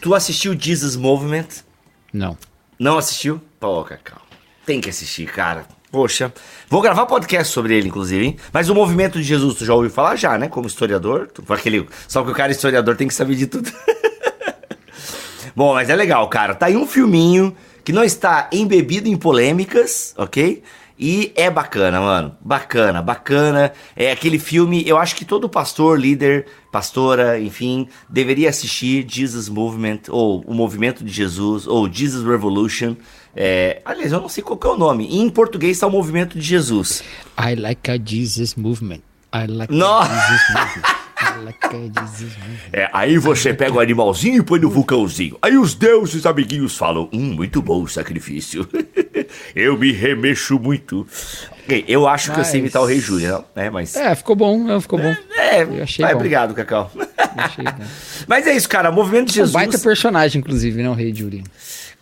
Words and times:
Tu 0.00 0.14
assistiu 0.14 0.56
Jesus 0.58 0.96
Movement? 0.96 1.46
Não. 2.12 2.36
Não 2.78 2.96
assistiu? 2.96 3.40
Pô, 3.58 3.84
Cacau. 3.84 4.22
Tem 4.64 4.80
que 4.80 4.88
assistir, 4.88 5.26
cara. 5.26 5.66
Poxa. 5.92 6.32
Vou 6.68 6.80
gravar 6.80 7.04
podcast 7.04 7.52
sobre 7.52 7.76
ele, 7.76 7.88
inclusive, 7.88 8.24
hein? 8.24 8.36
Mas 8.52 8.70
o 8.70 8.74
movimento 8.74 9.18
de 9.18 9.24
Jesus, 9.24 9.56
tu 9.56 9.64
já 9.66 9.74
ouviu 9.74 9.90
falar 9.90 10.16
já, 10.16 10.38
né? 10.38 10.48
Como 10.48 10.66
historiador. 10.66 11.28
Tu, 11.28 11.44
aquele, 11.52 11.86
só 12.08 12.22
que 12.24 12.30
o 12.30 12.34
cara 12.34 12.50
historiador 12.52 12.96
tem 12.96 13.08
que 13.08 13.14
saber 13.14 13.34
de 13.34 13.46
tudo. 13.46 13.70
Bom, 15.54 15.74
mas 15.74 15.90
é 15.90 15.96
legal, 15.96 16.26
cara. 16.28 16.54
Tá 16.54 16.66
aí 16.66 16.76
um 16.76 16.86
filminho 16.86 17.54
que 17.84 17.92
não 17.92 18.04
está 18.04 18.48
embebido 18.52 19.08
em 19.08 19.16
polêmicas, 19.16 20.14
ok? 20.16 20.62
E 21.02 21.32
é 21.34 21.48
bacana, 21.48 21.98
mano. 21.98 22.36
Bacana, 22.42 23.00
bacana. 23.00 23.72
É 23.96 24.12
aquele 24.12 24.38
filme, 24.38 24.86
eu 24.86 24.98
acho 24.98 25.16
que 25.16 25.24
todo 25.24 25.48
pastor, 25.48 25.98
líder, 25.98 26.44
pastora, 26.70 27.40
enfim, 27.40 27.88
deveria 28.06 28.50
assistir 28.50 29.06
Jesus 29.08 29.48
Movement, 29.48 30.00
ou 30.10 30.42
o 30.46 30.52
Movimento 30.52 31.02
de 31.02 31.10
Jesus, 31.10 31.66
ou 31.66 31.90
Jesus 31.90 32.22
Revolution. 32.26 32.96
É, 33.34 33.80
aliás, 33.84 34.12
eu 34.12 34.20
não 34.20 34.28
sei 34.28 34.44
qual 34.44 34.60
é 34.62 34.68
o 34.76 34.76
nome. 34.78 35.06
Em 35.18 35.30
português 35.30 35.78
está 35.78 35.86
o 35.86 35.90
Movimento 35.90 36.38
de 36.38 36.44
Jesus. 36.44 37.02
I 37.38 37.54
like 37.54 37.90
a 37.90 37.96
Jesus 37.96 38.54
Movement. 38.54 39.00
I 39.32 39.46
like 39.46 39.72
No- 39.72 40.00
a 40.00 40.04
Jesus 40.06 40.48
Movement. 40.50 40.94
É, 42.72 42.88
aí 42.92 43.18
você 43.18 43.52
pega 43.52 43.72
o 43.74 43.80
animalzinho 43.80 44.38
e 44.38 44.42
põe 44.42 44.58
no 44.60 44.70
vulcãozinho. 44.70 45.36
Aí 45.42 45.56
os 45.56 45.74
deuses 45.74 46.24
amiguinhos 46.26 46.76
falam: 46.76 47.08
Hum, 47.12 47.34
muito 47.34 47.60
bom 47.60 47.82
o 47.82 47.88
sacrifício. 47.88 48.66
eu 49.54 49.76
me 49.78 49.92
remexo 49.92 50.58
muito. 50.58 51.06
Eu 51.86 52.08
acho 52.08 52.32
que 52.32 52.40
eu 52.40 52.44
sei 52.44 52.54
Mas- 52.54 52.60
imitar 52.60 52.82
o 52.82 52.86
Rei 52.86 52.98
Júlio, 53.00 53.28
não? 53.30 53.44
É, 53.62 53.70
mas. 53.70 53.94
É, 53.96 54.14
ficou 54.14 54.34
bom, 54.34 54.80
ficou 54.80 54.98
bom. 54.98 55.14
É, 55.36 55.62
Eu 55.62 55.82
achei 55.82 56.04
bom. 56.04 56.12
obrigado, 56.14 56.54
Cacau. 56.54 56.90
Achei, 57.36 57.64
né? 57.64 57.76
Mas 58.26 58.46
é 58.46 58.54
isso, 58.56 58.68
cara. 58.68 58.90
Movimento 58.90 59.26
de 59.26 59.32
Um 59.32 59.34
Jesus. 59.44 59.52
baita 59.52 59.78
personagem, 59.78 60.40
inclusive, 60.40 60.82
né? 60.82 60.88
O 60.90 60.94
Rei 60.94 61.14
Júlio. 61.14 61.44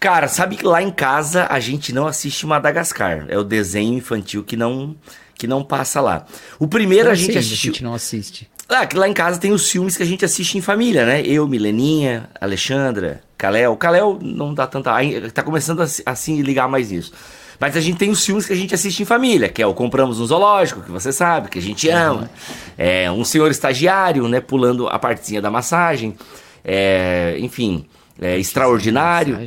Cara, 0.00 0.28
sabe 0.28 0.56
que 0.56 0.64
lá 0.64 0.80
em 0.82 0.91
casa 0.91 1.46
a 1.50 1.58
gente 1.60 1.92
não 1.92 2.06
assiste 2.06 2.46
Madagascar. 2.46 3.27
É 3.28 3.36
o 3.36 3.42
desenho 3.44 3.94
infantil 3.94 4.44
que 4.44 4.56
não 4.56 4.96
que 5.34 5.46
não 5.46 5.62
passa 5.62 6.00
lá. 6.00 6.27
O 6.58 6.66
primeiro 6.66 7.08
a 7.11 7.14
gente 7.14 7.39
assistiu. 7.39 7.70
A 7.70 7.74
gente 7.74 7.84
não 7.84 7.94
assiste. 7.94 8.48
Ah, 8.69 8.86
que 8.86 8.97
lá 8.97 9.08
em 9.08 9.14
casa 9.14 9.41
tem 9.41 9.50
os 9.52 9.70
filmes 9.70 9.97
que 9.97 10.02
a 10.02 10.06
gente 10.06 10.24
assiste 10.24 10.58
em 10.58 10.61
família, 10.61 11.06
né? 11.06 11.22
Eu, 11.22 11.48
Mileninha, 11.48 12.28
Alexandra, 12.38 13.22
Kalel. 13.38 13.74
Kalel 13.77 14.19
não 14.20 14.52
dá 14.52 14.66
tanta. 14.66 14.92
Tá 15.33 15.42
começando 15.42 15.80
a 15.80 15.86
se- 15.86 16.02
assim 16.05 16.42
ligar 16.42 16.69
mais 16.69 16.91
nisso. 16.91 17.12
Mas 17.58 17.77
a 17.77 17.80
gente 17.80 17.96
tem 17.98 18.11
os 18.11 18.24
filmes 18.24 18.46
que 18.46 18.52
a 18.52 18.56
gente 18.56 18.74
assiste 18.74 19.00
em 19.02 19.06
família, 19.06 19.48
que 19.48 19.61
é 19.62 19.66
o 19.66 19.72
Compramos 19.74 20.19
no 20.19 20.27
Zoológico, 20.27 20.83
que 20.83 20.91
você 20.92 21.12
sabe, 21.12 21.48
que 21.48 21.58
a 21.58 21.62
gente 21.62 21.89
ama. 21.89 22.30
É 22.77 23.11
um 23.11 23.24
senhor 23.24 23.50
estagiário, 23.50 24.28
né? 24.28 24.39
Pulando 24.41 24.86
a 24.86 24.98
partezinha 24.98 25.41
da 25.42 25.50
massagem. 25.50 26.14
É, 26.64 27.36
enfim, 27.41 27.86
é 28.20 28.39
extraordinário. 28.39 29.39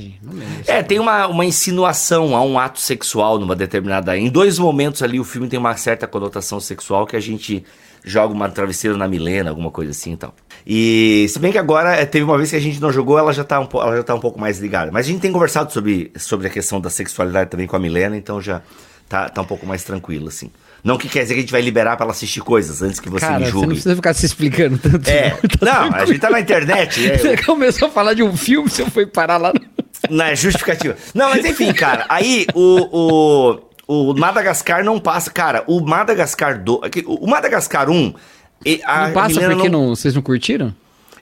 É, 0.66 0.82
tem 0.82 1.00
uma, 1.00 1.28
uma 1.28 1.46
insinuação 1.46 2.36
a 2.36 2.42
um 2.44 2.58
ato 2.58 2.80
sexual 2.82 3.38
numa 3.40 3.56
determinada. 3.56 4.18
Em 4.18 4.30
dois 4.30 4.58
momentos 4.58 5.04
ali 5.04 5.20
o 5.20 5.24
filme 5.24 5.48
tem 5.48 5.60
uma 5.60 5.78
certa 5.78 6.08
conotação 6.08 6.60
sexual 6.60 7.06
que 7.06 7.16
a 7.16 7.20
gente 7.20 7.64
joga 8.04 8.34
uma 8.34 8.50
travesseira 8.50 8.98
na 8.98 9.08
Milena, 9.08 9.50
alguma 9.50 9.72
coisa 9.72 9.92
assim 9.92 10.14
e 10.14 10.18
tal. 10.18 10.34
E 10.66 11.26
se 11.30 11.40
bem 11.40 11.52
que 11.52 11.58
agora 11.58 11.96
é, 11.96 12.06
teve 12.06 12.24
uma 12.24 12.38
vez 12.38 12.50
que 12.50 12.56
a 12.56 12.60
gente 12.60 12.80
não 12.80 12.92
jogou, 12.92 13.18
ela 13.18 13.34
já 13.34 13.44
tá 13.44 13.60
um, 13.60 13.68
ela 13.74 13.98
já 13.98 14.04
tá 14.04 14.14
um 14.16 14.20
pouco 14.20 14.40
mais 14.40 14.60
ligada. 14.60 14.92
Mas 14.92 15.06
a 15.06 15.10
gente 15.10 15.22
tem 15.22 15.32
conversado 15.32 15.72
sobre, 15.74 16.12
sobre 16.18 16.48
a 16.48 16.50
questão 16.50 16.80
da 16.80 16.90
sexualidade 16.90 17.50
também 17.50 17.66
com 17.68 17.76
a 17.76 17.80
Milena, 17.80 18.16
então 18.16 18.40
já 18.42 18.62
tá, 19.10 19.28
tá 19.30 19.42
um 19.42 19.46
pouco 19.46 19.66
mais 19.66 19.84
tranquilo, 19.84 20.28
assim. 20.28 20.52
Não 20.84 20.98
que 20.98 21.08
quer 21.08 21.22
dizer 21.22 21.36
que 21.36 21.40
a 21.40 21.42
gente 21.44 21.52
vai 21.52 21.62
liberar 21.62 21.96
pra 21.96 22.06
ela 22.06 22.12
assistir 22.12 22.42
coisas 22.42 22.82
antes 22.82 23.00
que 23.00 23.08
você 23.10 23.24
Cara, 23.26 23.38
me 23.40 23.46
você 23.46 23.52
não 23.52 23.60
julgue. 23.60 23.74
precisa 23.74 23.96
ficar 23.96 24.14
se 24.16 24.26
explicando 24.26 24.78
tanto. 24.80 25.08
É, 25.08 25.38
não, 25.62 25.94
a 25.94 26.06
gente 26.06 26.20
tá 26.20 26.30
na 26.30 26.40
internet. 26.40 27.08
é, 27.08 27.18
Você 27.18 27.38
começou 27.38 27.88
a 27.88 27.92
falar 27.92 28.14
de 28.16 28.24
um 28.24 28.36
filme, 28.36 28.68
você 28.70 28.90
foi 28.90 29.06
parar 29.06 29.38
lá 29.38 29.54
no... 29.54 29.62
Não, 30.10 30.26
é 30.26 30.36
justificativa. 30.36 30.96
Não, 31.14 31.30
mas 31.30 31.46
enfim, 31.46 31.72
cara, 31.72 32.06
aí 32.10 32.48
o, 32.56 32.88
o, 32.92 33.60
o 33.92 34.14
Madagascar 34.14 34.86
não 34.86 35.00
passa. 35.00 35.30
Cara, 35.30 35.64
o 35.68 35.82
Madagascar 35.82 36.62
2. 36.62 36.82
O 37.06 37.28
Madagascar 37.28 37.90
1. 37.90 38.14
e 38.66 38.82
a 38.86 39.08
não 39.08 39.14
passa 39.14 39.36
Milena 39.36 39.54
porque 39.56 39.70
não... 39.70 39.90
vocês 39.90 40.16
não 40.16 40.22
curtiram? 40.22 40.74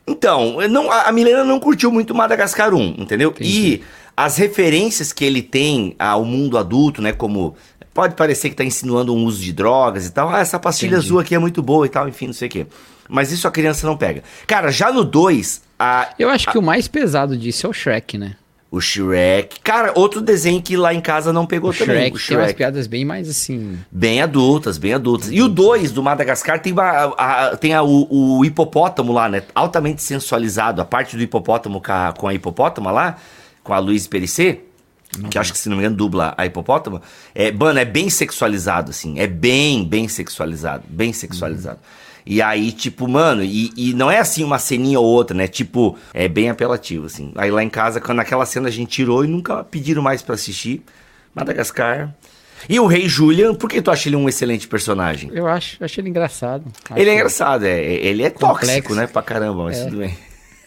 Então, 0.06 0.58
não, 0.70 0.92
a 0.92 1.04
a 1.04 1.12
Milena 1.12 1.44
não 1.44 1.60
curtiu 1.60 1.92
muito 1.92 2.12
o 2.12 2.16
Madagascar 2.16 2.74
1, 2.74 2.96
entendeu? 3.00 3.34
E 3.40 3.82
as 4.16 4.38
referências 4.38 5.12
que 5.12 5.26
ele 5.26 5.42
tem 5.42 5.96
ao 5.98 6.24
mundo 6.24 6.58
adulto, 6.58 7.02
né? 7.02 7.12
Como. 7.12 7.56
Pode 7.92 8.16
parecer 8.16 8.50
que 8.50 8.56
tá 8.56 8.64
insinuando 8.64 9.14
um 9.14 9.26
uso 9.26 9.42
de 9.42 9.52
drogas 9.52 10.06
e 10.06 10.12
tal. 10.12 10.30
Ah, 10.30 10.40
essa 10.40 10.60
pastilha 10.60 10.92
Entendi. 10.92 11.08
azul 11.08 11.20
aqui 11.20 11.34
é 11.34 11.40
muito 11.40 11.62
boa 11.62 11.86
e 11.86 11.90
tal, 11.90 12.08
enfim, 12.08 12.28
não 12.28 12.34
sei 12.34 12.48
o 12.48 12.52
quê. 12.52 12.68
Mas 13.10 13.32
isso 13.32 13.48
a 13.48 13.52
criança 13.52 13.88
não 13.88 13.98
pega. 13.98 14.24
Cara, 14.46 14.72
já 14.72 14.92
no 14.92 15.04
2, 15.04 15.64
a, 15.80 16.10
Eu 16.20 16.30
acho 16.30 16.52
que 16.52 16.58
o 16.58 16.62
mais 16.62 16.88
pesado 16.88 17.36
disso 17.36 17.66
é 17.66 17.70
o 17.70 17.74
Shrek, 17.74 18.18
né? 18.18 18.36
O 18.72 18.80
Shrek. 18.80 19.59
Cara, 19.62 19.91
outro 19.96 20.22
desenho 20.22 20.62
que 20.62 20.78
lá 20.78 20.94
em 20.94 21.02
casa 21.02 21.34
não 21.34 21.46
pegou 21.46 21.72
O 21.72 21.74
também. 21.74 22.09
Shrek, 22.16 22.28
tem 22.28 22.38
umas 22.38 22.53
piadas 22.53 22.85
bem 22.88 23.03
mais 23.03 23.28
assim... 23.28 23.80
Bem 23.91 24.22
adultas, 24.22 24.78
bem 24.78 24.94
adultas. 24.94 25.31
E 25.31 25.41
o 25.41 25.47
2 25.47 25.91
do 25.91 26.03
Madagascar 26.03 26.59
tem, 26.62 26.74
a, 26.78 27.06
a- 27.18 27.57
tem 27.57 27.74
a- 27.74 27.81
o, 27.81 28.38
o 28.38 28.46
hipopótamo 28.46 29.12
lá, 29.12 29.28
né? 29.28 29.41
Altamente 29.56 30.03
sensualizado. 30.03 30.81
A 30.81 30.85
parte 30.85 31.18
do 31.18 31.24
hipopótamo 31.24 31.81
com 31.81 31.91
a, 31.91 32.13
com 32.16 32.28
a 32.28 32.34
hipopótama 32.34 32.91
lá, 32.91 33.18
com 33.63 33.74
a 33.74 33.80
Luiz 33.80 34.06
Perissé, 34.06 34.59
que 35.31 35.40
acho 35.40 35.51
que, 35.51 35.57
se 35.57 35.68
não 35.68 35.75
me 35.75 35.81
engano, 35.81 35.96
dubla 35.96 36.36
a 36.38 36.46
hipopótama. 36.46 37.01
É, 37.34 37.51
mano, 37.51 37.80
é 37.80 37.86
bem 37.86 38.07
sexualizado, 38.12 38.91
assim. 38.91 39.19
É 39.19 39.25
bem, 39.25 39.84
bem 39.84 40.07
sexualizado. 40.07 40.84
Bem 40.88 41.12
sexualizado. 41.12 41.80
E 42.32 42.44
aí, 42.44 42.72
tipo, 42.72 43.08
mano, 43.08 43.44
e, 43.44 43.72
e 43.76 43.92
não 43.96 44.12
é 44.12 44.20
assim 44.20 44.44
uma 44.44 44.60
ceninha 44.60 45.00
ou 45.00 45.06
outra, 45.08 45.36
né? 45.36 45.48
Tipo, 45.48 45.98
é 46.14 46.28
bem 46.28 46.48
apelativo, 46.48 47.08
assim. 47.08 47.32
Aí 47.36 47.50
lá 47.50 47.64
em 47.64 47.70
casa, 47.70 48.00
quando 48.00 48.18
naquela 48.20 48.46
cena 48.46 48.68
a 48.68 48.72
gente 48.72 48.92
tirou 48.92 49.26
e 49.26 49.28
nunca 49.28 49.64
pediram 49.64 50.04
mais 50.04 50.22
pra 50.22 50.36
assistir. 50.36 50.84
Madagascar. 51.34 52.14
E 52.70 52.80
o 52.80 52.86
Rei 52.86 53.10
Julian, 53.10 53.56
por 53.56 53.68
que 53.68 53.82
tu 53.82 53.90
acha 53.90 54.08
ele 54.10 54.16
um 54.16 54.30
excelente 54.30 54.68
personagem? 54.68 55.32
Eu 55.34 55.48
acho, 55.48 55.84
achei 55.84 56.02
ele 56.04 56.10
engraçado. 56.10 56.66
Acho 56.90 57.00
Ele 57.02 57.10
é 57.10 57.14
engraçado, 57.16 57.64
é, 57.66 57.82
ele 57.84 58.22
é 58.22 58.30
Complexo. 58.30 58.66
tóxico, 58.68 58.94
né? 58.94 59.08
Pra 59.08 59.24
caramba, 59.24 59.64
mas 59.64 59.78
É. 59.80 59.86
tudo 59.86 59.98
bem. 59.98 60.16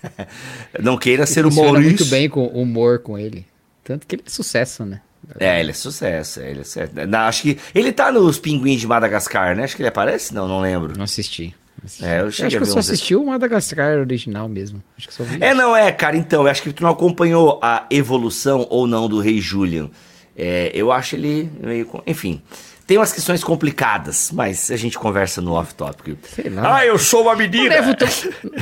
Não 0.81 0.97
queira 0.97 1.25
que 1.25 1.31
ser 1.31 1.47
o 1.47 1.53
Maurício. 1.55 1.83
muito 1.91 2.05
bem 2.07 2.29
com 2.29 2.47
humor 2.47 2.99
com 3.01 3.17
ele. 3.17 3.47
Tanto 3.85 4.05
que 4.07 4.17
ele 4.17 4.25
é 4.27 4.31
sucesso, 4.31 4.85
né? 4.85 5.01
É, 5.39 5.61
ele 5.61 5.71
é 5.71 5.75
sucesso, 5.75 6.41
é, 6.41 6.51
ele 6.51 6.61
é 6.61 6.65
sucesso. 6.65 6.93
Na- 7.09 7.27
acho 7.29 7.43
que 7.43 7.59
ele 7.75 7.93
tá 7.93 8.11
nos 8.11 8.39
Pinguins 8.39 8.81
de 8.81 8.87
Madagascar, 8.87 9.57
né? 9.57 9.65
Acho 9.65 9.77
que 9.77 9.83
ele 9.83 9.89
aparece? 9.89 10.35
Não, 10.35 10.47
não 10.49 10.61
lembro. 10.61 10.95
Não 10.97 11.05
assisti. 11.05 11.55
Não 11.79 11.87
assisti. 11.87 12.05
É, 12.05 12.21
eu 12.21 12.27
acho 12.27 12.49
que 12.49 12.57
eu 12.57 12.67
só 12.67 12.79
assisti 12.81 13.15
o 13.15 13.25
Madagascar 13.25 13.99
original 13.99 14.49
mesmo. 14.49 14.83
Acho 14.99 15.09
que 15.09 15.15
só 15.15 15.23
vi. 15.25 15.39
É, 15.41 15.55
não 15.55 15.75
é, 15.77 15.91
cara, 15.93 16.17
então, 16.17 16.43
eu 16.43 16.49
acho 16.49 16.63
que 16.63 16.73
tu 16.73 16.83
não 16.83 16.91
acompanhou 16.91 17.59
a 17.63 17.87
evolução 17.91 18.67
ou 18.69 18.87
não 18.87 19.09
do 19.09 19.21
Rei 19.21 19.41
Julian. 19.41 19.89
É, 20.37 20.71
eu 20.75 20.91
acho 20.91 21.15
ele 21.17 21.51
meio... 21.61 21.89
Enfim, 22.07 22.43
tem 22.87 22.97
umas 22.99 23.13
questões 23.13 23.45
complicadas, 23.45 24.31
mas 24.33 24.71
a 24.71 24.77
gente 24.77 24.99
conversa 24.99 25.41
no 25.41 25.53
off-topic. 25.53 26.17
Sei 26.25 26.51
lá. 26.51 26.79
Ah, 26.79 26.87
eu 26.87 26.99
sou 26.99 27.23
uma 27.23 27.33
Não 27.33 27.39
menina! 27.39 27.69
levo, 27.75 27.95
tão, 27.95 28.09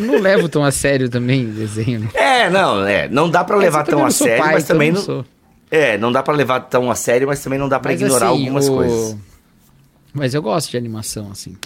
não 0.01 0.19
levo 0.21 0.49
tão 0.49 0.65
a 0.65 0.71
sério 0.71 1.09
também 1.09 1.47
o 1.47 1.53
desenho. 1.53 2.01
né? 2.01 2.09
É, 2.15 2.51
não, 2.51 2.87
é, 2.87 3.09
não 3.09 3.31
dá 3.31 3.43
pra 3.45 3.57
Mas 3.57 3.65
levar 3.65 3.85
tão 3.85 4.01
a 4.01 4.03
não 4.05 4.11
sério, 4.11 4.43
pai, 4.43 4.53
mas 4.55 4.65
então 4.65 4.75
também 4.75 4.93
não 4.93 4.99
não... 4.99 5.05
sou. 5.07 5.25
É, 5.71 5.97
não 5.97 6.11
dá 6.11 6.23
pra 6.23 6.35
levar 6.35 6.61
tão 6.61 6.91
a 6.91 6.95
sério, 6.95 7.29
mas 7.29 7.43
também 7.43 7.59
não 7.59 7.69
dá 7.69 7.79
pra 7.79 7.93
Mas, 7.93 8.01
ignorar 8.01 8.27
assim, 8.31 8.39
algumas 8.47 8.69
o- 8.69 8.75
coisas. 8.75 9.17
Mas 10.13 10.35
eu 10.35 10.43
gosto 10.43 10.71
de 10.71 10.77
animação, 10.77 11.31
assim. 11.31 11.57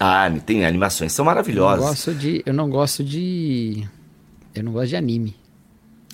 Ah, 0.00 0.30
tem 0.46 0.64
animações, 0.64 1.12
são 1.12 1.22
Eu 1.22 1.26
não 1.26 1.32
maravilhosas. 1.34 1.84
gosto 1.86 2.14
de. 2.14 2.42
Eu 2.46 2.54
não 2.54 2.68
gosto 2.70 3.04
de. 3.04 3.86
Eu 4.54 4.64
não 4.64 4.72
gosto 4.72 4.88
de 4.88 4.96
anime. 4.96 5.36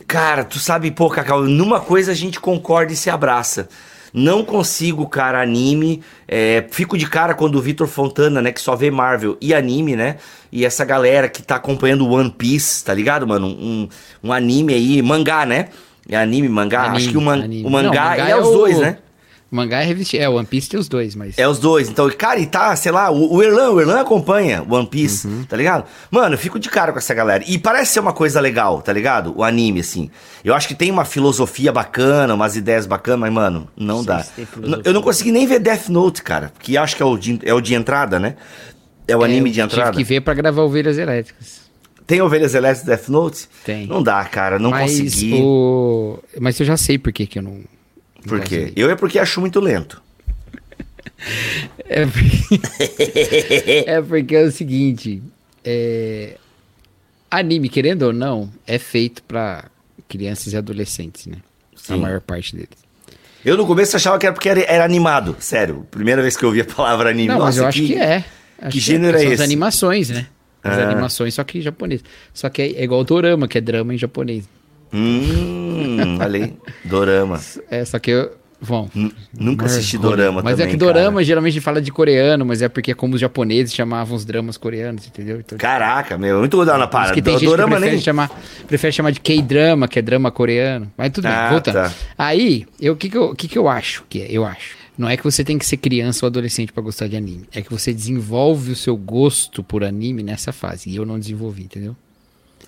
Cara, 0.06 0.44
tu 0.44 0.58
sabe, 0.58 0.90
pô, 0.90 1.08
Cacau, 1.08 1.42
numa 1.44 1.78
coisa 1.80 2.10
a 2.12 2.14
gente 2.14 2.40
concorda 2.40 2.92
e 2.92 2.96
se 2.96 3.08
abraça. 3.08 3.68
Não 4.12 4.44
consigo, 4.44 5.06
cara, 5.08 5.40
anime. 5.40 6.02
É, 6.26 6.66
fico 6.72 6.98
de 6.98 7.06
cara 7.08 7.32
quando 7.34 7.54
o 7.56 7.62
Vitor 7.62 7.86
Fontana, 7.86 8.42
né, 8.42 8.50
que 8.50 8.60
só 8.60 8.74
vê 8.74 8.90
Marvel 8.90 9.36
e 9.40 9.54
anime, 9.54 9.94
né? 9.94 10.16
E 10.50 10.64
essa 10.64 10.84
galera 10.84 11.28
que 11.28 11.42
tá 11.42 11.54
acompanhando 11.56 12.08
One 12.08 12.30
Piece, 12.30 12.84
tá 12.84 12.92
ligado, 12.92 13.24
mano? 13.26 13.46
Um, 13.46 13.88
um 14.24 14.32
anime 14.32 14.74
aí, 14.74 15.00
mangá, 15.00 15.46
né? 15.46 15.68
É 16.10 16.16
anime, 16.16 16.48
mangá? 16.48 16.82
Anime, 16.82 16.96
Acho 16.96 17.08
que 17.10 17.16
o, 17.16 17.20
man- 17.20 17.38
o 17.64 17.70
mangá, 17.70 17.82
Não, 17.88 17.94
mangá 17.94 18.18
ele 18.18 18.28
é, 18.28 18.30
é 18.32 18.36
os 18.36 18.48
o- 18.48 18.52
dois, 18.52 18.78
né? 18.78 18.98
Mangá 19.52 19.80
é 19.80 19.84
revista. 19.84 20.16
É, 20.16 20.28
One 20.28 20.46
Piece 20.46 20.68
tem 20.68 20.78
os 20.78 20.88
dois, 20.88 21.16
mas. 21.16 21.36
É 21.36 21.48
os 21.48 21.58
dois. 21.58 21.88
Então, 21.88 22.08
cara, 22.10 22.38
e 22.38 22.46
tá, 22.46 22.76
sei 22.76 22.92
lá, 22.92 23.10
o, 23.10 23.34
o 23.34 23.42
Erlan, 23.42 23.70
o 23.70 23.80
Erlan 23.80 24.00
acompanha 24.00 24.64
One 24.68 24.86
Piece, 24.86 25.26
Uhum. 25.26 25.42
tá 25.44 25.56
ligado? 25.56 25.86
Mano, 26.08 26.34
eu 26.34 26.38
fico 26.38 26.56
de 26.56 26.68
cara 26.68 26.92
com 26.92 26.98
essa 26.98 27.12
galera. 27.12 27.42
E 27.44 27.58
parece 27.58 27.92
ser 27.94 27.98
uma 27.98 28.12
coisa 28.12 28.40
legal, 28.40 28.80
tá 28.80 28.92
ligado? 28.92 29.34
O 29.36 29.42
anime, 29.42 29.80
assim. 29.80 30.08
Eu 30.44 30.54
acho 30.54 30.68
que 30.68 30.74
tem 30.74 30.88
uma 30.88 31.04
filosofia 31.04 31.72
bacana, 31.72 32.32
umas 32.32 32.54
ideias 32.54 32.86
bacanas, 32.86 33.18
mas, 33.22 33.32
mano, 33.32 33.66
não 33.76 34.00
Sim, 34.00 34.06
dá. 34.06 34.24
Eu 34.84 34.92
não 34.94 35.02
consegui 35.02 35.32
nem 35.32 35.48
ver 35.48 35.58
Death 35.58 35.88
Note, 35.88 36.22
cara. 36.22 36.52
Que 36.60 36.76
acho 36.76 36.94
que 36.94 37.02
é 37.02 37.06
o 37.06 37.16
de, 37.18 37.40
é 37.44 37.52
o 37.52 37.60
de 37.60 37.74
entrada, 37.74 38.20
né? 38.20 38.36
É 39.08 39.16
o 39.16 39.22
É, 39.22 39.24
anime 39.24 39.50
de 39.50 39.60
entrada. 39.60 39.90
Tive 39.90 40.04
que 40.04 40.08
ver 40.14 40.20
pra 40.20 40.32
gravar 40.32 40.62
Ovelhas 40.62 40.96
Elétricas. 40.96 41.59
Tem 42.10 42.20
Ovelhas 42.20 42.56
Elétricas 42.56 42.84
Death 42.84 43.08
Note? 43.08 43.48
Tem. 43.64 43.86
Não 43.86 44.02
dá, 44.02 44.24
cara, 44.24 44.58
não 44.58 44.70
mas 44.70 44.98
consegui. 44.98 45.32
o. 45.34 46.18
Mas 46.40 46.58
eu 46.58 46.66
já 46.66 46.76
sei 46.76 46.98
por 46.98 47.12
que, 47.12 47.24
que 47.24 47.38
eu 47.38 47.42
não. 47.44 47.52
não 47.52 47.62
Por 48.26 48.40
quê? 48.40 48.72
Eu 48.74 48.90
é 48.90 48.96
porque 48.96 49.16
acho 49.16 49.40
muito 49.40 49.60
lento. 49.60 50.02
É 51.92 52.06
porque... 52.06 53.84
é 53.86 54.00
porque 54.00 54.36
é 54.36 54.42
o 54.44 54.50
seguinte. 54.52 55.20
é, 55.64 56.36
Anime, 57.30 57.68
querendo 57.68 58.02
ou 58.02 58.12
não, 58.12 58.50
é 58.66 58.78
feito 58.78 59.22
pra 59.24 59.64
crianças 60.08 60.52
e 60.52 60.56
adolescentes, 60.56 61.26
né? 61.26 61.38
A 61.74 61.94
Sim. 61.94 62.00
maior 62.00 62.20
parte 62.20 62.54
deles. 62.54 62.70
Eu 63.44 63.56
no 63.56 63.66
começo 63.66 63.96
achava 63.96 64.18
que 64.18 64.26
era 64.26 64.32
porque 64.32 64.48
era, 64.48 64.60
era 64.62 64.84
animado. 64.84 65.36
Sério, 65.40 65.86
primeira 65.90 66.22
vez 66.22 66.36
que 66.36 66.44
eu 66.44 66.48
ouvi 66.48 66.60
a 66.60 66.64
palavra 66.64 67.10
anime. 67.10 67.28
Não, 67.28 67.40
mas 67.40 67.56
Nossa, 67.56 67.60
eu 67.60 67.66
acho 67.66 67.82
que, 67.82 67.96
é. 67.96 68.24
Acho 68.58 68.72
que 68.72 68.80
gênero 68.80 69.16
é 69.16 69.20
São 69.20 69.32
esse? 69.32 69.34
as 69.34 69.40
animações, 69.40 70.10
né? 70.10 70.26
As 70.62 70.78
Ah. 70.78 70.82
animações, 70.90 71.34
só 71.34 71.42
que 71.44 71.58
em 71.58 71.62
japonês. 71.62 72.02
Só 72.34 72.48
que 72.48 72.60
é, 72.62 72.66
é 72.72 72.84
igual 72.84 73.00
o 73.00 73.04
dorama, 73.04 73.48
que 73.48 73.58
é 73.58 73.60
drama 73.60 73.94
em 73.94 73.98
japonês. 73.98 74.48
Hum, 74.92 76.18
aí. 76.20 76.54
Dorama. 76.84 77.40
É, 77.70 77.84
só 77.84 77.98
que 77.98 78.10
eu... 78.10 78.32
Bom, 78.62 78.90
N- 78.94 79.10
Nunca 79.32 79.62
Mas- 79.62 79.72
assisti 79.76 79.96
dorama 79.96 80.42
Mas 80.42 80.52
também, 80.58 80.66
é 80.66 80.70
que 80.70 80.78
cara. 80.78 80.92
dorama 80.92 81.24
geralmente 81.24 81.58
fala 81.62 81.80
de 81.80 81.90
coreano, 81.90 82.44
mas 82.44 82.60
é 82.60 82.68
porque 82.68 82.90
é 82.90 82.94
como 82.94 83.14
os 83.14 83.20
japoneses 83.20 83.72
chamavam 83.74 84.14
os 84.14 84.22
dramas 84.26 84.58
coreanos, 84.58 85.06
entendeu? 85.06 85.40
Então, 85.40 85.56
Caraca, 85.56 86.18
meu, 86.18 86.40
muito 86.40 86.58
legal 86.60 86.76
na 86.76 86.86
parada. 86.86 87.14
que 87.14 87.22
tem 87.22 87.32
gente 87.32 87.40
que 87.40 87.46
dorama 87.46 87.70
prefere, 87.76 87.92
nem. 87.92 88.00
chamar, 88.02 88.30
prefere 88.68 88.92
chamar 88.92 89.12
de 89.12 89.20
K-drama, 89.20 89.88
que 89.88 89.98
é 89.98 90.02
drama 90.02 90.30
coreano. 90.30 90.92
Mas 90.94 91.10
tudo 91.10 91.24
Ah, 91.26 91.40
bem, 91.44 91.50
voltando. 91.52 91.74
tá. 91.74 91.92
Aí, 92.18 92.66
eu- 92.78 92.92
o 92.92 92.96
que, 92.96 93.08
que, 93.08 93.16
eu, 93.16 93.34
que, 93.34 93.48
que 93.48 93.56
eu 93.56 93.66
acho 93.66 94.04
que 94.10 94.20
é? 94.20 94.26
Eu 94.28 94.44
acho. 94.44 94.76
Não 94.98 95.08
é 95.08 95.16
que 95.16 95.24
você 95.24 95.42
tem 95.42 95.58
que 95.58 95.64
ser 95.64 95.78
criança 95.78 96.24
ou 96.24 96.28
adolescente 96.28 96.72
pra 96.72 96.82
gostar 96.82 97.08
de 97.08 97.16
anime. 97.16 97.44
É 97.52 97.62
que 97.62 97.70
você 97.70 97.92
desenvolve 97.92 98.72
o 98.72 98.76
seu 98.76 98.96
gosto 98.96 99.62
por 99.62 99.82
anime 99.82 100.22
nessa 100.22 100.52
fase. 100.52 100.90
E 100.90 100.96
eu 100.96 101.06
não 101.06 101.18
desenvolvi, 101.18 101.62
entendeu? 101.62 101.96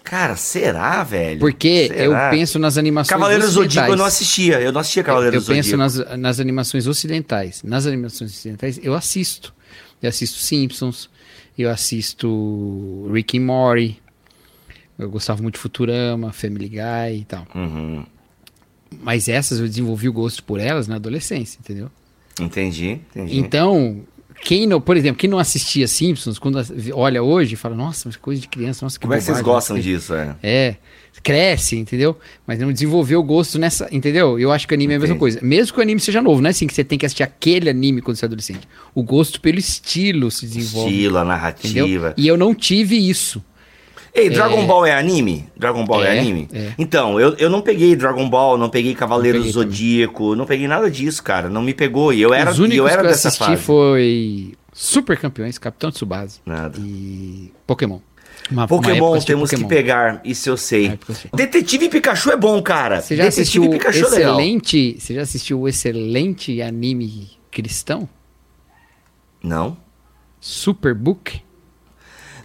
Cara, 0.02 0.34
será, 0.34 1.04
velho? 1.04 1.38
Porque 1.38 1.86
Será? 1.88 2.02
eu 2.04 2.30
penso 2.30 2.58
nas 2.58 2.76
animações 2.76 3.10
Cavaleiros 3.10 3.44
ocidentais. 3.46 3.68
Zodíaco 3.74 3.92
eu 3.92 3.96
não 3.96 4.04
assistia. 4.04 4.60
Eu 4.60 4.72
não 4.72 4.80
assistia 4.80 5.00
Eu, 5.02 5.04
Cavaleiros 5.06 5.34
eu 5.36 5.40
do 5.42 5.54
penso 5.54 5.70
Zodíaco. 5.70 6.08
nas, 6.10 6.18
nas 6.18 6.40
animações 6.40 6.86
ocidentais. 6.86 7.62
Nas 7.62 7.86
animações 7.86 8.32
ocidentais, 8.32 8.80
eu 8.82 8.94
assisto. 8.94 9.54
Eu 10.02 10.08
assisto 10.08 10.38
Simpsons, 10.38 11.08
eu 11.56 11.70
assisto 11.70 13.08
Rick 13.12 13.38
and 13.38 13.42
Morty, 13.42 14.02
eu 14.98 15.08
gostava 15.08 15.40
muito 15.40 15.54
de 15.54 15.60
Futurama, 15.60 16.32
Family 16.32 16.68
Guy 16.68 17.20
e 17.20 17.24
tal. 17.24 17.46
Uhum, 17.54 18.04
Mas 19.00 19.28
essas 19.28 19.60
eu 19.60 19.68
desenvolvi 19.68 20.08
o 20.08 20.12
gosto 20.12 20.42
por 20.42 20.58
elas 20.58 20.88
na 20.88 20.96
adolescência, 20.96 21.58
entendeu? 21.60 21.88
Entendi, 22.40 23.00
entendi. 23.14 23.38
Então, 23.38 24.02
quem 24.42 24.66
não, 24.66 24.80
por 24.80 24.96
exemplo, 24.96 25.18
quem 25.18 25.30
não 25.30 25.38
assistia 25.38 25.86
Simpsons, 25.86 26.38
quando 26.38 26.60
olha 26.94 27.22
hoje, 27.22 27.54
fala, 27.54 27.76
nossa, 27.76 28.08
mas 28.08 28.16
coisa 28.16 28.40
de 28.40 28.48
criança, 28.48 28.84
nossa, 28.84 28.98
que 28.98 29.02
Como 29.02 29.14
é 29.14 29.18
que 29.18 29.24
vocês 29.24 29.38
bobagem, 29.38 29.54
gostam 29.54 29.76
sei." 29.76 29.82
disso? 29.84 30.14
É? 30.14 30.36
É, 30.42 30.76
cresce, 31.22 31.76
entendeu? 31.76 32.16
Mas 32.46 32.58
não 32.58 32.72
desenvolveu 32.72 33.20
o 33.20 33.22
gosto 33.22 33.58
nessa, 33.58 33.88
entendeu? 33.92 34.38
Eu 34.40 34.50
acho 34.50 34.66
que 34.66 34.74
anime 34.74 34.94
é 34.94 34.96
a 34.96 34.98
mesma 34.98 35.14
Entendi. 35.14 35.20
coisa. 35.20 35.38
Mesmo 35.42 35.72
que 35.74 35.78
o 35.78 35.82
anime 35.82 36.00
seja 36.00 36.20
novo, 36.20 36.40
não 36.40 36.48
é 36.48 36.50
assim 36.50 36.66
que 36.66 36.74
você 36.74 36.82
tem 36.82 36.98
que 36.98 37.06
assistir 37.06 37.22
aquele 37.22 37.70
anime 37.70 38.02
quando 38.02 38.16
você 38.16 38.24
é 38.24 38.26
adolescente. 38.26 38.66
O 38.94 39.02
gosto 39.04 39.40
pelo 39.40 39.58
estilo 39.58 40.30
se 40.30 40.46
desenvolve, 40.46 40.90
Estilo, 40.92 41.18
a 41.18 41.22
entendeu? 41.22 41.26
narrativa. 41.86 42.14
E 42.16 42.26
eu 42.26 42.36
não 42.36 42.54
tive 42.54 42.96
isso. 42.96 43.42
Ei, 44.14 44.28
Dragon 44.28 44.66
Ball 44.66 44.84
é 44.84 44.94
anime? 44.94 45.48
Dragon 45.56 45.84
Ball 45.86 46.04
é, 46.04 46.16
É, 46.16 46.20
anime? 46.20 46.46
é. 46.52 46.72
Então, 46.78 47.18
eu, 47.18 47.34
eu 47.36 47.48
não 47.48 47.62
peguei 47.62 47.96
Dragon 47.96 48.28
Ball, 48.28 48.58
não 48.58 48.68
peguei 48.68 48.94
Cavaleiros 48.94 49.40
Não 49.40 49.46
peguei 49.52 49.52
Zodíaco, 49.64 50.34
não 50.34 50.44
peguei 50.44 50.68
nada 50.68 50.90
disso, 50.90 51.22
cara. 51.22 51.48
Não 51.48 51.62
me 51.62 51.72
pegou. 51.72 52.12
E 52.12 52.20
eu 52.20 52.34
era, 52.34 52.50
Os 52.50 52.58
únicos 52.58 52.76
eu 52.78 52.86
era 52.88 53.00
que 53.00 53.06
eu 53.06 53.10
dessa 53.10 53.28
assisti 53.28 53.44
fase. 53.46 53.62
foi 53.62 54.52
Super 54.72 55.18
Campeões, 55.18 55.56
Capitão 55.56 55.90
Tsubasa 55.90 56.40
Nada. 56.44 56.78
e 56.78 57.50
Pokémon. 57.66 58.00
Uma- 58.50 58.62
uma 58.62 58.68
Pokémon, 58.68 59.12
assisti 59.12 59.26
temos 59.28 59.50
Pokémon. 59.50 59.68
que 59.68 59.74
pegar, 59.74 60.20
isso 60.24 60.48
eu 60.50 60.56
sei. 60.58 60.88
Uma. 60.88 60.98
Detetive 61.34 61.88
Pikachu 61.88 62.30
é 62.32 62.36
bom, 62.36 62.60
cara. 62.60 63.00
Você 63.00 63.16
já 63.16 63.22
Detetive 63.24 63.40
assistiu 63.42 63.70
Pikachu 63.70 63.98
é 64.06 64.08
legal. 64.10 64.34
excelente, 64.34 64.96
você 64.98 65.14
já 65.14 65.22
assistiu 65.22 65.60
o 65.60 65.68
excelente 65.68 66.60
anime 66.60 67.30
cristão? 67.50 68.06
Não. 69.42 69.76
Superbook? 70.40 71.40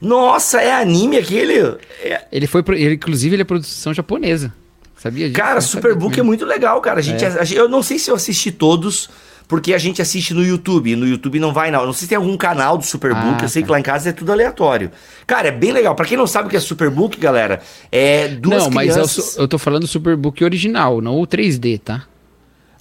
Nossa, 0.01 0.61
é 0.61 0.73
anime 0.73 1.17
aquele? 1.17 1.57
É- 2.03 2.25
Ele 2.31 2.47
foi, 2.47 2.61
pro- 2.63 2.75
ele, 2.75 2.95
inclusive, 2.95 3.35
ele 3.35 3.41
é 3.41 3.45
produção 3.45 3.93
japonesa. 3.93 4.53
Sabia 4.95 5.27
disso? 5.27 5.37
Cara, 5.39 5.55
Não 5.55 5.61
Superbook 5.61 6.19
é 6.19 6.23
muito 6.23 6.45
legal, 6.45 6.81
cara. 6.81 6.99
A 6.99 7.03
gente, 7.03 7.23
É. 7.23 7.27
a 7.27 7.43
gente- 7.43 7.57
eu 7.57 7.69
não 7.69 7.83
sei 7.83 7.99
se 7.99 8.09
eu 8.09 8.15
assisti 8.15 8.51
todos, 8.51 9.09
porque 9.47 9.73
a 9.73 9.77
gente 9.77 10.01
assiste 10.01 10.33
no 10.33 10.43
YouTube. 10.43 10.95
No 10.95 11.07
YouTube 11.07 11.39
não 11.39 11.53
vai, 11.53 11.69
não. 11.69 11.85
Não 11.85 11.93
sei 11.93 12.01
se 12.01 12.07
tem 12.09 12.15
algum 12.17 12.35
canal 12.35 12.77
do 12.79 12.83
Superbook. 12.83 13.37
Ah, 13.41 13.43
eu 13.45 13.47
sei 13.49 13.61
tá. 13.61 13.65
que 13.67 13.71
lá 13.71 13.79
em 13.79 13.83
casa 13.83 14.09
é 14.09 14.11
tudo 14.11 14.31
aleatório. 14.31 14.91
Cara, 15.27 15.49
é 15.49 15.51
bem 15.51 15.71
legal. 15.71 15.93
Pra 15.93 16.05
quem 16.05 16.17
não 16.17 16.25
sabe 16.25 16.47
o 16.47 16.49
que 16.49 16.57
é 16.57 16.59
Superbook, 16.59 17.17
galera, 17.19 17.61
é 17.91 18.27
duas 18.27 18.63
Não, 18.63 18.71
mas 18.71 18.87
eu, 18.89 18.93
crianças... 18.95 19.25
sou- 19.33 19.43
eu 19.43 19.47
tô 19.47 19.57
falando 19.59 19.81
do 19.81 19.87
Superbook 19.87 20.43
original, 20.43 20.99
não 20.99 21.19
o 21.21 21.27
3D, 21.27 21.77
tá? 21.79 22.03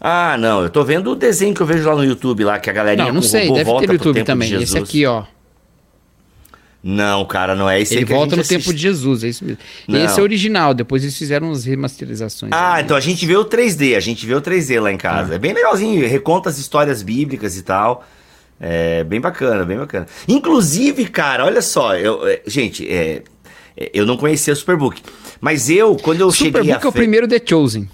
Ah, 0.00 0.36
não. 0.38 0.62
Eu 0.62 0.70
tô 0.70 0.82
vendo 0.84 1.10
o 1.10 1.14
desenho 1.14 1.54
que 1.54 1.60
eu 1.60 1.66
vejo 1.66 1.86
lá 1.88 1.94
no 1.96 2.04
YouTube, 2.04 2.44
lá, 2.44 2.58
que 2.58 2.68
a 2.70 2.72
galerinha 2.72 3.06
Não, 3.08 3.14
não 3.14 3.22
sei, 3.22 3.50
deve 3.52 3.64
ter 3.80 3.86
no 3.86 3.92
YouTube 3.94 4.24
também. 4.24 4.52
Esse 4.62 4.78
aqui, 4.78 5.04
ó. 5.06 5.24
Não, 6.88 7.24
cara, 7.24 7.56
não 7.56 7.68
é 7.68 7.80
esse 7.80 7.94
aí 7.94 8.04
Ele 8.04 8.14
volta 8.14 8.36
no 8.36 8.42
gente 8.42 8.48
tempo 8.48 8.60
assiste. 8.60 8.76
de 8.76 8.80
Jesus, 8.82 9.24
é 9.24 9.28
isso 9.28 9.44
mesmo. 9.44 9.58
Não. 9.88 10.04
Esse 10.04 10.20
é 10.20 10.22
original, 10.22 10.72
depois 10.72 11.02
eles 11.02 11.18
fizeram 11.18 11.48
umas 11.48 11.64
remasterizações. 11.64 12.52
Ah, 12.54 12.74
aí. 12.74 12.84
então 12.84 12.96
a 12.96 13.00
gente 13.00 13.26
vê 13.26 13.36
o 13.36 13.44
3D, 13.44 13.96
a 13.96 14.00
gente 14.00 14.24
vê 14.24 14.34
o 14.36 14.40
3D 14.40 14.80
lá 14.80 14.92
em 14.92 14.96
casa. 14.96 15.34
É 15.34 15.38
bem 15.38 15.52
legalzinho, 15.52 16.06
reconta 16.06 16.48
as 16.48 16.58
histórias 16.58 17.02
bíblicas 17.02 17.56
e 17.56 17.62
tal. 17.64 18.06
É 18.60 19.02
bem 19.02 19.20
bacana, 19.20 19.64
bem 19.64 19.76
bacana. 19.78 20.06
Inclusive, 20.28 21.06
cara, 21.06 21.44
olha 21.44 21.60
só, 21.60 21.96
eu, 21.96 22.24
é, 22.24 22.40
gente, 22.46 22.86
é, 22.88 23.22
é, 23.76 23.90
eu 23.92 24.06
não 24.06 24.16
conhecia 24.16 24.52
o 24.52 24.56
Superbook, 24.56 25.02
mas 25.40 25.68
eu, 25.68 25.96
quando 25.96 26.20
eu 26.20 26.30
cheguei 26.30 26.50
a... 26.50 26.62
Superbook 26.62 26.84
é 26.84 26.88
o 26.88 26.92
fe- 26.92 26.98
primeiro 26.98 27.26
The 27.26 27.40
Chosen. 27.44 27.88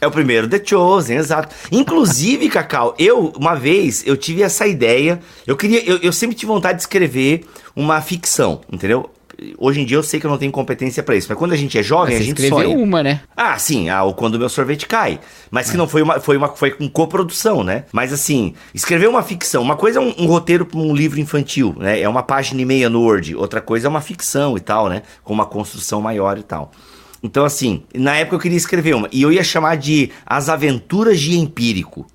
É 0.00 0.06
o 0.06 0.10
primeiro 0.10 0.48
The 0.48 0.60
Chosen, 0.64 1.16
exato. 1.16 1.54
Inclusive, 1.70 2.48
Cacau, 2.48 2.94
eu, 2.98 3.32
uma 3.38 3.54
vez, 3.54 4.06
eu 4.06 4.16
tive 4.16 4.42
essa 4.42 4.66
ideia. 4.66 5.20
Eu 5.46 5.56
queria. 5.56 5.84
Eu, 5.84 5.98
eu 5.98 6.12
sempre 6.12 6.34
tive 6.36 6.50
vontade 6.50 6.76
de 6.76 6.82
escrever 6.82 7.44
uma 7.76 8.00
ficção, 8.00 8.60
entendeu? 8.72 9.10
Hoje 9.56 9.80
em 9.80 9.86
dia 9.86 9.96
eu 9.96 10.02
sei 10.02 10.20
que 10.20 10.26
eu 10.26 10.30
não 10.30 10.36
tenho 10.36 10.52
competência 10.52 11.02
pra 11.02 11.16
isso, 11.16 11.26
mas 11.30 11.38
quando 11.38 11.52
a 11.52 11.56
gente 11.56 11.78
é 11.78 11.82
jovem, 11.82 12.14
a 12.14 12.18
Você 12.18 12.24
gente 12.24 12.42
escreveu 12.42 12.70
sonha. 12.72 12.84
uma, 12.84 13.02
né? 13.02 13.22
Ah, 13.34 13.58
sim, 13.58 13.88
ah, 13.88 14.04
o 14.04 14.12
quando 14.12 14.34
o 14.34 14.38
meu 14.38 14.50
sorvete 14.50 14.86
cai. 14.86 15.18
Mas 15.50 15.70
que 15.70 15.78
não 15.78 15.88
foi 15.88 16.02
uma, 16.02 16.20
foi 16.20 16.36
uma, 16.36 16.48
foi 16.48 16.70
com 16.72 16.86
coprodução, 16.90 17.64
né? 17.64 17.84
Mas 17.90 18.12
assim, 18.12 18.54
escrever 18.74 19.08
uma 19.08 19.22
ficção, 19.22 19.62
uma 19.62 19.76
coisa 19.76 19.98
é 19.98 20.02
um, 20.02 20.14
um 20.18 20.26
roteiro 20.26 20.66
para 20.66 20.78
um 20.78 20.94
livro 20.94 21.18
infantil, 21.18 21.74
né? 21.78 22.00
É 22.00 22.08
uma 22.08 22.22
página 22.22 22.60
e 22.60 22.66
meia 22.66 22.90
no 22.90 23.00
Word. 23.00 23.34
Outra 23.34 23.62
coisa 23.62 23.86
é 23.86 23.88
uma 23.88 24.02
ficção 24.02 24.58
e 24.58 24.60
tal, 24.60 24.90
né? 24.90 25.02
Com 25.24 25.32
uma 25.32 25.46
construção 25.46 26.02
maior 26.02 26.36
e 26.36 26.42
tal. 26.42 26.70
Então, 27.22 27.44
assim, 27.44 27.82
na 27.94 28.16
época 28.16 28.36
eu 28.36 28.40
queria 28.40 28.56
escrever 28.56 28.94
uma. 28.94 29.08
E 29.12 29.22
eu 29.22 29.32
ia 29.32 29.44
chamar 29.44 29.76
de 29.76 30.10
As 30.24 30.48
Aventuras 30.48 31.20
de 31.20 31.38
Empírico. 31.38 32.06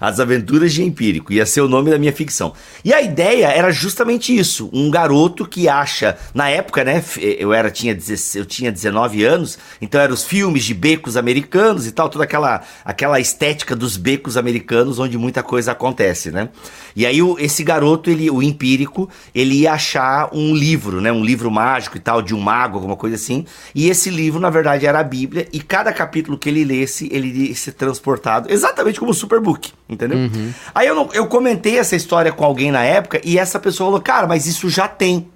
As 0.00 0.20
Aventuras 0.20 0.72
de 0.72 0.82
Empírico, 0.82 1.32
ia 1.32 1.46
ser 1.46 1.60
o 1.60 1.68
nome 1.68 1.90
da 1.90 1.98
minha 1.98 2.12
ficção. 2.12 2.52
E 2.84 2.92
a 2.92 3.00
ideia 3.02 3.46
era 3.48 3.70
justamente 3.70 4.36
isso: 4.36 4.68
um 4.72 4.90
garoto 4.90 5.46
que 5.46 5.68
acha, 5.68 6.16
na 6.34 6.48
época, 6.48 6.84
né? 6.84 6.96
f- 6.96 7.20
Eu 7.38 7.52
era 7.52 7.70
tinha 7.70 7.94
16, 7.94 8.34
eu 8.36 8.44
tinha 8.46 8.70
19 8.72 9.24
anos, 9.24 9.58
então 9.80 10.00
eram 10.00 10.14
os 10.14 10.24
filmes 10.24 10.64
de 10.64 10.74
becos 10.74 11.16
americanos 11.16 11.86
e 11.86 11.92
tal, 11.92 12.08
toda 12.08 12.24
aquela 12.24 12.62
aquela 12.84 13.18
estética 13.20 13.74
dos 13.76 13.96
becos 13.96 14.36
americanos 14.36 14.98
onde 14.98 15.16
muita 15.18 15.42
coisa 15.42 15.72
acontece, 15.72 16.30
né? 16.30 16.48
E 16.94 17.04
aí 17.04 17.20
o- 17.22 17.36
esse 17.38 17.62
garoto, 17.62 18.10
ele, 18.10 18.30
o 18.30 18.42
empírico, 18.42 19.08
ele 19.34 19.56
ia 19.60 19.72
achar 19.72 20.30
um 20.32 20.54
livro, 20.54 21.00
né? 21.00 21.12
Um 21.12 21.24
livro 21.24 21.50
mágico 21.50 21.96
e 21.96 22.00
tal 22.00 22.22
de 22.22 22.34
um 22.34 22.40
mago, 22.40 22.76
alguma 22.76 22.96
coisa 22.96 23.16
assim. 23.16 23.44
E 23.74 23.88
esse 23.88 24.08
livro, 24.10 24.40
na 24.40 24.50
verdade, 24.50 24.86
era 24.86 25.00
a 25.00 25.04
Bíblia. 25.04 25.46
E 25.52 25.60
cada 25.60 25.92
capítulo 25.92 26.38
que 26.38 26.48
ele 26.48 26.64
lesse, 26.64 27.08
ele 27.12 27.48
ia 27.48 27.54
ser 27.54 27.72
transportado, 27.72 28.50
exatamente 28.50 28.98
como 28.98 29.10
o 29.10 29.14
Superbook, 29.14 29.72
entendeu? 29.88 30.18
Aí 30.74 30.86
eu, 30.86 30.94
não- 30.94 31.08
eu 31.12 31.26
comentei 31.26 31.78
essa 31.78 31.94
história 31.96 32.32
com 32.32 32.44
alguém 32.44 32.70
na 32.70 32.82
época 32.82 33.20
e 33.24 33.38
essa 33.38 33.58
pessoa 33.58 33.88
falou, 33.88 34.00
cara, 34.00 34.26
mas 34.26 34.46
isso 34.46 34.68
já 34.68 34.86
tem. 34.88 35.28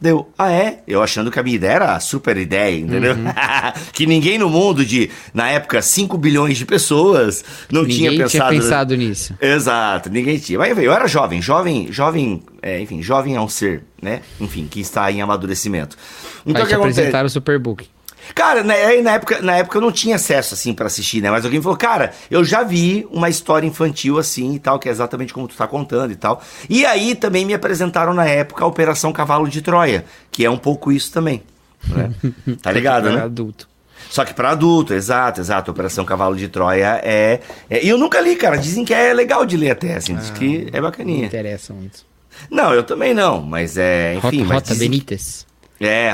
Deu, 0.00 0.28
ah 0.36 0.50
é? 0.50 0.82
Eu 0.86 1.02
achando 1.02 1.30
que 1.30 1.38
a 1.38 1.42
minha 1.42 1.54
ideia 1.56 1.72
era 1.72 1.94
a 1.94 2.00
super 2.00 2.36
ideia, 2.36 2.78
entendeu? 2.78 3.14
que 3.94 4.04
ninguém 4.06 4.36
no 4.36 4.50
mundo 4.50 4.84
de, 4.84 5.08
na 5.32 5.48
época, 5.48 5.80
5 5.80 6.18
bilhões 6.18 6.58
de 6.58 6.66
pessoas 6.66 7.42
não 7.70 7.82
Ninguém 7.82 7.96
tinha 7.96 8.10
tinha 8.10 8.26
pensado... 8.26 8.50
pensado 8.54 8.96
nisso. 8.96 9.34
Exato, 9.40 10.10
ninguém 10.10 10.36
tinha. 10.38 10.58
Mas 10.58 10.76
eu 10.76 10.92
era 10.92 11.06
jovem, 11.06 11.40
jovem, 11.40 11.90
jovem, 11.90 12.42
é, 12.60 12.80
enfim, 12.80 13.00
jovem 13.02 13.36
é 13.36 13.40
um 13.40 13.48
ser, 13.48 13.84
né? 14.02 14.20
Enfim, 14.40 14.66
que 14.70 14.80
está 14.80 15.10
em 15.10 15.22
amadurecimento. 15.22 15.96
Então 16.44 16.52
Vai 16.54 16.62
te 16.64 16.68
que 16.68 16.74
acontece? 16.74 16.98
apresentar 17.00 17.24
o 17.24 17.30
Superbook. 17.30 17.86
Cara, 18.34 18.62
né, 18.62 18.84
aí 18.84 19.02
na 19.02 19.12
época, 19.14 19.40
na 19.42 19.56
época 19.56 19.78
eu 19.78 19.82
não 19.82 19.90
tinha 19.90 20.16
acesso 20.16 20.54
assim 20.54 20.72
pra 20.72 20.86
assistir, 20.86 21.20
né? 21.20 21.30
Mas 21.30 21.44
alguém 21.44 21.60
falou, 21.60 21.76
cara, 21.76 22.12
eu 22.30 22.44
já 22.44 22.62
vi 22.62 23.06
uma 23.10 23.28
história 23.28 23.66
infantil 23.66 24.18
assim 24.18 24.54
e 24.54 24.58
tal, 24.58 24.78
que 24.78 24.88
é 24.88 24.92
exatamente 24.92 25.32
como 25.34 25.48
tu 25.48 25.56
tá 25.56 25.66
contando 25.66 26.12
e 26.12 26.16
tal. 26.16 26.42
E 26.70 26.86
aí 26.86 27.14
também 27.14 27.44
me 27.44 27.54
apresentaram 27.54 28.14
na 28.14 28.24
época 28.26 28.64
a 28.64 28.66
Operação 28.66 29.12
Cavalo 29.12 29.48
de 29.48 29.60
Troia, 29.62 30.04
que 30.30 30.44
é 30.44 30.50
um 30.50 30.56
pouco 30.58 30.92
isso 30.92 31.10
também. 31.12 31.42
Né? 31.86 32.10
Tá 32.62 32.70
ligado, 32.72 33.04
Para 33.04 33.16
né? 33.16 33.22
adulto. 33.24 33.68
Só 34.10 34.24
que 34.24 34.32
pra 34.34 34.50
adulto, 34.50 34.94
exato, 34.94 35.40
exato. 35.40 35.70
Operação 35.70 36.04
Cavalo 36.04 36.36
de 36.36 36.46
Troia 36.48 37.00
é, 37.02 37.40
é. 37.68 37.84
E 37.84 37.88
eu 37.88 37.98
nunca 37.98 38.20
li, 38.20 38.36
cara. 38.36 38.56
Dizem 38.56 38.84
que 38.84 38.94
é 38.94 39.12
legal 39.12 39.44
de 39.44 39.56
ler 39.56 39.70
até, 39.72 39.94
assim. 39.96 40.14
Diz 40.14 40.30
que 40.30 40.68
é 40.72 40.76
Não 40.76 40.82
bacaninha. 40.82 41.26
interessa 41.26 41.72
muito. 41.72 42.04
Não, 42.50 42.72
eu 42.72 42.82
também 42.84 43.12
não, 43.14 43.40
mas 43.42 43.76
é. 43.76 44.14
Enfim, 44.14 44.20
Rota, 44.26 44.36
mas 44.48 44.48
Rota 44.54 44.72
dizem- 44.72 44.90
Benítez. 44.90 45.46
É, 45.80 46.12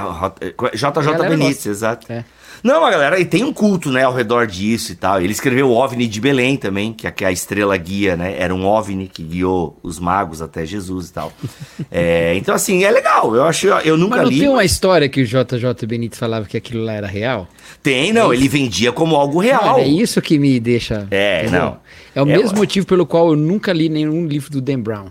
JJ 0.75 0.90
galera 0.93 1.29
Benítez, 1.29 1.67
exato. 1.67 2.11
É. 2.11 2.25
Não, 2.62 2.85
a 2.85 2.90
galera, 2.90 3.19
e 3.19 3.25
tem 3.25 3.43
um 3.43 3.55
culto, 3.55 3.90
né, 3.90 4.02
ao 4.05 4.12
redor 4.12 4.47
disso 4.47 4.93
e 4.93 4.95
tal. 4.95 5.19
Ele 5.23 5.33
escreveu 5.33 5.69
o 5.71 5.73
OVNI 5.73 6.07
de 6.07 6.21
Belém 6.21 6.59
também, 6.59 6.93
que 6.93 7.07
é 7.07 7.14
a 7.26 7.33
estrela 7.33 7.75
guia, 7.79 8.17
né? 8.17 8.37
Era 8.38 8.55
um 8.55 8.67
OVNI 8.67 9.09
que 9.09 9.23
guiou 9.23 9.79
os 9.83 9.99
magos 9.99 10.43
até 10.43 10.67
Jesus 10.67 11.09
e 11.09 11.12
tal. 11.12 11.33
É, 11.90 12.35
então, 12.37 12.55
assim, 12.55 12.85
é 12.85 12.90
legal. 12.90 13.35
Eu 13.35 13.45
acho, 13.45 13.67
eu 13.67 13.97
nunca 13.97 14.17
Mas 14.17 14.25
não 14.25 14.31
li. 14.31 14.38
tem 14.40 14.49
uma 14.49 14.64
história 14.64 15.09
que 15.09 15.23
o 15.23 15.25
JJ 15.26 15.87
Benítez 15.87 16.19
falava 16.19 16.47
que 16.47 16.57
aquilo 16.57 16.85
lá 16.85 16.93
era 16.93 17.07
real? 17.07 17.49
Tem, 17.83 18.12
não, 18.12 18.33
ele 18.33 18.47
vendia 18.49 18.93
como 18.93 19.17
algo 19.17 19.40
real. 19.40 19.64
Mano, 19.64 19.79
é 19.81 19.88
isso 19.88 20.21
que 20.23 20.38
me 20.38 20.61
deixa. 20.61 21.09
É, 21.11 21.49
não. 21.50 21.79
É 22.14 22.23
o 22.23 22.29
É, 22.29 22.37
mesmo 22.37 22.59
motivo 22.59 22.87
pelo 22.87 23.07
qual 23.07 23.31
eu 23.31 23.37
nunca 23.37 23.73
li 23.73 23.88
nenhum 23.88 24.26
livro 24.26 24.50
do 24.50 24.61
Dan 24.61 24.81
Brown. 24.81 25.07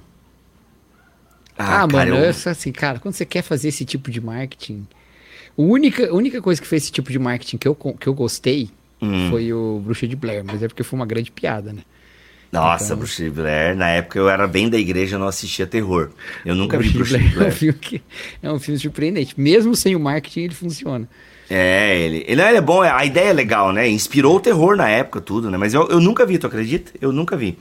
Ah, 1.59 1.85
cara, 1.85 1.87
mano, 1.87 2.15
eu- 2.15 2.23
eu 2.23 2.29
assim, 2.29 2.71
cara, 2.71 2.99
quando 2.99 3.13
você 3.13 3.25
quer 3.25 3.41
fazer 3.41 3.67
esse 3.67 3.83
tipo 3.85 4.09
de 4.09 4.21
marketing. 4.21 4.87
A 5.57 5.61
única, 5.61 6.09
a 6.09 6.13
única 6.13 6.41
coisa 6.41 6.61
que 6.61 6.67
fez 6.67 6.83
esse 6.83 6.91
tipo 6.91 7.11
de 7.11 7.19
marketing 7.19 7.57
que 7.57 7.67
eu, 7.67 7.75
que 7.75 8.07
eu 8.07 8.13
gostei 8.13 8.69
Hum. 9.01 9.29
foi 9.29 9.51
o 9.51 9.81
Bruxa 9.83 10.07
de 10.07 10.15
Blair, 10.15 10.43
mas 10.45 10.63
é 10.63 10.67
porque 10.67 10.83
foi 10.83 10.97
uma 10.97 11.05
grande 11.05 11.31
piada, 11.31 11.73
né? 11.73 11.81
Nossa, 12.51 12.85
Então- 12.85 12.97
Bruxa 12.97 13.23
de 13.23 13.29
Blair, 13.29 13.75
na 13.75 13.89
época 13.89 14.17
eu 14.17 14.27
era 14.29 14.47
bem 14.47 14.69
da 14.69 14.77
igreja, 14.77 15.15
eu 15.15 15.19
não 15.19 15.27
assistia 15.27 15.67
terror. 15.67 16.09
Eu 16.45 16.55
nunca 16.55 16.77
vi 16.79 16.89
Bruxa 16.89 17.17
Bruxa 17.17 17.19
de 17.19 17.25
é 17.25 17.29
um 17.29 17.33
Blair. 17.39 17.51
filme 17.53 17.77
que 17.79 18.01
é 18.41 18.51
um 18.51 18.59
filme 18.59 18.79
surpreendente. 18.79 19.39
Mesmo 19.39 19.75
sem 19.75 19.95
o 19.95 19.99
marketing, 19.99 20.41
ele 20.45 20.55
funciona. 20.55 21.07
É, 21.49 21.97
ele, 21.99 22.17
ele, 22.27 22.41
ele 22.41 22.57
é 22.57 22.61
bom, 22.61 22.81
a 22.81 23.03
ideia 23.05 23.29
é 23.29 23.33
legal, 23.33 23.71
né? 23.73 23.87
Inspirou 23.89 24.35
o 24.37 24.39
terror 24.39 24.75
na 24.77 24.87
época, 24.89 25.19
tudo, 25.19 25.49
né? 25.51 25.57
Mas 25.57 25.73
eu, 25.73 25.87
eu 25.89 25.99
nunca 25.99 26.25
vi, 26.25 26.37
tu 26.37 26.47
acredita? 26.47 26.91
Eu 27.01 27.11
nunca 27.11 27.35
vi. 27.35 27.57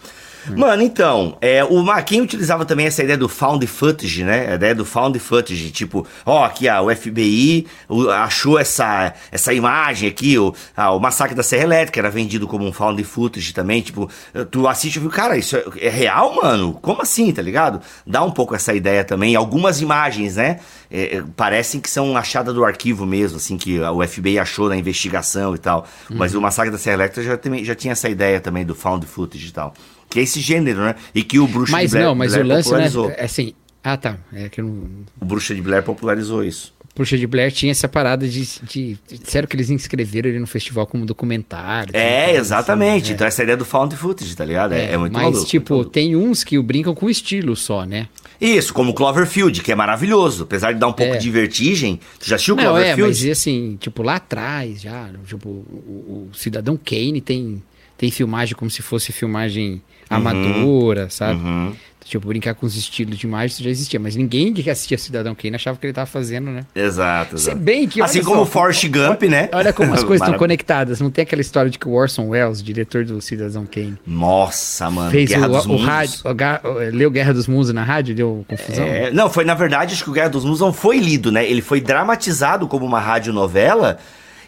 Mano, 0.57 0.83
então, 0.83 1.37
é, 1.41 1.65
o 1.65 1.83
Ma- 1.83 2.03
quem 2.03 2.21
utilizava 2.21 2.65
também 2.65 2.87
essa 2.87 3.03
ideia 3.03 3.19
do 3.19 3.29
found 3.29 3.67
footage, 3.67 4.25
né? 4.25 4.53
A 4.53 4.55
ideia 4.55 4.75
do 4.75 4.85
found 4.85 5.19
footage, 5.19 5.71
tipo, 5.71 6.07
ó, 6.25 6.45
aqui 6.45 6.69
ó, 6.69 6.85
o 6.85 6.95
FBI 6.95 7.67
achou 8.15 8.59
essa, 8.59 9.13
essa 9.31 9.53
imagem 9.53 10.09
aqui, 10.09 10.39
o, 10.39 10.55
ah, 10.77 10.93
o 10.93 11.01
massacre 11.01 11.35
da 11.35 11.43
Serra 11.43 11.65
Elétrica 11.65 12.01
era 12.01 12.11
vendido 12.11 12.47
como 12.47 12.67
um 12.67 12.73
found 12.73 13.03
footage 13.05 13.53
também, 13.53 13.81
tipo, 13.81 14.09
tu 14.51 14.67
assiste 14.67 14.97
e 14.97 15.01
viu, 15.01 15.11
cara, 15.11 15.37
isso 15.37 15.57
é, 15.57 15.65
é 15.81 15.89
real, 15.89 16.35
mano? 16.37 16.75
Como 16.81 17.03
assim, 17.03 17.33
tá 17.33 17.43
ligado? 17.43 17.81
Dá 18.07 18.23
um 18.23 18.31
pouco 18.31 18.55
essa 18.55 18.73
ideia 18.75 19.05
também. 19.05 19.35
Algumas 19.37 19.81
imagens, 19.81 20.37
né? 20.37 20.61
é, 20.91 21.17
é, 21.17 21.25
parecem 21.37 21.81
que 21.81 21.91
são 21.91 22.17
achadas 22.17 22.55
do 22.55 22.65
arquivo 22.65 23.05
mesmo, 23.07 23.37
assim, 23.37 23.57
que 23.57 23.79
o 23.81 24.07
FBI 24.07 24.39
achou 24.39 24.69
na 24.69 24.77
investigação 24.77 25.55
e 25.55 25.59
tal. 25.59 25.87
Mas 26.09 26.35
o 26.35 26.41
massacre 26.41 26.71
da 26.71 26.79
Serra 26.79 26.95
Elétrica 26.95 27.23
já, 27.23 27.39
já 27.65 27.75
tinha 27.75 27.93
essa 27.93 28.09
ideia 28.09 28.41
também 28.41 28.65
do 28.65 28.75
found 28.75 29.05
footage 29.07 29.49
e 29.49 29.53
tal. 29.53 29.75
Que 30.11 30.21
é 30.21 30.23
esse 30.23 30.41
gênero, 30.41 30.81
né? 30.81 30.95
E 31.15 31.23
que 31.23 31.39
o 31.39 31.47
Bruxa 31.47 31.73
Mas 31.73 31.91
de 31.91 31.97
Blair, 31.97 32.07
não, 32.07 32.15
mas 32.15 32.33
Blair 32.33 32.45
o 32.45 32.49
lance, 32.49 32.69
né? 32.69 32.71
popularizou. 32.89 33.11
É 33.11 33.25
assim. 33.25 33.53
Ah, 33.85 33.97
tá. 33.97 34.17
É 34.33 34.49
que 34.49 34.61
não. 34.61 34.89
O 35.21 35.25
Bruxa 35.25 35.55
de 35.55 35.63
Blair 35.63 35.83
popularizou 35.83 36.43
isso. 36.45 36.73
Bruxa 36.95 37.17
de 37.17 37.27
Blair 37.29 37.53
tinha 37.53 37.71
essa 37.71 37.87
parada 37.89 38.27
de. 38.27 38.45
de 38.65 38.99
disseram 39.09 39.47
que 39.47 39.55
eles 39.55 39.71
inscreveram 39.71 40.31
ele 40.31 40.41
no 40.41 40.49
festival 40.49 40.85
como 40.87 41.07
documentário. 41.07 41.95
É, 41.95 42.31
assim, 42.31 42.39
exatamente. 42.39 43.11
é. 43.13 43.15
Então 43.15 43.27
essa 43.27 43.43
ideia 43.43 43.57
do 43.57 43.65
found 43.65 43.95
footage, 43.97 44.35
tá 44.35 44.45
ligado? 44.45 44.73
É, 44.73 44.93
é 44.93 44.97
muito 44.99 45.13
mas, 45.13 45.23
maluco, 45.23 45.45
tipo, 45.47 45.75
maluco. 45.75 45.91
tem 45.91 46.17
uns 46.17 46.43
que 46.43 46.61
brincam 46.61 46.95
com 46.95 47.09
estilo 47.09 47.55
só, 47.55 47.85
né? 47.85 48.09
Isso, 48.41 48.73
como 48.75 48.95
Cloverfield, 48.95 49.63
que 49.63 49.71
é 49.71 49.75
maravilhoso. 49.75 50.45
Apesar 50.45 50.73
de 50.73 50.79
dar 50.79 50.89
um 50.89 50.93
pouco 50.93 51.15
É. 51.15 51.19
de 51.19 51.31
vertigem. 51.31 52.01
Tu 52.21 52.29
já 52.29 52.37
assistiu 52.37 52.57
Não, 52.57 52.63
é, 52.63 52.67
Cloverfield? 52.67 53.11
mas 53.11 53.23
e 53.25 53.31
assim, 53.31 53.77
tipo, 53.81 54.03
lá 54.03 54.17
atrás 54.17 54.81
já, 54.81 55.09
tipo, 55.27 55.49
o, 55.49 56.29
o 56.33 56.37
Cidadão 56.37 56.77
Kane 56.77 57.21
tem, 57.21 57.63
tem 57.99 58.11
filmagem 58.11 58.55
como 58.55 58.71
se 58.71 58.81
fosse 58.81 59.13
filmagem 59.13 59.83
amadora, 60.09 61.11
sabe? 61.11 61.41
Uhum. 61.43 61.73
Tipo, 62.05 62.27
brincar 62.27 62.55
com 62.55 62.65
os 62.65 62.75
estilos 62.75 63.19
de 63.19 63.27
imagem 63.27 63.49
isso 63.49 63.63
já 63.63 63.69
existia, 63.69 64.01
mas 64.01 64.17
ninguém 64.17 64.55
que 64.55 64.71
assistia 64.71 64.97
Cidadão 64.97 65.35
Kane 65.35 65.57
achava 65.57 65.77
que 65.77 65.85
ele 65.85 65.93
tava 65.93 66.07
fazendo, 66.07 66.51
né? 66.51 66.65
Exato, 66.75 67.37
Se 67.37 67.51
exato. 67.51 67.59
bem 67.59 67.87
que, 67.87 68.01
assim 68.01 68.21
olha 68.21 68.25
como 68.25 68.37
só, 68.39 68.43
o 68.45 68.47
Forrest 68.47 68.89
Gump, 68.89 69.23
né? 69.25 69.51
Olha 69.53 69.75
como 69.75 69.93
as 69.93 70.03
coisas 70.05 70.27
estão 70.27 70.39
conectadas. 70.39 71.03
Não 71.03 71.11
tem 71.11 71.25
aquela 71.25 71.43
história 71.43 71.71
de 71.71 71.79
que 71.79 71.87
o 71.87 71.93
Orson 71.93 72.29
Welles, 72.29 72.63
diretor 72.63 73.05
do 73.05 73.21
Cidadão 73.21 73.67
Kane, 73.67 73.99
Nossa, 74.07 74.91
mano. 74.91 75.11
fez 75.11 75.29
Guerra 75.29 75.49
o, 75.49 75.51
dos 75.51 75.67
o 75.67 75.69
Mundos. 75.69 75.85
rádio, 75.85 76.21
o 76.25 76.97
leu 76.97 77.11
Guerra 77.11 77.35
dos 77.35 77.47
Mundos 77.47 77.71
na 77.75 77.85
rádio, 77.85 78.15
deu 78.15 78.43
confusão. 78.49 78.87
É, 78.87 79.11
não, 79.11 79.29
foi 79.29 79.45
na 79.45 79.55
verdade, 79.55 79.93
acho 79.93 80.05
que 80.05 80.11
o 80.11 80.15
Guerra 80.15 80.31
dos 80.31 80.45
Mundos 80.47 80.61
não 80.61 80.73
foi 80.73 80.99
lido, 80.99 81.31
né? 81.31 81.47
Ele 81.47 81.61
foi 81.61 81.79
dramatizado 81.79 82.67
como 82.67 82.87
uma 82.87 83.01
radionovela 83.01 83.99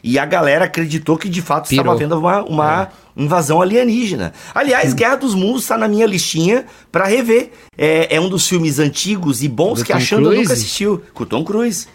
e 0.03 0.19
a 0.19 0.25
galera 0.25 0.65
acreditou 0.67 1.17
que 1.17 1.29
de 1.29 1.43
fato 1.43 1.69
Pirou. 1.69 1.83
estava 1.85 1.97
havendo 1.97 2.19
uma, 2.19 2.43
uma 2.45 2.89
invasão 3.17 3.61
alienígena. 3.61 4.33
Aliás, 4.55 4.95
Guerra 4.95 5.17
dos 5.17 5.35
Mundos 5.35 5.63
está 5.63 5.77
na 5.77 5.87
minha 5.89 6.07
listinha 6.07 6.65
pra 6.91 7.05
rever. 7.07 7.51
É, 7.77 8.17
é 8.17 8.21
um 8.21 8.29
dos 8.29 8.47
filmes 8.49 8.79
antigos 8.79 9.43
e 9.43 9.49
bons 9.49 9.81
Do 9.81 9.85
que 9.85 9.93
Tom 9.93 9.99
a 9.99 10.01
Xanda 10.01 10.23
nunca 10.23 10.35
Cruise? 10.37 10.53
assistiu. 10.53 11.03
Com 11.15 11.23
o 11.23 11.27
Tom 11.27 11.45
Cruise. 11.45 11.87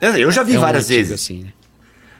Eu 0.00 0.30
já 0.30 0.42
vi 0.42 0.54
É 0.54 0.58
um 0.58 0.60
várias 0.60 0.84
antigo, 0.86 0.98
vezes. 0.98 1.12
assim, 1.22 1.42
né? 1.44 1.52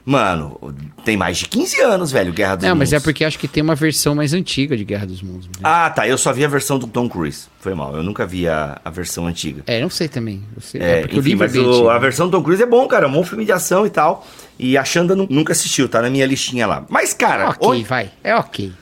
Mano, 0.05 0.59
tem 1.05 1.17
mais 1.17 1.39
de 1.39 1.47
15 1.47 1.81
anos, 1.81 2.11
velho, 2.11 2.33
Guerra 2.33 2.57
dos 2.57 2.65
Não, 2.65 2.75
Mundos. 2.75 2.91
mas 2.91 3.01
é 3.01 3.05
porque 3.05 3.25
acho 3.25 3.39
que 3.39 3.47
tem 3.47 3.63
uma 3.63 3.77
versão 3.77 4.15
mais 4.17 4.33
antiga 4.35 4.77
de 4.77 4.85
Guerra 4.85 5.07
dos 5.07 5.23
Mundos. 5.23 5.47
né? 5.47 5.53
Ah, 5.63 5.89
tá. 5.91 6.09
Eu 6.09 6.19
só 6.19 6.33
vi 6.33 6.45
a 6.45 6.49
versão 6.49 6.77
do 6.79 6.89
Tom 6.89 7.09
Cruise. 7.09 7.47
Foi 7.61 7.73
mal. 7.75 7.95
Eu 7.97 8.03
nunca 8.03 8.27
vi 8.27 8.49
a, 8.49 8.81
a 8.85 8.91
versão 8.91 9.27
antiga. 9.29 9.63
É, 9.67 9.81
não 9.81 9.89
sei 9.89 10.09
também. 10.09 10.43
Eu 10.57 10.61
sei, 10.61 10.81
É, 10.81 11.07
o 11.13 11.19
enfim, 11.19 11.35
é 11.35 11.37
mas 11.37 11.55
o- 11.57 11.89
a 11.89 11.99
versão 11.99 12.27
do 12.29 12.37
Tom 12.37 12.43
Cruise 12.43 12.61
é 12.63 12.67
bom, 12.67 12.87
cara. 12.89 13.07
É 13.07 13.09
um 13.09 13.13
bom 13.13 13.23
filme 13.23 13.45
de 13.45 13.53
ação 13.53 13.87
e 13.87 13.91
tal. 13.91 14.27
E 14.59 14.77
a 14.77 14.85
Xanda 14.85 15.15
nu- 15.15 15.29
nunca 15.31 15.53
assistiu, 15.53 15.89
tá 15.89 16.03
na 16.03 16.11
minha 16.11 16.27
listinha 16.27 16.67
lá. 16.67 16.85
Mas, 16.89 17.15
cara, 17.15 17.51
Ok, 17.51 17.69
oi- 17.69 17.85
vai. 17.85 18.11
É 18.25 18.35
ok. 18.35 18.73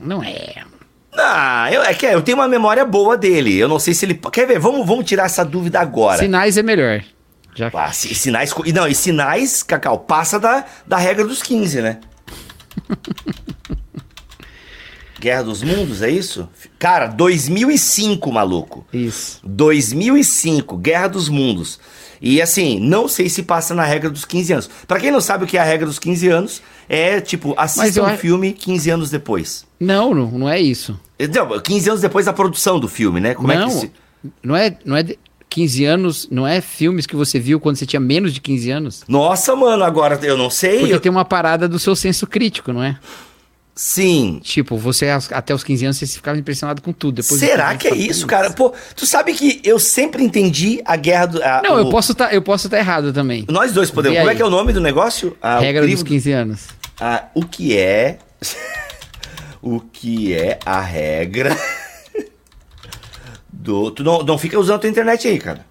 Não 0.00 0.22
é. 0.22 0.54
Ah, 1.14 1.68
eu, 1.70 1.82
é 1.82 1.92
que 1.92 2.06
eu 2.06 2.22
tenho 2.22 2.38
uma 2.38 2.48
memória 2.48 2.84
boa 2.86 3.18
dele. 3.18 3.54
Eu 3.58 3.68
não 3.68 3.78
sei 3.78 3.92
se 3.92 4.06
ele. 4.06 4.14
Quer 4.32 4.46
ver? 4.46 4.58
Vamos, 4.58 4.86
vamos 4.86 5.04
tirar 5.04 5.26
essa 5.26 5.44
dúvida 5.44 5.78
agora. 5.78 6.18
Sinais 6.18 6.56
é 6.56 6.62
melhor. 6.62 7.02
Já 7.54 7.70
Ah, 7.74 7.92
si- 7.92 8.14
sinais. 8.14 8.52
e 8.64 8.72
Não, 8.72 8.86
e 8.88 8.94
sinais, 8.94 9.62
Cacau, 9.62 9.98
passa 9.98 10.38
da, 10.40 10.64
da 10.86 10.96
regra 10.96 11.24
dos 11.26 11.42
15, 11.42 11.82
né? 11.82 12.00
Guerra 15.20 15.44
dos 15.44 15.62
Mundos, 15.62 16.02
é 16.02 16.10
isso? 16.10 16.48
Cara, 16.78 17.06
2005, 17.06 18.32
maluco. 18.32 18.84
Isso. 18.92 19.40
2005, 19.44 20.76
Guerra 20.78 21.06
dos 21.08 21.28
Mundos. 21.28 21.78
E 22.20 22.40
assim, 22.42 22.80
não 22.80 23.06
sei 23.06 23.28
se 23.28 23.42
passa 23.44 23.72
na 23.74 23.84
regra 23.84 24.10
dos 24.10 24.24
15 24.24 24.52
anos. 24.52 24.70
Pra 24.86 24.98
quem 24.98 25.10
não 25.12 25.20
sabe 25.20 25.44
o 25.44 25.46
que 25.46 25.56
é 25.56 25.60
a 25.60 25.64
regra 25.64 25.86
dos 25.86 25.98
15 26.00 26.28
anos, 26.28 26.62
é 26.88 27.20
tipo, 27.20 27.54
assista 27.56 28.02
um 28.02 28.16
filme 28.16 28.52
15 28.52 28.90
anos 28.90 29.10
depois. 29.10 29.64
Não, 29.78 30.12
não, 30.14 30.26
não 30.30 30.48
é 30.48 30.60
isso. 30.60 30.98
Não, 31.32 31.60
15 31.60 31.88
anos 31.90 32.00
depois 32.00 32.26
da 32.26 32.32
produção 32.32 32.80
do 32.80 32.88
filme, 32.88 33.20
né? 33.20 33.34
Como 33.34 33.46
não, 33.48 33.54
é 33.62 33.64
que 33.66 33.70
se... 33.72 33.92
não 34.42 34.56
é, 34.56 34.76
não 34.84 34.96
é 34.96 35.02
de- 35.04 35.18
15 35.54 35.84
anos, 35.84 36.28
não 36.30 36.46
é 36.46 36.60
filmes 36.60 37.06
que 37.06 37.14
você 37.14 37.38
viu 37.38 37.60
quando 37.60 37.76
você 37.76 37.84
tinha 37.86 38.00
menos 38.00 38.32
de 38.32 38.40
15 38.40 38.70
anos. 38.70 39.02
Nossa, 39.06 39.54
mano, 39.54 39.84
agora 39.84 40.18
eu 40.22 40.36
não 40.36 40.48
sei. 40.48 40.78
Porque 40.80 40.94
eu- 40.94 41.00
tem 41.00 41.10
uma 41.12 41.24
parada 41.24 41.68
do 41.68 41.78
seu 41.78 41.94
senso 41.94 42.26
crítico, 42.26 42.72
não 42.72 42.82
é? 42.82 42.98
Sim. 43.74 44.38
Tipo, 44.42 44.76
você 44.76 45.08
até 45.08 45.54
os 45.54 45.64
15 45.64 45.84
anos 45.86 45.96
você 45.96 46.06
ficava 46.06 46.38
impressionado 46.38 46.82
com 46.82 46.92
tudo. 46.92 47.22
Depois 47.22 47.40
Será 47.40 47.74
15 47.74 47.78
que 47.78 47.88
é 47.88 47.96
isso, 47.96 48.26
cara? 48.26 48.50
Pô, 48.50 48.72
tu 48.94 49.06
sabe 49.06 49.32
que 49.32 49.60
eu 49.64 49.78
sempre 49.78 50.22
entendi 50.22 50.80
a 50.84 50.94
guerra 50.96 51.26
do. 51.26 51.42
a- 51.42 51.62
Não, 51.64 51.76
o- 51.76 51.78
eu 51.78 51.88
posso 51.90 52.14
tá, 52.14 52.32
eu 52.34 52.42
posso 52.42 52.66
estar 52.66 52.78
errado 52.78 53.12
também. 53.14 53.46
Nós 53.50 53.72
dois 53.72 53.90
podemos. 53.90 54.18
Como 54.18 54.30
é 54.30 54.34
que 54.34 54.42
é 54.42 54.44
o 54.44 54.50
nome 54.50 54.72
do 54.74 54.80
negócio? 54.80 55.36
Ah, 55.40 55.58
Regra 55.58 55.82
crivo- 55.82 56.02
dos 56.02 56.08
15 56.08 56.32
anos. 56.32 56.66
Ah, 57.00 57.24
o 57.34 57.44
que 57.46 57.76
é. 57.76 58.18
o 59.62 59.80
que 59.80 60.34
é 60.34 60.58
a 60.66 60.80
regra 60.80 61.56
do. 63.62 63.90
Tu 63.90 64.02
não, 64.02 64.22
não 64.22 64.36
fica 64.36 64.58
usando 64.58 64.76
a 64.76 64.78
tua 64.80 64.90
internet 64.90 65.26
aí, 65.28 65.38
cara. 65.38 65.64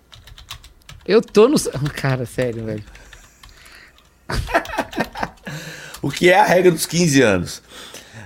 Eu 1.06 1.22
tô 1.22 1.48
no. 1.48 1.58
Cara, 1.94 2.26
sério, 2.26 2.66
velho. 2.66 2.84
O 6.04 6.10
que 6.10 6.32
é 6.32 6.40
a 6.40 6.44
regra 6.44 6.72
dos 6.72 6.88
15 6.88 7.22
anos? 7.22 7.62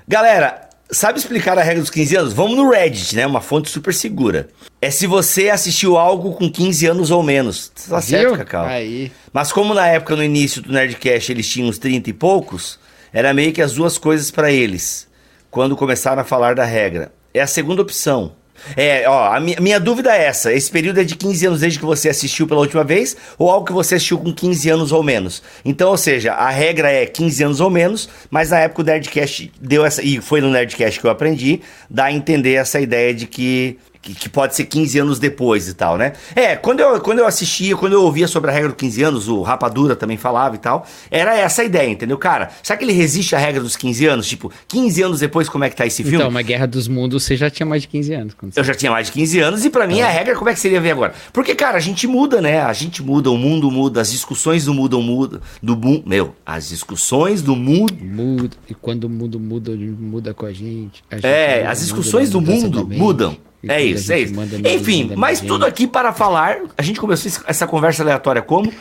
Galera, 0.08 0.70
sabe 0.90 1.20
explicar 1.20 1.58
a 1.58 1.62
regra 1.62 1.82
dos 1.82 1.90
15 1.90 2.16
anos? 2.16 2.34
Vamos 2.34 2.56
no 2.56 2.70
Reddit, 2.70 3.14
né? 3.18 3.28
Uma 3.28 3.42
fonte 3.42 3.70
super 3.70 3.94
segura. 3.94 4.48
É 4.82 4.90
se 4.90 5.06
você 5.06 5.50
assistiu 5.50 5.98
algo 5.98 6.34
com 6.36 6.50
15 6.50 6.86
anos 6.86 7.12
ou 7.12 7.22
menos. 7.22 7.68
Tá 7.68 8.00
certo? 8.00 8.38
Cacau? 8.38 8.66
Aí. 8.66 9.12
Mas 9.34 9.52
como 9.52 9.74
na 9.74 9.86
época, 9.88 10.16
no 10.16 10.24
início 10.24 10.62
do 10.62 10.72
Nerdcast, 10.72 11.34
eles 11.34 11.50
tinham 11.50 11.68
uns 11.68 11.78
30 11.78 12.12
e 12.12 12.14
poucos, 12.14 12.80
era 13.12 13.34
meio 13.34 13.52
que 13.52 13.62
as 13.62 13.74
duas 13.74 13.98
coisas 13.98 14.32
pra 14.32 14.50
eles, 14.50 15.06
quando 15.52 15.76
começaram 15.76 16.22
a 16.22 16.26
falar 16.26 16.56
da 16.56 16.64
regra. 16.64 17.12
É 17.34 17.42
a 17.42 17.48
segunda 17.48 17.82
opção. 17.82 18.38
É, 18.76 19.08
ó, 19.08 19.34
a 19.34 19.40
minha, 19.40 19.60
minha 19.60 19.80
dúvida 19.80 20.16
é 20.16 20.26
essa: 20.26 20.54
esse 20.54 20.72
período 20.72 21.00
é 21.00 21.04
de 21.04 21.16
15 21.16 21.46
anos 21.48 21.60
desde 21.60 21.80
que 21.80 21.86
você 21.86 22.10
assistiu 22.10 22.48
pela 22.48 22.62
última 22.62 22.84
vez, 22.84 23.16
ou 23.38 23.50
algo 23.50 23.66
que 23.66 23.74
você 23.74 23.96
assistiu 23.96 24.18
com 24.18 24.34
15 24.34 24.70
anos 24.70 24.92
ou 24.92 25.04
menos? 25.04 25.44
Então, 25.64 25.90
ou 25.90 25.98
seja, 25.98 26.34
a 26.34 26.50
regra 26.50 26.92
é 26.92 27.06
15 27.06 27.44
anos 27.44 27.60
ou 27.60 27.70
menos, 27.70 28.10
mas 28.30 28.50
na 28.50 28.60
época 28.60 28.82
o 28.82 28.86
Nerdcast 28.86 29.52
deu 29.60 29.86
essa. 29.86 30.02
E 30.04 30.22
foi 30.22 30.42
no 30.42 30.50
Nerdcast 30.50 31.00
que 31.00 31.06
eu 31.06 31.12
aprendi, 31.12 31.62
dá 31.90 32.06
a 32.06 32.12
entender 32.12 32.54
essa 32.54 32.80
ideia 32.80 33.14
de 33.14 33.28
que 33.28 33.78
que, 34.06 34.14
que 34.14 34.30
pode 34.30 34.56
ser 34.56 34.66
15 34.66 35.00
anos 35.00 35.20
depois 35.20 35.68
e 35.68 35.74
tal, 35.74 35.98
né? 35.98 36.14
É, 36.36 36.56
quando 36.56 36.80
eu, 36.80 37.02
quando 37.02 37.20
eu 37.20 37.26
assistia, 37.26 37.76
quando 37.76 37.94
eu 37.94 38.04
ouvia 38.04 38.28
sobre 38.28 38.52
a 38.52 38.54
regra 38.54 38.70
dos 38.70 38.78
15 38.78 39.04
anos, 39.04 39.28
o 39.28 39.42
Rapadura 39.42 39.96
também 39.96 40.16
falava 40.16 40.56
e 40.56 40.60
tal, 40.60 40.86
era 41.10 41.36
essa 41.36 41.64
a 41.64 41.66
ideia, 41.66 41.90
entendeu? 41.90 42.18
Cara, 42.18 42.52
será 42.62 42.78
que 42.78 42.86
ele 42.86 42.94
resiste 42.94 43.36
à 43.36 43.40
regra 43.40 43.62
dos 43.62 43.76
15 43.76 44.06
anos? 44.06 44.28
Tipo, 44.28 44.52
15 44.68 45.02
anos 45.02 45.20
depois, 45.20 45.50
como 45.50 45.64
é 45.64 45.70
que 45.70 45.76
tá 45.76 45.88
esse 45.88 46.04
filme? 46.04 46.18
Então, 46.18 46.30
uma 46.30 46.44
Guerra 46.44 46.68
dos 46.68 46.88
Mundos, 46.88 47.24
você 47.24 47.36
já 47.36 47.50
tinha 47.50 47.66
mais 47.66 47.82
de 47.82 47.88
15 47.88 48.14
anos. 48.14 48.36
Eu 48.56 48.64
já 48.64 48.76
tinha 48.76 48.92
mais 48.92 49.08
de 49.08 49.14
15 49.14 49.40
anos 49.40 49.66
e 49.66 49.70
para 49.72 49.88
mim 49.88 50.02
a 50.02 50.08
regra, 50.08 50.36
como 50.36 50.50
é 50.50 50.54
que 50.54 50.60
seria 50.60 50.80
ver 50.80 50.92
agora? 50.92 51.14
Porque, 51.34 51.56
cara, 51.56 51.78
a 51.78 51.82
gente 51.82 52.06
muda, 52.06 52.40
né? 52.40 52.62
A 52.62 52.74
gente 52.74 53.02
muda, 53.02 53.32
o 53.32 53.38
mundo 53.38 53.72
muda, 53.72 54.02
as 54.02 54.12
discussões 54.12 54.66
do 54.66 54.74
mundo 54.74 55.02
muda, 55.02 55.42
do 55.64 55.76
mundo, 55.76 56.04
meu, 56.06 56.36
as 56.46 56.70
discussões 56.70 57.42
do 57.42 57.56
mundo... 57.56 57.96
Muda, 58.00 58.56
e 58.70 58.76
quando 58.76 59.06
o 59.06 59.10
mundo 59.10 59.40
muda, 59.40 59.72
muda 59.76 60.34
com 60.34 60.46
a 60.46 60.54
gente. 60.54 61.04
A 61.10 61.16
gente 61.16 61.26
É, 61.26 61.66
as 61.66 61.80
discussões 61.80 62.30
do 62.30 62.40
mundo 62.40 62.88
mudam. 62.88 63.36
É 63.68 63.76
a 63.76 63.82
isso, 63.82 64.12
é 64.12 64.20
gente 64.20 64.32
isso. 64.32 64.68
Enfim, 64.68 65.12
mas 65.16 65.42
da 65.42 65.48
tudo 65.48 65.66
gente. 65.66 65.70
aqui 65.70 65.88
para 65.88 66.14
falar. 66.14 66.58
A 66.78 66.82
gente 66.82 67.00
começou 67.00 67.32
essa 67.48 67.68
conversa 67.68 68.04
aleatória 68.04 68.42
como? 68.42 68.72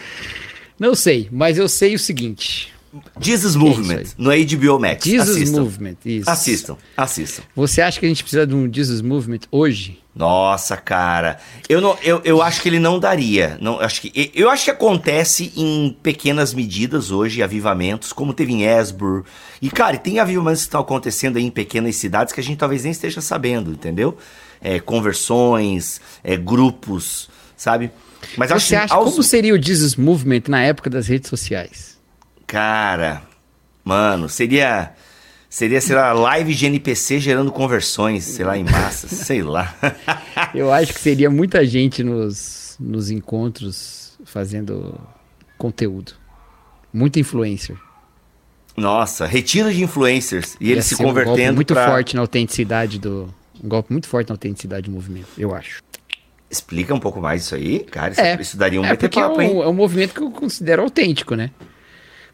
Não 0.79 0.95
sei, 0.95 1.29
mas 1.31 1.59
eu 1.59 1.69
sei 1.69 1.95
o 1.95 1.99
seguinte. 1.99 2.75
Jesus 3.21 3.57
É 3.57 3.59
Movement, 3.59 4.03
isso 4.03 4.15
no 4.19 4.31
HBO 4.31 4.79
Max. 4.79 5.05
Jesus 5.05 5.37
assistam. 5.37 5.63
Movement, 5.63 5.97
isso. 6.05 6.31
Assistam, 6.31 6.77
assistam. 6.97 7.43
Você 7.57 7.83
acha 7.83 7.99
que 7.99 8.07
a 8.07 8.09
gente 8.09 8.23
precisa 8.23 8.47
de 8.47 8.55
um 8.55 8.73
Jesus 8.73 9.01
Movement 9.01 9.41
hoje? 9.51 9.99
Nossa, 10.15 10.77
cara. 10.77 11.39
Eu, 11.69 11.81
não, 11.81 11.99
eu, 12.01 12.21
eu 12.25 12.41
acho 12.41 12.63
que 12.63 12.69
ele 12.69 12.79
não 12.79 13.01
daria. 13.01 13.59
Não, 13.61 13.81
acho 13.81 14.01
que, 14.01 14.31
eu 14.33 14.49
acho 14.49 14.65
que 14.65 14.71
acontece 14.71 15.53
em 15.57 15.97
pequenas 16.03 16.55
medidas 16.55 17.11
hoje, 17.11 17.43
avivamentos, 17.43 18.13
como 18.13 18.33
teve 18.33 18.53
em 18.53 18.63
Esbur. 18.65 19.25
E, 19.61 19.69
cara, 19.69 19.97
e 19.97 19.99
tem 19.99 20.21
avivamentos 20.21 20.61
que 20.61 20.69
estão 20.69 20.81
acontecendo 20.81 21.37
aí 21.37 21.45
em 21.45 21.51
pequenas 21.51 21.97
cidades 21.97 22.33
que 22.33 22.39
a 22.39 22.45
gente 22.45 22.59
talvez 22.59 22.85
nem 22.85 22.93
esteja 22.93 23.21
sabendo, 23.21 23.73
entendeu? 23.73 24.17
É, 24.65 24.81
conversões, 24.81 26.01
é, 26.25 26.37
grupos, 26.39 27.29
sabe? 27.55 27.91
Mas 28.37 28.51
Você 28.51 28.75
acha 28.75 28.95
aos- 28.95 29.11
como 29.11 29.23
seria 29.23 29.55
o 29.55 29.63
Jesus 29.63 29.95
Movement 29.95 30.45
na 30.49 30.63
época 30.63 30.89
das 30.89 31.07
redes 31.07 31.29
sociais? 31.29 31.99
Cara, 32.47 33.23
mano, 33.85 34.29
seria. 34.29 34.93
Seria, 35.51 35.81
sei 35.81 35.95
lá, 35.95 36.13
live 36.13 36.53
de 36.53 36.67
NPC 36.67 37.21
gerando 37.21 37.53
conversões, 37.53 38.25
sei 38.25 38.45
lá, 38.45 38.59
em 38.59 38.65
massas, 38.65 39.11
sei 39.25 39.41
lá. 39.41 39.73
Eu 40.53 40.73
acho 40.73 40.93
que 40.93 40.99
seria 40.99 41.31
muita 41.31 41.65
gente 41.65 42.03
nos, 42.03 42.77
nos 42.81 43.09
encontros 43.09 44.19
fazendo 44.25 44.99
conteúdo. 45.57 46.13
Muito 46.93 47.21
influencer. 47.21 47.77
Nossa, 48.77 49.27
retiro 49.27 49.73
de 49.73 49.85
influencers 49.85 50.57
e 50.61 50.67
Ia 50.69 50.73
eles 50.73 50.87
se 50.87 50.97
ser 50.97 51.05
um 51.05 51.07
convertendo 51.07 51.55
muito 51.55 51.73
pra... 51.73 51.87
forte 51.89 52.17
na 52.17 52.23
autenticidade 52.23 52.99
do. 52.99 53.33
Um 53.65 53.69
golpe 53.69 53.91
muito 53.93 54.07
forte 54.07 54.29
na 54.29 54.35
autenticidade 54.35 54.91
do 54.91 54.93
movimento, 54.93 55.29
eu 55.39 55.55
acho. 55.55 55.83
Explica 56.51 56.95
um 56.95 57.01
pouco 57.01 57.21
mais 57.21 57.43
isso 57.45 57.55
aí, 57.55 57.81
cara. 57.81 58.13
Isso, 58.13 58.21
É, 58.21 58.39
isso 58.41 58.57
daria 58.59 58.79
um 58.81 58.85
é 58.85 58.95
porque 58.95 59.19
é 59.19 59.23
papo, 59.23 59.41
hein? 59.41 59.51
um, 59.55 59.63
é 59.63 59.69
um 59.69 59.73
movimento 59.73 60.13
que 60.15 60.21
eu 60.21 60.31
considero 60.31 60.83
autêntico, 60.83 61.35
né? 61.35 61.51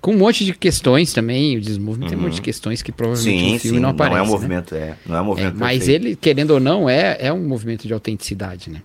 Com 0.01 0.13
um 0.13 0.19
monte 0.19 0.45
de 0.45 0.53
questões 0.55 1.13
também, 1.13 1.57
o 1.57 1.61
Desmovement 1.61 2.09
tem 2.09 2.19
um 2.19 2.23
monte 2.23 2.35
de 2.35 2.43
questões 2.43 2.83
que 2.83 2.91
provavelmente 2.91 3.39
Sim, 3.39 3.53
no 3.55 3.59
filme 3.61 3.77
sim, 3.77 3.83
não 3.83 3.91
não, 3.91 3.91
aparece. 3.91 4.19
é 4.19 4.23
um 4.23 4.25
né? 4.25 4.31
movimento, 4.31 4.75
é. 4.75 4.97
Não 5.07 5.15
é 5.17 5.19
um 5.21 5.23
É, 5.23 5.27
movimento 5.27 5.57
mas 5.59 5.79
perfeito. 5.79 6.07
ele, 6.07 6.17
querendo 6.17 6.51
ou 6.53 6.61
não, 6.61 6.89
é, 6.89 7.17
é 7.21 7.33
um 7.33 7.47
movimento 7.47 7.87
de 7.87 7.93
autenticidade, 7.95 8.71
né? 8.71 8.83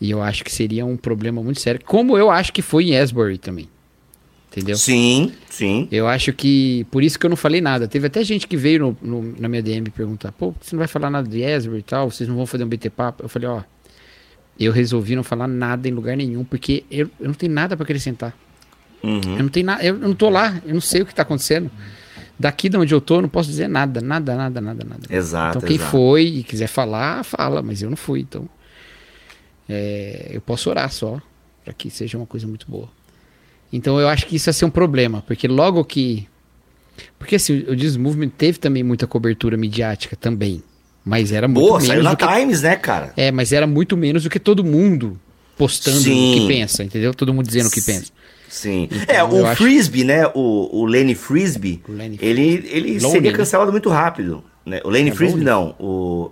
E 0.00 0.10
eu 0.10 0.20
acho 0.20 0.42
que 0.42 0.50
seria 0.50 0.84
um 0.84 0.96
problema 0.96 1.40
muito 1.42 1.60
sério, 1.60 1.80
como 1.84 2.18
eu 2.18 2.30
acho 2.30 2.52
que 2.52 2.60
foi 2.62 2.86
em 2.90 2.96
Asbury 2.98 3.38
também. 3.38 3.68
Entendeu? 4.52 4.76
Sim, 4.76 5.32
sim. 5.48 5.88
Eu 5.90 6.06
acho 6.06 6.32
que. 6.32 6.84
Por 6.90 7.02
isso 7.02 7.18
que 7.18 7.24
eu 7.24 7.30
não 7.30 7.36
falei 7.38 7.60
nada. 7.62 7.88
Teve 7.88 8.06
até 8.06 8.22
gente 8.22 8.46
que 8.46 8.56
veio 8.56 8.78
no, 8.80 8.96
no- 9.22 9.34
na 9.40 9.48
minha 9.48 9.62
DM 9.62 9.88
perguntar: 9.90 10.30
pô, 10.32 10.54
você 10.60 10.74
não 10.76 10.78
vai 10.78 10.86
falar 10.88 11.08
nada 11.10 11.26
de 11.26 11.42
Asbury 11.44 11.78
e 11.80 11.82
tal? 11.82 12.10
Vocês 12.10 12.28
não 12.28 12.36
vão 12.36 12.44
fazer 12.46 12.62
um 12.64 12.68
BT 12.68 12.90
Papo? 12.90 13.22
Eu 13.24 13.28
falei: 13.30 13.48
ó, 13.48 13.62
eu 14.60 14.70
resolvi 14.70 15.16
não 15.16 15.22
falar 15.24 15.48
nada 15.48 15.88
em 15.88 15.92
lugar 15.92 16.16
nenhum, 16.18 16.44
porque 16.44 16.84
eu, 16.90 17.08
eu 17.18 17.28
não 17.28 17.34
tenho 17.34 17.50
nada 17.52 17.76
pra 17.76 17.84
acrescentar. 17.84 18.36
Uhum. 19.02 19.20
Eu 19.36 19.42
não 19.42 19.48
tenho 19.48 19.64
nada, 19.66 19.82
eu 19.82 19.98
não 19.98 20.14
tô 20.14 20.28
lá, 20.28 20.60
eu 20.66 20.74
não 20.74 20.80
sei 20.82 21.00
o 21.00 21.06
que 21.06 21.14
tá 21.14 21.22
acontecendo. 21.22 21.70
Daqui 22.38 22.68
de 22.68 22.76
onde 22.76 22.92
eu 22.92 23.00
tô, 23.00 23.16
eu 23.16 23.22
não 23.22 23.28
posso 23.28 23.48
dizer 23.48 23.68
nada, 23.68 24.00
nada, 24.00 24.34
nada, 24.36 24.60
nada, 24.60 24.84
nada. 24.84 25.02
Exato, 25.08 25.58
Então 25.58 25.66
quem 25.68 25.76
exato. 25.76 25.90
foi 25.92 26.24
e 26.24 26.42
quiser 26.42 26.66
falar, 26.66 27.24
fala, 27.24 27.62
mas 27.62 27.80
eu 27.82 27.88
não 27.90 27.96
fui, 27.96 28.20
então. 28.20 28.48
é, 29.68 30.28
eu 30.32 30.40
posso 30.40 30.68
orar 30.70 30.90
só, 30.90 31.20
para 31.64 31.72
que 31.72 31.88
seja 31.90 32.16
uma 32.18 32.26
coisa 32.26 32.46
muito 32.46 32.66
boa. 32.70 32.88
Então 33.72 33.98
eu 34.00 34.08
acho 34.08 34.26
que 34.26 34.36
isso 34.36 34.48
ia 34.48 34.52
ser 34.52 34.64
um 34.64 34.70
problema, 34.70 35.22
porque 35.26 35.48
logo 35.48 35.84
que. 35.84 36.26
Porque 37.18 37.36
assim, 37.36 37.64
o 37.68 37.76
Jesus 37.76 37.96
Movement 37.96 38.28
teve 38.30 38.58
também 38.58 38.82
muita 38.82 39.06
cobertura 39.06 39.56
midiática 39.56 40.14
também. 40.16 40.62
Mas 41.04 41.32
era 41.32 41.48
muito 41.48 41.66
Pô, 41.66 41.72
menos. 41.74 41.86
saiu 41.88 42.02
na 42.02 42.14
que, 42.14 42.26
Times, 42.26 42.62
né, 42.62 42.76
cara? 42.76 43.12
é, 43.16 43.32
mas 43.32 43.52
era 43.52 43.66
muito 43.66 43.96
menos 43.96 44.22
do 44.22 44.30
que 44.30 44.38
todo 44.38 44.62
mundo 44.62 45.18
postando 45.56 45.96
Sim. 45.98 46.30
o 46.36 46.40
que 46.40 46.46
pensa, 46.46 46.84
entendeu? 46.84 47.12
Todo 47.14 47.32
mundo 47.34 47.46
dizendo 47.46 47.66
o 47.66 47.70
que 47.70 47.80
pensa. 47.82 48.12
Sim. 48.48 48.88
Então, 48.92 49.14
é, 49.16 49.24
o 49.24 49.46
acho- 49.46 49.62
Frisbee, 49.64 50.04
né? 50.04 50.26
O, 50.34 50.80
o 50.80 50.84
Lenny 50.84 51.14
Frisbee, 51.14 51.82
O 51.88 51.92
Lenny 51.92 52.18
ele, 52.20 52.68
ele 52.70 52.98
Lonely, 52.98 53.00
seria 53.00 53.30
né? 53.32 53.36
cancelado 53.36 53.72
muito 53.72 53.88
rápido. 53.88 54.44
Né? 54.64 54.80
O 54.84 54.90
Lenny 54.90 55.10
É 55.10 55.14
Frisbee, 55.14 55.42
Lonely? 55.42 55.50
não. 55.50 55.74
O 55.80 56.30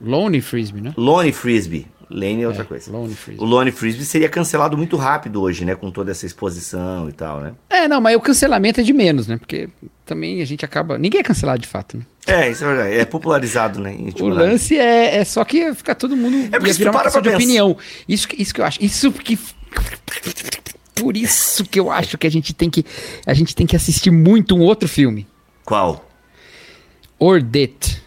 Lone 0.00 0.40
Frisbee, 0.42 0.80
né? 0.82 0.92
Lonnie 0.96 1.32
Frisbee. 1.32 1.86
Lenny 2.08 2.42
é 2.42 2.48
outra 2.48 2.64
coisa. 2.64 2.90
Lone 2.92 3.16
O. 3.38 3.44
Lonnie 3.44 3.72
Frisbee 3.72 4.04
seria 4.04 4.28
cancelado 4.28 4.76
muito 4.76 4.96
rápido 4.96 5.42
hoje, 5.42 5.64
né? 5.64 5.74
Com 5.74 5.90
toda 5.90 6.10
essa 6.12 6.24
exposição 6.24 7.08
e 7.08 7.12
tal, 7.12 7.40
né? 7.40 7.52
É, 7.68 7.88
não, 7.88 8.00
mas 8.00 8.16
o 8.16 8.20
cancelamento 8.20 8.80
é 8.80 8.82
de 8.84 8.92
menos, 8.92 9.26
né? 9.26 9.36
Porque 9.38 9.68
também 10.04 10.40
a 10.40 10.44
gente 10.44 10.64
acaba. 10.64 10.96
Ninguém 10.98 11.20
é 11.20 11.24
cancelado 11.24 11.58
de 11.60 11.66
fato, 11.66 11.96
né? 11.96 12.04
É, 12.26 12.50
isso 12.50 12.64
é 12.64 12.66
verdade. 12.68 12.94
É 12.94 13.04
popularizado, 13.04 13.80
né? 13.80 13.96
O 14.20 14.28
lance 14.28 14.76
é, 14.78 15.16
é 15.16 15.24
só 15.24 15.44
que 15.44 15.58
ia 15.58 15.74
ficar 15.74 15.94
todo 15.96 16.16
mundo. 16.16 16.48
É 16.54 16.58
porque 16.58 16.72
virar 16.74 16.90
uma 16.92 17.00
para 17.00 17.08
de 17.10 17.12
pra 17.14 17.22
pensar- 17.22 17.36
opinião. 17.36 17.76
Isso, 18.08 18.28
que- 18.28 18.40
isso 18.40 18.54
que 18.54 18.60
eu 18.60 18.64
acho. 18.64 18.78
Isso 18.84 19.10
que. 19.12 19.38
Por 20.94 21.16
isso 21.16 21.64
que 21.64 21.78
eu 21.78 21.90
acho 21.90 22.16
que 22.16 22.26
a 22.26 22.30
gente 22.30 22.54
tem 22.54 22.70
que. 22.70 22.84
A 23.26 23.34
gente 23.34 23.54
tem 23.54 23.66
que 23.66 23.74
assistir 23.76 24.10
muito 24.10 24.56
um 24.56 24.60
outro 24.60 24.88
filme. 24.88 25.26
Qual? 25.64 26.08
Ordet. 27.18 28.02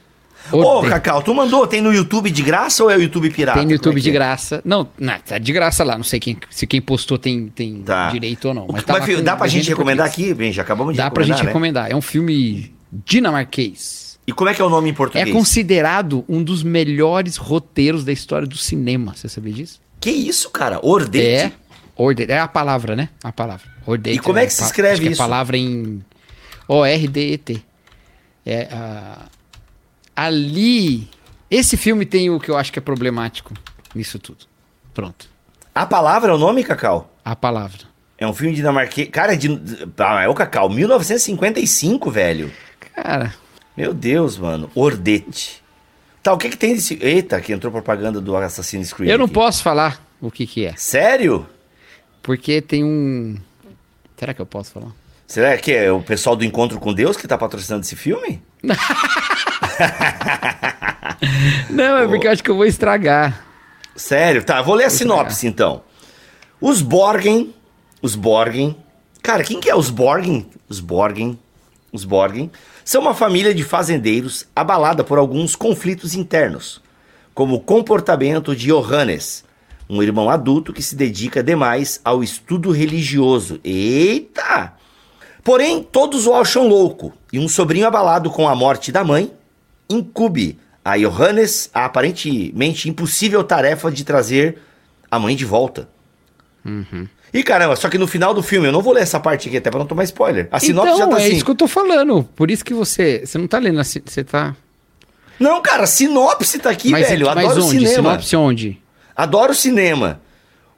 Ô, 0.52 0.58
Ordet. 0.60 0.90
Cacau, 0.92 1.22
tu 1.22 1.34
mandou? 1.34 1.66
Tem 1.68 1.82
no 1.82 1.94
YouTube 1.94 2.30
de 2.32 2.42
graça 2.42 2.84
ou 2.84 2.90
é 2.90 2.98
o 2.98 3.02
YouTube 3.02 3.30
pirata? 3.30 3.58
Tem 3.60 3.66
no 3.66 3.72
YouTube 3.74 3.92
Como 3.94 4.00
é 4.00 4.02
de 4.02 4.10
é? 4.10 4.14
graça. 4.14 4.62
Não, 4.66 4.88
não, 4.98 5.20
tá 5.20 5.38
de 5.38 5.52
graça 5.54 5.84
lá. 5.84 5.96
Não 5.98 6.04
sei 6.04 6.20
quem, 6.20 6.38
se 6.50 6.66
quem 6.68 6.82
postou 6.82 7.18
tem, 7.18 7.48
tem 7.48 7.82
Tá. 7.82 8.10
direito 8.10 8.48
ou 8.50 8.54
não. 8.54 8.68
Mas 8.72 8.84
tá 8.84 8.94
mas, 8.94 9.06
filho, 9.06 9.22
dá 9.22 9.36
pra 9.36 9.46
legenda 9.46 9.64
gente 9.64 9.70
recomendar 9.72 10.06
aqui? 10.08 10.34
Bem, 10.34 10.52
já 10.52 10.62
acabamos 10.62 10.94
de 10.94 10.98
Dá 10.98 11.10
pra 11.12 11.24
gente 11.24 11.40
né? 11.42 11.48
recomendar. 11.48 11.92
É 11.92 11.96
um 11.96 12.02
filme 12.02 12.74
dinamarquês. 12.92 14.20
E 14.28 14.32
como 14.32 14.50
é 14.50 14.54
que 14.54 14.62
é 14.62 14.66
o 14.66 14.70
nome 14.70 14.90
em 14.90 14.92
É 14.92 14.96
português? 14.96 15.32
considerado 15.32 16.24
um 16.30 16.44
dos 16.44 16.62
melhores 16.64 17.36
roteiros 17.38 18.04
da 18.06 18.12
história 18.12 18.48
do 18.48 18.58
cinema. 18.58 19.14
Você 19.16 19.28
sabia 19.28 19.54
disso? 19.54 19.80
Que 20.00 20.12
isso, 20.12 20.50
cara? 20.52 20.80
Ordete? 20.84 21.28
É. 21.28 21.52
Ordet. 21.96 22.32
É 22.32 22.40
a 22.40 22.48
palavra, 22.48 22.96
né? 22.96 23.10
A 23.24 23.32
palavra. 23.32 23.66
Ordet. 23.86 24.16
E 24.16 24.20
como 24.20 24.38
é 24.40 24.46
que 24.46 24.54
se 24.54 24.60
pa- 24.62 24.66
escreve 24.68 25.06
isso? 25.10 25.22
É 25.22 25.26
palavra 25.26 25.58
em 25.58 26.02
O-R-D-E-T. 26.68 27.62
É 28.46 28.68
a... 28.72 29.26
Ali. 30.19 31.08
Esse 31.49 31.77
filme 31.77 32.05
tem 32.05 32.29
o 32.29 32.39
que 32.39 32.51
eu 32.51 32.58
acho 32.58 32.73
que 32.73 32.79
é 32.79 32.82
problemático 32.82 33.53
nisso 33.95 34.19
tudo. 34.19 34.45
Pronto. 34.93 35.27
A 35.73 35.86
palavra 35.86 36.32
é 36.32 36.36
o 36.36 36.38
nome, 36.38 36.63
Cacau? 36.63 37.13
A 37.23 37.36
palavra. 37.36 37.79
É 38.17 38.27
um 38.27 38.34
filme 38.34 38.53
dinamarquês. 38.53 39.08
Cara, 39.10 39.34
é 39.34 39.38
de... 39.38 39.49
ah, 39.97 40.21
é 40.23 40.27
o 40.27 40.34
Cacau, 40.34 40.69
1955, 40.69 42.12
velho. 42.12 42.51
Cara, 42.93 43.34
Meu 43.77 43.93
Deus, 43.93 44.38
mano. 44.38 44.69
Ordete. 44.75 45.63
Tá, 46.21 46.34
o 46.34 46.38
que 46.38 46.49
que 46.49 46.58
tem 46.58 46.75
desse... 46.75 46.99
Eita, 47.01 47.39
que 47.39 47.53
entrou 47.53 47.71
propaganda 47.71 48.19
do 48.19 48.36
Assassin's 48.36 48.91
Creed 48.91 49.10
eu 49.10 49.17
não 49.17 49.25
aqui. 49.25 49.34
posso 49.34 49.63
falar 49.63 50.05
o 50.19 50.29
que 50.29 50.45
que 50.45 50.65
é. 50.65 50.75
Sério? 50.75 51.47
Porque 52.21 52.62
tem 52.62 52.84
um. 52.84 53.38
Será 54.17 54.34
que 54.34 54.41
eu 54.41 54.45
posso 54.45 54.71
falar? 54.71 54.91
Será 55.25 55.58
que 55.58 55.71
é 55.71 55.89
o 55.91 56.01
pessoal 56.01 56.36
do 56.36 56.43
Encontro 56.43 56.77
com 56.79 56.93
Deus 56.93 57.15
que 57.15 57.25
tá 57.27 57.38
patrocinando 57.38 57.86
esse 57.86 57.95
filme? 57.95 58.41
Não, 61.70 61.98
é 61.98 62.08
porque 62.08 62.28
eu 62.28 62.32
acho 62.32 62.44
que 62.44 62.52
eu 62.52 62.56
vou 62.56 62.65
estragar. 62.65 63.46
Sério? 63.96 64.44
Tá, 64.44 64.62
vou 64.62 64.76
ler 64.76 64.86
a 64.86 64.89
sinopse 64.89 65.48
então. 65.48 65.84
Os 66.60 66.82
Borgen. 66.82 67.54
Os 68.02 68.15
Borgen. 68.15 68.76
Cara, 69.22 69.44
quem 69.44 69.60
que 69.60 69.70
é 69.70 69.76
os 69.76 69.89
Borgen? 69.89 70.48
Os 70.68 70.80
Borgen. 70.80 71.38
Os 71.92 72.06
Borgen. 72.06 72.52
São 72.86 73.02
uma 73.02 73.13
família 73.13 73.54
de 73.54 73.63
fazendeiros 73.63 74.46
abalada 74.56 75.04
por 75.04 75.18
alguns 75.18 75.56
conflitos 75.56 76.15
internos, 76.15 76.82
como 77.36 77.56
o 77.56 77.60
comportamento 77.60 78.56
de 78.56 78.68
Johannes, 78.68 79.44
um 79.89 80.02
irmão 80.02 80.30
adulto 80.30 80.74
que 80.74 80.82
se 80.82 80.96
dedica 80.96 81.44
demais 81.44 82.00
ao 82.04 82.24
estudo 82.24 82.72
religioso. 82.72 83.60
Eita! 83.63 84.74
Porém, 85.44 85.84
todos 85.84 86.26
o 86.26 86.34
acham 86.34 86.68
louco, 86.68 87.13
e 87.32 87.39
um 87.39 87.48
sobrinho 87.48 87.88
abalado 87.88 88.30
com 88.30 88.48
a 88.48 88.56
morte 88.56 88.92
da 88.92 89.04
mãe 89.04 89.32
incube 89.89 90.60
a 90.84 90.97
Johannes 90.97 91.69
a 91.73 91.86
aparentemente 91.86 92.89
impossível 92.89 93.43
tarefa 93.43 93.91
de 93.91 94.04
trazer 94.04 94.58
a 95.10 95.19
mãe 95.19 95.36
de 95.36 95.45
volta. 95.45 95.89
E 97.34 97.43
caramba, 97.43 97.75
só 97.75 97.89
que 97.89 97.97
no 97.97 98.08
final 98.08 98.34
do 98.34 98.41
filme, 98.41 98.67
eu 98.67 98.71
não 98.71 98.82
vou 98.82 98.93
ler 98.93 99.02
essa 99.02 99.19
parte 99.19 99.47
aqui 99.47 99.58
até 99.58 99.69
pra 99.69 99.80
não 99.80 99.86
tomar 99.86 100.04
spoiler. 100.04 100.47
A 100.52 100.60
sinopse 100.60 100.93
então, 100.93 100.97
já 100.97 101.08
tá 101.08 101.21
é 101.21 101.25
assim. 101.25 101.36
isso 101.36 101.45
que 101.45 101.52
eu 101.52 101.56
tô 101.56 101.67
falando. 101.67 102.23
Por 102.36 102.49
isso 102.49 102.65
que 102.65 102.73
você. 102.73 103.23
Você 103.25 103.38
não 103.38 103.47
tá 103.47 103.60
lendo 103.60 103.80
assim. 103.80 104.02
Você 104.06 104.23
tá. 104.23 104.56
Não, 105.39 105.62
cara, 105.62 105.86
sinopse 105.86 106.60
tá 106.60 106.69
aqui, 106.69 106.89
mas, 106.89 107.08
velho. 107.08 107.28
Mas 107.28 107.38
adoro 107.38 107.65
onde? 107.65 107.78
cinema. 107.78 107.95
Sinopse 107.95 108.36
onde? 108.36 108.82
Adoro 109.15 109.54
cinema. 109.54 110.21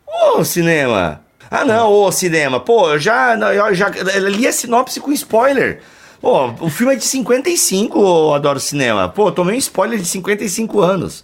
Ô, 0.05 0.43
cinema. 0.43 1.21
Ah, 1.49 1.65
não, 1.65 1.91
ô, 1.91 2.11
cinema. 2.11 2.59
Pô, 2.59 2.91
eu 2.91 2.99
já, 2.99 3.35
eu 3.35 3.73
já 3.73 3.89
li 3.89 4.47
a 4.47 4.51
sinopse 4.51 4.99
com 4.99 5.11
spoiler. 5.11 5.81
Pô, 6.21 6.51
o 6.59 6.69
filme 6.69 6.93
é 6.93 6.95
de 6.97 7.03
55, 7.03 7.99
ô, 7.99 8.33
Adoro 8.35 8.59
Cinema. 8.59 9.09
Pô, 9.09 9.31
tomei 9.31 9.55
um 9.55 9.57
spoiler 9.57 9.97
de 9.99 10.05
55 10.05 10.79
anos. 10.79 11.23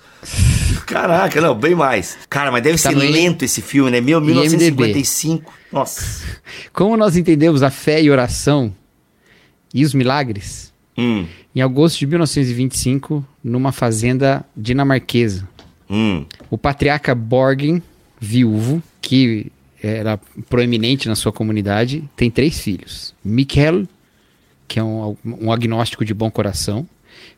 Caraca, 0.88 1.40
não, 1.40 1.54
bem 1.54 1.76
mais. 1.76 2.18
Cara, 2.28 2.52
mas 2.52 2.64
deve 2.64 2.82
Tá 2.82 2.90
ser 2.90 2.96
lento 2.96 3.46
esse 3.46 3.62
filme, 3.62 3.92
né? 3.92 4.02
Meu, 4.02 4.20
1955. 4.20 5.54
Nossa. 5.72 6.04
Como 6.74 6.98
nós 6.98 7.16
entendemos 7.16 7.62
a 7.62 7.70
fé 7.70 8.02
e 8.02 8.10
oração 8.10 8.74
e 9.74 9.86
os 9.86 9.94
milagres? 9.94 10.74
Hum, 10.98 11.28
Em 11.56 11.62
agosto 11.62 12.00
de 12.00 12.08
1925, 12.08 13.24
numa 13.44 13.72
fazenda 13.72 14.44
dinamarquesa, 14.56 15.48
hum. 15.88 16.26
o 16.50 16.58
patriarca 16.58 17.14
Borgen, 17.14 17.84
viúvo, 18.20 18.82
que 19.00 19.52
era 19.84 20.20
proeminente 20.50 21.08
na 21.08 21.14
sua 21.16 21.32
comunidade, 21.32 22.04
tem 22.16 22.32
três 22.32 22.60
filhos. 22.60 23.14
Mikael, 23.24 23.84
que 24.67 24.80
é 24.80 24.84
um, 24.84 25.15
um 25.23 25.51
agnóstico 25.51 26.03
de 26.03 26.13
bom 26.13 26.30
coração, 26.30 26.86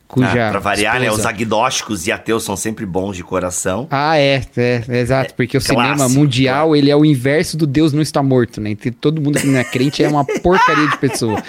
cuja 0.08 0.48
Ah, 0.48 0.52
pra 0.52 0.60
variar, 0.60 0.96
né? 1.00 1.08
Os 1.08 1.18
esposa- 1.20 1.30
agnósticos 1.30 2.08
e 2.08 2.12
ateus 2.12 2.44
são 2.44 2.58
sempre 2.58 2.86
bons 2.86 3.16
de 3.16 3.24
coração. 3.24 3.88
Ah, 3.92 4.18
é, 4.18 4.42
é, 4.58 4.84
é 4.88 4.98
exato, 5.00 5.34
porque 5.36 5.56
o 5.58 5.62
cinema 5.62 5.96
clássico, 5.96 6.20
mundial, 6.20 6.76
ele 6.76 6.90
é 6.90 6.96
o 6.96 7.06
inverso 7.06 7.56
do 7.56 7.68
Deus 7.68 7.94
não 7.94 8.02
está 8.02 8.24
morto, 8.24 8.60
né? 8.60 8.72
Então, 8.72 8.92
todo 9.00 9.22
mundo 9.22 9.40
que 9.40 9.46
não 9.48 9.60
é 9.60 9.64
crente 9.64 10.04
é 10.04 10.08
uma 10.10 10.26
porcaria 10.42 10.88
de 10.88 10.98
pessoa. 10.98 11.42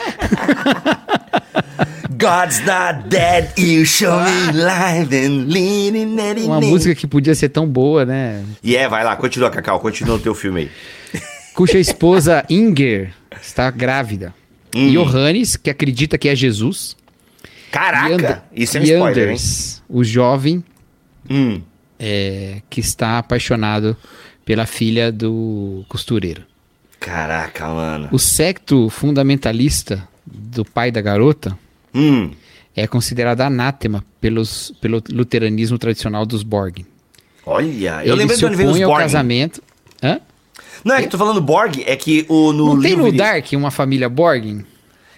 God's 2.19 2.61
not 2.67 3.09
dead, 3.09 3.49
you 3.59 3.87
show 3.87 4.21
me 4.21 4.53
life 4.53 5.15
and 5.17 5.47
leaning. 5.49 6.45
Uma 6.45 6.61
música 6.61 6.95
que 6.95 7.07
podia 7.07 7.35
ser 7.35 7.49
tão 7.49 7.67
boa, 7.67 8.05
né? 8.05 8.45
E 8.63 8.77
é, 8.77 8.87
vai 8.89 9.03
lá, 9.05 9.17
continua, 9.17 9.49
Cacau, 9.51 9.81
continua 9.81 10.17
o 10.17 10.19
teu 10.21 10.35
filme 10.35 10.61
aí. 10.63 11.21
Cuja 11.55 11.79
esposa 11.79 12.45
Inger 12.51 13.13
está 13.41 13.71
grávida. 13.71 14.35
Hum. 14.75 14.91
Johannes, 14.93 15.57
que 15.57 15.71
acredita 15.71 16.17
que 16.19 16.29
é 16.29 16.35
Jesus. 16.35 16.97
Caraca, 17.71 18.15
Ander- 18.15 18.43
isso 18.55 18.77
é 18.77 18.81
um 18.81 18.85
e 18.85 18.87
spoiler, 18.93 19.29
hein? 19.31 19.37
O 19.89 20.03
jovem 20.05 20.65
Hum. 21.29 21.61
é, 21.99 22.63
que 22.69 22.81
está 22.81 23.19
apaixonado 23.19 23.97
pela 24.45 24.67
filha 24.67 25.13
do 25.13 25.85
costureiro. 25.89 26.43
Caraca, 26.99 27.69
mano. 27.69 28.09
O 28.13 28.19
secto 28.19 28.89
fundamentalista 28.91 30.07
do 30.27 30.65
pai 30.65 30.91
da 30.91 31.01
garota 31.01 31.57
Hum. 31.95 32.31
é 32.77 32.87
considerado 32.87 33.41
anátema 33.43 34.05
pelos, 34.21 34.73
pelo 34.81 35.03
luteranismo 35.11 35.79
tradicional 35.79 36.27
dos 36.27 36.43
Borg. 36.43 36.85
Olha, 37.47 38.05
eu 38.05 38.13
Ele 38.13 38.15
lembrei 38.17 38.37
se 38.37 38.41
de 38.41 38.47
onde 38.47 38.57
vem 38.57 38.67
os 38.67 38.79
Borg. 38.81 39.01
casamento. 39.03 39.63
Hã? 40.03 40.21
Não, 40.85 40.95
é 40.95 41.01
que 41.01 41.07
eu 41.07 41.11
tô 41.11 41.19
falando 41.19 41.41
Borg, 41.41 41.83
é 41.87 41.97
que 41.97 42.25
o, 42.29 42.53
no 42.53 42.75
Não 42.75 42.81
tem 42.83 42.97
no 42.97 43.11
Dark 43.13 43.47
uma 43.53 43.71
família 43.71 44.09
Borg? 44.09 44.65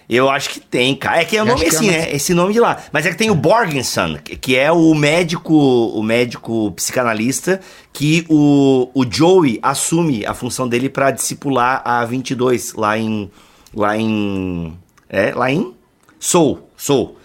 Eu 0.09 0.29
acho 0.29 0.49
que 0.49 0.59
tem, 0.59 0.93
cara. 0.95 1.21
É 1.21 1.25
que 1.25 1.35
é 1.37 1.41
o 1.41 1.43
Eu 1.43 1.53
nome 1.53 1.61
que 1.61 1.67
assim, 1.75 1.87
é 1.89 1.91
uma- 1.91 1.97
né? 2.05 2.15
Esse 2.15 2.33
nome 2.33 2.53
de 2.53 2.59
lá. 2.59 2.77
Mas 2.91 3.05
é 3.05 3.09
que 3.09 3.17
tem 3.17 3.31
o 3.31 3.35
Borgenson, 3.35 4.17
que 4.17 4.55
é 4.55 4.71
o 4.71 4.93
médico, 4.93 5.53
o 5.55 6.03
médico 6.03 6.71
psicanalista 6.71 7.61
que 7.93 8.25
o, 8.29 8.89
o 8.93 9.05
Joey 9.09 9.59
assume 9.63 10.25
a 10.25 10.33
função 10.33 10.67
dele 10.67 10.89
pra 10.89 11.09
discipular 11.09 11.81
a 11.85 12.03
22 12.05 12.73
lá 12.73 12.97
em 12.97 13.31
lá 13.73 13.97
em 13.97 14.77
é, 15.09 15.33
lá 15.33 15.49
em 15.49 15.73
Soul, 16.19 16.67
Soul. 16.77 17.17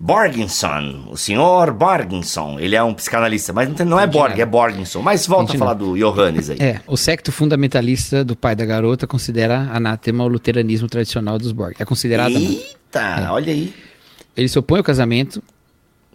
Borgenson, 0.00 1.08
o 1.10 1.16
senhor 1.16 1.72
Borgenson, 1.72 2.58
ele 2.60 2.76
é 2.76 2.82
um 2.82 2.94
psicanalista, 2.94 3.52
mas 3.52 3.68
não, 3.68 3.74
tem- 3.74 3.86
não 3.86 3.98
é 3.98 4.06
Borg, 4.06 4.38
é 4.38 4.46
Borgenson. 4.46 5.02
Mas 5.02 5.26
volta 5.26 5.54
a 5.54 5.58
falar 5.58 5.74
do 5.74 5.96
Johannes 5.96 6.50
aí. 6.50 6.58
É, 6.60 6.80
o 6.86 6.96
secto 6.96 7.32
fundamentalista 7.32 8.24
do 8.24 8.36
pai 8.36 8.54
da 8.54 8.64
garota 8.64 9.06
considera 9.06 9.68
anátema 9.72 10.24
o 10.24 10.28
luteranismo 10.28 10.88
tradicional 10.88 11.38
dos 11.38 11.52
Borg. 11.52 11.74
É 11.78 11.84
considerado. 11.84 12.36
Eita, 12.36 13.28
olha 13.32 13.52
aí. 13.52 13.74
Ele 14.36 14.48
se 14.48 14.58
opõe 14.58 14.78
ao 14.78 14.84
casamento 14.84 15.42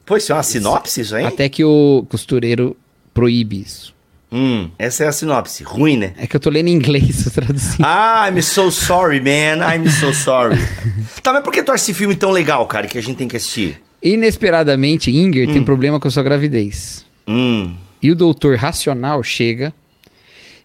Pô, 0.06 0.18
isso 0.18 0.32
é 0.32 0.36
uma 0.36 0.44
sinopse 0.44 1.02
isso 1.02 1.16
aí? 1.16 1.26
até 1.26 1.48
que 1.50 1.64
o 1.64 2.06
costureiro 2.10 2.76
proíbe 3.14 3.62
isso. 3.62 3.94
Hum, 4.36 4.72
essa 4.80 5.04
é 5.04 5.08
a 5.08 5.12
sinopse. 5.12 5.64
Ruim, 5.64 5.96
né? 5.96 6.14
É 6.18 6.26
que 6.26 6.36
eu 6.36 6.40
tô 6.40 6.50
lendo 6.50 6.68
em 6.68 6.74
inglês, 6.74 7.24
eu 7.26 7.32
traduzi. 7.32 7.78
Ah, 7.84 8.28
I'm 8.28 8.42
so 8.42 8.72
sorry, 8.72 9.20
man. 9.22 9.64
I'm 9.64 9.88
so 9.90 10.12
sorry. 10.14 10.58
tá, 11.22 11.32
mas 11.32 11.44
por 11.44 11.54
que 11.54 11.62
tu 11.62 11.72
acha 11.72 11.84
esse 11.84 11.94
filme 11.94 12.16
tão 12.16 12.32
legal, 12.32 12.66
cara, 12.66 12.88
que 12.88 12.98
a 12.98 13.02
gente 13.02 13.18
tem 13.18 13.28
que 13.28 13.38
assistir? 13.38 13.80
Inesperadamente, 14.02 15.12
Inger 15.12 15.48
tem 15.48 15.64
problema 15.64 16.00
com 16.00 16.08
a 16.08 16.12
sua 16.12 16.24
gravidez. 16.24 17.06
Hum, 17.28 17.76
E 18.02 18.12
o 18.12 18.16
doutor 18.16 18.58
racional 18.58 19.22
chega 19.24 19.72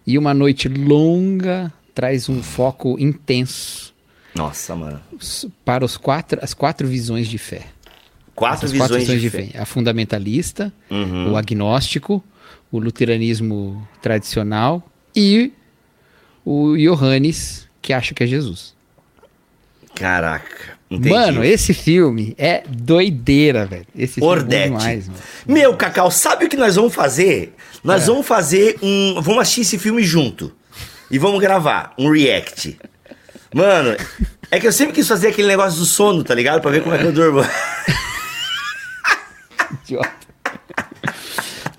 e 0.05 0.17
uma 0.17 0.33
noite 0.33 0.67
longa 0.67 1.71
traz 1.93 2.27
um 2.27 2.41
foco 2.41 2.97
intenso 2.99 3.93
nossa, 4.35 4.75
mano. 4.75 4.99
para 5.63 5.83
os 5.85 5.95
quatro, 5.97 6.39
as 6.41 6.53
quatro 6.53 6.87
visões 6.87 7.27
de 7.27 7.37
fé. 7.37 7.63
Quatro 8.35 8.67
visões, 8.69 8.89
quatro 9.05 9.19
de 9.19 9.29
fé. 9.29 9.49
A 9.55 9.65
fundamentalista, 9.65 10.71
Uhum. 10.89 11.31
o 11.33 11.37
agnóstico, 11.37 12.23
o 12.71 12.79
luteranismo 12.79 13.87
tradicional 14.01 14.83
e 15.15 15.51
o 16.45 16.75
Johannes, 16.77 17.67
que 17.81 17.93
acha 17.93 18.13
que 18.13 18.23
é 18.23 18.27
Jesus. 18.27 18.73
Caraca, 19.95 20.77
entendi. 20.89 21.09
Mano, 21.09 21.43
esse 21.43 21.73
filme 21.73 22.33
é 22.37 22.63
doideira, 22.67 23.65
velho. 23.65 23.85
Esse 23.95 24.15
filme 24.15 24.27
é 24.27 24.31
Ordete. 24.31 24.63
demais, 24.67 25.07
mano. 25.07 25.19
Meu, 25.47 25.75
Cacau, 25.75 26.09
sabe 26.09 26.45
o 26.45 26.49
que 26.49 26.55
nós 26.55 26.75
vamos 26.75 26.93
fazer? 26.93 27.53
Nós 27.83 28.07
vamos 28.07 28.25
fazer 28.25 28.77
um... 28.81 29.19
Vamos 29.21 29.41
assistir 29.41 29.61
esse 29.61 29.77
filme 29.79 30.03
junto. 30.03 30.53
E 31.11 31.17
vamos 31.17 31.39
gravar 31.41 31.93
um 31.97 32.11
react. 32.11 32.79
Mano, 33.53 33.97
é 34.51 34.59
que 34.59 34.67
eu 34.67 34.71
sempre 34.71 34.93
quis 34.93 35.07
fazer 35.07 35.29
aquele 35.29 35.47
negócio 35.47 35.79
do 35.79 35.85
sono, 35.85 36.23
tá 36.23 36.35
ligado? 36.35 36.61
Pra 36.61 36.71
ver 36.71 36.83
como 36.83 36.93
é 36.95 36.99
que 36.99 37.05
eu 37.05 37.11
durmo. 37.11 37.41
Idiota. 39.83 40.18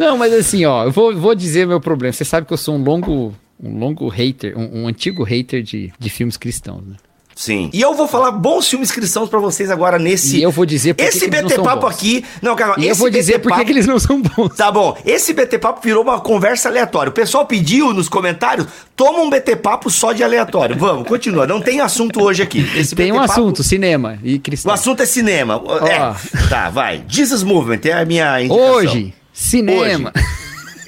Não, 0.00 0.16
mas 0.16 0.32
assim, 0.32 0.64
ó, 0.64 0.84
eu 0.84 0.90
vou, 0.90 1.14
vou 1.16 1.34
dizer 1.34 1.66
meu 1.66 1.80
problema. 1.80 2.12
Você 2.12 2.24
sabe 2.24 2.46
que 2.46 2.52
eu 2.52 2.56
sou 2.56 2.74
um 2.74 2.82
longo, 2.82 3.34
um 3.62 3.78
longo 3.78 4.08
hater, 4.08 4.56
um, 4.58 4.82
um 4.82 4.86
antigo 4.88 5.22
hater 5.22 5.62
de, 5.62 5.92
de 5.98 6.08
filmes 6.10 6.36
cristãos, 6.38 6.82
né? 6.86 6.96
Sim. 7.36 7.70
E 7.72 7.80
eu 7.80 7.94
vou 7.94 8.06
falar 8.06 8.32
bons 8.32 8.68
filmes 8.68 8.90
cristãos 8.90 9.30
pra 9.30 9.38
vocês 9.38 9.70
agora 9.70 9.98
nesse... 9.98 10.36
E 10.36 10.42
eu 10.42 10.50
vou 10.50 10.66
dizer 10.66 10.92
por 10.92 11.02
que 11.02 11.08
Esse 11.08 11.20
que 11.20 11.30
BT 11.30 11.54
Papo 11.62 11.82
bons. 11.86 11.94
aqui... 11.94 12.22
Não, 12.42 12.54
Cacau, 12.54 12.78
E 12.78 12.86
eu 12.86 12.94
vou 12.94 13.08
dizer 13.08 13.34
BT 13.38 13.42
por 13.42 13.48
que 13.48 13.54
Papo- 13.54 13.64
que 13.66 13.72
eles 13.72 13.86
não 13.86 13.98
são 13.98 14.20
bons. 14.20 14.54
Tá 14.56 14.70
bom, 14.70 14.94
esse 15.06 15.32
BT 15.32 15.58
Papo 15.58 15.80
virou 15.82 16.02
uma 16.02 16.20
conversa 16.20 16.68
aleatória. 16.68 17.08
O 17.08 17.14
pessoal 17.14 17.46
pediu 17.46 17.94
nos 17.94 18.10
comentários, 18.10 18.66
toma 18.94 19.20
um 19.20 19.30
BT 19.30 19.56
Papo 19.56 19.88
só 19.90 20.12
de 20.12 20.22
aleatório. 20.22 20.76
Vamos, 20.76 21.08
continua. 21.08 21.46
Não 21.46 21.62
tem 21.62 21.80
assunto 21.80 22.22
hoje 22.22 22.42
aqui. 22.42 22.60
Esse 22.76 22.94
Tem 22.94 23.06
BT 23.06 23.12
um 23.16 23.20
Papo- 23.20 23.32
assunto, 23.32 23.62
cinema 23.62 24.18
e 24.22 24.34
O 24.34 24.40
cristão. 24.40 24.72
assunto 24.74 25.02
é 25.02 25.06
cinema. 25.06 25.62
É. 25.88 26.48
Tá, 26.48 26.68
vai. 26.68 27.04
Jesus 27.08 27.42
Movement 27.42 27.80
é 27.84 27.92
a 27.92 28.04
minha 28.04 28.38
indicação. 28.42 28.72
Hoje, 28.74 29.14
cinema. 29.32 30.12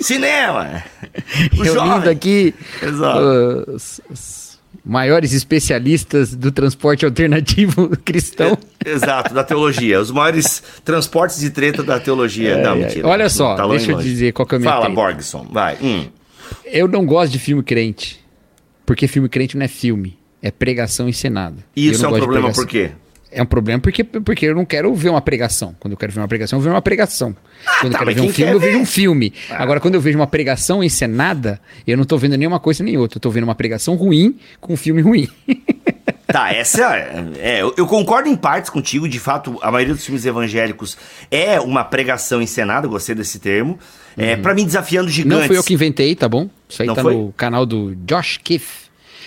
Cinema. 0.00 0.82
O 1.58 1.62
lindo 1.62 2.08
aqui 2.10 2.54
Exato. 2.82 3.18
os, 3.74 4.00
os 4.10 4.58
maiores 4.84 5.32
especialistas 5.32 6.34
do 6.34 6.50
transporte 6.50 7.04
alternativo 7.04 7.90
cristão. 8.04 8.56
Exato, 8.84 9.34
da 9.34 9.44
teologia. 9.44 10.00
Os 10.00 10.10
maiores 10.10 10.62
transportes 10.84 11.38
de 11.40 11.50
treta 11.50 11.82
da 11.82 12.00
teologia. 12.00 12.56
não, 12.62 12.72
ai. 12.72 12.78
mentira. 12.78 13.06
Olha 13.06 13.28
só, 13.28 13.54
Tá 13.56 13.66
deixa 13.66 13.90
eu 13.92 13.96
longe. 13.96 14.08
dizer 14.08 14.32
qual 14.32 14.46
que 14.46 14.54
é 14.54 14.56
a 14.56 14.58
minha 14.60 14.70
Fala, 14.70 14.84
treta. 14.86 14.94
Borgson. 15.00 15.46
Vai. 15.50 15.76
Hum. 15.82 16.06
Eu 16.64 16.88
não 16.88 17.04
gosto 17.04 17.32
de 17.32 17.38
filme 17.38 17.62
crente. 17.62 18.20
Porque 18.86 19.06
filme 19.06 19.28
crente 19.28 19.56
não 19.56 19.64
é 19.64 19.68
filme. 19.68 20.18
É 20.40 20.50
pregação 20.50 21.08
encenada. 21.08 21.56
E 21.76 21.88
isso 21.90 22.04
é 22.04 22.08
um 22.08 22.12
problema 22.18 22.50
por 22.52 22.66
quê? 22.66 22.90
É 23.32 23.42
um 23.42 23.46
problema 23.46 23.80
porque, 23.80 24.04
porque 24.04 24.46
eu 24.46 24.54
não 24.54 24.64
quero 24.64 24.94
ver 24.94 25.08
uma 25.08 25.20
pregação. 25.20 25.74
Quando 25.80 25.92
eu 25.92 25.96
quero 25.96 26.12
ver 26.12 26.20
uma 26.20 26.28
pregação, 26.28 26.58
eu 26.58 26.62
vejo 26.62 26.74
uma 26.74 26.82
pregação. 26.82 27.34
Quando 27.80 27.92
tá, 27.92 27.98
eu 27.98 28.04
quero 28.04 28.06
mas 28.06 28.14
ver 28.14 28.20
um 28.20 28.32
filme, 28.32 28.50
quer 28.50 28.54
eu 28.54 28.60
vejo 28.60 28.72
ver? 28.76 28.82
um 28.82 28.86
filme. 28.86 29.32
Agora, 29.50 29.80
quando 29.80 29.94
eu 29.94 30.00
vejo 30.00 30.18
uma 30.18 30.26
pregação 30.26 30.84
encenada, 30.84 31.60
eu 31.86 31.96
não 31.96 32.04
tô 32.04 32.18
vendo 32.18 32.36
nenhuma 32.36 32.60
coisa 32.60 32.84
nem 32.84 32.96
outra. 32.96 33.16
Eu 33.16 33.20
tô 33.20 33.30
vendo 33.30 33.44
uma 33.44 33.54
pregação 33.54 33.94
ruim 33.94 34.38
com 34.60 34.74
um 34.74 34.76
filme 34.76 35.00
ruim. 35.00 35.28
Tá, 36.26 36.50
essa 36.50 36.96
é. 36.96 37.24
é, 37.38 37.62
eu, 37.62 37.86
concordo 37.86 38.28
em 38.28 38.34
partes 38.34 38.70
contigo. 38.70 39.06
De 39.06 39.18
fato, 39.18 39.58
a 39.60 39.70
maioria 39.70 39.94
dos 39.94 40.04
filmes 40.04 40.24
evangélicos 40.24 40.96
é 41.30 41.60
uma 41.60 41.84
pregação 41.84 42.40
encenada. 42.40 42.88
Gostei 42.88 43.14
desse 43.14 43.38
termo. 43.38 43.78
É, 44.16 44.36
pra 44.36 44.54
mim, 44.54 44.64
desafiando 44.64 45.10
gigantes. 45.10 45.40
Não 45.40 45.46
foi 45.46 45.56
eu 45.58 45.62
que 45.62 45.74
inventei, 45.74 46.14
tá 46.14 46.28
bom? 46.28 46.48
Isso 46.68 46.82
aí 46.82 46.88
Não 46.88 46.94
tá 46.94 47.02
foi? 47.02 47.14
no 47.14 47.32
canal 47.32 47.66
do 47.66 47.94
Josh 48.06 48.38
Kiff. 48.42 48.81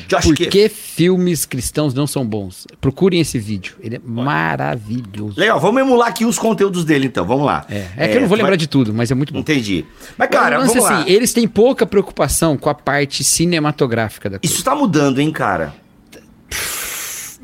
Josh 0.07 0.23
Por 0.25 0.35
Kiff. 0.35 0.49
que 0.49 0.69
filmes 0.69 1.45
cristãos 1.45 1.93
não 1.93 2.05
são 2.07 2.25
bons? 2.25 2.67
Procurem 2.79 3.19
esse 3.21 3.39
vídeo. 3.39 3.75
Ele 3.81 3.95
é 3.95 4.01
maravilhoso. 4.03 5.39
Legal, 5.39 5.59
vamos 5.59 5.81
emular 5.81 6.09
aqui 6.09 6.25
os 6.25 6.37
conteúdos 6.37 6.85
dele, 6.85 7.07
então. 7.07 7.25
Vamos 7.25 7.45
lá. 7.45 7.65
É, 7.69 7.87
é 7.97 8.07
que 8.07 8.17
eu 8.17 8.21
não 8.21 8.27
vou 8.27 8.37
tu 8.37 8.41
lembrar 8.41 8.55
de 8.55 8.67
tudo, 8.67 8.93
mas 8.93 9.11
é 9.11 9.15
muito 9.15 9.33
bom. 9.33 9.39
Entendi. 9.39 9.85
Mas, 10.17 10.29
Cara, 10.29 10.57
lance 10.57 10.73
vamos 10.73 10.89
é 10.89 10.93
lá. 10.93 11.01
assim, 11.01 11.11
eles 11.11 11.33
têm 11.33 11.47
pouca 11.47 11.85
preocupação 11.85 12.57
com 12.57 12.69
a 12.69 12.73
parte 12.75 13.23
cinematográfica 13.23 14.29
da 14.29 14.39
coisa. 14.39 14.53
Isso 14.53 14.63
tá 14.63 14.75
mudando, 14.75 15.19
hein, 15.19 15.31
cara? 15.31 15.73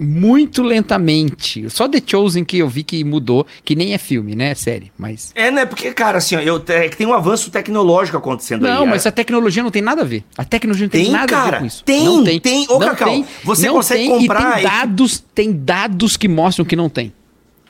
Muito 0.01 0.63
lentamente. 0.63 1.69
Só 1.69 1.87
The 1.87 2.01
Chosen 2.05 2.43
que 2.43 2.57
eu 2.57 2.67
vi 2.67 2.83
que 2.83 3.03
mudou, 3.03 3.45
que 3.63 3.75
nem 3.75 3.93
é 3.93 3.97
filme, 3.97 4.35
né? 4.35 4.51
É 4.51 4.55
série, 4.55 4.91
mas... 4.97 5.31
É, 5.35 5.51
né? 5.51 5.65
Porque, 5.65 5.93
cara, 5.93 6.17
assim, 6.17 6.35
ó, 6.35 6.39
eu, 6.39 6.61
é 6.67 6.89
que 6.89 6.97
tem 6.97 7.05
um 7.05 7.13
avanço 7.13 7.51
tecnológico 7.51 8.17
acontecendo 8.17 8.65
aí. 8.65 8.73
Não, 8.73 8.85
mas 8.85 9.05
é. 9.05 9.09
a 9.09 9.11
tecnologia 9.11 9.61
não 9.61 9.69
tem 9.69 9.81
nada 9.81 10.01
a 10.01 10.05
ver. 10.05 10.23
A 10.35 10.43
tecnologia 10.43 10.85
não 10.85 10.91
tem, 10.91 11.03
Tem, 11.03 11.11
nada 11.11 11.23
a 11.37 11.39
ver 11.43 11.45
cara. 11.45 11.59
com 11.59 11.65
isso. 11.65 11.83
Tem, 11.83 12.03
não 12.03 12.39
tem. 12.39 12.65
Ô, 12.67 12.79
não 12.79 12.87
Cacau, 12.87 13.09
tem, 13.09 13.25
você 13.43 13.67
não 13.67 13.75
consegue 13.75 14.07
tem, 14.07 14.19
comprar 14.19 14.51
E 14.51 14.53
tem 14.55 14.63
dados, 14.63 15.23
tem 15.35 15.51
dados 15.53 16.17
que 16.17 16.27
mostram 16.27 16.65
que 16.65 16.75
não 16.75 16.89
tem. 16.89 17.13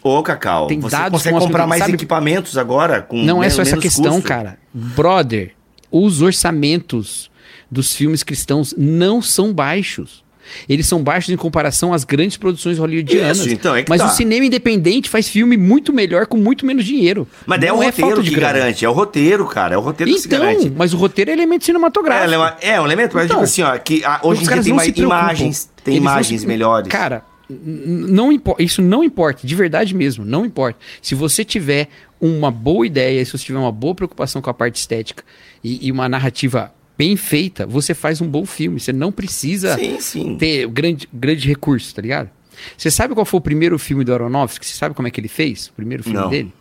Ô, 0.04 0.24
Cacau, 0.24 0.66
Tem 0.68 0.80
você 0.80 0.96
dados 0.96 1.20
consegue 1.22 1.38
comprar 1.38 1.68
mais 1.68 1.82
sabe- 1.82 1.94
equipamentos 1.94 2.58
agora 2.58 3.02
com 3.04 3.18
Não 3.18 3.44
é 3.44 3.50
só 3.50 3.62
essa 3.62 3.78
questão, 3.78 4.14
custo? 4.14 4.28
cara. 4.28 4.58
Brother, 4.74 5.52
os 5.92 6.22
orçamentos 6.22 7.30
dos 7.70 7.94
filmes 7.96 8.24
cristãos 8.24 8.74
não 8.78 9.22
são 9.22 9.54
baixos. 9.54 10.24
Eles 10.68 10.86
são 10.88 11.02
baixos 11.04 11.30
em 11.30 11.38
comparação 11.38 11.94
às 11.94 12.04
grandes 12.04 12.38
produções 12.38 12.78
hollywoodianas. 12.78 13.40
Isso, 13.40 13.50
então, 13.50 13.76
é 13.76 13.84
que 13.84 13.90
Mas 13.90 14.02
tá. 14.02 14.08
o 14.08 14.10
cinema 14.10 14.46
independente 14.46 15.10
faz 15.10 15.28
filme 15.30 15.58
muito 15.58 15.92
melhor 15.94 16.26
com 16.28 16.38
muito 16.38 16.66
menos 16.66 16.86
dinheiro. 16.86 17.28
Mas 17.46 17.62
é 17.64 17.72
o 17.72 17.78
Não 17.78 17.84
roteiro 17.86 18.08
falta 18.10 18.24
de 18.24 18.30
que 18.30 18.36
grana. 18.36 18.54
garante, 18.60 18.86
é 18.86 18.90
o 18.90 18.94
roteiro, 18.94 19.46
cara, 19.46 19.76
é 19.76 19.78
o 19.78 19.82
roteiro 19.82 20.12
que 20.14 20.20
se 20.20 20.28
garante. 20.28 20.66
Então, 20.66 20.74
mas 20.78 20.94
o 20.94 20.98
roteiro 20.98 21.32
é 21.32 21.34
elemento 21.34 21.64
É, 21.64 21.66
cinematográfico. 21.66 22.34
é 22.34 22.38
uma- 22.38 22.58
é 22.62 22.82
um 22.82 22.86
elemento, 22.86 23.16
mas 23.16 23.26
Então, 23.26 23.38
tipo 23.38 23.44
assim, 23.44 23.62
ó, 23.64 23.78
que 23.78 24.04
ah, 24.06 24.20
hoje 24.24 24.42
em 24.44 24.48
dia 24.48 24.62
tem 24.64 24.74
mais 24.74 24.98
imagens, 24.98 25.70
tem 25.84 25.94
Eles 25.96 26.02
imagens 26.04 26.42
se- 26.42 26.48
melhores. 26.48 26.88
Cara, 26.90 27.24
não 27.50 28.30
isso 28.60 28.82
não 28.82 29.04
importa, 29.04 29.46
de 29.46 29.56
verdade 29.56 29.94
mesmo, 29.94 30.24
não 30.26 30.46
importa. 30.46 30.80
Se 31.02 31.16
você 31.16 31.44
tiver 31.44 31.88
uma 32.20 32.52
boa 32.52 32.86
ideia, 32.86 33.24
se 33.26 33.32
você 33.32 33.44
tiver 33.46 33.60
uma 33.60 33.72
boa 33.72 33.96
preocupação 33.96 34.42
com 34.42 34.50
a 34.50 34.54
parte 34.54 34.76
estética 34.76 35.24
e, 35.64 35.88
e 35.88 35.92
uma 35.92 36.08
narrativa 36.08 36.72
bem 37.02 37.16
feita, 37.16 37.66
você 37.66 37.96
faz 37.96 38.22
um 38.22 38.28
bom 38.28 38.46
filme. 38.46 38.80
Você 38.80 38.94
não 38.94 39.12
precisa 39.12 39.76
sim, 39.76 40.00
sim. 40.00 40.36
ter 40.38 40.68
grande, 40.68 41.10
grande 41.12 41.48
recurso, 41.48 41.96
tá 41.96 42.00
ligado? 42.00 42.30
Você 42.78 42.92
sabe 42.92 43.16
qual 43.16 43.26
foi 43.26 43.40
o 43.40 43.42
primeiro 43.42 43.80
filme 43.80 44.04
do 44.04 44.14
Aronofsky? 44.14 44.64
Você 44.64 44.78
sabe 44.78 44.94
como 44.94 45.08
é 45.08 45.12
que 45.12 45.20
ele 45.20 45.28
fez? 45.28 45.70
O 45.70 45.74
primeiro 45.74 46.04
filme 46.04 46.20
Não. 46.20 46.30
dele? 46.30 46.54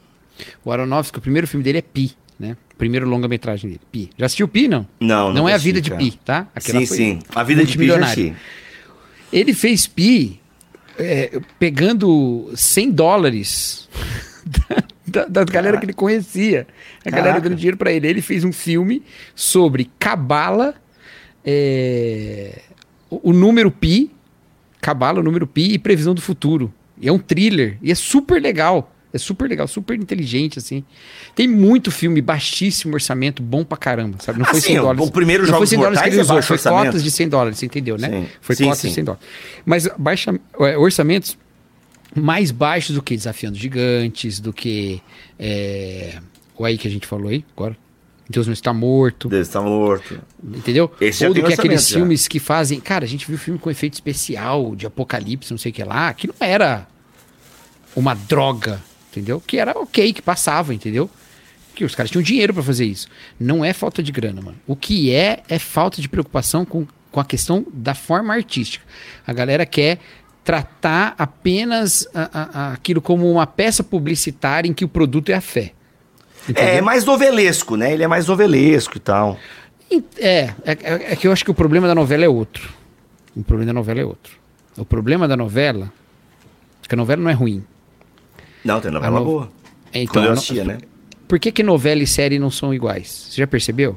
O 0.64 0.72
Aronofsky, 0.72 1.18
o 1.18 1.20
primeiro 1.20 1.46
filme 1.46 1.62
dele 1.62 1.76
é 1.78 1.82
Pi, 1.82 2.12
né? 2.38 2.56
O 2.72 2.76
primeiro 2.76 3.06
longa-metragem 3.06 3.68
dele, 3.68 3.82
Pi. 3.92 4.08
Já 4.16 4.24
assistiu 4.24 4.48
Pi, 4.48 4.66
não? 4.66 4.88
Não, 4.98 5.28
Não 5.28 5.42
nunca 5.42 5.50
é 5.50 5.54
a 5.54 5.58
vida 5.58 5.78
de. 5.78 5.90
Pi, 5.90 6.18
tá? 6.24 6.48
Aquela 6.54 6.80
Sim, 6.80 6.86
sim. 6.86 7.18
A 7.34 7.42
vida 7.42 7.62
de 7.62 7.76
Pi 7.76 7.86
já 7.88 7.98
assisti. 7.98 8.34
Ele 9.30 9.52
fez 9.52 9.86
Pi 9.86 10.40
é, 10.98 11.38
pegando 11.58 12.50
100 12.54 12.90
dólares 12.92 13.90
da, 15.10 15.24
da- 15.26 15.44
galera 15.44 15.76
que 15.78 15.84
ele 15.84 15.92
conhecia. 15.92 16.66
A 17.04 17.10
galera 17.10 17.28
Caraca. 17.34 17.48
dando 17.48 17.58
dinheiro 17.58 17.76
pra 17.76 17.92
ele. 17.92 18.06
Ele 18.06 18.22
fez 18.22 18.44
um 18.44 18.52
filme 18.52 19.02
sobre 19.34 19.90
cabala, 19.98 20.74
é, 21.44 22.60
o, 23.10 23.30
o 23.30 23.32
número 23.32 23.70
pi, 23.70 24.10
cabala, 24.80 25.20
o 25.20 25.22
número 25.22 25.46
pi 25.46 25.72
e 25.74 25.78
previsão 25.78 26.14
do 26.14 26.20
futuro. 26.20 26.72
E 27.00 27.08
é 27.08 27.12
um 27.12 27.18
thriller. 27.18 27.78
E 27.82 27.90
é 27.90 27.94
super 27.94 28.40
legal. 28.40 28.94
É 29.12 29.18
super 29.18 29.48
legal, 29.48 29.66
super 29.66 29.98
inteligente, 29.98 30.60
assim. 30.60 30.84
Tem 31.34 31.48
muito 31.48 31.90
filme, 31.90 32.20
baixíssimo 32.22 32.94
orçamento, 32.94 33.42
bom 33.42 33.64
pra 33.64 33.76
caramba, 33.76 34.18
sabe? 34.20 34.38
Não 34.38 34.46
foi 34.46 34.58
Assim, 34.60 34.68
100 34.68 34.78
o- 34.78 34.82
dólares. 34.82 35.08
o 35.08 35.10
primeiro 35.10 35.42
não 35.42 35.48
Jogos 35.48 35.58
foi 35.58 35.66
100 35.66 35.78
dólares 35.80 35.98
que 35.98 36.04
Mortais 36.04 36.14
ele 36.14 36.20
é 36.20 36.22
usou, 36.22 36.36
baixo 36.36 36.46
foi 36.46 36.54
orçamento. 36.54 36.84
cotas 36.86 37.02
de 37.02 37.10
100 37.10 37.28
dólares, 37.28 37.58
você 37.58 37.66
entendeu, 37.66 37.98
né? 37.98 38.08
Sim. 38.08 38.26
Foi 38.40 38.54
Sim, 38.54 38.64
cotas 38.66 38.78
sim. 38.78 38.88
de 38.88 38.94
100 38.94 39.04
dólares. 39.04 39.26
Mas 39.66 39.88
baixa, 39.98 40.32
é, 40.60 40.78
orçamentos 40.78 41.36
mais 42.14 42.50
baixos 42.50 42.94
do 42.94 43.02
que 43.02 43.16
Desafiando 43.16 43.56
Gigantes, 43.58 44.40
do 44.40 44.52
que 44.52 45.00
é, 45.38 46.18
o 46.56 46.64
aí 46.64 46.76
que 46.76 46.88
a 46.88 46.90
gente 46.90 47.06
falou 47.06 47.28
aí 47.28 47.44
agora. 47.56 47.76
Deus 48.28 48.46
não 48.46 48.52
está 48.52 48.72
morto, 48.72 49.28
Deus 49.28 49.48
está 49.48 49.60
morto. 49.60 50.20
entendeu? 50.42 50.92
Esse 51.00 51.26
Ou 51.26 51.34
do 51.34 51.42
que 51.42 51.52
aqueles 51.52 51.88
já. 51.88 51.96
filmes 51.96 52.28
que 52.28 52.38
fazem. 52.38 52.78
Cara, 52.78 53.04
a 53.04 53.08
gente 53.08 53.26
viu 53.26 53.36
filme 53.36 53.58
com 53.58 53.68
efeito 53.68 53.94
especial, 53.94 54.76
de 54.76 54.86
apocalipse, 54.86 55.50
não 55.50 55.58
sei 55.58 55.72
o 55.72 55.74
que 55.74 55.82
lá, 55.82 56.14
que 56.14 56.28
não 56.28 56.34
era 56.38 56.86
uma 57.96 58.14
droga, 58.14 58.80
entendeu? 59.10 59.42
Que 59.44 59.58
era 59.58 59.76
ok, 59.76 60.12
que 60.12 60.22
passava, 60.22 60.72
entendeu? 60.72 61.10
Que 61.74 61.84
os 61.84 61.92
caras 61.94 62.08
tinham 62.08 62.22
dinheiro 62.22 62.54
pra 62.54 62.62
fazer 62.62 62.84
isso. 62.84 63.08
Não 63.38 63.64
é 63.64 63.72
falta 63.72 64.00
de 64.00 64.12
grana, 64.12 64.40
mano. 64.40 64.58
O 64.64 64.76
que 64.76 65.12
é, 65.12 65.42
é 65.48 65.58
falta 65.58 66.00
de 66.00 66.08
preocupação 66.08 66.64
com, 66.64 66.86
com 67.10 67.18
a 67.18 67.24
questão 67.24 67.66
da 67.72 67.94
forma 67.94 68.32
artística. 68.32 68.84
A 69.26 69.32
galera 69.32 69.66
quer 69.66 69.98
tratar 70.50 71.14
apenas 71.16 72.08
a- 72.12 72.30
a- 72.32 72.72
aquilo 72.72 73.00
como 73.00 73.30
uma 73.30 73.46
peça 73.46 73.84
publicitária 73.84 74.68
em 74.68 74.72
que 74.74 74.84
o 74.84 74.88
produto 74.88 75.28
é 75.30 75.34
a 75.34 75.40
fé. 75.40 75.72
É, 76.48 76.50
Entendeu? 76.50 76.72
é 76.74 76.80
mais 76.80 77.04
novelesco, 77.04 77.76
né? 77.76 77.92
Ele 77.92 78.02
é 78.02 78.08
mais 78.08 78.26
novelesco 78.26 78.96
e 78.96 79.00
tal. 79.00 79.38
É, 80.18 80.26
é, 80.26 80.52
é- 80.64 81.12
é 81.12 81.16
que 81.16 81.28
eu 81.28 81.32
acho 81.32 81.44
que 81.44 81.52
o 81.52 81.54
problema 81.54 81.86
da 81.86 81.94
novela 81.94 82.24
é 82.24 82.28
outro. 82.28 82.68
O 83.36 83.44
problema 83.44 83.66
da 83.68 83.72
novela 83.74 84.00
é 84.00 84.04
outro. 84.04 84.32
O 84.76 84.84
problema 84.84 85.28
da 85.28 85.36
novela 85.36 85.92
é 86.82 86.88
que 86.88 86.94
a 86.96 86.98
novela 86.98 87.22
não 87.22 87.30
é 87.30 87.34
ruim. 87.34 87.62
Não, 88.64 88.80
tem 88.80 88.90
novela 88.90 89.20
no- 89.20 89.24
boa. 89.24 89.52
É, 89.92 90.02
então, 90.02 90.14
Quando 90.14 90.24
eu 90.24 90.30
no- 90.32 90.36
assistia, 90.38 90.64
né? 90.64 90.78
Por 91.28 91.38
que, 91.38 91.52
que 91.52 91.62
novela 91.62 92.02
e 92.02 92.08
série 92.08 92.40
não 92.40 92.50
são 92.50 92.74
iguais? 92.74 93.28
Você 93.30 93.36
já 93.40 93.46
percebeu? 93.46 93.96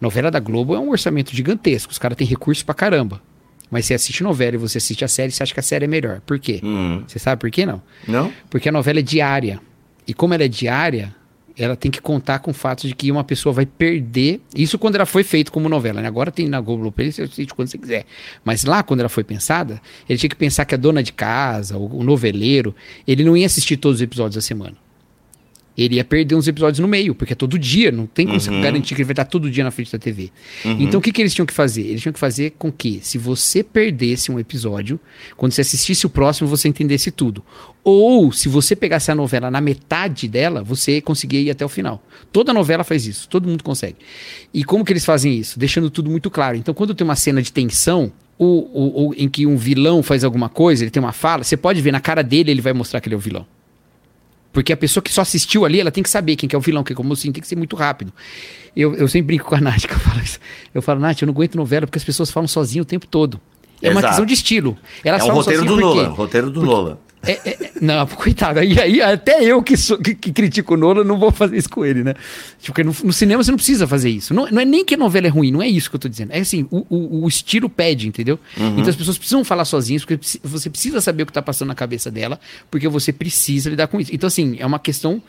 Novela 0.00 0.28
da 0.28 0.40
Globo 0.40 0.74
é 0.74 0.78
um 0.80 0.90
orçamento 0.90 1.30
gigantesco. 1.32 1.92
Os 1.92 1.98
caras 1.98 2.18
têm 2.18 2.26
recursos 2.26 2.64
pra 2.64 2.74
caramba. 2.74 3.22
Mas 3.70 3.86
você 3.86 3.94
assiste 3.94 4.22
novela 4.22 4.56
e 4.56 4.58
você 4.58 4.78
assiste 4.78 5.04
a 5.04 5.08
série, 5.08 5.30
você 5.30 5.42
acha 5.42 5.54
que 5.54 5.60
a 5.60 5.62
série 5.62 5.84
é 5.84 5.88
melhor. 5.88 6.20
Por 6.20 6.38
quê? 6.38 6.60
Hum. 6.62 7.04
Você 7.06 7.18
sabe 7.18 7.40
por 7.40 7.50
quê 7.50 7.64
não? 7.64 7.80
Não? 8.06 8.32
Porque 8.48 8.68
a 8.68 8.72
novela 8.72 8.98
é 8.98 9.02
diária. 9.02 9.60
E 10.06 10.12
como 10.12 10.34
ela 10.34 10.44
é 10.44 10.48
diária, 10.48 11.14
ela 11.56 11.76
tem 11.76 11.90
que 11.90 12.00
contar 12.00 12.38
com 12.40 12.50
o 12.50 12.54
fato 12.54 12.86
de 12.86 12.94
que 12.94 13.12
uma 13.12 13.22
pessoa 13.22 13.52
vai 13.52 13.66
perder. 13.66 14.40
Isso 14.54 14.78
quando 14.78 14.96
ela 14.96 15.06
foi 15.06 15.22
feita 15.22 15.50
como 15.50 15.68
novela, 15.68 16.00
né? 16.00 16.08
Agora 16.08 16.30
tem 16.30 16.48
na 16.48 16.60
Globo 16.60 16.90
Play, 16.90 17.12
você 17.12 17.22
assiste 17.22 17.54
quando 17.54 17.68
você 17.68 17.78
quiser. 17.78 18.06
Mas 18.44 18.64
lá, 18.64 18.82
quando 18.82 19.00
ela 19.00 19.08
foi 19.08 19.22
pensada, 19.22 19.80
ele 20.08 20.18
tinha 20.18 20.30
que 20.30 20.36
pensar 20.36 20.64
que 20.64 20.74
a 20.74 20.78
dona 20.78 21.02
de 21.02 21.12
casa, 21.12 21.76
o 21.76 22.02
noveleiro, 22.02 22.74
ele 23.06 23.24
não 23.24 23.36
ia 23.36 23.46
assistir 23.46 23.76
todos 23.76 23.96
os 23.96 24.02
episódios 24.02 24.36
da 24.36 24.40
semana. 24.40 24.76
Ele 25.82 25.96
ia 25.96 26.04
perder 26.04 26.34
uns 26.34 26.46
episódios 26.46 26.78
no 26.78 26.86
meio, 26.88 27.14
porque 27.14 27.32
é 27.32 27.36
todo 27.36 27.58
dia, 27.58 27.90
não 27.90 28.06
tem 28.06 28.26
como 28.26 28.38
você 28.40 28.50
garantir 28.60 28.94
que 28.94 29.00
ele 29.00 29.06
vai 29.06 29.12
estar 29.12 29.24
todo 29.24 29.50
dia 29.50 29.64
na 29.64 29.70
frente 29.70 29.90
da 29.92 29.98
TV. 29.98 30.30
Então 30.64 30.98
o 30.98 31.02
que, 31.02 31.10
que 31.12 31.22
eles 31.22 31.32
tinham 31.32 31.46
que 31.46 31.54
fazer? 31.54 31.82
Eles 31.82 32.02
tinham 32.02 32.12
que 32.12 32.18
fazer 32.18 32.54
com 32.58 32.70
que, 32.70 33.00
se 33.02 33.16
você 33.18 33.62
perdesse 33.62 34.30
um 34.30 34.38
episódio, 34.38 35.00
quando 35.36 35.52
você 35.52 35.60
assistisse 35.62 36.04
o 36.06 36.10
próximo, 36.10 36.48
você 36.48 36.68
entendesse 36.68 37.10
tudo. 37.10 37.42
Ou, 37.82 38.30
se 38.30 38.48
você 38.48 38.76
pegasse 38.76 39.10
a 39.10 39.14
novela 39.14 39.50
na 39.50 39.60
metade 39.60 40.28
dela, 40.28 40.62
você 40.62 41.00
conseguia 41.00 41.40
ir 41.40 41.50
até 41.50 41.64
o 41.64 41.68
final. 41.68 42.04
Toda 42.30 42.52
novela 42.52 42.84
faz 42.84 43.06
isso, 43.06 43.28
todo 43.28 43.48
mundo 43.48 43.64
consegue. 43.64 43.96
E 44.52 44.62
como 44.64 44.84
que 44.84 44.92
eles 44.92 45.04
fazem 45.04 45.34
isso? 45.34 45.58
Deixando 45.58 45.88
tudo 45.90 46.10
muito 46.10 46.30
claro. 46.30 46.56
Então, 46.56 46.74
quando 46.74 46.94
tem 46.94 47.04
uma 47.06 47.16
cena 47.16 47.40
de 47.40 47.50
tensão, 47.50 48.12
o, 48.38 48.44
o, 48.46 49.08
o- 49.08 49.14
em 49.16 49.28
que 49.28 49.46
um 49.46 49.56
vilão 49.56 50.02
faz 50.02 50.24
alguma 50.24 50.48
coisa, 50.50 50.84
ele 50.84 50.90
tem 50.90 51.02
uma 51.02 51.12
fala, 51.12 51.42
você 51.42 51.56
pode 51.56 51.80
ver 51.80 51.92
na 51.92 52.00
cara 52.00 52.22
dele, 52.22 52.50
ele 52.50 52.60
vai 52.60 52.72
mostrar 52.74 53.00
que 53.00 53.08
ele 53.08 53.14
é 53.14 53.18
o 53.18 53.20
vilão. 53.20 53.46
Porque 54.52 54.72
a 54.72 54.76
pessoa 54.76 55.02
que 55.02 55.12
só 55.12 55.20
assistiu 55.22 55.64
ali, 55.64 55.80
ela 55.80 55.90
tem 55.90 56.02
que 56.02 56.10
saber 56.10 56.36
quem 56.36 56.48
que 56.48 56.56
é 56.56 56.58
o 56.58 56.60
vilão, 56.60 56.82
quem 56.82 56.94
que 56.94 57.00
é 57.00 57.04
o 57.04 57.06
mocinho, 57.06 57.32
tem 57.32 57.40
que 57.40 57.46
ser 57.46 57.56
muito 57.56 57.76
rápido. 57.76 58.12
Eu, 58.76 58.94
eu 58.94 59.06
sempre 59.08 59.28
brinco 59.28 59.44
com 59.44 59.54
a 59.54 59.60
Nath, 59.60 59.86
que 59.86 59.92
eu 59.92 59.98
falo 59.98 60.20
isso. 60.20 60.38
Eu 60.74 60.82
falo, 60.82 61.00
Nath, 61.00 61.22
eu 61.22 61.26
não 61.26 61.32
aguento 61.34 61.54
novela 61.54 61.86
porque 61.86 61.98
as 61.98 62.04
pessoas 62.04 62.30
falam 62.30 62.48
sozinho 62.48 62.82
o 62.82 62.84
tempo 62.84 63.06
todo. 63.06 63.40
É 63.82 63.88
uma 63.90 64.00
Exato. 64.00 64.06
questão 64.08 64.26
de 64.26 64.34
estilo. 64.34 64.76
Elas 65.04 65.20
é 65.20 65.24
um 65.24 65.26
falam 65.28 65.42
roteiro 65.42 65.62
do 65.64 65.68
sozinho 65.68 65.86
por 65.86 65.92
quê? 65.92 66.02
Nolan. 66.02 66.14
Roteiro 66.14 66.50
do 66.50 66.62
Nolan. 66.62 66.92
É, 66.92 66.96
é, 67.22 67.32
é, 67.50 67.70
não, 67.80 68.06
coitado. 68.08 68.58
Aí, 68.60 68.78
aí 68.80 69.00
até 69.02 69.42
eu 69.44 69.62
que, 69.62 69.76
sou- 69.76 69.98
que, 69.98 70.14
que 70.14 70.32
critico 70.32 70.74
o 70.74 70.76
Nolan 70.76 71.04
não 71.04 71.18
vou 71.18 71.30
fazer 71.30 71.56
isso 71.56 71.68
com 71.68 71.84
ele, 71.84 72.02
né? 72.02 72.14
Tipo, 72.58 72.66
Porque 72.74 72.84
no, 72.84 72.94
no 73.04 73.12
cinema 73.12 73.42
você 73.42 73.50
não 73.50 73.56
precisa 73.56 73.86
fazer 73.86 74.10
isso. 74.10 74.32
Não, 74.32 74.46
não 74.50 74.60
é 74.60 74.64
nem 74.64 74.84
que 74.84 74.94
a 74.94 74.98
novela 74.98 75.26
é 75.26 75.30
ruim, 75.30 75.50
não 75.50 75.60
é 75.62 75.68
isso 75.68 75.90
que 75.90 75.96
eu 75.96 76.00
tô 76.00 76.08
dizendo. 76.08 76.30
É 76.32 76.38
assim, 76.40 76.66
o, 76.70 76.86
o, 76.88 77.24
o 77.24 77.28
estilo 77.28 77.68
pede, 77.68 78.08
entendeu? 78.08 78.38
Então 78.56 78.88
as 78.88 78.96
pessoas 78.96 79.18
precisam 79.18 79.44
falar 79.44 79.64
sozinhas, 79.64 80.04
porque 80.04 80.18
você 80.42 80.70
precisa 80.70 81.00
saber 81.00 81.22
o 81.24 81.26
que 81.26 81.32
tá 81.32 81.42
passando 81.42 81.68
na 81.68 81.74
cabeça 81.74 82.10
dela, 82.10 82.38
porque 82.70 82.88
você 82.88 83.12
precisa 83.12 83.68
lidar 83.70 83.86
com 83.88 84.00
isso. 84.00 84.14
Então, 84.14 84.26
assim, 84.26 84.56
é 84.58 84.64
uma 84.66 84.78
questão, 84.78 85.22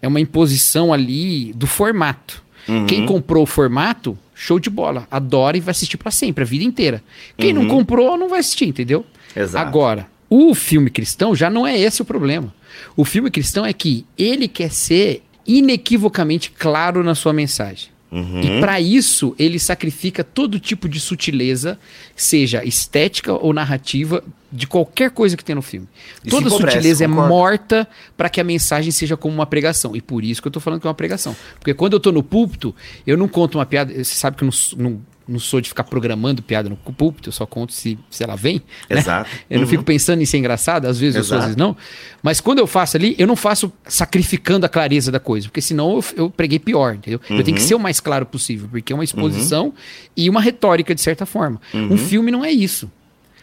é 0.00 0.06
uma 0.08 0.20
imposição 0.20 0.92
ali 0.92 1.52
do 1.54 1.66
formato. 1.66 2.42
Quem 2.86 3.04
comprou 3.06 3.42
o 3.42 3.46
formato, 3.46 4.16
show 4.34 4.60
de 4.60 4.70
bola. 4.70 5.04
Adora 5.10 5.56
e 5.56 5.60
vai 5.60 5.72
assistir 5.72 5.96
pra 5.96 6.12
sempre, 6.12 6.44
a 6.44 6.46
vida 6.46 6.62
inteira. 6.62 7.02
Quem 7.36 7.52
não 7.52 7.66
comprou, 7.66 8.16
não 8.16 8.28
vai 8.28 8.38
assistir, 8.38 8.66
entendeu? 8.66 9.04
Exato. 9.34 9.66
Agora, 9.66 10.06
o 10.34 10.54
filme 10.54 10.88
cristão 10.88 11.36
já 11.36 11.50
não 11.50 11.66
é 11.66 11.78
esse 11.78 12.00
o 12.00 12.06
problema. 12.06 12.54
O 12.96 13.04
filme 13.04 13.30
cristão 13.30 13.66
é 13.66 13.72
que 13.74 14.06
ele 14.16 14.48
quer 14.48 14.70
ser 14.70 15.22
inequivocamente 15.46 16.50
claro 16.50 17.04
na 17.04 17.14
sua 17.14 17.34
mensagem. 17.34 17.90
Uhum. 18.10 18.40
E 18.40 18.60
para 18.60 18.80
isso, 18.80 19.34
ele 19.38 19.58
sacrifica 19.58 20.24
todo 20.24 20.58
tipo 20.58 20.88
de 20.88 20.98
sutileza, 21.00 21.78
seja 22.16 22.64
estética 22.64 23.34
ou 23.34 23.52
narrativa, 23.52 24.24
de 24.50 24.66
qualquer 24.66 25.10
coisa 25.10 25.36
que 25.36 25.44
tem 25.44 25.54
no 25.54 25.60
filme. 25.60 25.86
Isso 26.24 26.34
Toda 26.34 26.48
sutileza 26.48 27.04
é 27.04 27.08
concordo. 27.08 27.28
morta 27.28 27.88
para 28.16 28.30
que 28.30 28.40
a 28.40 28.44
mensagem 28.44 28.90
seja 28.90 29.18
como 29.18 29.34
uma 29.34 29.46
pregação. 29.46 29.94
E 29.94 30.00
por 30.00 30.24
isso 30.24 30.40
que 30.40 30.48
eu 30.48 30.52
tô 30.52 30.60
falando 30.60 30.80
que 30.80 30.86
é 30.86 30.88
uma 30.88 30.94
pregação. 30.94 31.36
Porque 31.58 31.74
quando 31.74 31.92
eu 31.92 32.00
tô 32.00 32.10
no 32.10 32.22
púlpito, 32.22 32.74
eu 33.06 33.18
não 33.18 33.28
conto 33.28 33.58
uma 33.58 33.66
piada. 33.66 33.92
Você 33.92 34.14
sabe 34.14 34.36
que 34.38 34.44
eu 34.44 34.48
não, 34.48 34.90
não, 34.90 35.00
não 35.28 35.38
sou 35.38 35.60
de 35.60 35.68
ficar 35.68 35.84
programando 35.84 36.42
piada 36.42 36.68
no 36.68 36.76
púlpito, 36.76 37.28
eu 37.28 37.32
só 37.32 37.46
conto 37.46 37.72
se, 37.72 37.98
se 38.10 38.22
ela 38.24 38.34
vem. 38.36 38.62
né? 38.90 38.98
Exato. 38.98 39.30
Eu 39.48 39.56
não 39.58 39.64
Uhum. 39.64 39.70
fico 39.70 39.82
pensando 39.84 40.20
em 40.22 40.24
ser 40.26 40.38
engraçado, 40.38 40.86
às 40.86 40.98
vezes 40.98 41.16
eu 41.16 41.24
sou, 41.24 41.36
às 41.38 41.44
vezes 41.44 41.56
não. 41.56 41.76
Mas 42.22 42.40
quando 42.40 42.58
eu 42.58 42.66
faço 42.66 42.96
ali, 42.96 43.14
eu 43.18 43.26
não 43.26 43.36
faço 43.36 43.72
sacrificando 43.86 44.66
a 44.66 44.68
clareza 44.68 45.10
da 45.12 45.20
coisa, 45.20 45.46
porque 45.48 45.60
senão 45.60 45.92
eu, 45.96 46.04
eu 46.16 46.30
preguei 46.30 46.58
pior, 46.58 46.94
entendeu? 46.94 47.20
Eu 47.30 47.42
tenho 47.44 47.56
que 47.56 47.62
ser 47.62 47.74
o 47.74 47.78
mais 47.78 48.00
claro 48.00 48.26
possível, 48.26 48.68
porque 48.70 48.92
é 48.92 48.96
uma 48.96 49.04
exposição 49.04 49.72
e 50.16 50.28
uma 50.28 50.40
retórica, 50.40 50.94
de 50.94 51.00
certa 51.00 51.24
forma. 51.26 51.60
Um 51.74 51.96
filme 51.96 52.30
não 52.30 52.44
é 52.44 52.50
isso. 52.50 52.90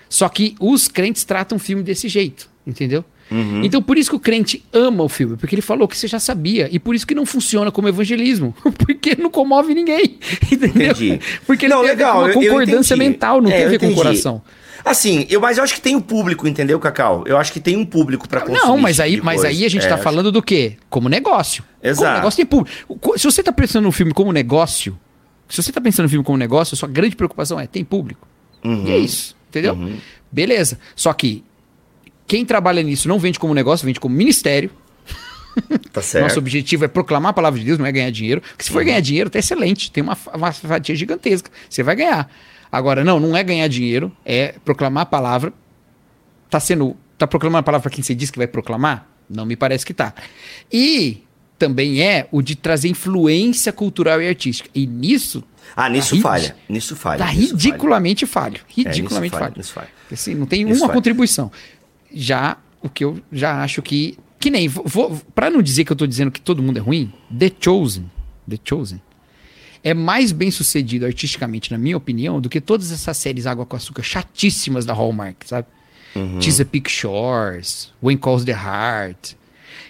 Só 0.10 0.28
que 0.28 0.56
os 0.60 0.88
crentes 0.88 1.24
tratam 1.24 1.58
o 1.58 1.60
filme 1.60 1.84
desse 1.84 2.08
jeito, 2.10 2.50
entendeu? 2.66 3.06
Uhum. 3.32 3.64
Então 3.64 3.82
por 3.82 3.98
isso 3.98 4.10
que 4.10 4.16
o 4.16 4.20
crente 4.20 4.64
ama 4.74 5.04
o 5.04 5.10
filme, 5.10 5.38
porque 5.38 5.54
ele 5.56 5.62
falou 5.62 5.88
que 5.88 5.96
você 5.98 6.08
já 6.08 6.20
sabia. 6.20 6.68
E 6.72 6.80
por 6.80 6.96
isso 6.96 7.06
que 7.06 7.14
não 7.14 7.26
funciona 7.26 7.72
como 7.72 7.88
evangelismo. 7.88 8.56
Porque 8.80 9.16
não 9.16 9.30
comove 9.30 9.74
ninguém. 9.74 10.18
Entendeu? 10.52 10.92
Entendi. 10.92 11.20
Porque 11.46 11.66
ele 11.66 11.74
Não, 11.74 11.82
tem 11.82 11.90
legal, 11.92 12.20
uma 12.20 12.30
eu- 12.30 12.42
eu 12.42 12.50
concordância 12.50 12.96
entendi. 12.96 13.10
mental, 13.10 13.42
não 13.42 13.50
É, 13.50 13.54
tem 13.54 13.62
a 13.62 13.66
eu 13.66 13.70
ver 13.70 13.80
com 13.80 13.88
o 13.90 13.96
coração. 13.96 14.42
Assim, 14.84 15.28
eu, 15.30 15.42
mas 15.42 15.58
eu 15.58 15.64
acho 15.64 15.74
que 15.76 15.82
tem 15.82 15.96
um 15.96 16.02
público, 16.02 16.48
entendeu, 16.48 16.80
Cacau? 16.80 17.24
Eu 17.28 17.38
acho 17.38 17.52
que 17.52 17.60
tem 17.60 17.76
um 17.76 17.86
público 17.86 18.28
pra 18.30 18.40
consumir. 18.42 18.60
Não, 18.66 18.78
mas 18.78 18.92
esse 18.96 19.02
aí, 19.04 19.14
tipo 19.16 19.26
mas 19.26 19.42
coisa. 19.42 19.50
aí 19.50 19.66
a 19.66 19.70
gente 19.70 19.86
É, 19.86 19.90
tá 19.90 19.98
falando 19.98 20.32
do 20.32 20.42
quê? 20.42 20.78
Como 20.90 21.10
negócio. 21.10 21.64
Exato. 21.84 22.04
Como 22.06 22.16
negócio 22.18 22.38
tem 22.38 22.46
público. 22.46 22.96
Co- 23.00 23.18
Se 23.18 23.26
você 23.26 23.44
tá 23.44 23.52
pensando 23.52 23.84
no 23.84 23.92
filme 23.92 24.14
como 24.14 24.32
negócio, 24.32 24.98
se 25.50 25.62
você 25.62 25.72
tá 25.72 25.82
pensando 25.82 26.06
no 26.06 26.10
filme 26.10 26.24
como 26.26 26.38
negócio, 26.38 26.74
a 26.76 26.78
sua 26.78 26.88
grande 26.90 27.16
preocupação 27.16 27.60
é 27.60 27.68
tem 27.68 27.84
público. 27.84 28.26
Uhum. 28.64 28.88
E 28.88 28.92
é 28.92 28.98
isso, 28.98 29.36
entendeu? 29.50 29.78
Beleza. 30.32 30.80
Só 30.96 31.12
que 31.14 31.44
quem 32.30 32.46
trabalha 32.46 32.82
nisso 32.84 33.08
não 33.10 33.18
vende 33.20 33.38
como 33.40 33.54
negócio, 33.54 33.86
vende 33.86 34.00
como 34.00 34.16
ministério. 34.16 34.70
Tá 35.92 36.02
certo. 36.02 36.24
Nosso 36.24 36.40
objetivo 36.40 36.86
é 36.86 36.88
proclamar 36.88 37.32
a 37.32 37.34
palavra 37.34 37.60
de 37.60 37.66
Deus, 37.66 37.78
não 37.78 37.86
é 37.86 37.92
ganhar 37.92 38.10
dinheiro. 38.12 38.40
Porque 38.40 38.64
se 38.64 38.72
for 38.72 38.82
ganhar 38.86 39.02
dinheiro, 39.02 39.30
tá 39.30 39.40
excelente. 39.40 39.92
Tem 39.92 40.02
uma, 40.02 40.18
uma 40.34 40.52
fatia 40.54 40.96
gigantesca. 40.96 41.50
Você 41.70 41.84
vai 41.84 41.96
ganhar. 41.98 42.32
Agora, 42.72 43.04
não, 43.04 43.20
não 43.20 43.36
é 43.36 43.44
ganhar 43.44 43.68
dinheiro, 43.68 44.10
é 44.24 44.56
proclamar 44.64 45.04
a 45.04 45.06
palavra. 45.06 45.52
Tá 46.50 46.60
sendo. 46.62 46.96
Tá 47.18 47.28
proclamando 47.28 47.60
a 47.60 47.64
palavra 47.64 47.82
para 47.90 47.92
quem 47.94 48.04
você 48.04 48.16
diz 48.16 48.32
que 48.32 48.38
vai 48.38 48.48
proclamar? 48.48 49.06
Não 49.30 49.46
me 49.46 49.56
parece 49.58 49.86
que 49.86 49.94
tá. 49.94 50.14
E 50.72 51.24
também 51.58 52.02
é 52.02 52.28
o 52.32 52.42
de 52.42 52.56
trazer 52.56 52.88
influência 52.88 53.74
cultural 53.74 54.22
e 54.22 54.28
artística. 54.30 54.70
E 54.74 54.88
nisso 54.88 55.44
Ah, 55.76 55.90
nisso 55.90 56.16
Tá 56.16 56.22
falha. 56.22 56.56
Nisso 56.70 56.96
falha. 56.96 57.26
tá 57.26 57.34
nisso 57.34 57.54
ridiculamente 57.56 58.26
falho. 58.26 58.60
falha. 58.60 58.66
É, 58.78 58.78
nisso 58.78 58.90
Ridiculamente 58.96 59.32
falha, 59.32 59.44
falho. 59.46 59.56
nisso 59.58 59.74
falha. 59.74 59.90
Assim, 60.12 60.36
não 60.36 60.46
tem 60.46 60.70
Isso 60.70 60.82
uma 60.84 60.92
é. 60.92 60.94
contribuição. 60.96 61.52
Já 62.14 62.58
o 62.82 62.90
que 62.90 63.04
eu 63.04 63.20
já 63.32 63.62
acho 63.64 63.82
que. 63.82 64.18
Que 64.40 64.50
nem. 64.50 64.68
Vou, 64.68 65.20
pra 65.36 65.50
não 65.50 65.62
dizer 65.62 65.84
que 65.84 65.92
eu 65.92 65.96
tô 65.96 66.08
dizendo 66.08 66.32
que 66.32 66.40
todo 66.42 66.64
mundo 66.64 66.78
é 66.78 66.82
ruim, 66.82 67.12
The 67.38 67.52
Chosen. 67.60 68.10
The 68.50 68.58
Chosen. 68.64 69.02
É 69.84 69.94
mais 69.94 70.32
bem 70.32 70.52
sucedido 70.52 71.06
artisticamente, 71.06 71.72
na 71.72 71.78
minha 71.78 71.96
opinião, 71.98 72.42
do 72.42 72.50
que 72.50 72.60
todas 72.60 72.92
essas 72.92 73.16
séries 73.18 73.46
Água 73.46 73.66
com 73.66 73.76
Açúcar 73.76 74.04
chatíssimas 74.04 74.86
da 74.86 74.94
Hallmark, 74.94 75.44
sabe? 75.46 75.68
Uhum. 76.16 76.42
Chesapeake 76.42 76.90
Shores, 76.90 77.92
When 78.04 78.18
Calls 78.18 78.44
the 78.44 78.52
Heart. 78.52 79.36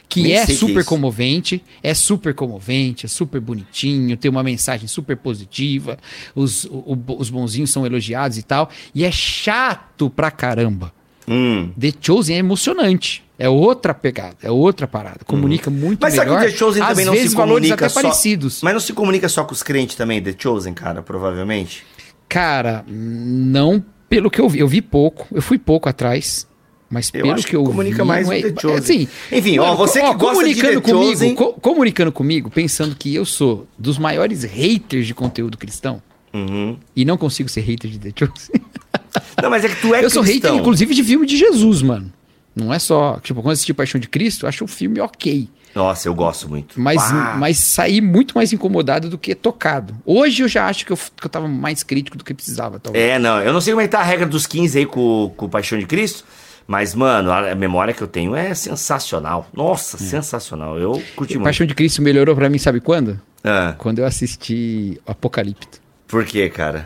Que 0.08 0.24
Nem 0.24 0.34
é 0.34 0.46
que 0.46 0.52
é 0.52 0.56
super 0.56 0.80
isso. 0.80 0.90
comovente, 0.90 1.64
é 1.84 1.94
super 1.94 2.34
comovente, 2.34 3.06
é 3.06 3.10
super 3.10 3.40
bonitinho, 3.40 4.18
tem 4.18 4.30
uma 4.30 4.42
mensagem 4.44 4.88
super 4.88 5.16
positiva, 5.16 6.00
os, 6.34 6.66
o- 6.66 6.98
os 7.20 7.30
bonzinhos 7.30 7.70
são 7.70 7.86
elogiados 7.86 8.40
e 8.40 8.42
tal, 8.44 8.72
e 8.94 9.04
é 9.06 9.12
chato 9.12 10.10
pra 10.10 10.32
caramba. 10.32 10.92
Hum. 11.30 11.70
The 11.80 11.94
Chosen 12.02 12.36
é 12.36 12.40
emocionante, 12.40 13.24
é 13.38 13.48
outra 13.48 13.94
pegada, 13.94 14.36
é 14.42 14.50
outra 14.50 14.88
parada, 14.88 15.20
comunica 15.26 15.70
muito 15.70 16.02
Uhum. 16.02 16.08
Mas 16.08 16.16
sabe 16.16 16.30
que 16.32 16.36
melhor, 16.36 16.50
The 16.52 16.58
Chosen 16.58 16.84
também 16.84 17.06
não 17.06 17.14
vezes 17.14 17.30
se 17.30 17.36
comunica 17.36 17.74
até 17.76 17.90
só... 17.90 18.02
parecidos. 18.02 18.62
Mas 18.64 18.74
não 18.74 18.80
se 18.80 18.94
comunica 18.94 19.30
só 19.30 19.44
com 19.44 19.54
os 19.54 19.62
crentes 19.62 19.96
também, 19.96 20.22
The 20.22 20.34
Chosen, 20.38 20.74
cara, 20.74 21.02
provavelmente. 21.04 21.84
Cara, 22.28 22.84
não 22.88 23.84
pelo 24.10 24.30
que 24.32 24.42
eu 24.42 24.50
vi, 24.50 24.60
eu 24.60 24.68
vi 24.68 24.82
pouco, 24.82 25.28
eu 25.32 25.42
fui 25.42 25.60
pouco 25.60 25.88
atrás, 25.88 26.48
mas 26.90 27.12
Eu 27.14 27.22
pelo 27.24 27.36
que 27.36 27.44
que 27.44 27.56
eu 27.56 27.64
comunica 27.64 28.02
vi, 28.02 28.08
mais 28.08 28.28
é- 28.30 28.42
The 28.42 28.60
Chosen. 28.60 28.78
assim, 28.78 29.08
Enfim, 29.32 29.60
ó, 29.60 29.76
você 29.76 30.00
que 30.02 30.06
ó, 30.08 30.14
gosta 30.14 30.44
de 30.48 30.56
comunicando 30.56 30.82
The 30.82 30.92
comigo, 30.92 31.12
Chosen- 31.12 31.36
co- 31.36 31.54
comunicando 31.54 32.12
comigo, 32.12 32.50
pensando 32.50 32.96
que 32.96 33.14
eu 33.14 33.24
sou 33.26 33.68
dos 33.78 34.00
maiores 34.00 34.44
haters 34.44 35.06
de 35.06 35.14
conteúdo 35.14 35.58
cristão 35.60 36.02
Uhum. 36.34 36.78
e 36.96 37.06
não 37.06 37.18
consigo 37.18 37.50
ser 37.50 37.62
hater 37.62 37.90
de 37.92 38.00
The 38.00 38.12
Chosen. 38.26 38.62
Não, 39.42 39.50
mas 39.50 39.64
é 39.64 39.70
que 39.70 39.76
tu 39.82 39.94
é 39.94 40.04
eu 40.04 40.10
sou 40.10 40.24
cristão. 40.24 40.52
hater, 40.52 40.62
inclusive, 40.62 40.94
de 40.94 41.04
filme 41.04 41.26
de 41.26 41.38
Jesus, 41.38 41.82
mano. 41.82 42.12
Não 42.56 42.74
é 42.74 42.80
só, 42.80 43.20
tipo, 43.22 43.42
quando 43.42 43.48
eu 43.52 43.54
assisti 43.54 43.74
Paixão 43.74 44.00
de 44.02 44.10
Cristo, 44.10 44.46
eu 44.46 44.50
acho 44.50 44.64
o 44.66 44.68
filme 44.68 45.00
ok. 45.00 45.48
Nossa, 45.74 46.10
eu 46.10 46.16
gosto 46.16 46.50
muito. 46.50 46.80
Mas, 46.82 47.00
mas 47.38 47.58
saí 47.60 48.02
muito 48.02 48.34
mais 48.36 48.52
incomodado 48.52 49.08
do 49.08 49.18
que 49.18 49.36
tocado. 49.36 49.96
Hoje 50.06 50.42
eu 50.44 50.48
já 50.48 50.68
acho 50.68 50.86
que 50.86 50.92
eu, 50.92 50.98
que 50.98 51.26
eu 51.26 51.30
tava 51.30 51.48
mais 51.48 51.84
crítico 51.84 52.18
do 52.18 52.24
que 52.24 52.34
precisava, 52.34 52.80
talvez. 52.80 53.06
É, 53.06 53.20
não, 53.20 53.40
eu 53.40 53.54
não 53.54 53.62
sei 53.62 53.74
como 53.74 53.82
é 53.82 53.86
que 53.86 53.92
tá 53.92 54.00
a 54.00 54.04
regra 54.04 54.26
dos 54.26 54.46
15 54.48 54.80
aí 54.80 54.86
com, 54.86 55.32
com 55.38 55.48
Paixão 55.48 55.78
de 55.78 55.86
Cristo, 55.86 56.26
mas, 56.68 56.94
mano, 56.96 57.32
a 57.32 57.54
memória 57.56 57.94
que 57.94 58.02
eu 58.02 58.08
tenho 58.08 58.36
é 58.36 58.54
sensacional. 58.56 59.48
Nossa, 59.54 59.98
sensacional. 59.98 60.78
Eu 60.78 60.94
curti 61.16 61.36
muito. 61.36 61.44
Paixão 61.46 61.66
de 61.68 61.76
Cristo 61.76 62.02
melhorou 62.02 62.36
pra 62.36 62.50
mim, 62.50 62.58
sabe 62.58 62.80
quando? 62.82 63.22
Ah, 63.44 63.74
Quando 63.78 64.00
eu 64.00 64.06
assisti 64.06 65.00
Apocalipto. 65.08 65.80
por 66.08 66.26
quê, 66.26 66.50
cara? 66.50 66.86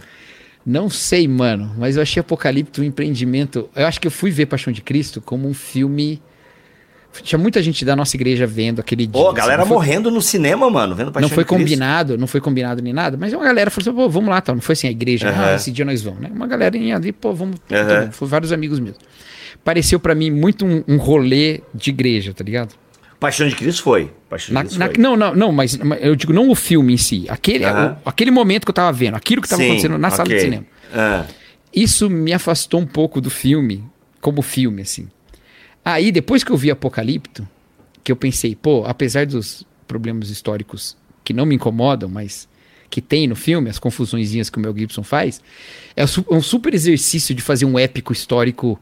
Não 0.66 0.90
sei, 0.90 1.28
mano, 1.28 1.74
mas 1.78 1.96
eu 1.98 2.02
achei 2.02 2.22
Apocalipto 2.22 2.82
um 2.82 2.84
empreendimento. 2.86 3.70
Eu 3.76 3.86
acho 3.86 4.00
que 4.00 4.08
eu 4.08 4.12
fui 4.12 4.32
ver 4.32 4.46
Paixão 4.46 4.72
de 4.72 4.82
Cristo 4.82 5.20
como 5.22 5.48
um 5.48 5.54
filme. 5.54 6.22
Tinha 7.22 7.38
muita 7.38 7.62
gente 7.62 7.86
da 7.86 7.96
nossa 7.96 8.16
igreja 8.18 8.48
vendo 8.48 8.80
aquele 8.80 9.06
dia. 9.06 9.22
Ô, 9.22 9.28
assim, 9.28 9.36
galera 9.38 9.58
não 9.60 9.68
foi- 9.68 9.76
morrendo 9.76 10.10
no 10.10 10.20
cinema, 10.22 10.68
mano, 10.70 10.96
vendo 10.96 11.12
Paixão 11.12 11.30
Não 11.30 11.36
foi 11.36 11.44
de 11.44 11.48
Cristo. 11.50 11.64
combinado, 11.64 12.18
não 12.18 12.26
foi 12.26 12.42
combinado 12.42 12.82
nem 12.82 12.92
nada, 12.94 13.16
mas 13.18 13.34
uma 13.34 13.44
galera 13.44 13.70
falou 13.70 13.88
assim, 13.88 13.96
pô, 13.96 14.10
vamos 14.10 14.30
lá, 14.30 14.42
tal. 14.42 14.56
Não 14.56 14.62
foi 14.62 14.74
assim 14.74 14.88
a 14.88 14.92
igreja, 14.92 15.32
ah, 15.36 15.54
esse 15.56 15.70
dia 15.70 15.86
nós 15.86 16.02
vamos, 16.02 16.22
né? 16.22 16.32
Uma 16.34 16.48
galerinha 16.48 16.96
ali, 16.96 17.12
pô, 17.12 17.32
vamos. 17.34 17.58
Bom. 17.70 18.12
Foi 18.12 18.28
vários 18.28 18.52
amigos 18.52 18.80
mesmo. 18.80 18.98
Pareceu 19.64 20.00
pra 20.00 20.16
mim 20.16 20.32
muito 20.32 20.66
um, 20.66 20.84
um 20.88 20.98
rolê 20.98 21.62
de 21.74 21.92
igreja, 21.92 22.34
tá 22.34 22.44
ligado? 22.44 22.74
Paixão 23.24 23.48
de 23.48 23.56
Cristo 23.56 23.84
foi. 23.84 24.12
Paixão 24.30 24.48
de 24.50 24.54
Na- 24.54 24.62
Cristo 24.64 24.80
na- 24.80 24.86
foi. 24.88 24.98
não, 24.98 25.16
não, 25.16 25.34
não, 25.36 25.52
mas, 25.52 25.78
mas 25.78 26.04
eu 26.04 26.14
digo 26.16 26.34
não 26.34 26.50
o 26.50 26.56
filme 26.56 26.94
em 26.94 26.98
si, 26.98 27.26
aquele, 27.30 27.66
o- 27.66 27.96
aquele 28.06 28.32
momento 28.32 28.66
que 28.66 28.70
eu 28.72 28.74
tava 28.76 28.92
vendo, 28.92 29.16
aquilo 29.16 29.42
que 29.42 29.48
tava 29.48 29.62
Sim, 29.62 29.70
acontecendo 29.70 29.98
na 29.98 30.10
sala 30.10 30.28
de 30.30 30.40
cinema. 30.42 30.66
Ah, 30.94 31.26
Isso 31.74 32.10
me 32.10 32.34
afastou 32.34 32.82
um 32.82 32.86
pouco 32.86 33.22
do 33.22 33.30
filme, 33.30 33.84
como 34.20 34.42
filme, 34.42 34.82
assim. 34.82 35.08
Aí, 35.86 36.12
depois 36.12 36.44
que 36.44 36.52
eu 36.52 36.58
vi 36.58 36.70
Apocalipto, 36.70 37.48
que 38.04 38.12
eu 38.12 38.16
pensei, 38.18 38.56
pô, 38.56 38.84
apesar 38.86 39.26
dos 39.26 39.66
problemas 39.88 40.30
históricos 40.30 40.96
que 41.24 41.32
não 41.34 41.46
me 41.46 41.56
incomodam, 41.56 42.10
mas 42.10 42.48
que 42.90 43.02
tem 43.02 43.26
no 43.28 43.36
filme, 43.36 43.70
as 43.70 43.80
confusõezinhas 43.80 44.50
que 44.50 44.58
o 44.58 44.62
Mel 44.62 44.76
Gibson 44.78 45.02
faz, 45.04 45.42
é 45.96 46.04
um 46.30 46.42
super 46.42 46.74
exercício 46.74 47.34
de 47.34 47.42
fazer 47.42 47.66
um 47.66 47.80
épico 47.80 48.14
histórico 48.14 48.80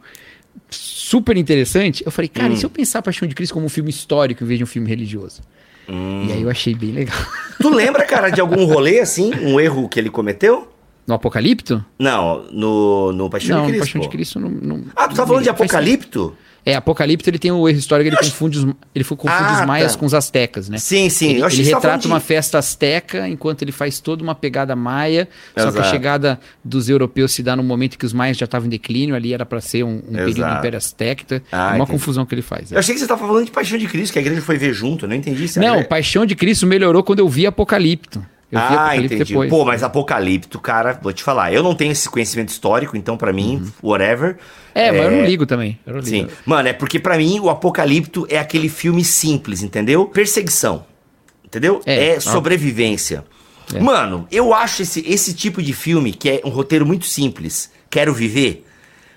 super 0.70 1.36
interessante. 1.38 2.04
Eu 2.06 2.12
falei, 2.12 2.28
cara, 2.30 2.50
Hum. 2.50 2.54
e 2.54 2.58
se 2.58 2.66
eu 2.66 2.70
pensar 2.70 3.02
Paixão 3.02 3.28
de 3.28 3.36
Cristo 3.36 3.54
como 3.54 3.66
um 3.66 3.70
filme 3.70 3.90
histórico 3.90 4.44
em 4.44 4.48
vez 4.48 4.58
de 4.58 4.64
um 4.64 4.68
filme 4.68 4.88
religioso? 4.90 5.42
Hum. 5.90 6.26
E 6.28 6.34
aí 6.34 6.42
eu 6.42 6.50
achei 6.50 6.74
bem 6.76 6.92
legal. 6.92 7.18
Tu 7.62 7.70
lembra, 7.70 8.06
cara, 8.06 8.30
de 8.30 8.40
algum 8.42 8.66
rolê 8.66 9.00
assim, 9.00 9.32
um 9.36 9.60
erro 9.60 9.88
que 9.90 10.00
ele 10.00 10.10
cometeu? 10.10 10.68
No 11.06 11.16
Apocalipto? 11.16 11.84
Não, 12.00 12.44
no, 12.52 13.12
no 13.12 13.30
Paixão 13.30 13.58
não, 13.58 13.66
de 13.66 13.72
no 13.74 13.78
Cristo. 13.80 13.86
Paixão 13.94 14.02
de 14.02 14.08
pô. 14.08 14.12
Cristo 14.12 14.40
não. 14.40 14.50
não 14.50 14.86
Ah, 14.96 15.08
tu 15.08 15.16
tá 15.16 15.26
falando 15.26 15.44
de 15.44 15.50
me- 15.52 15.58
faz 15.58 15.70
Apocalipto? 15.72 16.36
É, 16.66 16.76
Apocalipto 16.76 17.28
ele 17.30 17.40
tem 17.40 17.52
o 17.52 17.68
erro 17.68 17.80
histórico, 17.80 18.08
ele 18.10 18.18
confunde 18.18 18.60
os, 18.60 18.64
ele 18.94 19.04
confunde 19.04 19.34
Ah, 19.34 19.62
os 19.62 19.66
maias 19.68 19.94
tá. 19.94 20.00
com 20.00 20.06
os 20.06 20.14
astecas, 20.14 20.70
né? 20.70 20.78
Sim, 20.78 21.10
sim. 21.10 21.32
Ele, 21.38 21.44
ele 21.46 21.64
retrata 21.64 22.08
uma 22.08 22.20
festa 22.20 22.60
asteca, 22.60 23.28
enquanto 23.28 23.64
ele 23.64 23.72
faz 23.72 24.00
toda 24.00 24.22
uma 24.22 24.36
pegada 24.36 24.76
maia, 24.76 25.28
só 25.58 25.64
que 25.64 25.78
a 25.78 25.82
Exato. 25.82 25.88
chegada 25.90 26.40
dos 26.64 26.88
europeus 26.88 27.32
se 27.32 27.42
dá 27.42 27.56
no 27.56 27.64
momento 27.64 27.98
que 27.98 28.06
os 28.06 28.14
maias 28.14 28.38
já 28.38 28.46
estavam 28.46 28.68
em 28.68 28.70
declínio, 28.70 29.16
ali 29.16 29.34
era 29.34 29.46
para 29.46 29.60
ser 29.60 29.84
um, 29.84 29.96
um 29.98 30.02
período 30.14 30.36
do 30.36 30.40
Exato. 30.42 30.60
Império 30.60 30.78
Azteca, 30.78 31.44
Ah, 31.52 31.68
uma 31.70 31.76
entendi. 31.78 31.92
confusão 31.92 32.26
que 32.28 32.36
ele 32.36 32.42
faz. 32.44 32.72
é. 32.72 32.76
Eu 32.76 32.80
achei 32.80 32.94
que 32.94 33.02
você 33.02 33.08
tava 33.08 33.26
falando 33.26 33.46
de 33.46 33.52
Paixão 33.52 33.78
de 33.80 33.88
Cristo, 33.88 34.14
que 34.14 34.20
a 34.20 34.22
igreja 34.22 34.42
foi 34.42 34.58
ver 34.58 34.74
junto, 34.74 35.06
eu 35.06 35.10
não 35.10 35.16
entendi 35.16 35.46
isso. 35.46 35.60
Não, 35.60 35.84
Paixão 35.84 36.26
de 36.28 36.36
Cristo 36.36 36.68
melhorou 36.68 37.02
quando 37.04 37.20
eu 37.20 37.28
vi 37.28 37.48
Apocalipto. 37.48 38.24
Eu 38.52 38.60
vi 38.60 38.66
Ah, 38.66 38.74
Apocalipto 38.74 39.14
entendi. 39.14 39.30
depois. 39.30 39.50
Pô, 39.50 39.64
mas 39.66 39.82
Apocalipto, 39.84 40.60
cara, 40.60 41.00
vou 41.02 41.14
te 41.14 41.24
falar, 41.24 41.54
eu 41.54 41.64
não 41.64 41.74
tenho 41.74 41.92
esse 41.94 42.10
conhecimento 42.10 42.50
histórico, 42.50 42.98
então 42.98 43.16
pra 43.16 43.32
mim, 43.32 43.72
whatever. 43.82 44.38
é, 44.76 44.92
mas 44.92 45.04
eu 45.06 45.12
não 45.12 45.26
ligo 45.26 45.46
também. 45.46 45.80
Eu 45.88 45.94
não 45.96 46.02
Sim. 46.02 46.24
ligo. 46.24 46.32
Mano, 46.46 46.68
é 46.68 46.74
porque 46.74 47.00
pra 47.00 47.18
mim 47.18 47.40
o 47.40 47.50
Apocalipto 47.50 48.28
é 48.30 48.38
aquele 48.38 48.68
filme 48.68 49.04
simples, 49.06 49.64
entendeu? 49.64 50.06
Perseguição. 50.06 50.86
Entendeu? 51.46 51.82
É, 51.86 52.10
É, 52.16 52.20
sobrevivência. 52.20 53.24
É. 53.74 53.80
Mano, 53.80 54.28
eu 54.32 54.54
acho 54.54 54.82
esse, 54.82 55.02
esse 55.08 55.34
tipo 55.34 55.62
de 55.62 55.72
filme, 55.74 56.12
que 56.12 56.30
é 56.30 56.42
um 56.44 56.50
roteiro 56.50 56.86
muito 56.86 57.06
simples, 57.06 57.72
quero 57.90 58.14
viver, 58.14 58.66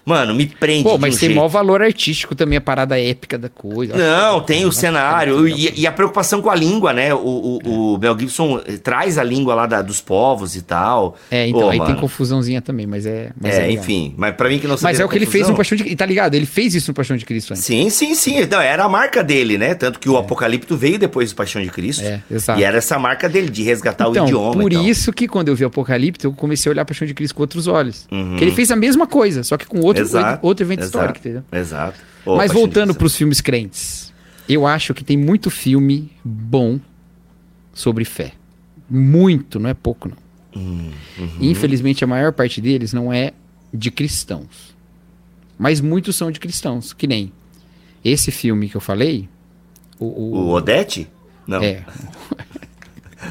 mano, 0.04 0.34
me 0.34 0.46
prende 0.46 0.84
Pô, 0.84 0.98
mas 0.98 1.14
um 1.14 1.18
tem 1.18 1.28
jeito. 1.28 1.36
maior 1.36 1.48
valor 1.48 1.82
artístico 1.82 2.34
também, 2.34 2.58
a 2.58 2.60
parada 2.60 2.98
épica 3.00 3.38
da 3.38 3.48
coisa. 3.48 3.96
Não, 3.96 4.40
tem 4.40 4.64
o 4.64 4.68
Acho 4.68 4.78
cenário 4.78 5.48
e, 5.48 5.80
e 5.80 5.86
a 5.86 5.92
preocupação 5.92 6.40
com 6.42 6.50
a 6.50 6.54
língua, 6.54 6.92
né? 6.92 7.14
O, 7.14 7.18
o, 7.64 7.94
o 7.94 7.98
Mel 7.98 8.18
Gibson 8.18 8.60
eh, 8.66 8.76
traz 8.76 9.18
a 9.18 9.22
língua 9.24 9.54
lá 9.54 9.66
da- 9.66 9.82
dos 9.82 10.00
povos 10.00 10.56
e 10.56 10.62
tal. 10.62 11.16
É, 11.30 11.46
então, 11.48 11.60
Pô, 11.62 11.68
aí 11.70 11.78
tem 11.78 11.88
mano. 11.88 12.00
confusãozinha 12.00 12.60
também, 12.60 12.86
mas 12.86 13.06
é. 13.06 13.30
Mas 13.40 13.54
É, 13.54 13.66
legal. 13.66 13.82
enfim, 13.82 14.14
mas 14.16 14.34
pra 14.34 14.48
mim 14.48 14.58
que 14.58 14.66
não 14.66 14.76
Mas 14.82 15.00
é 15.00 15.04
o 15.04 15.08
que 15.08 15.16
ele 15.16 15.26
fez 15.26 15.48
no 15.48 15.54
Paixão 15.54 15.76
de 15.76 15.84
Cristo. 15.84 15.98
Tá 15.98 16.06
ligado? 16.06 16.34
Ele 16.34 16.46
fez 16.46 16.74
isso 16.74 16.90
no 16.90 16.94
Paixão 16.94 17.16
de 17.16 17.24
Cristo 17.24 17.52
antes. 17.52 17.64
Sim, 17.64 17.88
sim, 17.90 18.14
sim. 18.14 18.38
Então, 18.38 18.60
era 18.60 18.84
a 18.84 18.88
marca 18.88 19.22
dele, 19.22 19.56
né? 19.58 19.74
Tanto 19.74 19.98
que 19.98 20.08
o 20.08 20.16
Apocalipto 20.16 20.76
veio 20.76 20.98
depois 20.98 21.30
do 21.32 21.36
Paixão 21.36 21.62
de 21.62 21.70
Cristo. 21.70 22.02
É, 22.04 22.20
exato. 22.30 22.60
E 22.60 22.64
era 22.64 22.78
essa 22.78 22.98
marca 22.98 23.28
dele, 23.28 23.48
de 23.48 23.62
resgatar 23.62 24.08
Então, 24.08 24.24
o 24.24 24.28
idioma. 24.28 24.60
por 24.60 24.72
isso 24.72 25.12
que 25.12 25.26
quando 25.28 25.48
eu 25.48 25.54
vi 25.56 25.64
Apocalipse, 25.64 26.24
eu 26.24 26.32
comecei 26.32 26.70
a 26.70 26.72
olhar 26.72 26.84
Paixão 26.84 27.06
de 27.06 27.14
Cristo 27.14 27.34
com 27.34 27.42
outros 27.42 27.66
olhos. 27.66 28.06
Que 28.38 28.44
ele 28.44 28.52
fez 28.52 28.70
a 28.70 28.76
mesma 28.76 29.06
coisa, 29.06 29.42
só 29.42 29.56
que 29.56 29.66
com 29.66 29.80
outro, 29.80 29.93
Uhum. 30.00 30.06
Exato, 30.06 30.46
outro 30.46 30.64
evento 30.64 30.80
exato, 30.80 30.96
histórico, 30.96 31.18
entendeu? 31.18 31.42
Exato. 31.52 31.98
Mas 32.26 32.52
voltando 32.52 32.84
Cristo. 32.86 32.98
para 32.98 33.06
os 33.06 33.16
filmes 33.16 33.40
crentes, 33.40 34.12
eu 34.48 34.66
acho 34.66 34.94
que 34.94 35.04
tem 35.04 35.16
muito 35.16 35.50
filme 35.50 36.10
bom 36.24 36.78
sobre 37.72 38.04
fé. 38.04 38.32
Muito, 38.88 39.58
não 39.58 39.68
é 39.70 39.74
pouco, 39.74 40.08
não. 40.08 40.16
Hum, 40.60 40.90
uhum. 41.18 41.28
Infelizmente, 41.40 42.04
a 42.04 42.06
maior 42.06 42.32
parte 42.32 42.60
deles 42.60 42.92
não 42.92 43.12
é 43.12 43.32
de 43.72 43.90
cristãos. 43.90 44.74
Mas 45.58 45.80
muitos 45.80 46.14
são 46.16 46.30
de 46.30 46.38
cristãos, 46.40 46.92
que 46.92 47.06
nem 47.06 47.32
esse 48.04 48.30
filme 48.30 48.68
que 48.68 48.76
eu 48.76 48.80
falei. 48.80 49.28
O, 49.98 50.06
o- 50.06 50.34
O 50.36 50.50
Odete? 50.52 51.08
Não. 51.46 51.62
é, 51.62 51.84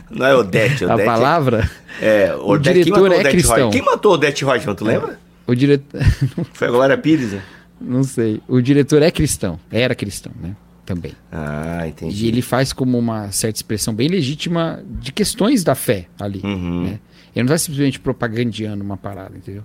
Não 0.09 0.25
é 0.25 0.35
Odete, 0.35 0.85
a 0.85 0.93
Odete. 0.93 1.05
palavra. 1.05 1.69
É, 2.01 2.33
o 2.35 2.49
Odete. 2.49 2.73
Quem 2.75 2.83
diretor 2.83 3.11
é 3.11 3.15
Odete 3.15 3.29
cristão. 3.29 3.53
Roitman? 3.55 3.71
Quem 3.71 3.81
matou 3.81 4.13
Odete 4.13 4.45
Reutemann, 4.45 4.75
tu 4.75 4.85
lembra? 4.85 5.19
O 5.47 5.55
diretor. 5.55 6.01
Foi 6.53 6.67
a 6.67 6.71
Glória 6.71 6.97
Pires, 6.97 7.31
né? 7.33 7.41
Não 7.81 8.03
sei. 8.03 8.41
O 8.47 8.61
diretor 8.61 9.01
é 9.01 9.11
cristão. 9.11 9.59
Era 9.71 9.93
cristão, 9.93 10.31
né? 10.41 10.55
Também. 10.85 11.13
Ah, 11.31 11.83
E 11.85 11.89
entendi. 11.89 12.27
ele 12.27 12.41
faz 12.41 12.73
como 12.73 12.97
uma 12.97 13.31
certa 13.31 13.57
expressão 13.57 13.93
bem 13.93 14.07
legítima 14.09 14.83
de 15.01 15.11
questões 15.11 15.63
da 15.63 15.75
fé 15.75 16.07
ali. 16.19 16.41
Uhum. 16.43 16.83
Né? 16.83 16.99
Ele 17.35 17.45
não 17.45 17.53
está 17.53 17.57
simplesmente 17.57 17.99
propagandeando 17.99 18.83
uma 18.83 18.97
parada, 18.97 19.35
entendeu? 19.37 19.63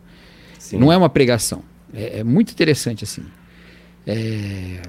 Sim. 0.59 0.79
Não 0.79 0.93
é 0.93 0.97
uma 0.97 1.09
pregação. 1.09 1.62
É, 1.93 2.20
é 2.20 2.24
muito 2.24 2.51
interessante, 2.53 3.03
assim. 3.05 3.22
É, 4.07 4.81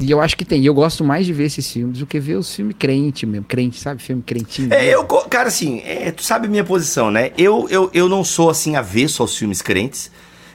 E 0.00 0.10
eu 0.10 0.20
acho 0.20 0.36
que 0.36 0.44
tem. 0.44 0.60
E 0.60 0.66
eu 0.66 0.74
gosto 0.74 1.04
mais 1.04 1.24
de 1.24 1.32
ver 1.32 1.44
esses 1.44 1.70
filmes 1.70 1.98
do 1.98 2.06
que 2.06 2.18
ver 2.18 2.34
os 2.34 2.52
filmes 2.52 2.74
crente 2.78 3.24
mesmo. 3.24 3.44
Crente, 3.46 3.78
sabe? 3.78 4.02
Filme 4.02 4.22
crentinho. 4.22 4.72
É, 4.74 4.88
eu, 4.88 5.04
cara, 5.04 5.48
assim, 5.48 5.80
é, 5.84 6.10
tu 6.10 6.22
sabe 6.24 6.46
a 6.46 6.50
minha 6.50 6.64
posição, 6.64 7.10
né? 7.12 7.30
Eu, 7.38 7.68
eu, 7.70 7.90
eu 7.94 8.08
não 8.08 8.24
sou, 8.24 8.50
assim, 8.50 8.74
avesso 8.74 9.22
aos 9.22 9.36
filmes 9.36 9.62
crentes. 9.62 10.10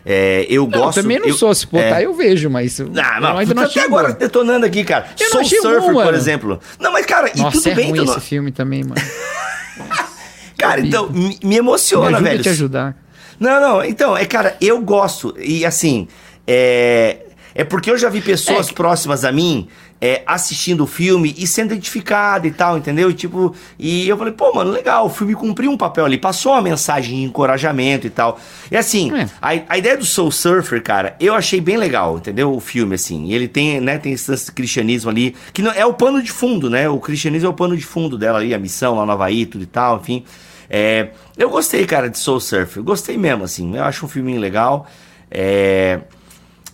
É, 0.06 0.46
eu 0.50 0.64
Não, 0.64 0.80
gosto... 0.80 0.98
eu 0.98 1.04
também 1.04 1.20
não 1.20 1.28
eu, 1.28 1.34
sou. 1.34 1.54
Se 1.54 1.66
botar, 1.68 2.02
é. 2.02 2.06
eu 2.06 2.14
vejo, 2.14 2.50
mas. 2.50 2.80
Ah, 2.82 3.20
não, 3.22 3.38
ainda 3.38 3.54
não 3.54 3.64
tá 3.64 3.70
até 3.70 3.82
agora 3.82 4.14
detonando 4.14 4.66
aqui, 4.66 4.84
cara. 4.84 5.08
Eu 5.20 5.26
não 5.26 5.32
Soul 5.32 5.42
achei 5.42 5.62
bom, 5.62 5.70
Surfer, 5.70 5.94
por 6.06 6.14
exemplo. 6.14 6.60
Não, 6.80 6.92
mas, 6.92 7.06
cara, 7.06 7.32
e 7.34 7.38
Nossa, 7.40 7.58
tudo 7.58 7.70
é 7.70 7.76
bem, 7.76 7.90
ruim 7.90 8.00
tu 8.00 8.06
não- 8.06 8.14
esse 8.18 8.22
filme 8.26 8.52
também, 8.52 8.84
mano. 8.84 8.96
Cara, 10.58 10.82
então, 10.82 11.10
me, 11.10 11.30
me 11.30 11.40
Me 11.44 11.56
emociona, 11.58 12.18
ajuda 12.18 12.30
velho. 12.30 12.44
te 12.44 12.50
ajudar. 12.50 12.98
Não, 13.40 13.62
não, 13.62 13.84
então, 13.86 14.18
é, 14.18 14.26
cara, 14.26 14.58
eu 14.60 14.82
gosto. 14.82 15.34
E 15.40 15.66
assim, 15.66 16.08
é. 16.46 17.20
É 17.56 17.64
porque 17.64 17.90
eu 17.90 17.98
já 17.98 18.10
vi 18.10 18.22
pessoas 18.22 18.70
É. 18.70 18.74
próximas 18.74 19.26
a 19.26 19.32
mim 19.32 19.68
é, 20.02 20.22
assistindo 20.26 20.86
o 20.86 20.88
filme 20.88 21.36
e 21.38 21.46
sendo 21.46 21.74
identificada 21.74 22.48
e 22.48 22.52
tal, 22.52 22.78
entendeu? 22.78 23.10
E 23.10 23.14
tipo, 23.14 23.54
e 23.78 24.08
eu 24.08 24.18
falei, 24.18 24.32
pô, 24.34 24.54
mano, 24.54 24.72
legal, 24.72 25.06
o 25.08 25.10
filme 25.10 25.34
cumpriu 25.36 25.70
um 25.72 25.76
papel 25.78 26.06
ali, 26.06 26.18
passou 26.18 26.54
uma 26.54 26.62
mensagem 26.62 27.18
de 27.18 27.24
encorajamento 27.24 28.08
e 28.08 28.10
tal. 28.10 28.40
E 28.72 28.78
assim, 28.78 29.12
É. 29.14 29.28
a, 29.42 29.50
a 29.74 29.78
ideia 29.78 29.98
do 29.98 30.06
Soul 30.06 30.32
Surfer, 30.32 30.82
cara, 30.82 31.16
eu 31.20 31.34
achei 31.34 31.60
bem 31.60 31.76
legal, 31.76 32.18
entendeu? 32.18 32.54
O 32.56 32.60
filme, 32.62 32.96
assim. 32.96 33.26
E 33.26 33.34
ele 33.34 33.48
tem, 33.48 33.82
né, 33.82 33.98
tem 33.98 34.14
esse 34.14 34.52
cristianismo 34.54 35.10
ali, 35.10 35.36
que 35.52 35.62
não, 35.62 35.72
é 35.72 35.86
o 35.86 35.94
pano 35.94 36.24
de 36.24 36.32
fundo, 36.32 36.70
né? 36.70 36.88
O 36.88 37.00
cristianismo 37.00 37.48
é 37.48 37.50
o 37.50 37.54
pano 37.54 37.76
de 37.76 37.84
fundo 37.84 38.18
dela 38.18 38.38
ali, 38.40 38.54
a 38.54 38.60
missão 38.60 38.96
lá 38.96 39.06
no 39.06 39.12
Havaí, 39.12 39.46
tudo 39.46 39.64
e 39.64 39.68
tal, 39.68 39.98
enfim. 40.00 40.24
É, 40.70 41.10
eu 41.36 41.50
gostei, 41.50 41.86
cara, 41.86 42.10
de 42.10 42.18
Soul 42.20 42.40
Surfer. 42.40 42.82
Gostei 42.84 43.18
mesmo, 43.18 43.44
assim. 43.44 43.76
Eu 43.76 43.84
acho 43.84 44.06
um 44.06 44.10
filminho 44.10 44.40
legal. 44.40 44.86
É, 45.32 46.00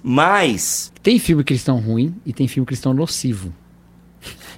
mas, 0.08 0.92
Tem 1.02 1.18
filme 1.18 1.44
cristão 1.44 1.80
ruim 1.80 2.14
e 2.24 2.32
tem 2.32 2.48
filme 2.48 2.66
cristão 2.68 2.94
nocivo. 2.94 3.52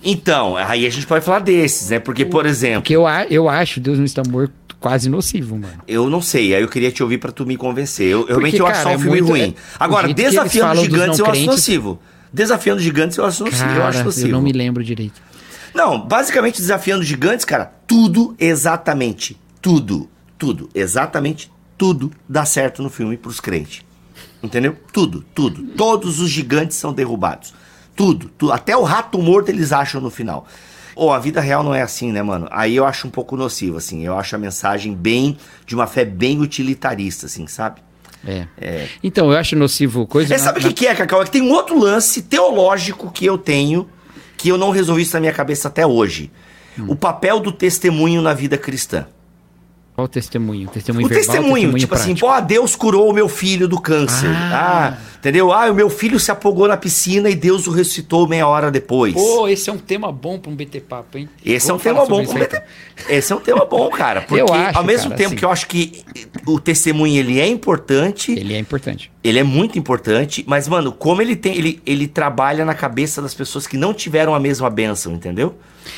então, 0.03 0.57
aí 0.57 0.85
a 0.85 0.89
gente 0.89 1.07
pode 1.07 1.23
falar 1.23 1.39
desses, 1.39 1.89
né? 1.89 1.99
Porque, 1.99 2.25
por 2.25 2.45
exemplo, 2.45 2.81
Porque 2.81 2.95
eu, 2.95 3.05
eu 3.29 3.47
acho 3.47 3.79
Deus 3.79 3.97
não 3.97 4.03
está 4.05 4.21
morto 4.27 4.53
quase 4.79 5.09
nocivo, 5.09 5.57
mano. 5.57 5.81
eu 5.87 6.09
não 6.09 6.21
sei, 6.21 6.53
aí 6.53 6.61
eu 6.61 6.67
queria 6.67 6.91
te 6.91 7.01
ouvir 7.01 7.17
pra 7.17 7.31
tu 7.31 7.45
me 7.45 7.55
convencer. 7.57 8.07
Eu, 8.07 8.25
realmente 8.25 8.57
eu 8.57 8.65
acho 8.67 8.73
cara, 8.75 8.83
só 8.83 8.89
um 8.89 8.93
é 8.93 8.97
filme 8.97 9.21
muito- 9.21 9.29
ruim. 9.29 9.55
é- 9.57 9.61
Agora, 9.79 10.13
Desafiando 10.13 10.81
Gigantes 10.81 11.19
eu 11.19 11.25
acho 11.25 11.45
nocivo. 11.45 11.99
Desafiando 12.31 12.81
Gigantes 12.81 13.17
eu 13.17 13.25
acho 13.25 13.43
nocivo. 13.45 13.63
eu 13.63 13.83
acho 13.83 13.91
Cara, 13.93 14.03
nocivo. 14.03 14.27
eu 14.27 14.31
não 14.33 14.41
me 14.41 14.51
lembro 14.51 14.83
direito. 14.83 15.21
Não, 15.73 15.99
basicamente 16.05 16.59
desafiando 16.59 17.03
gigantes, 17.03 17.45
cara, 17.45 17.65
tudo 17.87 18.35
exatamente, 18.39 19.37
tudo, 19.61 20.09
tudo, 20.37 20.69
exatamente 20.73 21.51
tudo 21.77 22.11
dá 22.27 22.45
certo 22.45 22.81
no 22.81 22.89
filme 22.89 23.15
pros 23.15 23.39
crentes. 23.39 23.81
Entendeu? 24.41 24.75
Tudo, 24.93 25.23
tudo. 25.33 25.63
Todos 25.75 26.19
os 26.19 26.29
gigantes 26.29 26.77
são 26.77 26.93
derrubados. 26.93 27.53
Tudo, 27.95 28.29
tudo. 28.37 28.51
Até 28.53 28.77
o 28.77 28.83
rato 28.83 29.17
morto 29.19 29.49
eles 29.49 29.71
acham 29.71 29.99
no 29.99 30.09
final. 30.09 30.45
Ou 30.95 31.11
a 31.11 31.19
vida 31.19 31.39
real 31.41 31.63
não 31.63 31.73
é 31.75 31.81
assim, 31.81 32.11
né, 32.11 32.21
mano? 32.23 32.47
Aí 32.51 32.75
eu 32.75 32.85
acho 32.85 33.07
um 33.07 33.11
pouco 33.11 33.35
nocivo, 33.37 33.77
assim. 33.77 34.03
Eu 34.05 34.17
acho 34.17 34.35
a 34.35 34.39
mensagem 34.39 34.93
bem, 34.95 35.37
de 35.65 35.75
uma 35.75 35.85
fé 35.87 36.03
bem 36.05 36.39
utilitarista, 36.41 37.25
assim, 37.27 37.45
sabe? 37.47 37.81
É. 38.25 38.47
É. 38.59 38.87
Então, 39.03 39.31
eu 39.31 39.37
acho 39.37 39.55
nocivo 39.55 40.05
coisa. 40.07 40.33
É, 40.33 40.37
na- 40.37 40.43
sabe 40.43 40.59
o 40.59 40.63
na- 40.63 40.67
que, 40.69 40.73
que 40.73 40.87
é, 40.87 40.95
Cacau? 40.95 41.21
É 41.21 41.25
que 41.25 41.31
tem 41.31 41.41
um 41.41 41.51
outro 41.51 41.79
lance 41.79 42.21
teológico 42.23 43.11
que 43.11 43.25
eu 43.25 43.37
tenho 43.37 43.87
que 44.35 44.49
eu 44.49 44.57
não 44.57 44.69
resolvi 44.69 45.01
isso 45.01 45.13
na 45.13 45.19
minha 45.19 45.33
cabeça 45.33 45.67
até 45.67 45.85
hoje. 45.85 46.31
Hum. 46.77 46.85
O 46.89 46.95
papel 46.95 47.39
do 47.39 47.51
testemunho 47.51 48.21
na 48.21 48.33
vida 48.35 48.55
cristã. 48.57 49.07
Qual 49.97 50.05
o 50.05 50.07
testemunho? 50.07 50.69
Testemunho 50.69 51.07
o 51.07 51.09
verbal, 51.09 51.35
testemunho, 51.35 51.73
tipo 51.73 51.95
assim, 51.95 52.15
prático. 52.15 52.27
pô, 52.27 52.41
Deus 52.41 52.75
curou 52.75 53.09
o 53.09 53.13
meu 53.13 53.27
filho 53.27 53.67
do 53.67 53.81
câncer. 53.81 54.29
Ah. 54.29 54.93
Ah. 54.93 54.97
Entendeu? 55.27 55.51
Ah, 55.51 55.69
o 55.69 55.73
meu 55.73 55.89
filho 55.89 56.19
se 56.19 56.31
afogou 56.31 56.67
na 56.67 56.77
piscina 56.77 57.29
e 57.29 57.35
Deus 57.35 57.67
o 57.67 57.71
ressuscitou 57.71 58.27
meia 58.27 58.47
hora 58.47 58.71
depois. 58.71 59.13
Pô, 59.13 59.47
esse 59.47 59.69
é 59.69 59.73
um 59.73 59.77
tema 59.77 60.11
bom 60.11 60.39
pra 60.39 60.51
um 60.51 60.55
BT 60.55 60.81
Papo, 60.81 61.17
hein? 61.17 61.27
Esse 61.45 61.69
é 61.69 61.73
um 61.73 61.77
Vamos 61.77 61.83
tema 61.83 62.05
bom. 62.05 62.33
BT. 62.33 62.61
Esse 63.09 63.33
é 63.33 63.35
um 63.35 63.39
tema 63.39 63.65
bom, 63.65 63.89
cara. 63.89 64.21
Porque 64.27 64.41
Eu 64.41 64.53
acho, 64.53 64.77
ao 64.77 64.83
mesmo 64.83 65.09
cara, 65.09 65.15
tempo 65.17 65.27
assim. 65.29 65.35
que 65.35 65.45
eu 65.45 65.51
acho 65.51 65.67
que 65.67 66.03
o 66.45 66.59
testemunho 66.59 67.15
ele 67.19 67.39
é 67.39 67.47
importante. 67.47 68.31
Ele 68.31 68.53
é 68.53 68.59
importante. 68.59 69.11
Ele 69.23 69.39
é 69.39 69.43
muito 69.43 69.77
importante, 69.77 70.43
mas, 70.47 70.67
mano, 70.67 70.91
como 70.91 71.21
ele 71.21 71.35
tem. 71.35 71.55
Ele, 71.57 71.81
ele 71.85 72.07
trabalha 72.07 72.63
na 72.63 72.73
cabeça 72.73 73.21
das 73.21 73.33
pessoas 73.33 73.67
que 73.67 73.75
não 73.77 73.93
tiveram 73.93 74.33
a 74.33 74.39
mesma 74.39 74.69
bênção, 74.69 75.13
entendeu? 75.13 75.55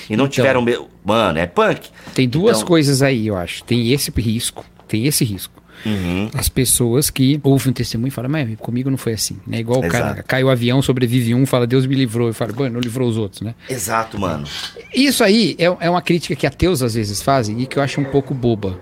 E 0.09 0.15
não 0.17 0.25
Então. 0.25 0.29
tiveram. 0.29 0.65
Mano, 1.05 1.37
é 1.39 1.45
punk. 1.47 1.89
Tem 2.13 2.27
duas 2.27 2.57
Então- 2.57 2.67
coisas 2.67 3.01
aí, 3.01 3.27
eu 3.27 3.35
acho. 3.37 3.63
Tem 3.63 3.91
esse 3.91 4.11
risco. 4.11 4.65
Tem 4.87 5.05
esse 5.05 5.23
risco. 5.23 5.58
Uhum. 5.85 6.29
As 6.33 6.49
pessoas 6.49 7.09
que 7.09 7.39
ouvem 7.43 7.69
um 7.69 7.73
testemunho 7.73 8.09
e 8.09 8.11
falam, 8.11 8.29
mas 8.29 8.47
comigo 8.59 8.89
não 8.89 8.97
foi 8.97 9.13
assim. 9.13 9.37
Né? 9.47 9.59
Igual 9.59 9.79
o 9.79 9.87
cara 9.87 10.21
caiu 10.23 10.47
o 10.47 10.49
avião, 10.49 10.81
sobrevive 10.81 11.33
um, 11.33 11.45
fala, 11.45 11.65
Deus 11.65 11.85
me 11.85 11.95
livrou. 11.95 12.27
Eu 12.27 12.33
falo, 12.33 12.53
mano, 12.55 12.73
não 12.75 12.79
livrou 12.81 13.07
os 13.07 13.17
outros, 13.17 13.41
né? 13.41 13.55
Exato, 13.69 14.19
mano. 14.19 14.45
Isso 14.93 15.23
aí 15.23 15.55
é, 15.57 15.65
é 15.65 15.89
uma 15.89 16.01
crítica 16.01 16.35
que 16.35 16.45
ateus 16.45 16.81
às 16.81 16.95
vezes 16.95 17.21
fazem 17.21 17.61
e 17.61 17.65
que 17.65 17.77
eu 17.77 17.83
acho 17.83 18.01
um 18.01 18.05
pouco 18.05 18.33
boba. 18.33 18.79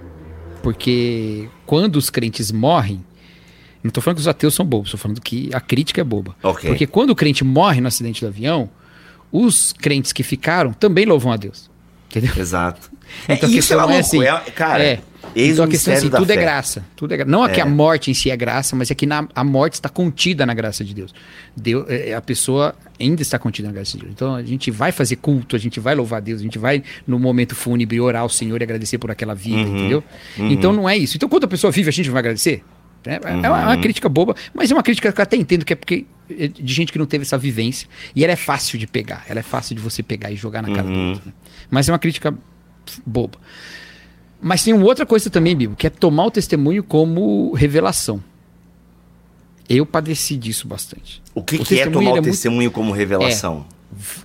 Porque 0.64 1.48
quando 1.66 1.96
os 1.98 2.10
crentes 2.10 2.52
morrem, 2.52 3.04
não 3.84 3.92
tô 3.92 4.02
falando 4.02 4.18
que 4.18 4.22
os 4.22 4.28
ateus 4.28 4.54
são 4.54 4.66
bobos, 4.66 4.92
tô 4.92 4.98
falando 4.98 5.22
que 5.22 5.50
a 5.54 5.62
crítica 5.62 6.02
é 6.02 6.04
boba. 6.04 6.36
Ok. 6.44 6.70
Porque 6.70 6.88
quando 6.88 7.12
o 7.12 7.16
crente 7.16 7.44
morre 7.44 7.80
no 7.80 7.88
acidente 7.88 8.22
do 8.22 8.28
avião, 8.28 8.70
os 9.32 9.72
crentes 9.74 10.12
que 10.12 10.24
ficaram 10.24 10.74
também 10.74 11.06
louvam 11.06 11.32
a 11.32 11.38
Deus. 11.38 11.70
Entendeu? 12.10 12.32
Exato. 12.38 12.92
Então 13.30 13.48
é, 13.48 13.54
isso 13.54 13.72
é 13.72 13.76
é 13.76 13.80
maluco. 13.80 13.98
assim. 14.00 14.22
É, 14.22 14.38
cara, 14.52 14.84
É. 14.84 15.00
eis 15.36 15.54
então 15.54 15.66
a 15.66 15.68
questão 15.68 15.94
é 15.94 15.98
assim, 15.98 16.10
tudo 16.10 16.32
é 16.32 16.36
graça. 16.36 16.86
Tudo 16.96 17.14
é 17.14 17.18
gra... 17.18 17.26
Não 17.26 17.46
é 17.46 17.50
que 17.50 17.60
É. 17.60 17.64
a 17.64 17.66
morte 17.66 18.10
em 18.12 18.14
si 18.14 18.30
é 18.32 18.36
graça, 18.38 18.76
mas 18.76 18.90
é 18.92 18.96
que 18.96 19.06
na, 19.06 19.28
a 19.36 19.44
morte 19.44 19.74
está 19.74 19.90
contida 19.90 20.46
na 20.46 20.54
graça 20.54 20.84
de 20.84 20.94
Deus. 20.94 21.14
Deus. 21.56 21.86
é, 21.90 22.14
A 22.14 22.22
pessoa 22.22 22.76
ainda 23.00 23.22
está 23.22 23.38
contida 23.38 23.68
na 23.68 23.74
graça 23.74 23.94
de 23.98 24.04
Deus. 24.04 24.12
Então 24.14 24.36
a 24.36 24.44
gente 24.44 24.70
vai 24.72 24.92
fazer 24.92 25.18
culto, 25.18 25.56
a 25.56 25.60
gente 25.60 25.80
vai 25.80 25.94
louvar 25.96 26.18
a 26.18 26.22
Deus, 26.22 26.40
a 26.42 26.44
gente 26.44 26.58
vai 26.58 26.84
no 27.06 27.20
momento 27.20 27.56
fúnebre 27.56 28.00
orar 28.00 28.22
ao 28.24 28.30
Senhor 28.30 28.60
e 28.62 28.64
agradecer 28.64 28.98
por 28.98 29.12
aquela 29.12 29.34
vida, 29.36 29.58
Uhum. 29.70 29.78
entendeu? 29.78 30.04
Então 30.38 30.72
não 30.74 30.88
é 30.90 30.98
isso. 30.98 31.18
Então 31.18 31.28
quando 31.30 31.44
a 31.44 31.48
pessoa 31.48 31.72
vive, 31.72 31.90
a 31.90 31.94
gente 31.94 32.10
vai 32.10 32.20
agradecer? 32.20 32.64
É, 33.06 33.16
é 33.16 33.20
uma, 33.20 33.30
é 33.48 33.50
Uhum. 33.50 33.66
uma 33.68 33.78
crítica 33.78 34.10
boba, 34.10 34.36
mas 34.54 34.70
é 34.72 34.74
uma 34.74 34.84
crítica 34.84 35.12
que 35.14 35.20
eu 35.20 35.24
até 35.24 35.38
entendo 35.38 35.64
que 35.64 35.74
é 35.74 35.76
porque 35.76 36.06
é 36.30 36.48
de 36.50 36.74
gente 36.74 36.92
que 36.92 37.00
não 37.00 37.06
teve 37.06 37.22
essa 37.24 37.38
vivência. 37.38 37.88
E 38.16 38.24
ela 38.24 38.34
é 38.34 38.36
fácil 38.36 38.78
de 38.78 38.86
pegar. 38.86 39.24
Ela 39.30 39.40
é 39.40 39.44
fácil 39.44 39.76
de 39.76 39.82
você 39.82 40.04
pegar 40.04 40.30
e 40.32 40.36
jogar 40.36 40.62
na 40.62 40.70
cara 40.76 40.88
do 40.88 40.94
Uhum. 40.94 41.10
outro. 41.12 41.24
né? 41.28 41.32
Mas 41.70 41.88
é 41.88 41.92
uma 41.94 42.00
crítica 42.00 42.34
boba. 43.06 43.38
Mas 44.42 44.64
tem 44.64 44.74
uma 44.74 44.86
outra 44.86 45.06
coisa 45.06 45.30
também, 45.30 45.56
Bibo, 45.56 45.76
que 45.76 45.88
é 45.88 45.90
tomar 45.90 46.26
o 46.26 46.32
testemunho 46.32 46.84
como 46.84 47.54
revelação. 47.54 48.24
Eu 49.70 49.86
padeci 49.86 50.38
disso 50.38 50.68
bastante. 50.68 51.22
O 51.36 51.44
que, 51.44 51.58
O 51.58 51.66
que 51.66 51.80
é 51.80 51.90
tomar 51.90 52.00
o 52.12 52.18
é 52.18 52.22
muito- 52.22 52.26
testemunho 52.26 52.72
como 52.72 52.92
revelação? 52.92 53.66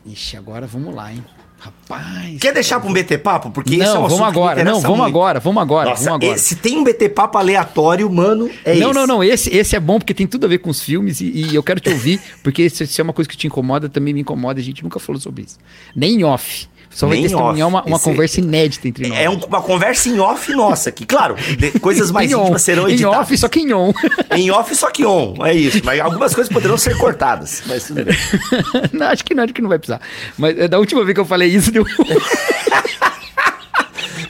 Ixi, 0.07 0.37
agora 0.37 0.67
vamos 0.67 0.95
lá, 0.95 1.13
hein? 1.13 1.25
Rapaz. 1.59 2.41
Quer 2.41 2.53
deixar 2.53 2.81
pra 2.81 2.91
um 2.91 2.93
BT 2.93 3.19
Papo? 3.19 3.51
Porque 3.53 3.75
esse 3.77 3.85
é 3.85 3.91
um 3.93 4.03
Não, 4.03 4.09
vamos 4.09 4.27
agora. 4.27 4.65
Não, 4.65 4.81
vamos 4.81 4.99
muito. 4.99 5.09
agora, 5.11 5.39
vamos 5.39 5.63
agora, 5.63 5.91
Nossa, 5.91 6.05
vamos 6.11 6.25
agora. 6.27 6.39
se 6.39 6.57
tem 6.57 6.77
um 6.77 6.83
BT 6.83 7.09
Papo 7.11 7.39
aleatório, 7.39 8.11
mano, 8.11 8.51
é 8.65 8.75
não, 8.75 8.91
esse. 8.91 8.99
não, 8.99 9.07
não. 9.07 9.25
Esse, 9.25 9.51
esse 9.57 9.77
é 9.77 9.81
bom 9.81 9.99
porque 9.99 10.13
tem 10.13 10.27
tudo 10.27 10.45
a 10.45 10.49
ver 10.49 10.59
com 10.59 10.71
os 10.71 10.81
filmes 10.83 11.21
e, 11.21 11.27
e 11.31 11.55
eu 11.55 11.63
quero 11.63 11.79
te 11.79 11.89
ouvir, 11.89 12.21
porque 12.43 12.69
se, 12.69 12.85
se 12.85 13.01
é 13.01 13.05
uma 13.05 13.13
coisa 13.13 13.29
que 13.31 13.37
te 13.37 13.47
incomoda, 13.47 13.89
também 13.89 14.13
me 14.13 14.21
incomoda. 14.23 14.59
A 14.59 14.63
gente 14.63 14.83
nunca 14.83 14.99
falou 14.99 15.21
sobre 15.21 15.43
isso. 15.45 15.57
Nem 15.95 16.17
em 16.17 16.25
off. 16.25 16.69
Só 16.95 17.07
vai 17.07 17.19
em 17.19 17.23
testemunhar 17.23 17.67
off. 17.69 17.75
uma, 17.75 17.83
uma 17.85 17.97
Esse- 17.97 18.05
conversa 18.05 18.41
inédita 18.41 18.87
entre 18.89 19.09
nós. 19.09 19.19
É 19.19 19.31
um- 19.31 19.39
uma 19.47 19.63
conversa 19.63 20.09
em 20.09 20.19
off 20.21 20.53
nossa 20.53 20.91
aqui. 20.91 21.07
Claro, 21.07 21.35
de- 21.35 21.79
coisas 21.81 22.11
mais 22.13 22.31
Em 22.31 22.35
on. 22.35 22.43
íntimas 22.43 22.63
serão 22.63 22.89
Em 22.89 22.93
editadas. 22.93 23.19
off, 23.21 23.39
só 23.39 23.49
que 23.49 23.61
em 23.61 23.73
on. 23.73 23.93
Em 24.37 24.51
off, 24.51 24.75
só 24.75 24.91
que 24.91 25.05
on. 25.05 25.35
É 25.45 25.55
isso. 25.55 25.81
Mas 25.85 26.01
algumas 26.01 26.35
coisas 26.35 26.53
poderão 26.53 26.77
ser 26.77 26.97
cortadas. 26.99 27.63
Mas 27.67 27.85
tudo 27.85 28.05
bem. 28.05 28.17
não, 28.93 29.07
acho 29.09 29.25
que 29.25 29.35
não, 29.35 29.45
acho 29.45 29.53
que 29.55 29.63
não 29.63 29.69
vai 29.69 29.79
precisar. 29.79 30.01
Mas 30.39 30.59
é, 30.59 30.69
da 30.69 30.79
última 30.79 31.05
vez 31.05 31.15
que 31.15 31.21
eu 31.21 31.25
falei 31.25 31.49
isso, 31.49 31.71
deu. 31.73 31.85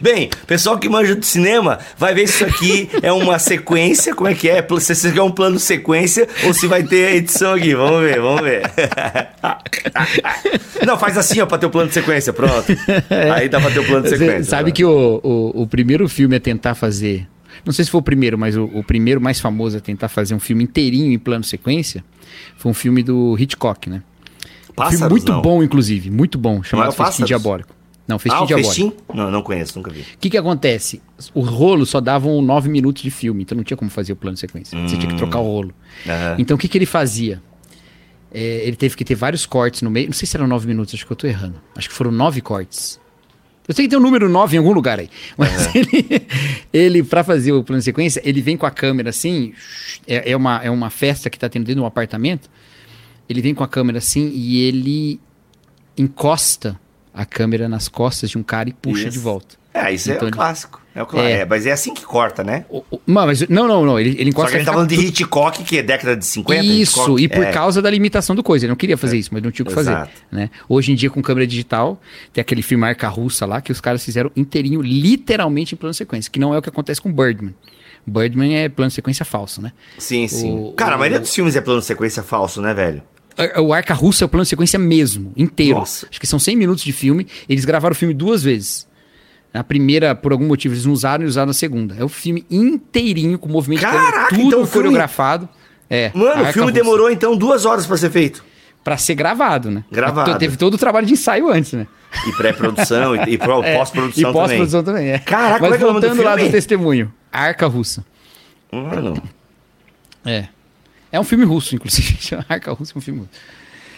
Bem, 0.03 0.29
pessoal 0.49 0.77
que 0.79 0.89
manja 0.89 1.15
do 1.15 1.25
cinema 1.25 1.79
vai 1.97 2.13
ver 2.13 2.27
se 2.27 2.35
isso 2.35 2.45
aqui 2.45 2.91
é 3.01 3.13
uma 3.13 3.39
sequência. 3.39 4.13
Como 4.17 4.29
é 4.29 4.35
que 4.35 4.49
é? 4.49 4.67
Se 4.81 4.93
isso 4.95 5.07
aqui 5.07 5.19
é 5.21 5.23
um 5.23 5.31
plano 5.31 5.61
sequência 5.61 6.29
ou 6.45 6.53
se 6.53 6.67
vai 6.67 6.83
ter 6.83 7.15
edição 7.15 7.55
aqui. 7.55 7.73
Vamos 7.73 8.01
ver, 8.03 8.21
vamos 8.21 8.41
ver. 8.43 8.63
Não, 10.85 10.99
faz 10.99 11.17
assim, 11.17 11.41
ó, 11.41 11.47
pra 11.47 11.57
ter 11.57 11.67
o 11.67 11.71
plano 11.71 11.87
de 11.89 11.95
sequência. 11.95 12.33
Pronto. 12.33 12.67
Aí 13.33 13.49
dá 13.49 13.61
pra 13.61 13.71
ter 13.71 13.79
o 13.79 13.87
plano 13.87 14.03
de 14.03 14.09
Você 14.09 14.19
sequência. 14.19 14.45
sabe 14.45 14.73
pronto. 14.73 14.77
que 14.77 14.85
o, 14.85 15.21
o, 15.23 15.63
o 15.63 15.67
primeiro 15.69 16.09
filme 16.09 16.35
a 16.35 16.41
tentar 16.41 16.75
fazer 16.75 17.29
Não 17.65 17.73
sei 17.73 17.85
se 17.85 17.91
foi 17.93 18.01
o 18.01 18.03
primeiro, 18.03 18.37
mas 18.37 18.57
o, 18.57 18.65
o 18.65 18.83
primeiro 18.83 19.21
mais 19.21 19.39
famoso 19.39 19.77
a 19.77 19.81
tentar 19.81 20.09
fazer 20.09 20.35
um 20.35 20.41
filme 20.41 20.65
inteirinho 20.65 21.13
em 21.13 21.19
plano 21.19 21.45
sequência 21.45 22.03
foi 22.57 22.73
um 22.73 22.75
filme 22.75 23.05
do 23.05 23.37
Hitchcock, 23.39 23.89
né? 23.89 24.03
Um 24.71 24.75
Pássaros, 24.75 24.99
filme 24.99 25.11
muito 25.11 25.33
não. 25.33 25.43
bom, 25.43 25.63
inclusive, 25.63 26.11
muito 26.11 26.39
bom, 26.39 26.63
chamado 26.63 26.89
é 26.89 26.93
Festim? 26.93 27.25
Diabólico. 27.25 27.73
Não, 28.13 28.19
Festim 28.19 28.37
Ah, 28.39 28.43
o 28.43 28.47
Diabólico. 28.47 28.75
festim? 28.75 28.93
Não, 29.15 29.31
não 29.31 29.43
conheço, 29.43 29.79
nunca 29.79 29.91
vi. 29.91 30.01
O 30.03 30.05
que 30.21 30.29
que 30.29 30.37
acontece? 30.37 31.01
O 31.33 31.41
rolo 31.41 31.87
só 31.87 31.99
davam 32.01 32.43
nove 32.43 32.69
minutos 32.69 33.03
de 33.03 33.11
filme, 33.11 33.43
então 33.43 33.57
não 33.57 33.65
tinha 33.65 33.77
como 33.77 33.91
fazer 33.91 34.13
o 34.13 34.17
plano 34.17 34.37
sequência. 34.37 34.79
Você 34.87 34.97
tinha 34.99 35.09
que 35.11 35.17
trocar 35.17 35.39
o 35.41 35.45
rolo. 35.45 35.73
Aham. 36.07 36.37
Então 36.39 36.55
o 36.57 36.59
que, 36.59 36.69
que 36.69 36.77
ele 36.77 36.85
fazia? 36.87 37.43
É, 38.31 38.67
ele 38.67 38.77
teve 38.77 38.95
que 38.97 39.05
ter 39.05 39.15
vários 39.15 39.47
cortes 39.47 39.81
no 39.83 39.91
meio. 39.91 40.07
Não 40.07 40.13
sei 40.13 40.27
se 40.27 40.37
eram 40.37 40.47
nove 40.47 40.67
minutos, 40.67 40.95
acho 40.95 41.07
que 41.07 41.13
eu 41.13 41.17
tô 41.17 41.27
errando. 41.27 41.61
Acho 41.77 41.89
que 41.89 41.95
foram 41.95 42.11
nove 42.13 42.41
cortes. 42.41 43.01
Eu 43.69 43.75
sei 43.75 43.85
que 43.85 43.91
tem 43.91 43.99
um 43.99 44.03
número 44.03 44.29
nove 44.29 44.57
em 44.57 44.59
algum 44.59 44.73
lugar 44.73 44.99
aí. 44.99 45.09
Mas 45.39 45.75
ele, 45.75 46.27
ele 46.73 47.03
para 47.03 47.23
fazer 47.25 47.53
o 47.53 47.63
plano 47.63 47.79
de 47.79 47.85
sequência, 47.85 48.21
ele 48.25 48.41
vem 48.43 48.57
com 48.57 48.67
a 48.67 48.71
câmera 48.71 49.11
assim. 49.11 49.53
É, 50.07 50.33
é 50.33 50.37
uma, 50.37 50.61
é 50.63 50.69
uma 50.71 50.91
festa 50.91 51.31
que 51.31 51.39
tá 51.39 51.49
tendo 51.49 51.63
dentro 51.65 51.77
de 51.77 51.81
um 51.83 51.87
apartamento. 51.87 52.51
Ele 53.29 53.41
vem 53.41 53.55
com 53.55 53.63
a 53.63 53.69
câmera 53.69 53.99
assim 53.99 54.31
e 54.35 54.63
ele 54.65 55.21
encosta 55.97 56.81
a 57.15 57.25
câmera 57.25 57.69
nas 57.69 57.89
costas 57.89 58.31
de 58.31 58.39
um 58.39 58.43
cara 58.43 58.69
e 58.69 58.73
puxa 58.73 59.03
Isso. 59.03 59.11
de 59.11 59.19
volta. 59.19 59.57
É, 59.75 59.91
isso 59.93 60.11
é 60.11 60.15
Então 60.17 60.27
o 60.27 60.29
ele- 60.29 60.37
clássico. 60.37 60.83
É 60.95 61.03
o 61.03 61.07
clássico. 61.07 61.33
É. 61.35 61.41
É, 61.41 61.45
mas 61.47 61.65
é 61.65 61.73
assim 61.73 61.95
que 61.95 62.05
corta, 62.05 62.45
né? 62.45 62.67
O- 62.69 62.85
o- 62.91 63.01
mas, 63.07 63.41
não, 63.49 63.67
não, 63.67 63.87
não. 63.87 63.99
Ele, 63.99 64.11
ele 64.11 64.25
Só 64.25 64.29
encosta 64.29 64.51
que 64.51 64.57
a 64.57 64.59
gente 64.59 64.67
tá 64.67 64.71
a 64.73 64.75
falando 64.75 64.89
de 64.91 64.97
Hitchcock, 64.97 65.65
que 65.65 65.79
é 65.79 65.83
década 65.83 66.15
de 66.15 66.27
50. 66.27 66.63
Isso, 66.63 66.99
Hitchcock, 67.01 67.23
e 67.23 67.29
por 67.29 67.43
é. 67.45 67.51
causa 67.51 67.81
da 67.81 67.89
limitação 67.89 68.37
do 68.37 68.43
coisa. 68.43 68.67
Ele 68.67 68.71
não 68.71 68.77
queria 68.77 68.99
fazer 68.99 69.17
isso, 69.17 69.31
mas 69.33 69.43
não 69.43 69.51
tinha 69.51 69.65
o 69.65 69.69
que 69.69 69.75
fazer. 69.75 69.93
Exato. 69.93 70.11
Né? 70.31 70.51
Hoje 70.69 70.93
em 70.93 70.95
dia, 70.95 71.09
com 71.09 71.23
câmera 71.23 71.47
digital, 71.47 71.99
tem 72.35 72.43
aquele 72.43 72.61
filme 72.61 72.85
Arca 72.85 73.09
Russa 73.09 73.47
lá, 73.47 73.63
que 73.63 73.73
os 73.73 73.81
caras 73.81 74.05
fizeram 74.05 74.31
inteirinho, 74.37 74.83
literalmente 74.83 75.75
em 75.75 75.79
plano 75.79 75.95
sequência, 75.95 76.31
que 76.31 76.39
não 76.39 76.53
é 76.53 76.59
o 76.59 76.63
que 76.63 76.69
acontece 76.69 77.01
com 77.01 77.11
Birdman. 77.11 77.55
Birdman 78.07 78.57
é 78.57 78.69
plano 78.69 78.91
sequência 78.91 79.25
falso, 79.25 79.63
né? 79.63 79.73
Sim, 79.97 80.27
sim. 80.29 80.55
O- 80.55 80.73
Cara, 80.73 80.97
a 80.97 80.99
maioria 80.99 81.21
dos 81.21 81.33
filmes 81.35 81.57
é 81.57 81.61
plano 81.63 81.81
sequência 81.81 82.23
falso, 82.23 82.61
né, 82.61 82.75
velho? 82.75 83.03
O 83.63 83.73
Arca 83.73 83.95
Russa 83.95 84.25
é 84.25 84.27
o 84.27 84.29
plano 84.29 84.45
sequência 84.45 84.79
mesmo, 84.79 85.33
inteiro. 85.37 85.79
Nossa. 85.79 86.07
Acho 86.11 86.21
que 86.21 86.27
são 86.27 86.39
100 86.39 86.57
minutos 86.57 86.85
de 86.85 86.93
filme. 86.93 87.27
Eles 87.49 87.65
gravaram 87.65 87.93
o 87.93 87.97
filme 87.97 88.13
duas 88.15 88.43
vezes. 88.43 88.87
Na 89.53 89.63
primeira, 89.63 90.15
por 90.15 90.33
algum 90.33 90.47
motivo, 90.47 90.75
eles 90.75 90.87
não 90.87 90.93
usaram 90.93 91.25
e 91.25 91.27
usaram 91.27 91.49
na 91.49 91.53
segunda. 91.53 91.95
É 91.99 92.05
o 92.05 92.09
filme 92.09 92.45
inteirinho, 92.51 93.39
com 93.39 93.49
movimento 93.49 93.81
de 93.81 93.87
Caraca, 93.87 94.29
tudo 94.35 94.41
então 94.47 94.63
o 94.63 94.67
filme- 94.67 94.71
coreografado. 94.89 95.49
É, 95.91 96.11
Mano, 96.15 96.43
o 96.43 96.47
filme 96.53 96.61
Russa. 96.71 96.73
demorou 96.73 97.11
então 97.11 97.37
duas 97.37 97.67
horas 97.67 97.87
pra 97.87 97.97
ser 97.99 98.11
feito. 98.11 98.43
Pra 98.83 98.97
ser 98.97 99.15
gravado, 99.15 99.71
né? 99.71 99.85
Gravado. 99.93 100.31
Mas 100.31 100.39
Teve 100.39 100.57
todo 100.57 100.75
o 100.75 100.79
trabalho 100.79 101.07
de 101.07 101.13
ensaio 101.13 101.49
antes, 101.51 101.73
né? 101.75 101.87
E 102.27 102.33
pré-produção, 102.33 103.15
e, 103.15 103.19
e 103.31 103.35
É, 103.65 103.77
pós-produção 103.77 104.21
E 104.21 104.23
também. 104.23 104.33
pós-produção 104.33 104.83
também, 104.83 105.09
é. 105.11 105.19
Caraca, 105.19 105.59
como 105.61 105.71
Mas 105.71 105.75
é 105.75 105.79
que 105.79 105.85
é 105.85 105.87
o 105.87 105.89
nome 105.89 106.01
do 106.01 106.07
voltando 106.09 106.25
lá 106.25 106.35
filme? 106.35 106.49
do 106.49 106.53
testemunho. 106.53 107.13
Arca 107.31 107.67
Russa. 107.67 108.05
Mano, 108.73 109.23
É. 110.25 110.49
É 111.13 111.21
um 111.21 111.25
filme 111.25 111.45
russo, 111.45 111.75
inclusive. 111.75 112.19
Arca 112.49 112.73
Russa 112.73 112.95
é 112.95 112.99
um 112.99 113.03
filme 113.03 113.21
russo. 113.21 113.31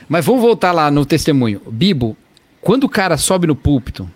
Mas 0.08 0.26
vamos 0.26 0.42
voltar 0.42 0.72
lá 0.72 0.90
no 0.90 1.06
testemunho. 1.06 1.62
Bibo, 1.70 2.16
quando 2.60 2.84
o 2.84 2.88
cara 2.88 3.16
sobe 3.16 3.46
no 3.46 3.54
púlpito 3.54 4.10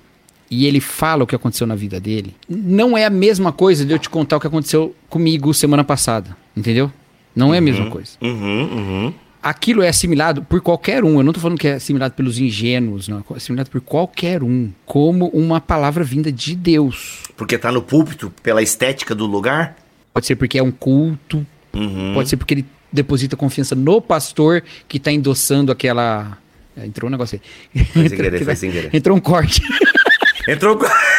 e 0.51 0.67
ele 0.67 0.81
fala 0.81 1.25
o 1.25 1.27
que 1.27 1.35
aconteceu 1.35 1.67
na 1.67 1.75
vida 1.75 2.01
dele, 2.01 2.35
não 2.49 2.99
é 2.99 3.05
a 3.05 3.11
mesma 3.11 3.53
coisa 3.53 3.85
de 3.85 3.93
eu 3.93 3.99
te 3.99 4.11
contar 4.11 4.37
o 4.37 4.41
que 4.41 4.47
aconteceu 4.47 4.95
comigo 5.09 5.55
semana 5.55 5.85
passada. 5.85 6.37
Entendeu? 6.57 6.93
Não 7.35 7.55
é 7.55 7.59
a 7.59 7.61
mesma 7.61 7.89
coisa. 7.89 8.13
uhum, 8.21 8.63
uhum. 8.63 9.15
aquilo 9.41 9.81
é 9.81 9.89
assimilado 9.89 10.43
por 10.43 10.61
qualquer 10.61 11.05
um. 11.05 11.19
Eu 11.19 11.23
não 11.23 11.33
tô 11.33 11.39
falando 11.39 11.57
que 11.57 11.69
é 11.69 11.75
assimilado 11.75 12.15
pelos 12.15 12.39
ingênuos, 12.41 13.07
não. 13.07 13.19
É 13.19 13.37
assimilado 13.37 13.71
por 13.71 13.81
qualquer 13.81 14.43
um. 14.43 14.73
Como 14.85 15.29
uma 15.29 15.61
palavra 15.61 16.03
vinda 16.03 16.33
de 16.33 16.57
Deus. 16.57 17.23
Porque 17.37 17.57
tá 17.57 17.71
no 17.71 17.81
púlpito, 17.81 18.33
pela 18.43 18.61
estética 18.61 19.15
do 19.15 19.25
lugar. 19.25 19.77
Pode 20.13 20.27
ser 20.27 20.35
porque 20.35 20.59
é 20.59 20.63
um 20.63 20.73
culto. 20.73 21.47
Uhum. 21.73 22.13
Pode 22.13 22.29
ser 22.29 22.37
porque 22.37 22.55
ele 22.55 22.67
deposita 22.93 23.37
confiança 23.37 23.75
no 23.75 24.01
pastor 24.01 24.63
que 24.87 24.99
tá 24.99 25.11
endossando 25.11 25.71
aquela. 25.73 26.39
É, 26.77 26.87
Entrou 26.87 27.09
um 27.09 27.13
negócio 27.13 27.41
aí. 27.75 27.85
Foi 27.85 28.09
sem 28.09 28.17
querer, 28.17 28.45
foi 28.45 28.57
sem 28.57 28.71
querer. 28.71 28.95
Entrou 28.95 29.17
um 29.17 29.21
corte. 29.21 29.61
Entrou. 30.49 30.79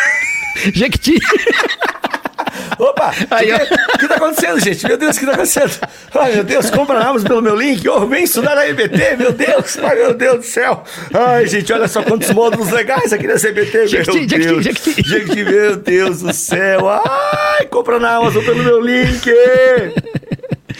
Jequiti. 0.73 1.19
Opa! 2.79 3.13
Aí, 3.31 3.51
o, 3.51 3.57
que, 3.59 3.73
o 3.73 3.97
que 3.99 4.07
tá 4.07 4.15
acontecendo, 4.15 4.59
gente? 4.61 4.87
Meu 4.87 4.97
Deus, 4.97 5.17
o 5.17 5.19
que 5.19 5.25
tá 5.25 5.33
acontecendo? 5.33 5.77
Ai, 6.15 6.33
meu 6.35 6.43
Deus, 6.45 6.69
compra 6.69 6.97
na 6.97 7.09
Amazon 7.09 7.27
pelo 7.27 7.41
meu 7.41 7.55
link. 7.55 7.85
Ô, 7.89 8.07
vem 8.07 8.23
estudar 8.23 8.55
na 8.55 8.65
EBT, 8.65 9.17
meu 9.17 9.33
Deus. 9.33 9.77
Ai, 9.79 9.95
meu 9.95 10.13
Deus 10.13 10.37
do 10.37 10.43
céu. 10.43 10.83
Ai, 11.13 11.45
gente, 11.45 11.71
olha 11.73 11.89
só 11.89 12.01
quantos 12.01 12.31
módulos 12.31 12.71
legais 12.71 13.11
aqui 13.11 13.27
nessa 13.27 13.49
EBT, 13.49 13.77
meu 13.77 13.87
Jequiti, 13.87 14.37
Deus. 14.37 14.63
Jequiti, 14.63 15.43
meu 15.43 15.75
Deus 15.75 16.21
do 16.21 16.33
céu. 16.33 16.87
Ai, 16.87 17.65
compra 17.65 17.99
na 17.99 18.15
Amazon 18.15 18.43
pelo 18.45 18.63
meu 18.63 18.79
link. 18.79 19.29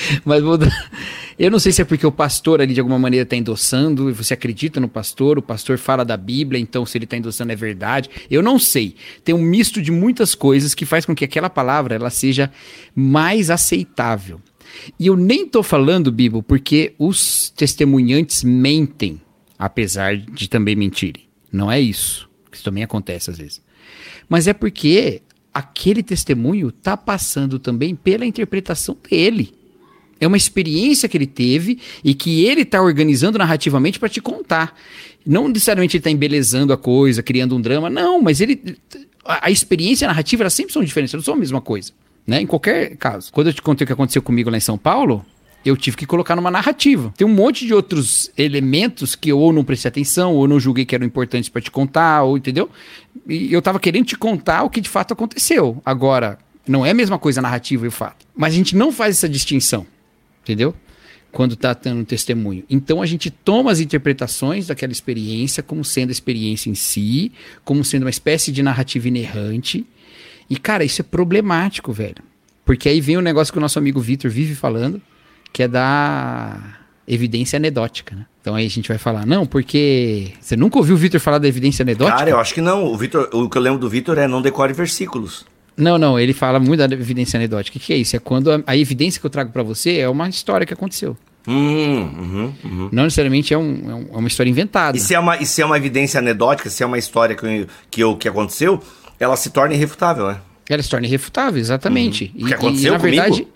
Mas 0.25 0.43
Eu 1.37 1.49
não 1.49 1.59
sei 1.59 1.71
se 1.71 1.81
é 1.81 1.85
porque 1.85 2.05
o 2.05 2.11
pastor 2.11 2.61
ali 2.61 2.73
de 2.73 2.79
alguma 2.79 2.99
maneira 2.99 3.23
está 3.23 3.35
endossando, 3.35 4.09
e 4.09 4.13
você 4.13 4.33
acredita 4.33 4.79
no 4.79 4.89
pastor, 4.89 5.37
o 5.37 5.41
pastor 5.41 5.77
fala 5.77 6.03
da 6.03 6.17
Bíblia, 6.17 6.59
então 6.59 6.85
se 6.85 6.97
ele 6.97 7.05
está 7.05 7.15
endossando 7.15 7.51
é 7.51 7.55
verdade. 7.55 8.09
Eu 8.29 8.41
não 8.41 8.59
sei. 8.59 8.95
Tem 9.23 9.33
um 9.33 9.41
misto 9.41 9.81
de 9.81 9.91
muitas 9.91 10.35
coisas 10.35 10.73
que 10.73 10.85
faz 10.85 11.05
com 11.05 11.15
que 11.15 11.25
aquela 11.25 11.49
palavra 11.49 11.95
ela 11.95 12.09
seja 12.09 12.51
mais 12.93 13.49
aceitável. 13.49 14.41
E 14.99 15.07
eu 15.07 15.15
nem 15.15 15.47
tô 15.47 15.63
falando, 15.63 16.11
Bibo, 16.11 16.43
porque 16.43 16.93
os 16.99 17.49
testemunhantes 17.49 18.43
mentem, 18.43 19.19
apesar 19.57 20.15
de 20.17 20.47
também 20.47 20.75
mentirem. 20.75 21.23
Não 21.51 21.71
é 21.71 21.79
isso. 21.79 22.29
Isso 22.51 22.63
também 22.63 22.83
acontece 22.83 23.31
às 23.31 23.37
vezes. 23.37 23.61
Mas 24.27 24.47
é 24.47 24.53
porque 24.53 25.21
aquele 25.53 26.03
testemunho 26.03 26.71
tá 26.71 26.95
passando 26.95 27.59
também 27.59 27.95
pela 27.95 28.25
interpretação 28.25 28.95
dele. 29.09 29.58
É 30.19 30.27
uma 30.27 30.37
experiência 30.37 31.07
que 31.07 31.17
ele 31.17 31.27
teve 31.27 31.79
e 32.03 32.13
que 32.13 32.45
ele 32.45 32.61
está 32.61 32.81
organizando 32.81 33.37
narrativamente 33.37 33.99
para 33.99 34.09
te 34.09 34.21
contar. 34.21 34.75
Não 35.25 35.47
necessariamente 35.47 35.95
ele 35.95 36.01
está 36.01 36.11
embelezando 36.11 36.73
a 36.73 36.77
coisa, 36.77 37.23
criando 37.23 37.55
um 37.55 37.61
drama, 37.61 37.89
não, 37.89 38.21
mas 38.21 38.41
ele. 38.41 38.77
A, 39.23 39.47
a 39.47 39.51
experiência 39.51 40.07
narrativa 40.07 40.43
elas 40.43 40.53
sempre 40.53 40.73
são 40.73 40.83
diferentes, 40.83 41.13
não 41.13 41.21
são 41.21 41.33
a 41.35 41.37
mesma 41.37 41.61
coisa. 41.61 41.91
Né? 42.27 42.41
Em 42.41 42.47
qualquer 42.47 42.95
caso. 42.97 43.31
Quando 43.31 43.47
eu 43.47 43.53
te 43.53 43.61
contei 43.61 43.85
o 43.85 43.87
que 43.87 43.93
aconteceu 43.93 44.21
comigo 44.21 44.49
lá 44.49 44.57
em 44.57 44.61
São 44.61 44.77
Paulo, 44.77 45.25
eu 45.63 45.75
tive 45.75 45.97
que 45.97 46.05
colocar 46.05 46.35
numa 46.35 46.51
narrativa. 46.51 47.13
Tem 47.17 47.25
um 47.25 47.33
monte 47.33 47.65
de 47.65 47.73
outros 47.73 48.31
elementos 48.37 49.15
que 49.15 49.31
eu 49.31 49.39
ou 49.39 49.51
não 49.51 49.63
prestei 49.63 49.89
atenção, 49.89 50.35
ou 50.35 50.47
não 50.47 50.59
julguei 50.59 50.85
que 50.85 50.95
eram 50.95 51.05
importantes 51.05 51.49
para 51.49 51.61
te 51.61 51.71
contar, 51.71 52.23
ou 52.23 52.37
entendeu? 52.37 52.69
E 53.27 53.51
eu 53.51 53.61
tava 53.61 53.79
querendo 53.79 54.05
te 54.05 54.17
contar 54.17 54.63
o 54.63 54.69
que 54.69 54.81
de 54.81 54.89
fato 54.89 55.13
aconteceu. 55.13 55.81
Agora, 55.85 56.37
não 56.67 56.85
é 56.85 56.91
a 56.91 56.93
mesma 56.93 57.17
coisa 57.17 57.39
a 57.39 57.43
narrativa 57.43 57.85
e 57.85 57.87
o 57.87 57.91
fato. 57.91 58.25
Mas 58.35 58.53
a 58.53 58.57
gente 58.57 58.75
não 58.75 58.91
faz 58.91 59.17
essa 59.17 59.27
distinção 59.27 59.85
entendeu? 60.49 60.73
Quando 61.31 61.53
está 61.53 61.75
tendo 61.75 61.99
um 61.99 62.03
testemunho. 62.03 62.63
Então 62.67 63.03
a 63.03 63.05
gente 63.05 63.29
toma 63.29 63.71
as 63.71 63.79
interpretações 63.79 64.65
daquela 64.65 64.91
experiência 64.91 65.61
como 65.61 65.85
sendo 65.85 66.09
a 66.09 66.11
experiência 66.11 66.71
em 66.71 66.75
si, 66.75 67.31
como 67.63 67.85
sendo 67.85 68.03
uma 68.03 68.09
espécie 68.09 68.51
de 68.51 68.63
narrativa 68.63 69.07
inerrante. 69.07 69.85
E, 70.49 70.57
cara, 70.57 70.83
isso 70.83 71.01
é 71.01 71.03
problemático, 71.03 71.93
velho. 71.93 72.23
Porque 72.65 72.89
aí 72.89 72.99
vem 72.99 73.17
o 73.17 73.21
negócio 73.21 73.53
que 73.53 73.59
o 73.59 73.61
nosso 73.61 73.77
amigo 73.77 73.99
Vitor 73.99 74.31
vive 74.31 74.55
falando, 74.55 74.99
que 75.53 75.61
é 75.61 75.67
da 75.67 76.79
evidência 77.07 77.57
anedótica, 77.57 78.15
né? 78.15 78.25
Então 78.41 78.55
aí 78.55 78.65
a 78.65 78.69
gente 78.69 78.87
vai 78.87 78.97
falar, 78.97 79.25
não, 79.25 79.45
porque. 79.45 80.31
Você 80.39 80.55
nunca 80.55 80.77
ouviu 80.79 80.95
o 80.95 80.97
Vitor 80.97 81.19
falar 81.19 81.37
da 81.37 81.47
evidência 81.47 81.83
anedótica? 81.83 82.17
Cara, 82.17 82.29
eu 82.31 82.39
acho 82.39 82.53
que 82.53 82.61
não. 82.61 82.85
O, 82.85 82.97
Vitor, 82.97 83.29
o 83.33 83.47
que 83.47 83.57
eu 83.57 83.61
lembro 83.61 83.79
do 83.79 83.89
Vitor 83.89 84.17
é 84.17 84.27
não 84.27 84.41
decore 84.41 84.73
versículos. 84.73 85.45
Não, 85.79 85.97
não, 85.97 86.19
ele 86.19 86.33
fala 86.33 86.59
muito 86.59 86.85
da 86.85 86.93
evidência 86.95 87.37
anedótica. 87.37 87.77
O 87.77 87.79
que, 87.79 87.87
que 87.87 87.93
é 87.93 87.97
isso? 87.97 88.15
É 88.15 88.19
quando 88.19 88.51
a, 88.51 88.61
a 88.67 88.75
evidência 88.77 89.19
que 89.19 89.25
eu 89.25 89.29
trago 89.29 89.51
pra 89.51 89.63
você 89.63 89.97
é 89.97 90.09
uma 90.09 90.27
história 90.29 90.65
que 90.65 90.73
aconteceu. 90.73 91.15
Hum, 91.47 92.01
uhum, 92.01 92.53
uhum. 92.63 92.89
Não 92.91 93.03
necessariamente 93.05 93.53
é, 93.53 93.57
um- 93.57 93.89
é 93.89 93.95
um- 93.95 94.07
é 94.13 94.17
uma 94.17 94.27
história 94.27 94.49
inventada. 94.49 94.95
E 94.97 94.99
se, 94.99 95.15
é 95.15 95.19
uma, 95.19 95.37
e 95.37 95.45
se 95.45 95.61
é 95.61 95.65
uma 95.65 95.77
evidência 95.77 96.19
anedótica, 96.19 96.69
se 96.69 96.83
é 96.83 96.85
uma 96.85 96.97
história 96.97 97.35
que, 97.35 97.65
que, 97.89 98.01
eu- 98.03 98.15
que 98.17 98.27
aconteceu, 98.27 98.81
ela 99.19 99.35
se 99.35 99.49
torna 99.49 99.73
irrefutável, 99.73 100.27
né? 100.27 100.37
Ela 100.69 100.83
se 100.83 100.89
torna 100.89 101.07
irrefutável, 101.07 101.59
exatamente. 101.59 102.31
O 102.39 102.45
que 102.45 102.53
aconteceu 102.53 102.93
na 102.93 102.99
comigo? 102.99 103.15
verdade. 103.23 103.47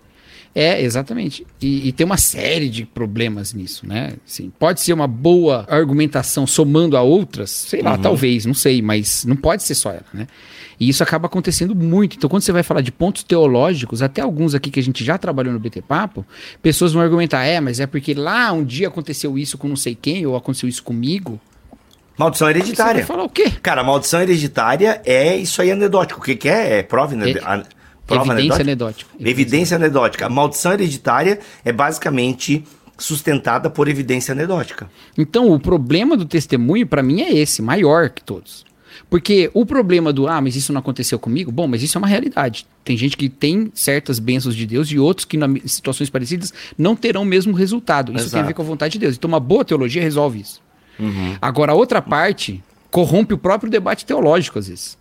É, 0.56 0.80
exatamente. 0.82 1.46
E, 1.60 1.88
e 1.88 1.92
tem 1.92 2.06
uma 2.06 2.18
série 2.18 2.70
de 2.70 2.86
problemas 2.86 3.54
nisso, 3.54 3.88
né? 3.88 4.14
Assim, 4.28 4.52
pode 4.60 4.82
ser 4.82 4.94
uma 4.94 5.08
boa 5.08 5.66
argumentação 5.68 6.46
somando 6.46 6.96
a 6.96 7.02
outras, 7.02 7.50
sei 7.50 7.80
Uhum. 7.80 7.86
lá, 7.86 7.98
talvez, 7.98 8.46
não 8.46 8.54
sei, 8.54 8.82
mas 8.82 9.26
não 9.26 9.36
pode 9.36 9.64
ser 9.64 9.74
só 9.74 9.90
ela, 9.90 10.06
né? 10.14 10.28
E 10.80 10.90
isso 10.90 11.02
acaba 11.02 11.26
acontecendo 11.28 11.74
muito. 11.76 12.18
Então, 12.18 12.30
quando 12.30 12.44
você 12.44 12.52
vai 12.52 12.62
falar 12.62 12.82
de 12.82 12.92
pontos 12.92 13.24
teológicos, 13.24 14.02
até 14.02 14.22
alguns 14.22 14.54
aqui 14.54 14.70
que 14.70 14.80
a 14.80 14.84
gente 14.84 15.04
já 15.04 15.18
trabalhou 15.18 15.54
no 15.54 15.60
BT 15.60 15.82
Papo, 15.82 16.26
pessoas 16.62 16.94
vão 16.94 17.02
argumentar, 17.02 17.44
é, 17.46 17.60
mas 17.60 17.80
é 17.80 17.88
porque 17.88 18.14
lá 18.14 18.52
um 18.52 18.64
dia 18.64 18.90
aconteceu 18.90 19.38
isso 19.38 19.58
com 19.58 19.68
não 19.68 19.76
sei 19.76 19.96
quem, 20.00 20.26
ou 20.26 20.36
aconteceu 20.36 20.68
isso 20.70 20.84
comigo. 20.84 21.40
Maldição 22.18 22.48
Você 22.48 22.54
vai 22.54 22.62
hereditária. 22.62 23.06
falar 23.06 23.24
o 23.24 23.30
quê? 23.30 23.52
Cara, 23.62 23.84
maldição 23.84 24.22
hereditária 24.22 25.02
é 25.04 25.36
isso 25.36 25.60
aí 25.64 25.72
anedótico. 25.72 26.20
O 26.20 26.24
que, 26.24 26.36
que 26.36 26.48
é? 26.48 26.80
É 26.80 26.84
prova, 26.84 27.16
aned... 27.16 27.38
É- 27.38 27.64
prova 28.06 28.34
Evidência 28.34 28.62
anedótica? 28.62 29.12
anedótica. 29.12 29.30
Evidência 29.30 29.76
anedótica. 29.76 30.26
A 30.26 30.30
maldição 30.30 30.74
hereditária 30.74 31.40
é 31.64 31.72
basicamente 31.72 32.64
sustentada 32.98 33.70
por 33.70 33.88
evidência 33.88 34.32
anedótica. 34.32 34.90
Então, 35.18 35.52
o 35.52 35.60
problema 35.60 36.16
do 36.16 36.26
testemunho, 36.26 36.86
para 36.86 37.02
mim, 37.02 37.22
é 37.22 37.34
esse, 37.34 37.62
maior 37.62 38.10
que 38.10 38.24
todos. 38.24 38.66
Porque 39.10 39.50
o 39.54 39.66
problema 39.66 40.14
do, 40.14 40.28
ah, 40.28 40.40
mas 40.40 40.56
isso 40.56 40.72
não 40.72 40.80
aconteceu 40.80 41.18
comigo, 41.20 41.52
bom, 41.52 41.68
mas 41.68 41.82
isso 41.82 41.98
é 41.98 42.00
uma 42.00 42.08
realidade. 42.08 42.66
Tem 42.84 42.96
gente 42.96 43.18
que 43.18 43.30
tem 43.30 43.72
certas 43.74 44.20
bênçãos 44.20 44.56
de 44.56 44.66
Deus 44.66 44.90
e 44.92 45.00
outros 45.00 45.26
que, 45.26 45.38
em 45.38 45.68
situações 45.68 46.10
parecidas, 46.10 46.54
não 46.78 46.96
terão 46.96 47.24
o 47.24 47.26
mesmo 47.26 47.54
resultado. 47.54 48.12
Isso 48.12 48.26
Exato. 48.26 48.32
tem 48.32 48.42
a 48.42 48.48
ver 48.48 48.54
com 48.54 48.62
a 48.62 48.66
vontade 48.66 48.94
de 48.94 49.00
Deus. 49.00 49.16
Então, 49.16 49.28
uma 49.28 49.40
boa 49.40 49.66
teologia 49.66 50.02
resolve 50.02 50.42
isso. 50.42 50.62
Agora, 51.42 51.72
a 51.72 51.76
outra 51.76 52.02
parte 52.02 52.64
corrompe 52.92 53.34
o 53.34 53.38
próprio 53.38 53.72
debate 53.72 54.06
teológico, 54.06 54.60
às 54.60 54.68
vezes. 54.68 54.98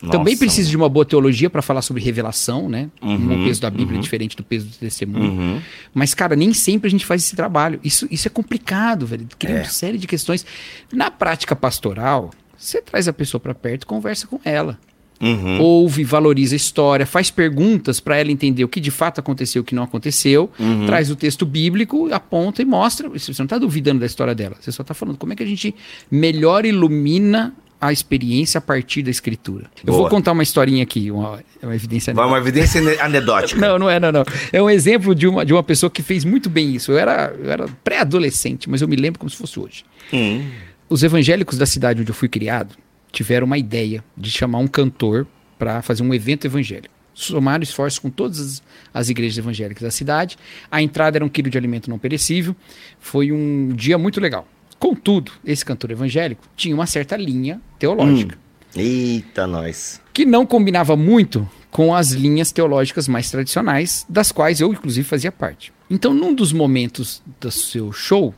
Também 0.00 0.34
Nossa, 0.34 0.38
precisa 0.38 0.68
de 0.70 0.76
uma 0.76 0.88
boa 0.88 1.04
teologia 1.04 1.50
para 1.50 1.60
falar 1.60 1.82
sobre 1.82 2.02
revelação, 2.02 2.68
né? 2.68 2.88
Uhum, 3.02 3.42
o 3.42 3.44
peso 3.46 3.60
da 3.60 3.68
Bíblia 3.68 3.98
é 3.98 4.00
diferente 4.00 4.36
do 4.36 4.44
peso 4.44 4.66
do 4.66 4.74
testemunho. 4.76 5.60
Mas, 5.92 6.14
cara, 6.14 6.36
nem 6.36 6.52
sempre 6.54 6.86
a 6.86 6.90
gente 6.90 7.04
faz 7.04 7.22
esse 7.24 7.34
trabalho. 7.34 7.80
Isso, 7.82 8.06
isso 8.10 8.28
é 8.28 8.30
complicado, 8.30 9.06
velho. 9.06 9.26
Cria 9.38 9.56
É. 9.56 9.58
uma 9.62 9.64
série 9.64 9.98
de 9.98 10.06
questões. 10.06 10.46
Na 10.92 11.10
prática 11.10 11.56
pastoral, 11.56 12.30
você 12.56 12.80
traz 12.80 13.08
a 13.08 13.12
pessoa 13.12 13.40
para 13.40 13.54
perto, 13.54 13.86
conversa 13.86 14.26
com 14.26 14.38
ela. 14.44 14.78
Uhum. 15.20 15.60
Ouve, 15.60 16.04
valoriza 16.04 16.54
a 16.54 16.56
história, 16.56 17.04
faz 17.04 17.28
perguntas 17.28 17.98
para 17.98 18.16
ela 18.18 18.30
entender 18.30 18.62
o 18.62 18.68
que 18.68 18.78
de 18.78 18.92
fato 18.92 19.18
aconteceu, 19.18 19.62
o 19.62 19.64
que 19.64 19.74
não 19.74 19.82
aconteceu, 19.82 20.48
Uhum. 20.60 20.86
traz 20.86 21.10
o 21.10 21.16
texto 21.16 21.44
bíblico, 21.44 22.08
aponta 22.14 22.62
e 22.62 22.64
mostra. 22.64 23.08
Você 23.08 23.32
não 23.36 23.46
está 23.46 23.58
duvidando 23.58 23.98
da 23.98 24.06
história 24.06 24.32
dela, 24.32 24.54
você 24.60 24.70
só 24.70 24.82
está 24.82 24.94
falando 24.94 25.16
como 25.18 25.32
é 25.32 25.36
que 25.36 25.42
a 25.42 25.46
gente 25.46 25.74
melhor 26.08 26.64
ilumina 26.64 27.52
a 27.80 27.92
experiência 27.92 28.58
a 28.58 28.60
partir 28.60 29.02
da 29.02 29.10
escritura. 29.10 29.66
Eu 29.78 29.86
Boa. 29.86 29.98
vou 30.00 30.08
contar 30.08 30.32
uma 30.32 30.42
historinha 30.42 30.82
aqui, 30.82 31.10
uma, 31.10 31.40
uma 31.62 31.74
evidência 31.74 32.12
Vai 32.12 32.26
uma 32.26 32.38
evidência 32.38 32.80
ane- 32.80 32.98
anedótica. 32.98 33.60
não, 33.60 33.78
não 33.78 33.88
é, 33.90 34.00
não, 34.00 34.10
não. 34.10 34.24
É 34.52 34.60
um 34.62 34.68
exemplo 34.68 35.14
de 35.14 35.26
uma, 35.28 35.44
de 35.46 35.52
uma 35.52 35.62
pessoa 35.62 35.88
que 35.90 36.02
fez 36.02 36.24
muito 36.24 36.50
bem 36.50 36.74
isso. 36.74 36.90
Eu 36.92 36.98
era, 36.98 37.34
eu 37.38 37.50
era 37.50 37.68
pré-adolescente, 37.84 38.68
mas 38.68 38.82
eu 38.82 38.88
me 38.88 38.96
lembro 38.96 39.18
como 39.20 39.30
se 39.30 39.36
fosse 39.36 39.60
hoje. 39.60 39.84
Hum. 40.12 40.48
Os 40.88 41.02
evangélicos 41.02 41.56
da 41.58 41.66
cidade 41.66 42.00
onde 42.00 42.10
eu 42.10 42.14
fui 42.14 42.28
criado 42.28 42.74
tiveram 43.12 43.46
uma 43.46 43.58
ideia 43.58 44.02
de 44.16 44.30
chamar 44.30 44.58
um 44.58 44.66
cantor 44.66 45.26
para 45.58 45.80
fazer 45.82 46.02
um 46.02 46.12
evento 46.14 46.46
evangélico. 46.46 46.92
Somaram 47.14 47.62
esforços 47.62 47.98
com 47.98 48.10
todas 48.10 48.38
as, 48.40 48.62
as 48.94 49.08
igrejas 49.08 49.38
evangélicas 49.38 49.82
da 49.82 49.90
cidade. 49.90 50.36
A 50.70 50.80
entrada 50.80 51.18
era 51.18 51.24
um 51.24 51.28
quilo 51.28 51.50
de 51.50 51.58
alimento 51.58 51.90
não 51.90 51.98
perecível. 51.98 52.54
Foi 53.00 53.32
um 53.32 53.72
dia 53.74 53.98
muito 53.98 54.20
legal. 54.20 54.46
Contudo, 54.78 55.32
esse 55.44 55.64
cantor 55.64 55.90
evangélico 55.90 56.42
tinha 56.56 56.74
uma 56.74 56.86
certa 56.86 57.16
linha 57.16 57.60
teológica 57.78 58.38
Eita, 58.76 59.46
nós. 59.46 60.00
que 60.12 60.24
não 60.24 60.46
combinava 60.46 60.96
muito 60.96 61.48
com 61.70 61.94
as 61.94 62.10
linhas 62.12 62.50
teológicas 62.52 63.08
mais 63.08 63.30
tradicionais, 63.30 64.06
das 64.08 64.30
quais 64.32 64.60
eu, 64.60 64.72
inclusive, 64.72 65.06
fazia 65.06 65.30
parte. 65.32 65.72
Então, 65.90 66.14
num 66.14 66.34
dos 66.34 66.52
momentos 66.52 67.22
do 67.40 67.50
seu 67.50 67.92
show, 67.92 68.34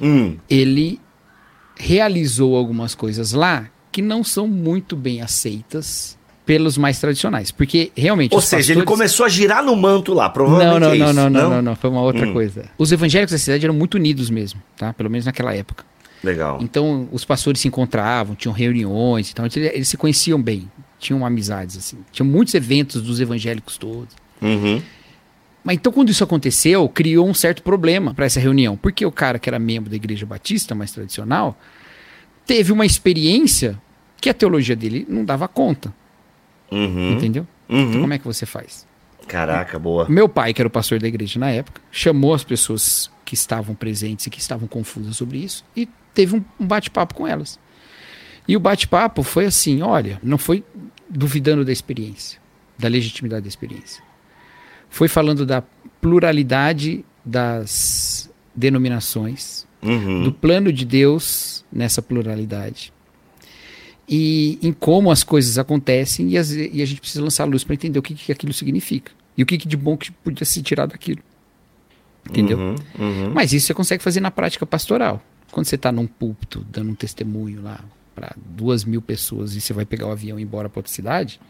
Hum. 0.00 0.36
ele 0.48 0.98
realizou 1.76 2.56
algumas 2.56 2.94
coisas 2.94 3.32
lá 3.32 3.68
que 3.92 4.00
não 4.02 4.22
são 4.22 4.46
muito 4.46 4.94
bem 4.96 5.20
aceitas 5.20 6.16
pelos 6.50 6.76
mais 6.76 6.98
tradicionais. 6.98 7.52
Porque, 7.52 7.92
realmente, 7.96 8.34
Ou 8.34 8.40
seja, 8.40 8.72
ele 8.72 8.80
pastores- 8.80 8.98
começou 8.98 9.24
a 9.26 9.28
girar 9.28 9.62
no 9.64 9.76
manto 9.76 10.12
lá, 10.12 10.28
provavelmente 10.28 10.72
não, 10.72 10.80
não, 10.80 10.92
é 10.94 10.98
não, 10.98 11.04
isso. 11.06 11.14
não, 11.14 11.30
não, 11.30 11.50
não, 11.50 11.62
não, 11.62 11.76
foi 11.76 11.88
uma 11.90 12.02
outra 12.02 12.26
Hum. 12.26 12.32
coisa. 12.32 12.64
Os 12.76 12.90
evangélicos 12.90 13.30
da 13.30 13.38
cidade 13.38 13.64
eram 13.64 13.72
muito 13.74 13.94
unidos 13.94 14.28
mesmo, 14.30 14.60
tá? 14.76 14.92
Pelo 14.92 15.08
menos 15.08 15.26
naquela 15.26 15.54
época. 15.54 15.84
Legal. 16.24 16.58
Então, 16.60 17.08
os 17.12 17.24
pastores 17.24 17.60
se 17.60 17.68
encontravam, 17.68 18.34
tinham 18.34 18.52
reuniões, 18.52 19.30
então 19.30 19.44
eles, 19.46 19.56
eles 19.56 19.88
se 19.88 19.96
conheciam 19.96 20.42
bem, 20.42 20.68
tinham 20.98 21.24
amizades 21.24 21.76
assim. 21.76 21.98
Tinham 22.10 22.26
muitos 22.28 22.52
eventos 22.54 23.00
dos 23.00 23.20
evangélicos 23.20 23.78
todos. 23.78 24.12
Uhum. 24.42 24.82
Mas 25.62 25.76
então, 25.76 25.92
quando 25.92 26.10
isso 26.10 26.24
aconteceu, 26.24 26.88
criou 26.88 27.28
um 27.28 27.34
certo 27.34 27.62
problema 27.62 28.12
para 28.12 28.26
essa 28.26 28.40
reunião, 28.40 28.76
porque 28.76 29.06
o 29.06 29.12
cara 29.12 29.38
que 29.38 29.48
era 29.48 29.58
membro 29.60 29.88
da 29.88 29.94
igreja 29.94 30.26
batista 30.26 30.74
mais 30.74 30.90
tradicional 30.90 31.56
teve 32.44 32.72
uma 32.72 32.84
experiência 32.84 33.78
que 34.20 34.28
a 34.28 34.34
teologia 34.34 34.74
dele 34.74 35.06
não 35.08 35.24
dava 35.24 35.46
conta, 35.46 35.94
Uhum. 36.70 37.12
entendeu? 37.12 37.46
Então, 37.68 37.84
Uhum. 37.86 38.00
como 38.02 38.12
é 38.14 38.18
que 38.18 38.24
você 38.24 38.44
faz? 38.46 38.86
Caraca, 39.28 39.78
boa. 39.78 40.08
Meu 40.08 40.28
pai, 40.28 40.52
que 40.52 40.60
era 40.60 40.66
o 40.66 40.70
pastor 40.70 40.98
da 40.98 41.06
igreja 41.06 41.38
na 41.38 41.50
época, 41.50 41.80
chamou 41.90 42.34
as 42.34 42.42
pessoas 42.42 43.10
que 43.24 43.34
estavam 43.34 43.74
presentes 43.74 44.26
e 44.26 44.30
que 44.30 44.40
estavam 44.40 44.66
confusas 44.66 45.16
sobre 45.16 45.38
isso 45.38 45.64
e 45.76 45.88
teve 46.12 46.34
um, 46.36 46.44
um 46.58 46.66
bate-papo 46.66 47.14
com 47.14 47.26
elas. 47.26 47.58
E 48.48 48.56
o 48.56 48.60
bate-papo 48.60 49.22
foi 49.22 49.44
assim: 49.46 49.82
olha, 49.82 50.18
não 50.22 50.36
foi 50.38 50.64
duvidando 51.08 51.64
da 51.64 51.70
experiência, 51.70 52.40
da 52.78 52.88
legitimidade 52.88 53.42
da 53.42 53.48
experiência. 53.48 54.02
Foi 54.88 55.06
falando 55.06 55.46
da 55.46 55.62
pluralidade 56.00 57.04
das 57.24 58.28
denominações, 58.54 59.68
Uhum. 59.82 60.24
do 60.24 60.32
plano 60.32 60.70
de 60.72 60.84
Deus 60.84 61.64
nessa 61.72 62.02
pluralidade. 62.02 62.92
E 64.12 64.58
em 64.60 64.72
como 64.72 65.08
as 65.12 65.22
coisas 65.22 65.56
acontecem 65.56 66.30
e, 66.30 66.36
as- 66.36 66.50
e 66.50 66.82
a 66.82 66.84
gente 66.84 67.00
precisa 67.00 67.22
lançar 67.22 67.44
luz 67.44 67.62
para 67.62 67.74
entender 67.74 67.96
o 67.98 68.02
que, 68.02 68.14
que 68.14 68.32
aquilo 68.32 68.52
significa. 68.52 69.12
E 69.36 69.42
o 69.44 69.46
que, 69.46 69.56
que 69.56 69.68
de 69.68 69.76
bom 69.76 69.96
que 69.96 70.10
podia 70.10 70.44
se 70.44 70.60
tirar 70.62 70.86
daquilo. 70.86 71.20
Entendeu? 72.28 72.58
Uhum. 72.58 72.74
Uhum. 72.98 73.30
Mas 73.32 73.52
isso 73.52 73.66
você 73.68 73.74
consegue 73.74 74.02
fazer 74.02 74.20
na 74.20 74.30
prática 74.30 74.66
pastoral. 74.66 75.22
Quando 75.52 75.66
você 75.66 75.76
está 75.76 75.92
num 75.92 76.06
púlpito, 76.06 76.66
dando 76.70 76.90
um 76.90 76.94
testemunho 76.94 77.62
lá 77.62 77.80
para 78.14 78.34
duas 78.36 78.84
mil 78.84 79.00
pessoas 79.00 79.54
e 79.54 79.60
você 79.60 79.72
vai 79.72 79.84
pegar 79.84 80.06
o 80.08 80.10
avião 80.10 80.38
e 80.38 80.42
ir 80.42 80.44
embora 80.44 80.68
para 80.68 80.80
outra 80.80 80.92
cidade, 80.92 81.40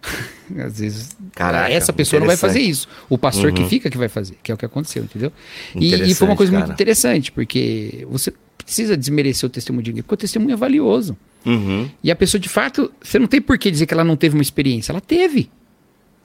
às 0.64 0.78
vezes 0.78 1.16
Caraca, 1.34 1.72
essa 1.72 1.92
pessoa 1.92 2.20
não 2.20 2.26
vai 2.26 2.36
fazer 2.36 2.60
isso. 2.60 2.88
O 3.08 3.18
pastor 3.18 3.52
que 3.52 3.62
Uhum. 3.62 3.68
fica 3.68 3.90
que 3.90 3.98
vai 3.98 4.08
fazer, 4.08 4.36
que 4.42 4.50
é 4.50 4.54
o 4.54 4.56
que 4.56 4.64
aconteceu, 4.64 5.04
entendeu? 5.04 5.32
E, 5.74 5.92
e 5.94 6.14
foi 6.14 6.26
uma 6.28 6.36
coisa 6.36 6.50
muito 6.52 6.62
cara. 6.62 6.74
interessante, 6.74 7.30
porque 7.32 8.06
você 8.10 8.32
precisa 8.56 8.96
desmerecer 8.96 9.46
o 9.46 9.50
testemunho 9.50 9.82
de 9.82 9.90
ninguém, 9.90 10.02
porque 10.02 10.14
o 10.14 10.18
testemunho 10.18 10.52
é 10.52 10.56
valioso. 10.56 11.16
Uhum. 11.44 11.88
E 12.02 12.10
a 12.10 12.16
pessoa, 12.16 12.40
de 12.40 12.48
fato, 12.48 12.92
você 13.02 13.18
não 13.18 13.26
tem 13.26 13.40
por 13.40 13.58
que 13.58 13.70
dizer 13.70 13.86
que 13.86 13.94
ela 13.94 14.04
não 14.04 14.16
teve 14.16 14.34
uma 14.34 14.42
experiência. 14.42 14.92
Ela 14.92 15.00
teve. 15.00 15.50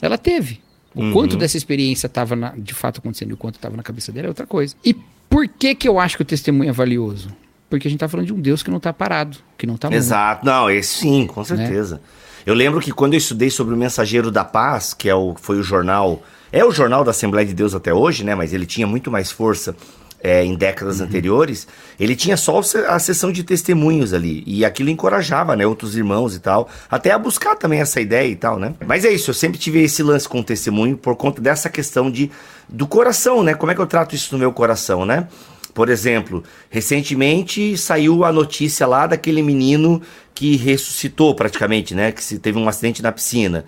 Ela 0.01 0.17
teve. 0.17 0.59
O 0.93 1.01
Uhum. 1.01 1.11
quanto 1.13 1.35
dessa 1.35 1.57
experiência 1.57 2.07
estava 2.07 2.35
de 2.57 2.73
fato 2.73 2.99
acontecendo 2.99 3.31
e 3.31 3.33
o 3.33 3.37
quanto 3.37 3.55
estava 3.55 3.75
na 3.75 3.83
cabeça 3.83 4.11
dela 4.11 4.27
é 4.27 4.29
outra 4.29 4.47
coisa. 4.47 4.75
E 4.83 4.93
por 5.29 5.47
que 5.47 5.75
que 5.75 5.87
eu 5.87 5.99
acho 5.99 6.15
que 6.15 6.21
o 6.21 6.25
testemunho 6.25 6.69
é 6.69 6.73
valioso? 6.73 7.29
Porque 7.69 7.87
a 7.87 7.91
gente 7.91 7.97
está 7.97 8.07
falando 8.07 8.27
de 8.27 8.33
um 8.33 8.39
Deus 8.39 8.63
que 8.63 8.69
não 8.69 8.77
está 8.77 8.93
parado, 8.93 9.37
que 9.57 9.65
não 9.67 9.75
está 9.75 9.89
mudo. 9.89 9.97
Exato. 9.97 10.45
Não, 10.45 10.69
esse 10.69 10.99
sim, 10.99 11.27
com 11.27 11.43
certeza. 11.43 12.01
Eu 12.45 12.53
lembro 12.53 12.79
que 12.79 12.91
quando 12.91 13.13
eu 13.13 13.17
estudei 13.17 13.49
sobre 13.49 13.73
o 13.73 13.77
Mensageiro 13.77 14.29
da 14.31 14.45
Paz, 14.45 14.93
que 14.93 15.09
é 15.09 15.15
o, 15.15 15.35
foi 15.35 15.57
o 15.57 15.63
jornal. 15.63 16.23
É 16.51 16.63
o 16.63 16.71
jornal 16.71 17.03
da 17.03 17.11
Assembleia 17.11 17.45
de 17.45 17.53
Deus 17.53 17.73
até 17.73 17.93
hoje, 17.93 18.23
né? 18.23 18.35
Mas 18.35 18.53
ele 18.53 18.65
tinha 18.65 18.85
muito 18.87 19.11
mais 19.11 19.31
força 19.31 19.75
é, 20.21 20.43
em 20.43 20.55
décadas 20.55 21.01
anteriores. 21.01 21.67
Ele 21.99 22.15
tinha 22.15 22.35
só 22.37 22.59
a 22.87 22.99
sessão 22.99 23.31
de 23.31 23.43
testemunhos 23.43 24.13
ali. 24.13 24.43
E 24.45 24.65
aquilo 24.65 24.89
encorajava, 24.89 25.55
né? 25.55 25.65
Outros 25.65 25.95
irmãos 25.95 26.35
e 26.35 26.39
tal. 26.39 26.69
Até 26.89 27.11
a 27.11 27.17
buscar 27.17 27.55
também 27.55 27.79
essa 27.79 28.01
ideia 28.01 28.27
e 28.27 28.35
tal, 28.35 28.59
né? 28.59 28.73
Mas 28.85 29.05
é 29.05 29.11
isso, 29.11 29.29
eu 29.29 29.33
sempre 29.33 29.59
tive 29.59 29.83
esse 29.83 30.01
lance 30.01 30.27
com 30.27 30.39
o 30.39 30.43
testemunho 30.43 30.97
por 30.97 31.15
conta 31.15 31.41
dessa 31.41 31.69
questão 31.69 32.09
de, 32.09 32.31
do 32.67 32.87
coração, 32.87 33.43
né? 33.43 33.53
Como 33.53 33.71
é 33.71 33.75
que 33.75 33.81
eu 33.81 33.87
trato 33.87 34.15
isso 34.15 34.33
no 34.33 34.39
meu 34.39 34.51
coração, 34.51 35.05
né? 35.05 35.27
Por 35.73 35.89
exemplo, 35.89 36.41
recentemente 36.69 37.77
saiu 37.77 38.23
a 38.23 38.31
notícia 38.31 38.87
lá 38.87 39.05
daquele 39.05 39.41
menino 39.41 40.01
que 40.33 40.55
ressuscitou 40.55 41.35
praticamente, 41.35 41.93
né? 41.93 42.11
Que 42.13 42.23
se 42.23 42.39
teve 42.39 42.57
um 42.57 42.67
acidente 42.67 43.03
na 43.03 43.11
piscina. 43.11 43.65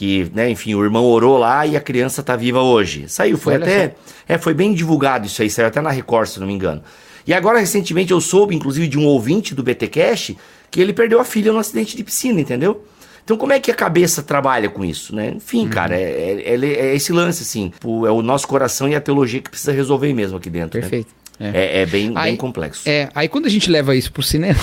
Que, 0.00 0.30
né, 0.32 0.48
enfim, 0.48 0.74
o 0.74 0.82
irmão 0.82 1.04
orou 1.04 1.36
lá 1.36 1.66
e 1.66 1.76
a 1.76 1.80
criança 1.80 2.22
tá 2.22 2.34
viva 2.34 2.62
hoje. 2.62 3.04
Saiu, 3.06 3.36
foi 3.36 3.52
Olha 3.56 3.64
até. 3.64 3.94
É, 4.26 4.38
foi 4.38 4.54
bem 4.54 4.72
divulgado 4.72 5.26
isso 5.26 5.42
aí, 5.42 5.50
saiu 5.50 5.68
até 5.68 5.78
na 5.82 5.90
Record, 5.90 6.26
se 6.26 6.40
não 6.40 6.46
me 6.46 6.54
engano. 6.54 6.82
E 7.26 7.34
agora, 7.34 7.58
recentemente, 7.58 8.10
eu 8.10 8.18
soube, 8.18 8.56
inclusive, 8.56 8.88
de 8.88 8.98
um 8.98 9.04
ouvinte 9.04 9.54
do 9.54 9.62
BT 9.62 9.88
Cash, 9.88 10.32
que 10.70 10.80
ele 10.80 10.94
perdeu 10.94 11.20
a 11.20 11.24
filha 11.24 11.52
no 11.52 11.58
acidente 11.58 11.98
de 11.98 12.02
piscina, 12.02 12.40
entendeu? 12.40 12.82
Então, 13.22 13.36
como 13.36 13.52
é 13.52 13.60
que 13.60 13.70
a 13.70 13.74
cabeça 13.74 14.22
trabalha 14.22 14.70
com 14.70 14.82
isso, 14.82 15.14
né? 15.14 15.34
Enfim, 15.36 15.68
cara, 15.68 15.94
é, 15.94 16.42
é- 16.46 16.54
é- 16.56 16.64
é 16.92 16.94
esse 16.94 17.12
lance, 17.12 17.42
assim. 17.42 17.70
É 17.84 18.10
o 18.10 18.22
nosso 18.22 18.48
coração 18.48 18.88
e 18.88 18.94
a 18.94 19.02
teologia 19.02 19.42
que 19.42 19.50
precisa 19.50 19.70
resolver 19.70 20.14
mesmo 20.14 20.38
aqui 20.38 20.48
dentro. 20.48 20.80
né? 20.80 20.88
Perfeito. 20.88 21.14
É. 21.38 21.48
É, 21.48 21.82
é 21.82 21.86
bem, 21.86 22.12
Aí- 22.14 22.30
bem 22.30 22.36
complexo. 22.36 22.88
É, 22.88 23.10
aí 23.14 23.28
quando 23.28 23.44
a 23.44 23.50
gente 23.50 23.70
leva 23.70 23.94
isso 23.94 24.10
pro 24.10 24.22
cinema, 24.22 24.58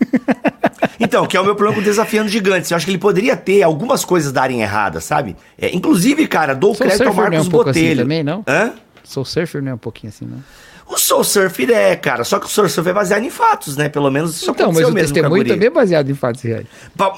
Então, 0.98 1.26
que 1.26 1.36
é 1.36 1.40
o 1.40 1.44
meu 1.44 1.54
problema 1.54 1.76
com 1.76 1.80
o 1.80 1.84
Desafiando 1.84 2.28
Gigantes. 2.28 2.70
Eu 2.70 2.76
acho 2.76 2.84
que 2.84 2.92
ele 2.92 2.98
poderia 2.98 3.34
ter 3.34 3.62
algumas 3.62 4.04
coisas 4.04 4.30
darem 4.32 4.60
errada, 4.60 5.00
sabe? 5.00 5.34
É, 5.58 5.74
inclusive, 5.74 6.26
cara, 6.26 6.54
dou 6.54 6.74
Soul 6.74 6.88
crédito 6.88 7.08
ao 7.08 7.14
não 7.14 7.22
é 7.22 7.30
Marcos 7.30 7.38
um 7.38 7.40
assim 7.40 7.50
Botelho. 7.50 8.02
também, 8.02 8.22
não? 8.22 8.44
Hã? 8.46 8.72
Soul 9.02 9.24
Surfer 9.24 9.62
não 9.62 9.72
é 9.72 9.74
um 9.74 9.78
pouquinho 9.78 10.10
assim, 10.10 10.26
não? 10.26 10.38
O 10.86 10.98
Soul 10.98 11.24
Surfer 11.24 11.70
é, 11.70 11.96
cara. 11.96 12.22
Só 12.22 12.38
que 12.38 12.46
o 12.46 12.48
Soul 12.48 12.68
Surfer 12.68 12.90
é 12.90 12.94
baseado 12.94 13.24
em 13.24 13.30
fatos, 13.30 13.76
né? 13.76 13.88
Pelo 13.88 14.10
menos 14.10 14.36
isso 14.36 14.50
então, 14.50 14.72
mas 14.72 14.82
aconteceu 14.82 14.88
o 14.88 14.92
mesmo 14.92 15.08
com 15.08 15.18
a 15.18 15.22
testemunho 15.22 15.42
guria. 15.42 15.54
também 15.54 15.66
é 15.68 15.70
baseado 15.70 16.10
em 16.10 16.14
fatos 16.14 16.42
reais. 16.42 16.66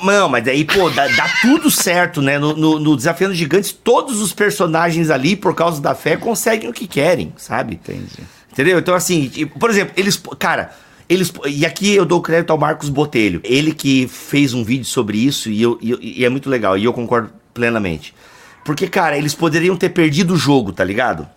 Não, 0.03 0.29
mas 0.29 0.47
aí, 0.47 0.65
pô, 0.65 0.89
dá, 0.91 1.09
dá 1.09 1.27
tudo 1.41 1.71
certo, 1.71 2.23
né? 2.23 2.39
No, 2.39 2.55
no, 2.55 2.79
no 2.79 2.97
Desafiando 2.97 3.35
Gigantes, 3.35 3.73
todos 3.73 4.21
os 4.21 4.33
personagens 4.33 5.11
ali, 5.11 5.35
por 5.35 5.55
causa 5.55 5.81
da 5.81 5.95
fé, 5.95 6.17
conseguem 6.17 6.69
o 6.69 6.73
que 6.73 6.87
querem, 6.87 7.33
sabe? 7.37 7.75
Entendi. 7.75 8.23
Entendeu? 8.53 8.79
Então, 8.79 8.95
assim, 8.95 9.29
tipo, 9.29 9.59
por 9.59 9.71
exemplo, 9.71 9.95
eles. 9.97 10.23
Cara, 10.39 10.71
eles. 11.13 11.33
E 11.47 11.67
aqui 11.67 11.95
eu 11.95 12.05
dou 12.05 12.21
crédito 12.21 12.51
ao 12.51 12.59
Marcos 12.59 12.89
Botelho. 12.89 13.41
Ele 13.45 13.73
que 13.73 14.09
fez 14.09 14.55
um 14.55 14.65
vídeo 14.65 14.85
sobre 14.85 15.19
isso 15.19 15.51
e, 15.51 15.63
eu, 15.63 15.79
e, 15.81 16.21
e 16.21 16.25
é 16.25 16.29
muito 16.29 16.49
legal. 16.49 16.77
E 16.77 16.85
eu 16.85 16.93
concordo 16.93 17.31
plenamente. 17.53 18.15
Porque, 18.65 18.87
cara, 18.87 19.19
eles 19.19 19.35
poderiam 19.35 19.77
ter 19.77 19.91
perdido 19.91 20.35
o 20.35 20.37
jogo, 20.37 20.73
tá 20.73 20.85
ligado? 20.85 21.29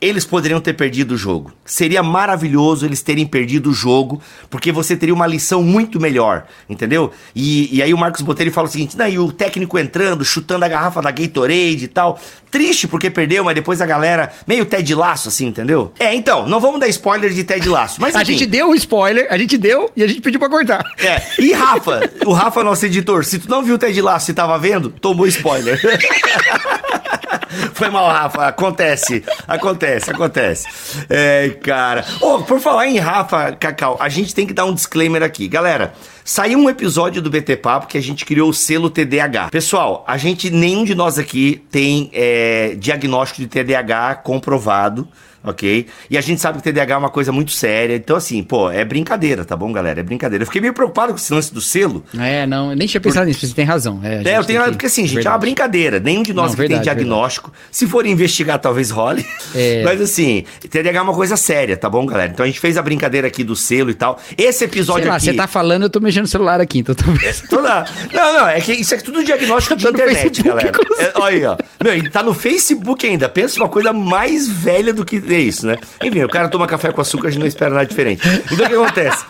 Eles 0.00 0.24
poderiam 0.24 0.60
ter 0.60 0.74
perdido 0.74 1.12
o 1.14 1.16
jogo. 1.16 1.52
Seria 1.64 2.02
maravilhoso 2.02 2.84
eles 2.84 3.02
terem 3.02 3.26
perdido 3.26 3.70
o 3.70 3.72
jogo, 3.72 4.20
porque 4.50 4.70
você 4.70 4.94
teria 4.96 5.14
uma 5.14 5.26
lição 5.26 5.62
muito 5.62 5.98
melhor, 5.98 6.44
entendeu? 6.68 7.10
E, 7.34 7.74
e 7.74 7.82
aí 7.82 7.94
o 7.94 7.98
Marcos 7.98 8.20
Botelho 8.20 8.52
fala 8.52 8.68
o 8.68 8.70
seguinte: 8.70 8.96
daí 8.96 9.18
o 9.18 9.32
técnico 9.32 9.78
entrando, 9.78 10.24
chutando 10.24 10.64
a 10.64 10.68
garrafa 10.68 11.00
da 11.00 11.10
Gatorade 11.10 11.84
e 11.84 11.88
tal. 11.88 12.20
Triste 12.50 12.86
porque 12.86 13.10
perdeu, 13.10 13.44
mas 13.44 13.54
depois 13.54 13.80
a 13.80 13.86
galera 13.86 14.32
meio 14.46 14.64
Ted 14.64 14.94
Laço, 14.94 15.28
assim, 15.28 15.46
entendeu? 15.46 15.92
É, 15.98 16.14
então, 16.14 16.46
não 16.46 16.60
vamos 16.60 16.80
dar 16.80 16.88
spoiler 16.88 17.32
de 17.32 17.44
Ted 17.44 17.68
Laço. 17.68 18.00
Mas 18.00 18.14
A 18.16 18.22
enfim. 18.22 18.32
gente 18.32 18.46
deu 18.46 18.68
um 18.68 18.74
spoiler, 18.74 19.26
a 19.30 19.36
gente 19.36 19.58
deu 19.58 19.90
e 19.96 20.02
a 20.02 20.06
gente 20.06 20.20
pediu 20.20 20.38
pra 20.38 20.48
cortar. 20.48 20.82
É, 20.98 21.22
e 21.38 21.52
Rafa, 21.52 22.10
o 22.24 22.32
Rafa, 22.32 22.62
nosso 22.62 22.86
editor, 22.86 23.24
se 23.24 23.38
tu 23.38 23.48
não 23.50 23.62
viu 23.62 23.74
o 23.74 23.78
Ted 23.78 24.00
Laço 24.00 24.30
e 24.30 24.34
tava 24.34 24.58
vendo, 24.58 24.90
tomou 24.90 25.26
spoiler. 25.26 25.80
Foi 27.74 27.90
mal, 27.90 28.08
Rafa. 28.08 28.46
Acontece. 28.46 29.24
Acontece, 29.46 29.85
acontece. 30.10 30.66
É, 31.08 31.50
cara. 31.62 32.04
Ô, 32.20 32.38
por 32.42 32.60
falar 32.60 32.86
em 32.86 32.98
Rafa, 32.98 33.52
Cacau, 33.52 33.96
a 34.00 34.08
gente 34.08 34.34
tem 34.34 34.46
que 34.46 34.52
dar 34.52 34.64
um 34.64 34.74
disclaimer 34.74 35.22
aqui. 35.22 35.48
Galera, 35.48 35.94
saiu 36.24 36.58
um 36.58 36.68
episódio 36.68 37.22
do 37.22 37.30
BT 37.30 37.56
Papo 37.56 37.86
que 37.86 37.98
a 37.98 38.02
gente 38.02 38.24
criou 38.24 38.50
o 38.50 38.54
selo 38.54 38.90
TDAH. 38.90 39.50
Pessoal, 39.50 40.04
a 40.06 40.16
gente, 40.16 40.50
nenhum 40.50 40.84
de 40.84 40.94
nós 40.94 41.18
aqui 41.18 41.62
tem 41.70 42.10
é, 42.12 42.74
diagnóstico 42.78 43.40
de 43.40 43.46
TDAH 43.46 44.16
comprovado. 44.16 45.08
Ok? 45.46 45.86
E 46.10 46.18
a 46.18 46.20
gente 46.20 46.40
sabe 46.40 46.58
que 46.58 46.64
TDAH 46.64 46.94
é 46.94 46.96
uma 46.98 47.08
coisa 47.08 47.30
muito 47.30 47.52
séria. 47.52 47.94
Então, 47.94 48.16
assim, 48.16 48.42
pô, 48.42 48.68
é 48.70 48.84
brincadeira, 48.84 49.44
tá 49.44 49.56
bom, 49.56 49.70
galera? 49.72 50.00
É 50.00 50.02
brincadeira. 50.02 50.42
Eu 50.42 50.46
fiquei 50.46 50.60
meio 50.60 50.74
preocupado 50.74 51.12
com 51.12 51.18
esse 51.18 51.32
lance 51.32 51.54
do 51.54 51.60
selo. 51.60 52.04
É, 52.18 52.44
não, 52.46 52.74
nem 52.74 52.88
tinha 52.88 53.00
pensado 53.00 53.26
nisso, 53.26 53.46
você 53.46 53.54
tem 53.54 53.64
razão. 53.64 54.00
É, 54.02 54.16
É, 54.16 54.36
eu 54.38 54.44
tem 54.44 54.56
tenho. 54.56 54.64
que- 54.64 54.70
Porque 54.72 54.86
assim, 54.86 55.02
gente, 55.06 55.12
é 55.18 55.20
uma 55.20 55.22
verdade. 55.22 55.40
brincadeira. 55.40 56.00
Nenhum 56.00 56.22
de 56.24 56.32
nós 56.34 56.46
Não, 56.46 56.50
que 56.50 56.56
tem 56.56 56.68
verdade, 56.76 56.84
diagnóstico. 56.84 57.52
Se 57.70 57.86
for 57.86 58.04
investigar, 58.06 58.58
talvez 58.58 58.90
role. 58.90 59.24
É. 59.54 59.82
Mas 59.86 60.00
assim, 60.00 60.44
TDAH 60.68 60.98
é 60.98 61.02
uma 61.02 61.14
coisa 61.14 61.36
séria, 61.36 61.76
tá 61.76 61.88
bom, 61.88 62.04
galera? 62.04 62.32
Então 62.32 62.42
a 62.44 62.46
gente 62.48 62.58
fez 62.58 62.76
a 62.76 62.82
brincadeira 62.82 63.28
aqui 63.28 63.44
do 63.44 63.54
selo 63.54 63.90
e 63.90 63.94
tal. 63.94 64.20
Esse 64.36 64.64
episódio 64.64 65.02
Sei 65.02 65.10
lá, 65.10 65.16
aqui. 65.16 65.26
você 65.26 65.34
tá 65.34 65.46
falando, 65.46 65.84
eu 65.84 65.90
tô 65.90 66.00
mexendo 66.00 66.22
no 66.22 66.28
celular 66.28 66.60
aqui, 66.60 66.80
então 66.80 66.94
talvez. 66.94 67.40
Tô 67.48 67.60
lá. 67.60 67.84
Não, 68.12 68.32
não, 68.40 68.48
é 68.48 68.60
que 68.60 68.72
isso 68.72 68.94
é 68.94 68.98
tudo 68.98 69.22
diagnóstico 69.24 69.76
de 69.76 69.84
Tá 69.84 69.90
internet, 69.90 70.42
Facebook, 70.42 70.48
galera. 70.48 70.72
É, 70.98 71.12
olha 71.20 71.36
aí, 71.36 71.44
ó. 71.44 71.56
Meu, 71.82 72.10
tá 72.10 72.22
no 72.22 72.34
Facebook 72.34 73.06
ainda. 73.06 73.28
Pensa 73.28 73.60
uma 73.60 73.68
coisa 73.68 73.92
mais 73.92 74.48
velha 74.48 74.92
do 74.92 75.04
que 75.04 75.18
é 75.36 75.40
isso, 75.40 75.66
né? 75.66 75.76
Enfim, 76.02 76.22
o 76.24 76.28
cara 76.28 76.48
toma 76.48 76.66
café 76.66 76.90
com 76.92 77.00
açúcar, 77.00 77.28
a 77.28 77.30
gente 77.30 77.40
não 77.40 77.46
espera 77.46 77.70
nada 77.70 77.86
diferente. 77.86 78.26
Então 78.50 78.66
o 78.66 78.68
que 78.68 78.74
acontece? 78.74 79.24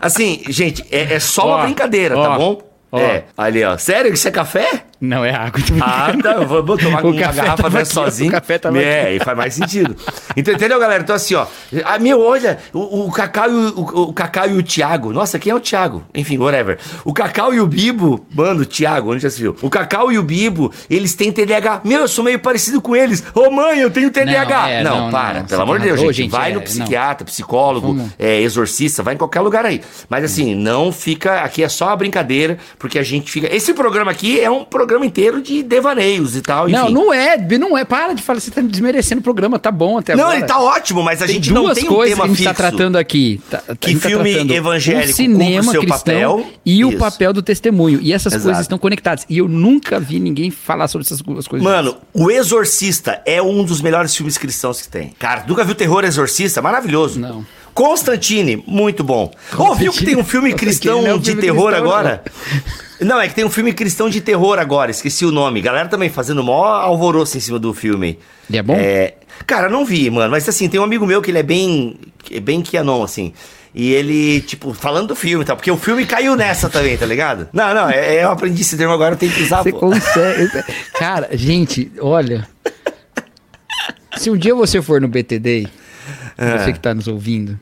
Assim, 0.00 0.42
gente, 0.48 0.84
é, 0.90 1.14
é 1.14 1.20
só 1.20 1.42
Ó, 1.46 1.56
uma 1.56 1.64
brincadeira, 1.64 2.16
ó, 2.16 2.22
tá 2.22 2.38
bom? 2.38 2.62
ó. 2.92 2.98
É, 2.98 3.24
ali, 3.36 3.64
ó. 3.64 3.76
Sério 3.76 4.10
que 4.10 4.16
isso 4.18 4.28
é 4.28 4.30
café? 4.30 4.84
Não, 5.00 5.24
é 5.24 5.32
água. 5.32 5.60
tô 5.60 5.74
Ah, 5.80 6.12
tá. 6.20 6.32
Eu 6.32 6.46
vou 6.46 6.76
tomar 6.76 7.04
O 7.04 7.10
uma 7.10 7.20
garrafa 7.20 7.62
tava 7.62 7.78
dessa 7.78 7.94
sozinho. 7.94 8.30
o 8.30 8.32
café 8.32 8.58
tava 8.58 8.82
é, 8.82 9.14
e 9.14 9.20
faz 9.20 9.36
mais 9.36 9.54
sentido. 9.54 9.96
Então, 10.36 10.52
entendeu, 10.54 10.78
galera? 10.78 11.02
Então, 11.02 11.14
assim, 11.14 11.34
ó. 11.34 11.46
Ah, 11.84 11.98
meu, 11.98 12.20
olha, 12.20 12.58
o, 12.72 13.06
o 13.06 13.12
Cacau 13.12 13.50
e 13.50 13.54
o, 13.54 13.80
o, 14.08 14.12
Cacau 14.12 14.48
e 14.48 14.54
o 14.54 14.62
Thiago. 14.62 15.12
Nossa, 15.12 15.38
quem 15.38 15.52
é 15.52 15.54
o 15.54 15.60
Thiago? 15.60 16.04
Enfim, 16.14 16.36
whatever. 16.38 16.78
O 17.04 17.12
Cacau 17.12 17.54
e 17.54 17.60
o 17.60 17.66
Bibo. 17.66 18.26
Mano, 18.34 18.62
o 18.62 18.66
Thiago, 18.66 19.12
onde 19.12 19.22
já 19.22 19.30
se 19.30 19.40
viu? 19.40 19.56
O 19.62 19.70
Cacau 19.70 20.10
e 20.10 20.18
o 20.18 20.22
Bibo, 20.22 20.72
eles 20.90 21.14
têm 21.14 21.30
TDAH. 21.30 21.82
Meu, 21.84 22.00
eu 22.00 22.08
sou 22.08 22.24
meio 22.24 22.40
parecido 22.40 22.80
com 22.80 22.96
eles. 22.96 23.22
Ô, 23.34 23.50
mãe, 23.50 23.78
eu 23.78 23.90
tenho 23.90 24.10
TDAH. 24.10 24.62
Não, 24.62 24.68
é, 24.68 24.82
não, 24.82 25.00
não, 25.04 25.10
para. 25.10 25.40
não, 25.40 25.46
pelo 25.46 25.62
amor 25.62 25.78
de 25.78 25.86
Deus, 25.86 26.00
gente. 26.00 26.14
Gente, 26.14 26.30
vai 26.30 26.50
é, 26.50 26.54
no 26.54 26.58
não. 26.58 26.64
psiquiatra, 26.64 27.24
psicólogo, 27.24 28.10
é, 28.18 28.40
exorcista, 28.40 29.02
vai 29.02 29.14
em 29.14 29.18
qualquer 29.18 29.40
lugar 29.40 29.64
aí. 29.64 29.80
Mas 30.08 30.24
assim, 30.24 30.54
não 30.56 30.90
fica. 30.90 31.42
Aqui 31.42 31.62
é 31.62 31.68
só 31.68 31.86
uma 31.86 31.96
brincadeira, 31.96 32.58
porque 32.78 32.98
a 32.98 33.02
gente 33.04 33.30
fica. 33.30 33.54
Esse 33.54 33.72
programa 33.72 34.10
aqui 34.10 34.40
é 34.40 34.50
um 34.50 34.64
programa 34.64 34.87
inteiro 35.04 35.40
de 35.42 35.62
devaneios 35.62 36.36
e 36.36 36.40
tal. 36.40 36.68
Não, 36.68 36.84
enfim. 36.84 36.94
não 36.94 37.12
é, 37.12 37.36
não 37.58 37.76
é. 37.76 37.84
Para 37.84 38.14
de 38.14 38.22
falar, 38.22 38.40
você 38.40 38.50
tá 38.50 38.60
desmerecendo 38.60 39.20
o 39.20 39.24
programa, 39.24 39.58
tá 39.58 39.70
bom 39.70 39.98
até 39.98 40.14
Não, 40.14 40.24
agora. 40.24 40.38
ele 40.38 40.46
tá 40.46 40.60
ótimo, 40.60 41.02
mas 41.02 41.22
a 41.22 41.26
Tem 41.26 41.34
gente 41.36 41.52
não 41.52 41.72
tem 41.74 41.84
um 41.84 41.88
tema 41.88 42.04
que 42.04 42.12
a 42.22 42.26
gente 42.26 42.36
fixo. 42.36 42.44
tá 42.44 42.54
tratando 42.54 42.96
aqui. 42.96 43.40
Tá- 43.50 43.62
a 43.68 43.76
Que 43.76 43.94
tá 43.96 44.08
filme 44.08 44.32
tratando 44.32 44.54
evangélico 44.54 45.10
o 45.12 45.14
cinema 45.14 45.68
o 45.68 45.72
seu 45.72 45.86
papel. 45.86 46.46
e 46.64 46.84
o 46.84 46.88
Isso. 46.90 46.98
papel 46.98 47.32
do 47.32 47.42
testemunho. 47.42 47.98
E 48.02 48.12
essas 48.12 48.32
Exato. 48.32 48.44
coisas 48.44 48.62
estão 48.62 48.78
conectadas. 48.78 49.24
E 49.28 49.38
eu 49.38 49.48
nunca 49.48 49.98
vi 50.00 50.18
ninguém 50.20 50.50
falar 50.50 50.88
sobre 50.88 51.04
essas 51.06 51.20
coisas. 51.22 51.62
Mano, 51.62 51.96
O 52.12 52.30
Exorcista 52.30 53.20
é 53.26 53.40
um 53.42 53.64
dos 53.64 53.80
melhores 53.80 54.14
filmes 54.14 54.36
cristãos 54.38 54.80
que 54.82 54.88
tem. 54.88 55.12
Cara, 55.18 55.44
nunca 55.46 55.64
viu 55.64 55.74
Terror 55.74 56.04
Exorcista? 56.04 56.60
Maravilhoso. 56.62 57.18
Não. 57.20 57.44
Constantine, 57.78 58.64
muito 58.66 59.04
bom. 59.04 59.30
Ouviu 59.56 59.92
que 59.92 60.04
tem 60.04 60.16
um 60.16 60.24
filme 60.24 60.52
cristão 60.52 61.00
não 61.00 61.10
é 61.10 61.14
um 61.14 61.18
de 61.18 61.26
filme 61.26 61.42
terror 61.42 61.68
cristão, 61.70 61.84
agora? 61.86 62.24
Não, 63.00 63.20
é 63.20 63.28
que 63.28 63.34
tem 63.36 63.44
um 63.44 63.50
filme 63.50 63.72
cristão 63.72 64.10
de 64.10 64.20
terror 64.20 64.58
agora, 64.58 64.90
esqueci 64.90 65.24
o 65.24 65.30
nome. 65.30 65.60
Galera 65.60 65.88
também 65.88 66.10
fazendo 66.10 66.42
maior 66.42 66.82
alvoroço 66.82 67.36
em 67.36 67.40
cima 67.40 67.56
do 67.56 67.72
filme. 67.72 68.18
E 68.50 68.58
é 68.58 68.62
bom? 68.64 68.74
É, 68.76 69.14
cara, 69.46 69.68
não 69.68 69.84
vi, 69.84 70.10
mano. 70.10 70.28
Mas 70.28 70.48
assim, 70.48 70.68
tem 70.68 70.80
um 70.80 70.82
amigo 70.82 71.06
meu 71.06 71.22
que 71.22 71.30
ele 71.30 71.38
é 71.38 71.42
bem. 71.44 71.96
é 72.32 72.40
bem 72.40 72.60
Kianon, 72.62 73.04
assim. 73.04 73.32
E 73.72 73.92
ele, 73.92 74.40
tipo, 74.40 74.74
falando 74.74 75.06
do 75.06 75.14
filme, 75.14 75.44
tá? 75.44 75.54
Porque 75.54 75.70
o 75.70 75.76
filme 75.76 76.04
caiu 76.04 76.34
nessa 76.34 76.68
também, 76.68 76.96
tá 76.96 77.06
ligado? 77.06 77.48
Não, 77.52 77.72
não, 77.72 77.88
é, 77.88 78.24
eu 78.24 78.30
aprendi 78.32 78.62
esse 78.62 78.76
termo 78.76 78.92
agora, 78.92 79.14
eu 79.14 79.18
tenho 79.18 79.30
que 79.30 79.44
usar. 79.44 79.62
Você 79.62 79.70
pô. 79.70 79.78
consegue. 79.78 80.50
Cara, 80.98 81.28
gente, 81.32 81.92
olha. 82.00 82.44
Se 84.16 84.30
um 84.30 84.36
dia 84.36 84.52
você 84.52 84.82
for 84.82 85.00
no 85.00 85.06
BTD, 85.06 85.68
É. 86.36 86.58
você 86.58 86.72
que 86.72 86.80
tá 86.80 86.92
nos 86.92 87.06
ouvindo, 87.06 87.56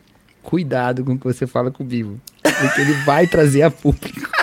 cuidado 0.47 1.05
com 1.05 1.12
o 1.12 1.18
que 1.18 1.24
você 1.24 1.47
fala 1.47 1.70
com 1.70 1.82
o 1.82 1.86
Vivo. 1.86 2.20
Porque 2.42 2.80
ele 2.80 2.92
vai 3.05 3.26
trazer 3.26 3.62
a 3.62 3.70
público. 3.70 4.36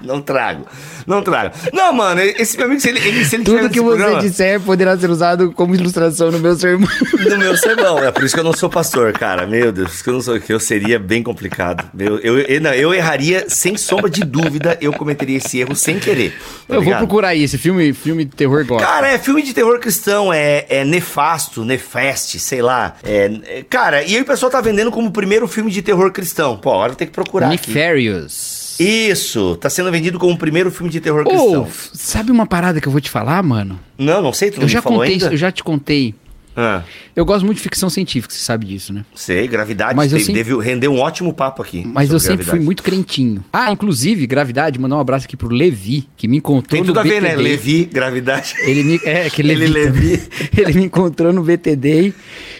Não 0.04 0.20
trago. 0.20 0.66
Não 1.06 1.22
trago. 1.22 1.54
Não, 1.72 1.92
mano, 1.92 2.20
esse 2.20 2.56
meu 2.56 2.66
amigo, 2.66 2.80
se 2.80 2.88
ele, 2.88 2.98
ele, 3.00 3.24
se 3.24 3.36
ele 3.36 3.44
Tudo 3.44 3.70
que 3.70 3.80
você 3.80 3.96
programa, 3.96 4.20
disser 4.20 4.60
poderá 4.60 4.96
ser 4.96 5.10
usado 5.10 5.52
como 5.52 5.74
ilustração 5.74 6.30
no 6.30 6.38
meu 6.38 6.54
sermão. 6.56 6.88
No 7.18 7.38
meu 7.38 7.56
sermão. 7.56 7.98
É 7.98 8.10
por 8.10 8.24
isso 8.24 8.34
que 8.34 8.40
eu 8.40 8.44
não 8.44 8.52
sou 8.52 8.68
pastor, 8.68 9.12
cara. 9.12 9.46
Meu 9.46 9.72
Deus, 9.72 10.02
que 10.02 10.08
eu 10.08 10.14
não 10.14 10.20
sou. 10.20 10.38
Que 10.38 10.52
eu 10.52 10.60
seria 10.60 10.98
bem 10.98 11.22
complicado. 11.22 11.84
Eu, 11.98 12.18
eu, 12.18 12.38
eu, 12.40 12.60
não, 12.60 12.72
eu 12.72 12.92
erraria, 12.92 13.46
sem 13.48 13.76
sombra 13.76 14.10
de 14.10 14.22
dúvida, 14.22 14.76
eu 14.80 14.92
cometeria 14.92 15.38
esse 15.38 15.58
erro 15.58 15.74
sem 15.74 15.98
querer. 15.98 16.30
tá 16.66 16.74
eu 16.74 16.82
vou 16.82 16.94
procurar 16.96 17.28
aí, 17.28 17.42
esse 17.42 17.58
filme, 17.58 17.92
filme 17.92 18.24
de 18.24 18.34
terror 18.34 18.64
gosta. 18.66 18.86
Cara, 18.86 19.08
é 19.08 19.18
filme 19.18 19.42
de 19.42 19.54
terror 19.54 19.78
cristão, 19.78 20.32
é, 20.32 20.66
é 20.68 20.84
nefasto, 20.84 21.64
nefeste, 21.64 22.38
sei 22.38 22.62
lá. 22.62 22.96
É, 23.02 23.30
é- 23.46 23.64
cara, 23.68 24.02
e 24.02 24.14
aí 24.16 24.22
o 24.22 24.24
pessoal 24.24 24.50
tá 24.50 24.60
vendendo 24.60 24.90
como 24.90 25.08
o 25.08 25.12
primeiro 25.12 25.48
filme 25.48 25.70
de 25.70 25.82
terror 25.82 26.12
cristão. 26.12 26.56
Pô, 26.56 26.72
agora 26.72 26.92
eu 26.92 26.96
tenho 26.96 27.10
que 27.10 27.14
procurar. 27.14 27.48
Nefarious. 27.48 28.57
Isso, 28.82 29.56
tá 29.56 29.68
sendo 29.70 29.90
vendido 29.90 30.18
como 30.18 30.34
o 30.34 30.38
primeiro 30.38 30.70
filme 30.70 30.90
de 30.90 31.00
terror 31.00 31.24
cristão. 31.24 31.66
f- 31.66 31.90
sabe 31.94 32.30
uma 32.30 32.46
parada 32.46 32.80
que 32.80 32.88
eu 32.88 32.92
vou 32.92 33.00
te 33.00 33.10
falar, 33.10 33.42
mano? 33.42 33.78
Não, 33.98 34.22
não 34.22 34.32
sei, 34.32 34.50
tu 34.50 34.56
não 34.56 34.64
Eu 34.64 34.68
já 34.68 34.80
contei, 34.82 35.12
ainda? 35.14 35.26
eu 35.26 35.36
já 35.36 35.50
te 35.50 35.62
contei. 35.64 36.14
Ah, 36.60 36.82
Eu 37.14 37.24
gosto 37.24 37.44
muito 37.44 37.58
de 37.58 37.62
ficção 37.62 37.88
científica, 37.88 38.34
você 38.34 38.40
sabe 38.40 38.66
disso, 38.66 38.92
né? 38.92 39.04
sei, 39.14 39.46
gravidade. 39.46 39.94
Mas 39.94 40.10
eu 40.12 40.18
teve, 40.18 40.26
sempre- 40.26 40.42
deve 40.42 40.60
render 40.64 40.88
um 40.88 40.98
ótimo 40.98 41.32
papo 41.32 41.62
aqui. 41.62 41.84
Mas 41.86 42.10
eu 42.10 42.18
sempre 42.18 42.38
fui 42.38 42.44
gravidade. 42.46 42.64
muito 42.64 42.82
crentinho. 42.82 43.44
Ah, 43.52 43.70
inclusive, 43.70 44.26
Gravidade, 44.26 44.76
mandar 44.76 44.96
um 44.96 45.00
abraço 45.00 45.26
aqui 45.26 45.36
pro 45.36 45.48
Levi, 45.48 46.08
que 46.16 46.26
me 46.26 46.38
encontrou 46.38 46.68
Tem 46.70 46.80
no 46.80 46.86
tudo 46.88 46.98
a 46.98 47.04
ver, 47.04 47.22
né? 47.22 47.36
Levi, 47.36 47.84
gravidade. 47.84 48.54
Ele 48.62 48.82
me, 48.82 49.00
é, 49.04 49.30
que 49.30 49.40
Ele 49.42 49.54
Levi, 49.54 49.72
Levi. 49.72 50.22
ele 50.56 50.72
me 50.72 50.84
encontrou 50.86 51.32
no 51.32 51.44
BTD. 51.44 52.12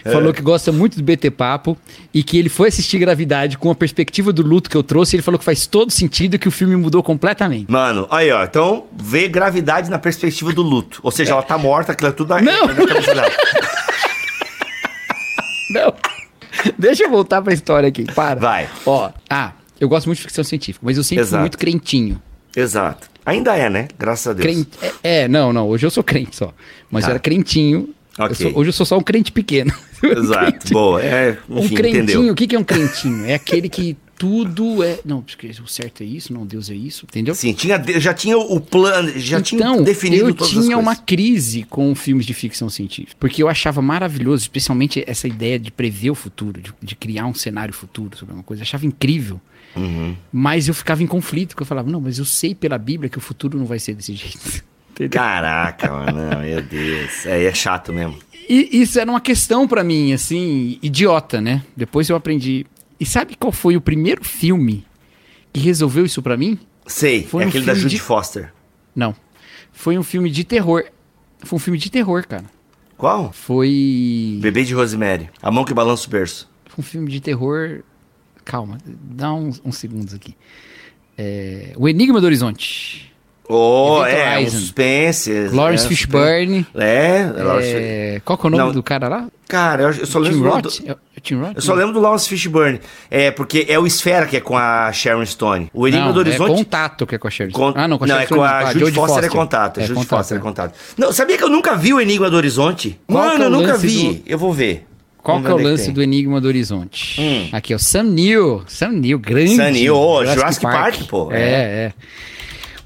Falou 0.09 0.33
que 0.33 0.41
gosta 0.41 0.71
muito 0.71 0.97
do 0.97 1.03
BT 1.03 1.31
Papo 1.31 1.77
e 2.13 2.21
que 2.23 2.37
ele 2.37 2.49
foi 2.49 2.67
assistir 2.69 2.97
Gravidade 2.99 3.57
com 3.57 3.69
a 3.71 3.75
perspectiva 3.75 4.31
do 4.33 4.41
luto 4.41 4.69
que 4.69 4.75
eu 4.77 4.83
trouxe. 4.83 5.15
Ele 5.15 5.23
falou 5.23 5.37
que 5.39 5.45
faz 5.45 5.65
todo 5.67 5.91
sentido 5.91 6.35
e 6.35 6.39
que 6.39 6.47
o 6.47 6.51
filme 6.51 6.75
mudou 6.75 7.01
completamente. 7.03 7.69
Mano, 7.71 8.07
aí 8.11 8.31
ó, 8.31 8.43
então 8.43 8.85
vê 8.97 9.27
gravidade 9.27 9.89
na 9.89 9.97
perspectiva 9.99 10.51
do 10.53 10.61
luto. 10.61 10.99
Ou 11.03 11.11
seja, 11.11 11.31
ela 11.33 11.43
tá 11.43 11.57
morta, 11.57 11.91
aquilo 11.93 12.09
é 12.09 12.13
tudo 12.13 12.29
na, 12.29 12.41
Não. 12.41 12.67
na 12.67 12.75
cabeça 12.87 13.13
dela. 13.15 13.31
Não. 15.71 15.93
Deixa 16.77 17.03
eu 17.03 17.09
voltar 17.09 17.41
pra 17.41 17.53
história 17.53 17.87
aqui. 17.89 18.03
Para. 18.13 18.39
Vai. 18.39 18.69
Ó, 18.85 19.09
ah, 19.29 19.51
eu 19.79 19.87
gosto 19.87 20.07
muito 20.07 20.17
de 20.17 20.23
ficção 20.23 20.43
científica, 20.43 20.83
mas 20.85 20.97
eu 20.97 21.03
sempre 21.03 21.23
fui 21.23 21.29
Exato. 21.29 21.41
muito 21.41 21.57
crentinho. 21.57 22.21
Exato. 22.55 23.09
Ainda 23.25 23.55
é, 23.55 23.69
né? 23.69 23.87
Graças 23.97 24.27
a 24.27 24.33
Deus. 24.33 24.43
Crente, 24.43 24.69
é, 25.03 25.21
é, 25.23 25.27
não, 25.27 25.53
não. 25.53 25.67
Hoje 25.67 25.85
eu 25.85 25.91
sou 25.91 26.03
crente 26.03 26.35
só. 26.35 26.51
Mas 26.89 27.03
Tá. 27.03 27.09
eu 27.09 27.11
era 27.11 27.19
crentinho. 27.19 27.89
Eu 28.17 28.25
Ok. 28.25 28.35
sou- 28.35 28.59
hoje 28.59 28.69
eu 28.69 28.73
sou 28.73 28.85
só 28.85 28.97
um 28.97 29.01
crente 29.03 29.31
pequeno. 29.31 29.71
Exato. 30.03 30.51
Crente- 30.51 30.73
Boa. 30.73 31.03
É, 31.03 31.37
Um 31.49 31.59
enfim, 31.59 31.75
crentinho, 31.75 32.03
entendeu? 32.03 32.31
o 32.33 32.35
que, 32.35 32.47
que 32.47 32.55
é 32.55 32.59
um 32.59 32.63
crentinho? 32.63 33.25
É 33.25 33.33
aquele 33.35 33.69
que 33.69 33.97
tudo 34.19 34.83
é. 34.83 34.99
Não, 35.05 35.21
porque 35.21 35.47
o 35.63 35.67
certo 35.67 36.03
é 36.03 36.05
isso, 36.05 36.33
não, 36.33 36.45
Deus 36.45 36.69
é 36.69 36.75
isso, 36.75 37.05
entendeu? 37.09 37.33
Sim, 37.33 37.53
tinha, 37.53 37.81
já 37.99 38.13
tinha 38.13 38.37
o 38.37 38.59
plano, 38.59 39.11
já 39.17 39.41
tinha 39.41 39.61
então, 39.61 39.81
definido 39.81 40.27
eu 40.29 40.35
todas 40.35 40.57
as 40.57 40.65
tinha 40.65 40.77
uma 40.77 40.95
crise 40.95 41.63
com 41.63 41.95
filmes 41.95 42.25
de 42.25 42.33
ficção 42.33 42.69
científica. 42.69 43.15
Porque 43.17 43.41
eu 43.41 43.47
achava 43.47 43.81
maravilhoso, 43.81 44.43
especialmente 44.43 45.01
essa 45.07 45.25
ideia 45.25 45.57
de 45.57 45.71
prever 45.71 46.09
o 46.11 46.15
futuro, 46.15 46.61
de, 46.61 46.73
de 46.81 46.95
criar 46.95 47.25
um 47.27 47.33
cenário 47.33 47.73
futuro 47.73 48.17
sobre 48.17 48.33
uma 48.33 48.43
coisa. 48.43 48.61
Eu 48.61 48.65
achava 48.65 48.85
incrível. 48.85 49.39
Uhum. 49.75 50.15
Mas 50.33 50.67
eu 50.67 50.73
ficava 50.73 51.01
em 51.01 51.07
conflito, 51.07 51.49
porque 51.49 51.63
eu 51.63 51.67
falava, 51.67 51.89
não, 51.89 52.01
mas 52.01 52.19
eu 52.19 52.25
sei 52.25 52.53
pela 52.53 52.77
Bíblia 52.77 53.09
que 53.09 53.17
o 53.17 53.21
futuro 53.21 53.57
não 53.57 53.65
vai 53.65 53.79
ser 53.79 53.93
desse 53.93 54.13
jeito. 54.15 54.63
Entendeu? 54.91 55.11
Caraca, 55.17 55.89
mano, 55.93 56.39
meu 56.41 56.61
Deus. 56.61 57.25
É, 57.25 57.45
é 57.45 57.53
chato 57.53 57.93
mesmo. 57.93 58.17
E 58.49 58.81
isso 58.81 58.99
era 58.99 59.09
uma 59.09 59.21
questão 59.21 59.67
pra 59.67 59.83
mim, 59.83 60.11
assim, 60.11 60.79
idiota, 60.81 61.39
né? 61.39 61.63
Depois 61.77 62.09
eu 62.09 62.15
aprendi. 62.15 62.65
E 62.99 63.05
sabe 63.05 63.35
qual 63.35 63.51
foi 63.51 63.77
o 63.77 63.81
primeiro 63.81 64.23
filme 64.23 64.83
que 65.53 65.59
resolveu 65.59 66.03
isso 66.05 66.21
pra 66.21 66.35
mim? 66.35 66.57
Sei, 66.87 67.23
Foi 67.23 67.43
é 67.43 67.45
um 67.45 67.49
aquele 67.49 67.65
da 67.65 67.75
Judy 67.75 67.95
de- 67.95 68.01
Foster. 68.01 68.51
Não. 68.95 69.15
Foi 69.71 69.97
um 69.97 70.03
filme 70.03 70.31
de 70.31 70.43
terror. 70.43 70.83
Foi 71.43 71.57
um 71.57 71.59
filme 71.59 71.77
de 71.77 71.91
terror, 71.91 72.25
cara. 72.27 72.45
Qual? 72.97 73.31
Foi. 73.31 74.39
Bebê 74.41 74.63
de 74.63 74.73
Rosemary. 74.73 75.29
A 75.41 75.51
mão 75.51 75.63
que 75.63 75.73
balança 75.73 76.07
o 76.07 76.09
berço. 76.09 76.49
um 76.77 76.81
filme 76.81 77.09
de 77.11 77.21
terror. 77.21 77.83
Calma, 78.43 78.79
dá 78.85 79.31
uns, 79.31 79.61
uns 79.63 79.77
segundos 79.77 80.13
aqui. 80.13 80.35
É, 81.17 81.73
O 81.77 81.87
Enigma 81.87 82.19
do 82.19 82.25
Horizonte. 82.25 83.08
Oh, 83.51 84.03
Event 84.05 84.15
é, 84.19 84.29
um 84.29 84.33
Horizon. 84.35 84.57
suspense. 84.59 85.31
Lawrence 85.51 85.85
é, 85.85 85.89
Fishburne. 85.89 86.67
É, 86.75 87.31
Lawrence- 87.35 87.73
É, 87.75 88.21
qual 88.23 88.37
que 88.37 88.45
é 88.45 88.47
o 88.47 88.51
nome 88.51 88.63
Não. 88.65 88.71
do 88.73 88.83
cara 88.83 89.07
lá? 89.07 89.27
Cara, 89.47 89.81
eu, 89.83 89.91
eu 89.91 90.05
só 90.05 90.19
lembro 90.19 90.61
Tim 90.61 90.83
do, 90.83 90.91
É 90.91 91.19
Tim 91.19 91.35
Roth? 91.35 91.55
Eu 91.55 91.61
só 91.63 91.73
lembro 91.73 91.91
do 91.93 91.99
Lawrence 91.99 92.29
Fishburne. 92.29 92.79
É, 93.09 93.31
porque 93.31 93.65
é 93.67 93.79
o 93.79 93.87
Esfera 93.87 94.27
que 94.27 94.37
é 94.37 94.39
com 94.39 94.55
a 94.55 94.91
Sharon 94.93 95.25
Stone. 95.25 95.71
O 95.73 95.87
Enigma 95.87 96.05
Não, 96.07 96.13
do 96.13 96.19
Horizonte. 96.19 96.51
É 96.51 96.55
contato 96.57 97.07
que 97.07 97.15
é 97.15 97.17
com 97.17 97.27
a 97.27 97.31
Sharon. 97.31 97.51
Con- 97.51 97.73
Ah, 97.75 97.87
não, 97.87 97.97
com 97.97 98.03
a 98.03 98.07
não, 98.07 98.15
Sharon 98.19 98.23
é 98.23 98.37
com 98.37 98.43
a 98.43 98.49
Stone, 98.59 98.73
Judy 98.73 98.79
Jodie 98.85 98.95
Foster, 98.95 99.23
é 99.23 99.29
contato. 99.29 99.79
É 99.79 99.81
Judy 99.87 99.93
contato, 99.95 100.17
Foster 100.19 100.37
é 100.37 100.39
é. 100.39 100.43
contato. 100.43 100.73
Não, 100.95 101.11
sabia 101.11 101.35
que 101.35 101.43
eu 101.43 101.49
nunca 101.49 101.75
vi 101.75 101.91
o 101.93 101.99
Enigma 101.99 102.29
do 102.29 102.37
Horizonte? 102.37 102.99
Qual 103.07 103.23
Mano, 103.25 103.43
é 103.43 103.47
eu 103.47 103.49
nunca 103.49 103.75
vi. 103.77 104.13
do- 104.13 104.23
Eu 104.27 104.37
vou 104.37 104.53
ver. 104.53 104.85
Qual 105.23 105.41
que 105.41 105.47
é 105.47 105.53
o 105.53 105.57
lance 105.57 105.85
tem. 105.85 105.93
do 105.95 106.03
Enigma 106.03 106.39
do 106.39 106.47
Horizonte? 106.47 107.19
Hum. 107.19 107.49
Aqui 107.51 107.73
é 107.73 107.75
o 107.75 107.79
Sam 107.79 108.03
Neill. 108.03 108.63
Sam 108.67 108.89
Neill, 108.91 109.17
grande. 109.19 109.55
Sam 109.55 109.71
Neill, 109.71 109.95
ô, 109.97 110.23
Jurassic 110.25 110.61
Park, 110.61 111.03
pô, 111.09 111.31
É, 111.31 111.41
é. 111.41 111.43
é. 111.87 111.93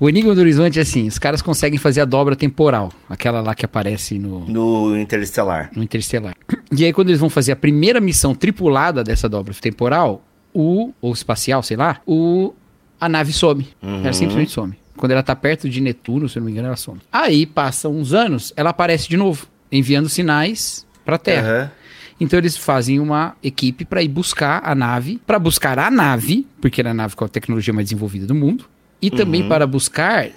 O 0.03 0.09
Enigma 0.09 0.35
do 0.35 0.41
Horizonte 0.41 0.79
é 0.79 0.81
assim, 0.81 1.07
os 1.07 1.17
caras 1.17 1.41
conseguem 1.41 1.79
fazer 1.79 2.01
a 2.01 2.05
dobra 2.05 2.35
temporal. 2.35 2.91
Aquela 3.09 3.39
lá 3.39 3.55
que 3.55 3.63
aparece 3.63 4.19
no, 4.19 4.41
No 4.41 4.97
Interestelar. 4.97 5.71
no 5.73 5.81
Interestelar. 5.81 6.35
E 6.77 6.83
aí, 6.83 6.91
quando 6.91 7.07
eles 7.07 7.21
vão 7.21 7.29
fazer 7.29 7.53
a 7.53 7.55
primeira 7.55 8.01
missão 8.01 8.35
tripulada 8.35 9.01
dessa 9.01 9.29
dobra 9.29 9.53
temporal, 9.53 10.21
o, 10.53 10.91
ou 11.01 11.13
espacial, 11.13 11.63
sei 11.63 11.77
lá, 11.77 12.01
o, 12.05 12.53
a 12.99 13.07
nave 13.07 13.31
some. 13.31 13.65
Uhum. 13.81 14.01
Ela 14.01 14.11
simplesmente 14.11 14.51
some. 14.51 14.73
Quando 14.97 15.13
ela 15.13 15.23
tá 15.23 15.37
perto 15.37 15.69
de 15.69 15.79
Netuno, 15.79 16.27
se 16.27 16.37
eu 16.37 16.41
não 16.41 16.47
me 16.47 16.51
engano, 16.51 16.67
ela 16.67 16.75
some. 16.75 16.99
Aí, 17.09 17.45
passam 17.45 17.95
uns 17.95 18.11
anos, 18.11 18.51
ela 18.57 18.71
aparece 18.71 19.07
de 19.07 19.15
novo, 19.15 19.47
enviando 19.71 20.09
sinais 20.09 20.85
pra 21.05 21.17
Terra. 21.17 21.47
Aham. 21.47 21.71
Então 22.19 22.37
eles 22.37 22.57
fazem 22.57 22.99
uma 22.99 23.37
equipe 23.41 23.85
pra 23.85 24.03
ir 24.03 24.09
buscar 24.09 24.61
a 24.65 24.75
nave, 24.75 25.21
pra 25.25 25.39
buscar 25.39 25.79
a 25.79 25.89
nave, 25.89 26.45
porque 26.59 26.81
era 26.81 26.91
a 26.91 26.93
nave 26.93 27.15
com 27.15 27.23
a 27.23 27.29
tecnologia 27.29 27.73
mais 27.73 27.85
desenvolvida 27.85 28.27
do 28.27 28.35
mundo, 28.35 28.65
e 29.03 29.11
também 29.11 29.41
Uhum. 29.43 29.49
para 29.49 29.67
buscar 29.67 30.29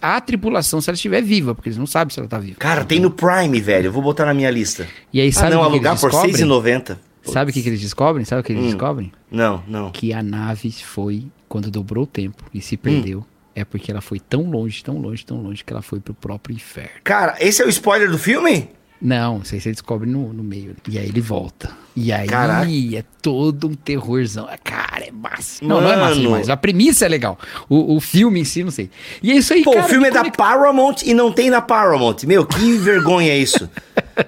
a 0.00 0.20
tripulação 0.20 0.80
se 0.80 0.88
ela 0.88 0.94
estiver 0.94 1.20
viva, 1.22 1.54
porque 1.54 1.68
eles 1.68 1.76
não 1.78 1.86
sabem 1.86 2.14
se 2.14 2.20
ela 2.20 2.28
tá 2.28 2.38
viva. 2.38 2.56
Cara, 2.58 2.84
tem 2.84 3.00
no 3.00 3.10
Prime, 3.10 3.60
velho. 3.60 3.86
Eu 3.88 3.92
vou 3.92 4.00
botar 4.02 4.24
na 4.26 4.32
minha 4.32 4.50
lista. 4.50 4.86
E 5.12 5.20
aí 5.20 5.28
Ah, 5.28 5.32
sabe 5.32 5.50
não, 5.54 5.60
o 5.60 5.64
que, 5.64 5.68
que 5.70 5.74
alugar 5.74 5.92
eles 5.92 6.00
por 6.00 6.10
descobrem? 6.10 6.34
R$6,90. 6.36 6.96
Sabe 7.24 7.50
o 7.50 7.54
que, 7.54 7.62
que 7.62 7.68
eles 7.68 7.80
descobrem? 7.80 8.24
Sabe 8.24 8.40
o 8.40 8.44
que 8.44 8.52
eles 8.52 8.62
Hum. 8.64 8.66
descobrem? 8.68 9.12
Não, 9.30 9.62
não. 9.66 9.90
Que 9.90 10.12
a 10.12 10.22
nave 10.22 10.70
foi 10.72 11.26
quando 11.48 11.70
dobrou 11.70 12.04
o 12.04 12.06
tempo 12.06 12.44
e 12.54 12.58
Hum. 12.58 12.62
se 12.62 12.76
perdeu. 12.76 13.26
É 13.54 13.64
porque 13.66 13.90
ela 13.90 14.00
foi 14.00 14.18
tão 14.18 14.50
longe, 14.50 14.82
tão 14.82 14.96
longe, 14.98 15.26
tão 15.26 15.42
longe 15.42 15.62
que 15.62 15.72
ela 15.72 15.82
foi 15.82 16.00
pro 16.00 16.14
próprio 16.14 16.54
inferno. 16.54 16.90
Cara, 17.04 17.36
esse 17.38 17.60
é 17.60 17.66
o 17.66 17.68
spoiler 17.68 18.10
do 18.10 18.18
filme? 18.18 18.70
Não, 19.04 19.40
isso 19.42 19.52
aí 19.56 19.60
você 19.60 19.72
descobre 19.72 20.08
no, 20.08 20.32
no 20.32 20.44
meio. 20.44 20.76
E 20.88 20.96
aí 20.96 21.08
ele 21.08 21.20
volta. 21.20 21.70
E 21.96 22.12
aí 22.12 22.28
Caraca. 22.28 22.70
é 22.70 23.02
todo 23.20 23.66
um 23.66 23.74
terrorzão. 23.74 24.48
Cara, 24.62 25.04
é 25.04 25.10
massa. 25.10 25.64
Não, 25.64 25.80
não 25.80 25.90
é 25.90 25.96
massa 25.96 26.10
Mano. 26.10 26.20
demais. 26.20 26.48
A 26.48 26.56
premissa 26.56 27.04
é 27.04 27.08
legal. 27.08 27.36
O, 27.68 27.96
o 27.96 28.00
filme 28.00 28.38
em 28.38 28.44
si, 28.44 28.62
não 28.62 28.70
sei. 28.70 28.88
E 29.20 29.32
é 29.32 29.34
isso 29.34 29.52
aí, 29.54 29.64
Pô, 29.64 29.72
cara. 29.72 29.84
o 29.84 29.88
filme 29.88 30.04
me 30.04 30.08
é 30.08 30.12
da 30.12 30.20
conecta- 30.20 30.40
Paramount 30.44 30.96
e 31.04 31.12
não 31.14 31.32
tem 31.32 31.50
na 31.50 31.60
Paramount. 31.60 32.18
Meu, 32.26 32.46
que 32.46 32.72
vergonha 32.78 33.32
é 33.32 33.38
isso. 33.38 33.68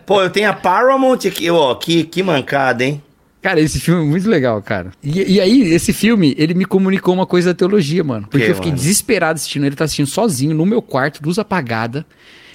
Pô, 0.04 0.20
eu 0.20 0.28
tenho 0.30 0.50
a 0.50 0.52
Paramount 0.52 1.20
aqui, 1.24 1.48
ó, 1.50 1.72
que, 1.76 2.02
que 2.02 2.20
mancada, 2.24 2.84
hein? 2.84 3.00
Cara, 3.40 3.60
esse 3.60 3.78
filme 3.78 4.02
é 4.02 4.06
muito 4.06 4.28
legal, 4.28 4.60
cara. 4.60 4.90
E, 5.02 5.34
e 5.34 5.40
aí, 5.40 5.62
esse 5.72 5.92
filme, 5.92 6.34
ele 6.36 6.52
me 6.54 6.64
comunicou 6.64 7.14
uma 7.14 7.26
coisa 7.26 7.50
da 7.52 7.54
teologia, 7.56 8.02
mano. 8.02 8.26
Porque 8.28 8.44
Que, 8.46 8.50
eu 8.50 8.54
fiquei 8.56 8.70
mano? 8.72 8.80
desesperado 8.82 9.36
assistindo. 9.36 9.66
Ele 9.66 9.76
tá 9.76 9.84
assistindo 9.84 10.06
sozinho, 10.08 10.52
no 10.54 10.66
meu 10.66 10.82
quarto, 10.82 11.20
luz 11.24 11.38
apagada. 11.38 12.04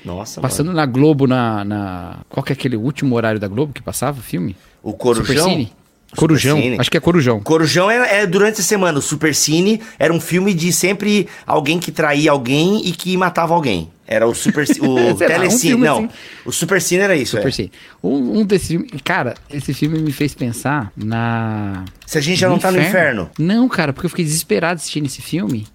Nossa, 0.09 0.41
Passando 0.41 0.67
mano. 0.67 0.77
na 0.79 0.85
Globo, 0.85 1.27
na, 1.27 1.63
na. 1.63 2.17
Qual 2.29 2.43
que 2.43 2.51
é 2.51 2.55
aquele 2.55 2.75
último 2.75 3.15
horário 3.15 3.39
da 3.39 3.47
Globo 3.47 3.73
que 3.73 3.81
passava 3.81 4.19
o 4.19 4.23
filme? 4.23 4.55
O 4.81 4.93
Corujão. 4.93 5.67
Corujão. 6.15 6.55
Supercine. 6.55 6.79
Acho 6.79 6.89
que 6.89 6.97
é 6.97 6.99
Corujão. 6.99 7.39
Corujão 7.41 7.91
é, 7.91 8.21
é 8.21 8.25
durante 8.25 8.61
a 8.61 8.63
semana. 8.63 8.97
O 8.97 9.01
Supercine 9.01 9.79
era 9.99 10.11
um 10.11 10.19
filme 10.19 10.55
de 10.55 10.73
sempre 10.73 11.27
alguém 11.45 11.79
que 11.79 11.91
traía 11.91 12.31
alguém 12.31 12.81
e 12.87 12.91
que 12.91 13.15
matava 13.15 13.53
alguém. 13.53 13.91
Era 14.07 14.27
o 14.27 14.33
Super 14.33 14.63
o 14.65 14.67
Sei 14.67 14.81
lá, 14.81 15.11
um 15.11 15.15
Telecine. 15.15 15.75
não, 15.75 15.97
assim. 15.99 16.09
o 16.45 16.51
Supercine 16.51 17.01
era 17.01 17.15
isso. 17.15 17.37
é. 17.37 17.39
Supercine. 17.41 17.71
Um, 18.03 18.39
um 18.39 18.45
desses 18.45 18.67
filmes. 18.69 18.89
Cara, 19.03 19.35
esse 19.51 19.71
filme 19.71 19.99
me 19.99 20.11
fez 20.11 20.33
pensar 20.33 20.91
na. 20.97 21.85
Se 22.07 22.17
a 22.17 22.21
gente 22.21 22.39
já 22.39 22.49
não 22.49 22.57
tá 22.57 22.71
no 22.71 22.79
inferno. 22.81 23.29
Não, 23.37 23.69
cara, 23.69 23.93
porque 23.93 24.07
eu 24.07 24.09
fiquei 24.09 24.25
desesperado 24.25 24.77
assistindo 24.79 25.05
esse 25.05 25.21
filme. 25.21 25.67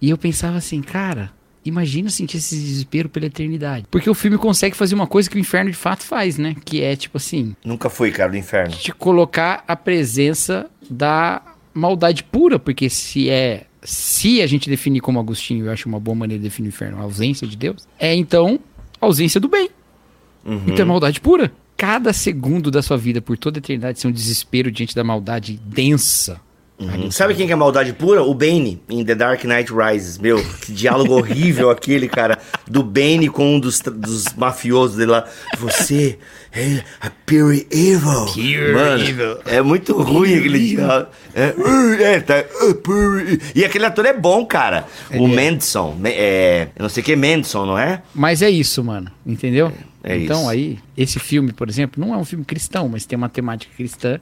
E 0.00 0.08
eu 0.08 0.16
pensava 0.16 0.56
assim, 0.56 0.80
cara, 0.80 1.30
imagina 1.68 2.10
sentir 2.10 2.38
esse 2.38 2.56
desespero 2.56 3.08
pela 3.08 3.26
eternidade. 3.26 3.86
Porque 3.90 4.08
o 4.08 4.14
filme 4.14 4.36
consegue 4.38 4.76
fazer 4.76 4.94
uma 4.94 5.06
coisa 5.06 5.28
que 5.28 5.36
o 5.36 5.38
inferno 5.38 5.70
de 5.70 5.76
fato 5.76 6.02
faz, 6.02 6.38
né? 6.38 6.56
Que 6.64 6.82
é, 6.82 6.96
tipo 6.96 7.16
assim, 7.16 7.54
Nunca 7.64 7.88
fui, 7.88 8.10
cara, 8.10 8.30
do 8.30 8.36
inferno. 8.36 8.74
te 8.74 8.92
colocar 8.92 9.64
a 9.68 9.76
presença 9.76 10.68
da 10.90 11.42
maldade 11.72 12.24
pura. 12.24 12.58
Porque 12.58 12.88
se 12.90 13.28
é. 13.30 13.64
Se 13.82 14.42
a 14.42 14.46
gente 14.46 14.68
definir 14.68 15.00
como 15.00 15.20
Agostinho, 15.20 15.66
eu 15.66 15.72
acho 15.72 15.88
uma 15.88 16.00
boa 16.00 16.14
maneira 16.14 16.42
de 16.42 16.48
definir 16.48 16.68
o 16.68 16.70
inferno, 16.70 16.98
a 16.98 17.02
ausência 17.02 17.46
de 17.46 17.56
Deus, 17.56 17.86
é 17.98 18.12
então 18.12 18.58
a 19.00 19.06
ausência 19.06 19.40
do 19.40 19.48
bem. 19.48 19.70
Uhum. 20.44 20.62
Então 20.66 20.80
é 20.80 20.84
maldade 20.84 21.20
pura. 21.20 21.52
Cada 21.76 22.12
segundo 22.12 22.72
da 22.72 22.82
sua 22.82 22.96
vida, 22.96 23.20
por 23.22 23.38
toda 23.38 23.58
a 23.58 23.60
eternidade, 23.60 24.00
ser 24.00 24.08
um 24.08 24.12
desespero 24.12 24.70
diante 24.72 24.96
da 24.96 25.04
maldade 25.04 25.60
densa. 25.64 26.40
Uhum. 26.78 27.10
Sabe 27.10 27.34
quem 27.34 27.46
que 27.46 27.52
é 27.52 27.56
maldade 27.56 27.92
pura? 27.92 28.22
O 28.22 28.32
Bane, 28.32 28.80
em 28.88 29.04
The 29.04 29.14
Dark 29.16 29.42
Knight 29.44 29.72
Rises. 29.72 30.16
Meu, 30.16 30.38
que 30.60 30.70
diálogo 30.72 31.14
horrível 31.14 31.70
aquele, 31.70 32.08
cara. 32.08 32.38
Do 32.68 32.84
Bane 32.84 33.28
com 33.28 33.56
um 33.56 33.58
dos, 33.60 33.80
dos 33.80 34.26
mafiosos 34.36 34.96
dele 34.96 35.10
lá. 35.10 35.24
Você 35.58 36.18
é 36.52 36.82
a 37.00 37.10
pure 37.26 37.66
evil. 37.70 38.26
Pure 38.32 38.72
Mano, 38.72 39.02
evil. 39.02 39.38
É 39.46 39.60
muito 39.60 40.00
ruim 40.00 40.34
aquele 40.38 40.58
diálogo. 40.68 41.08
É, 41.34 41.54
"Uh, 41.58 42.02
é, 42.02 42.20
tá, 42.20 42.44
uh, 42.68 42.74
pure. 42.76 43.40
E 43.56 43.64
aquele 43.64 43.84
ator 43.84 44.06
é 44.06 44.12
bom, 44.12 44.46
cara. 44.46 44.84
o 45.14 45.26
Manson. 45.26 45.96
me- 45.98 46.10
É, 46.12 46.68
eu 46.76 46.82
não 46.84 46.88
sei 46.88 47.02
o 47.02 47.04
que 47.06 47.12
é 47.12 47.16
Manson, 47.16 47.66
não 47.66 47.76
é? 47.78 48.02
Mas 48.14 48.40
é 48.40 48.48
isso, 48.50 48.84
mano. 48.84 49.10
Entendeu? 49.26 49.72
É 49.97 49.97
então 50.04 50.40
isso. 50.42 50.50
aí, 50.50 50.78
esse 50.96 51.18
filme, 51.18 51.52
por 51.52 51.68
exemplo, 51.68 52.04
não 52.04 52.14
é 52.14 52.16
um 52.16 52.24
filme 52.24 52.44
cristão, 52.44 52.88
mas 52.88 53.04
tem 53.04 53.16
uma 53.16 53.28
temática 53.28 53.72
cristã 53.76 54.20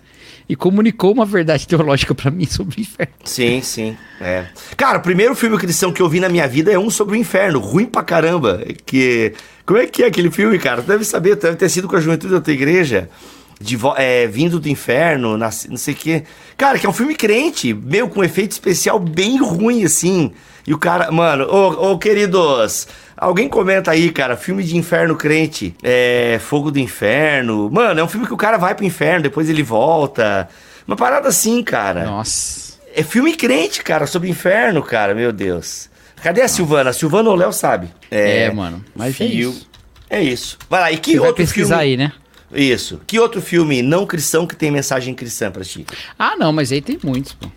e 0.48 0.56
comunicou 0.56 1.12
uma 1.12 1.26
verdade 1.26 1.66
teológica 1.68 2.14
pra 2.14 2.30
mim 2.30 2.46
sobre 2.46 2.78
o 2.78 2.80
inferno. 2.80 3.12
Sim, 3.24 3.60
sim. 3.62 3.96
É. 4.20 4.46
Cara, 4.76 4.98
o 4.98 5.02
primeiro 5.02 5.34
filme 5.34 5.58
cristão 5.58 5.92
que 5.92 6.00
eu 6.00 6.08
vi 6.08 6.18
na 6.18 6.28
minha 6.28 6.48
vida 6.48 6.72
é 6.72 6.78
um 6.78 6.90
sobre 6.90 7.16
o 7.16 7.20
inferno, 7.20 7.58
ruim 7.58 7.86
pra 7.86 8.02
caramba. 8.02 8.62
Que. 8.84 9.34
Como 9.64 9.78
é 9.78 9.86
que 9.86 10.02
é 10.02 10.06
aquele 10.06 10.30
filme, 10.30 10.58
cara? 10.58 10.80
Tu 10.80 10.88
deve 10.88 11.04
saber, 11.04 11.36
deve 11.36 11.56
ter 11.56 11.68
sido 11.68 11.88
com 11.88 11.96
a 11.96 12.00
juventude 12.00 12.32
da 12.32 12.40
tua 12.40 12.52
igreja. 12.52 13.10
De 13.58 13.78
é, 13.96 14.26
vindo 14.26 14.60
do 14.60 14.68
inferno, 14.68 15.36
não 15.38 15.50
sei 15.50 15.94
o 15.94 15.96
quê. 15.96 16.24
Cara, 16.56 16.78
que 16.78 16.86
é 16.86 16.88
um 16.88 16.92
filme 16.92 17.14
crente, 17.14 17.72
meio 17.72 18.06
com 18.08 18.22
efeito 18.22 18.52
especial 18.52 18.98
bem 18.98 19.38
ruim, 19.38 19.82
assim. 19.82 20.30
E 20.66 20.74
o 20.74 20.78
cara, 20.78 21.10
mano, 21.12 21.44
ô, 21.48 21.92
ô 21.92 21.98
queridos, 21.98 22.88
alguém 23.16 23.48
comenta 23.48 23.90
aí, 23.92 24.10
cara, 24.10 24.36
filme 24.36 24.64
de 24.64 24.76
inferno 24.76 25.14
crente, 25.14 25.74
é, 25.82 26.38
Fogo 26.42 26.70
do 26.70 26.78
Inferno. 26.78 27.70
Mano, 27.70 28.00
é 28.00 28.04
um 28.04 28.08
filme 28.08 28.26
que 28.26 28.34
o 28.34 28.36
cara 28.36 28.56
vai 28.56 28.74
pro 28.74 28.84
inferno, 28.84 29.22
depois 29.22 29.48
ele 29.48 29.62
volta. 29.62 30.48
Uma 30.86 30.96
parada 30.96 31.28
assim, 31.28 31.62
cara. 31.62 32.04
Nossa. 32.04 32.76
É 32.94 33.02
filme 33.02 33.34
crente, 33.36 33.82
cara, 33.82 34.06
sobre 34.06 34.28
inferno, 34.28 34.82
cara, 34.82 35.14
meu 35.14 35.30
Deus. 35.32 35.88
Cadê 36.22 36.40
a 36.42 36.48
Silvana? 36.48 36.90
A 36.90 36.92
Silvana 36.92 37.28
ou 37.28 37.34
o 37.36 37.38
Léo 37.38 37.52
sabe. 37.52 37.88
É, 38.10 38.50
mano. 38.50 38.84
Mas 38.94 39.20
é 39.20 39.28
fio- 39.28 39.50
isso. 39.50 39.68
É 40.08 40.22
isso. 40.22 40.58
Vai 40.68 40.80
lá, 40.80 40.92
e 40.92 40.96
que 40.98 41.12
Você 41.12 41.18
vai 41.18 41.28
outro 41.28 41.42
pesquisar 41.44 41.78
filme... 41.80 41.90
aí, 41.90 41.96
né? 41.96 42.12
Isso. 42.52 43.00
Que 43.06 43.18
outro 43.18 43.42
filme 43.42 43.82
não 43.82 44.06
cristão 44.06 44.46
que 44.46 44.56
tem 44.56 44.70
mensagem 44.70 45.14
cristã 45.14 45.50
pra 45.50 45.62
ti? 45.64 45.84
Ah, 46.18 46.36
não, 46.36 46.52
mas 46.52 46.72
aí 46.72 46.80
tem 46.80 46.98
muitos, 47.02 47.32
pô. 47.34 47.48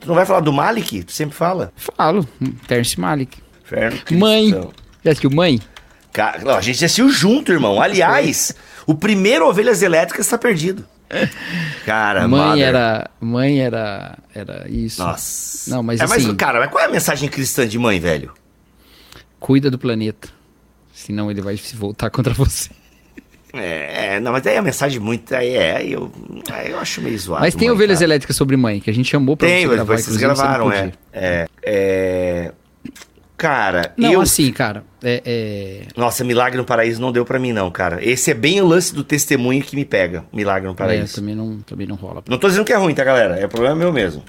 Tu 0.00 0.08
não 0.08 0.14
vai 0.14 0.24
falar 0.26 0.40
do 0.40 0.52
Malik? 0.52 1.02
Tu 1.04 1.12
sempre 1.12 1.36
fala. 1.36 1.72
Falo. 1.76 2.26
Terence 2.66 2.98
Malick. 2.98 3.38
Inferno 3.64 3.98
cristão. 4.00 4.18
Mãe. 4.18 4.50
Já 5.04 5.10
assistiu 5.12 5.30
Mãe? 5.30 5.60
Ca- 6.12 6.38
não, 6.42 6.52
a 6.56 6.60
gente 6.60 6.84
assistiu 6.84 7.08
junto, 7.10 7.52
irmão. 7.52 7.80
Aliás, 7.80 8.54
o 8.86 8.94
primeiro 8.94 9.46
Ovelhas 9.48 9.82
Elétricas 9.82 10.26
tá 10.26 10.36
perdido. 10.38 10.84
Cara, 11.84 12.26
mãe 12.28 12.40
Mother. 12.50 12.64
era. 12.68 13.10
Mãe 13.20 13.60
era. 13.60 14.16
Era 14.34 14.66
isso. 14.68 15.02
Nossa. 15.02 15.70
Não, 15.70 15.82
mas 15.82 16.00
é, 16.00 16.04
assim- 16.04 16.26
Mas, 16.28 16.36
cara, 16.36 16.60
mas 16.60 16.70
qual 16.70 16.82
é 16.82 16.86
a 16.86 16.90
mensagem 16.90 17.28
cristã 17.28 17.66
de 17.66 17.78
mãe, 17.78 17.98
velho? 18.00 18.32
Cuida 19.38 19.70
do 19.70 19.78
planeta. 19.78 20.28
Senão 20.92 21.30
ele 21.30 21.40
vai 21.40 21.56
se 21.56 21.74
voltar 21.76 22.10
contra 22.10 22.32
você. 22.34 22.70
É, 23.52 24.14
é, 24.16 24.20
não, 24.20 24.32
mas 24.32 24.46
aí 24.46 24.56
a 24.56 24.62
mensagem 24.62 25.00
muito. 25.00 25.34
Aí 25.34 25.50
é, 25.54 25.76
aí 25.76 25.92
eu, 25.92 26.10
aí 26.50 26.70
eu 26.70 26.78
acho 26.78 27.00
meio 27.02 27.18
zoado. 27.18 27.42
Mas 27.42 27.54
tem 27.54 27.68
mãe, 27.68 27.74
ovelhas 27.74 28.00
elétricas 28.00 28.36
sobre 28.36 28.56
mãe, 28.56 28.78
que 28.80 28.88
a 28.90 28.94
gente 28.94 29.08
chamou 29.10 29.36
pra 29.36 29.48
Tem, 29.48 29.66
você 29.66 29.74
gravar. 29.74 29.94
vocês 29.96 30.06
inclusive, 30.16 30.28
você 30.34 30.42
gravaram, 30.42 30.72
é. 30.72 30.92
é. 31.12 31.46
É. 31.62 32.52
Cara, 33.36 33.94
Não, 33.96 34.12
eu. 34.12 34.20
assim, 34.20 34.52
cara. 34.52 34.84
É, 35.02 35.22
é- 35.24 35.82
Nossa, 35.96 36.22
Milagre 36.22 36.58
no 36.58 36.64
Paraíso 36.64 37.00
não 37.00 37.10
deu 37.10 37.24
pra 37.24 37.38
mim, 37.38 37.52
não, 37.54 37.70
cara. 37.70 37.98
Esse 38.06 38.30
é 38.30 38.34
bem 38.34 38.60
o 38.60 38.66
lance 38.66 38.94
do 38.94 39.02
testemunho 39.02 39.62
que 39.62 39.74
me 39.74 39.84
pega. 39.84 40.24
Milagre 40.30 40.66
no 40.68 40.74
é, 40.74 40.76
Paraíso. 40.76 41.14
também, 41.14 41.34
não, 41.34 41.58
também 41.60 41.86
não 41.86 41.96
rola. 41.96 42.22
Não 42.28 42.36
tô 42.36 42.48
dizendo 42.48 42.66
que 42.66 42.72
é 42.72 42.76
ruim, 42.76 42.94
tá, 42.94 43.02
galera? 43.02 43.36
É 43.40 43.46
problema 43.48 43.74
meu 43.74 43.90
mesmo. 43.92 44.22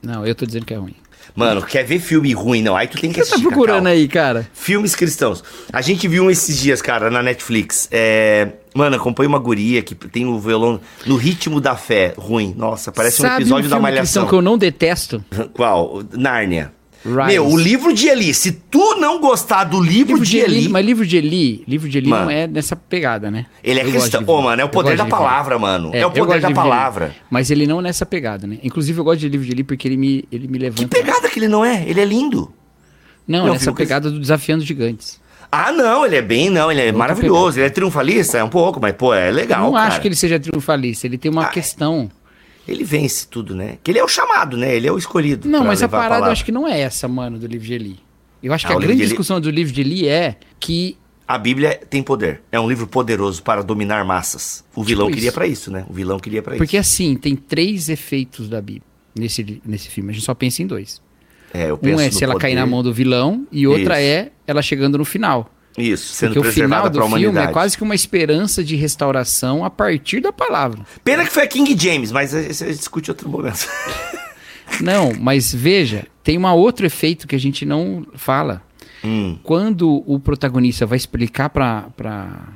Não, 0.00 0.24
eu 0.24 0.32
tô 0.34 0.46
dizendo 0.46 0.64
que 0.64 0.72
é 0.72 0.76
ruim. 0.76 0.94
Mano, 1.34 1.60
quer 1.62 1.82
ver 1.84 1.98
filme 1.98 2.32
ruim? 2.32 2.62
Não, 2.62 2.76
aí 2.76 2.86
tu 2.86 3.00
tem 3.00 3.10
que 3.10 3.18
O 3.20 3.22
que 3.22 3.24
você 3.24 3.30
tá 3.30 3.36
assistir. 3.36 3.48
procurando 3.48 3.78
Cacau. 3.84 3.92
aí, 3.92 4.06
cara? 4.06 4.46
Filmes 4.52 4.94
cristãos. 4.94 5.42
A 5.72 5.80
gente 5.80 6.06
viu 6.06 6.24
um 6.24 6.30
esses 6.30 6.56
dias, 6.60 6.80
cara, 6.80 7.10
na 7.10 7.22
Netflix. 7.22 7.88
É, 7.90 8.48
Mano, 8.74 8.96
acompanha 8.96 9.28
uma 9.28 9.38
guria 9.38 9.82
que 9.82 9.94
tem 9.94 10.24
o 10.26 10.38
violão 10.38 10.80
no 11.06 11.16
ritmo 11.16 11.60
da 11.60 11.76
fé, 11.76 12.14
ruim. 12.16 12.54
Nossa, 12.56 12.90
parece 12.90 13.20
um 13.20 13.26
Sabe 13.26 13.42
episódio 13.42 13.66
um 13.66 13.70
da 13.70 13.78
Malhação. 13.80 14.26
que 14.26 14.32
eu 14.34 14.42
não 14.42 14.56
detesto? 14.56 15.22
Qual? 15.52 16.02
Nárnia. 16.12 16.72
Rise. 17.04 17.26
Meu, 17.26 17.48
o 17.48 17.58
livro 17.58 17.92
de 17.92 18.06
Eli. 18.06 18.32
Se 18.32 18.52
tu 18.52 18.94
não 18.94 19.20
gostar 19.20 19.64
do 19.64 19.80
livro, 19.80 20.12
Livro 20.12 20.24
de, 20.24 20.30
de 20.30 20.38
Eli, 20.38 20.56
Eli, 20.58 20.68
mas 20.68 20.86
livro 20.86 21.04
de 21.04 21.16
Eli, 21.16 21.64
livro 21.66 21.88
de 21.88 21.98
Eli 21.98 22.08
Mano. 22.08 22.26
não 22.26 22.30
é 22.30 22.46
nessa 22.46 22.76
pegada, 22.76 23.28
né? 23.28 23.46
ele 23.64 23.80
é 23.80 23.84
Eu 23.84 23.90
cristão. 23.90 24.22
Ô, 24.24 24.40
mano, 24.40 24.62
é 24.62 24.64
o 24.64 24.68
poder 24.68 24.96
da 24.96 25.04
palavra, 25.06 25.58
mano. 25.58 25.90
É, 25.92 26.04
eu 26.04 26.08
o 26.08 26.12
poder 26.12 26.40
da 26.40 26.52
palavra. 26.52 27.12
Mas 27.28 27.50
ele 27.50 27.66
não 27.66 27.80
nessa 27.80 28.06
pegada, 28.06 28.46
né? 28.46 28.58
Inclusive 28.62 29.00
eu 29.00 29.02
gosto 29.04 29.18
de 29.18 29.28
livro 29.28 29.44
de 29.44 29.50
Eli 29.52 29.64
porque 29.64 29.88
ele 29.88 29.96
me, 29.96 30.24
ele 30.30 30.46
me 30.46 30.52
Que 30.58 30.64
levanta. 30.64 30.88
pegada 30.88 31.28
que 31.28 31.40
ele 31.40 31.48
não 31.48 31.64
é? 31.64 31.82
Ele 31.88 32.00
é 32.00 32.04
lindo. 32.04 32.52
Não, 33.26 33.46
Não, 33.46 33.52
nessa 33.54 33.64
viu, 33.66 33.74
pegada 33.74 34.08
do 34.08 34.20
Desafiando 34.20 34.64
Gigantes. 34.64 35.20
Ah, 35.54 35.70
não, 35.70 36.06
ele 36.06 36.16
é 36.16 36.22
bem, 36.22 36.48
não, 36.48 36.72
ele 36.72 36.80
é 36.80 36.84
Outra 36.86 36.98
maravilhoso. 36.98 37.58
Ele 37.58 37.66
é 37.66 37.70
triunfalista, 37.70 38.38
é 38.38 38.44
um 38.44 38.48
pouco, 38.48 38.80
mas, 38.80 38.94
pô, 38.94 39.12
é 39.12 39.30
legal. 39.30 39.60
eu 39.60 39.66
não 39.66 39.72
cara. 39.74 39.88
acho 39.88 40.00
que 40.00 40.08
ele 40.08 40.14
seja 40.16 40.40
triunfalista, 40.40 41.06
ele 41.06 41.18
tem 41.18 41.30
uma 41.30 41.44
Ah, 41.44 41.48
questão. 41.48 42.10
Ele 42.66 42.82
vence 42.84 43.26
tudo, 43.28 43.54
né? 43.54 43.76
Que 43.84 43.90
ele 43.90 43.98
é 43.98 44.04
o 44.04 44.08
chamado, 44.08 44.56
né? 44.56 44.74
Ele 44.74 44.86
é 44.88 44.92
o 44.92 44.96
escolhido. 44.96 45.46
Não, 45.48 45.62
mas 45.64 45.82
a 45.82 45.88
parada 45.88 46.06
eu 46.06 46.10
palavra. 46.14 46.32
acho 46.32 46.44
que 46.44 46.52
não 46.52 46.66
é 46.66 46.80
essa, 46.80 47.06
mano, 47.06 47.38
do 47.38 47.46
livro 47.46 47.66
de 47.66 47.74
Eli. 47.74 47.98
Eu 48.42 48.52
acho 48.54 48.66
que 48.66 48.72
Ah, 48.72 48.76
a 48.76 48.78
o 48.78 48.80
livro 48.80 48.94
grande 48.96 49.08
discussão 49.08 49.40
do 49.40 49.50
livro 49.50 49.72
de 49.72 49.80
Eli 49.82 50.08
é 50.08 50.36
que 50.58 50.96
A 51.28 51.36
Bíblia 51.36 51.78
tem 51.90 52.02
poder. 52.02 52.40
É 52.50 52.58
um 52.58 52.68
livro 52.68 52.86
poderoso 52.86 53.42
para 53.42 53.62
dominar 53.62 54.04
massas. 54.04 54.64
O 54.74 54.82
vilão 54.82 55.06
Tipo 55.06 55.16
queria 55.16 55.32
pra 55.32 55.46
isso, 55.46 55.70
né? 55.70 55.84
O 55.88 55.92
vilão 55.92 56.18
queria 56.18 56.42
pra 56.42 56.56
Porque 56.56 56.76
isso. 56.78 56.88
assim, 56.94 57.14
tem 57.16 57.34
três 57.36 57.88
efeitos 57.88 58.48
da 58.48 58.60
Bíblia 58.60 58.82
nesse, 59.14 59.60
nesse 59.66 59.88
filme. 59.88 60.10
A 60.10 60.12
gente 60.14 60.24
só 60.24 60.34
pensa 60.34 60.62
em 60.62 60.66
dois. 60.66 61.00
É, 61.52 61.70
eu 61.70 61.74
Um 61.74 61.78
penso 61.78 62.00
é 62.02 62.06
no 62.06 62.12
se 62.12 62.24
ela 62.24 62.34
cair 62.38 62.52
poder. 62.52 62.60
na 62.60 62.66
mão 62.66 62.82
do 62.82 62.92
vilão 62.92 63.46
e 63.52 63.66
outra 63.66 64.00
Isso. 64.00 64.10
é 64.10 64.30
ela 64.46 64.62
chegando 64.62 64.96
no 64.98 65.04
final. 65.04 65.50
Isso, 65.76 66.12
sendo 66.14 66.34
Porque 66.34 66.48
o 66.48 66.52
final 66.52 66.82
preservada 66.82 66.90
do 66.90 66.98
pra 67.08 67.18
filme 67.18 67.38
é 67.40 67.46
quase 67.48 67.76
que 67.78 67.82
uma 67.82 67.94
esperança 67.94 68.62
de 68.62 68.76
restauração 68.76 69.64
a 69.64 69.70
partir 69.70 70.20
da 70.20 70.30
palavra. 70.32 70.80
Pena 71.02 71.24
que 71.24 71.30
foi 71.32 71.44
a 71.44 71.46
King 71.46 71.74
James, 71.78 72.12
mas 72.12 72.34
a 72.34 72.42
gente 72.42 72.76
discute 72.76 73.10
outro 73.10 73.28
momento. 73.28 73.66
Não, 74.80 75.12
mas 75.18 75.52
veja, 75.54 76.06
tem 76.22 76.38
um 76.38 76.46
outro 76.46 76.86
efeito 76.86 77.26
que 77.26 77.34
a 77.36 77.38
gente 77.38 77.64
não 77.66 78.06
fala. 78.14 78.62
hum, 79.04 79.38
Quando 79.42 80.02
o 80.06 80.18
protagonista 80.18 80.86
vai 80.86 80.96
explicar 80.96 81.50
pra, 81.50 81.88
pra 81.96 82.48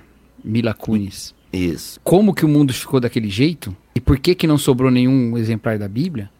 Mila 0.42 0.72
Kunis 0.74 1.34
isso. 1.52 2.00
como 2.02 2.34
que 2.34 2.44
o 2.44 2.48
mundo 2.48 2.72
ficou 2.72 3.00
daquele 3.00 3.28
jeito 3.28 3.74
e 3.94 4.00
por 4.00 4.18
que 4.18 4.34
que 4.34 4.46
não 4.46 4.56
sobrou 4.58 4.90
nenhum 4.90 5.36
exemplar 5.36 5.78
da 5.78 5.88
Bíblia, 5.88 6.30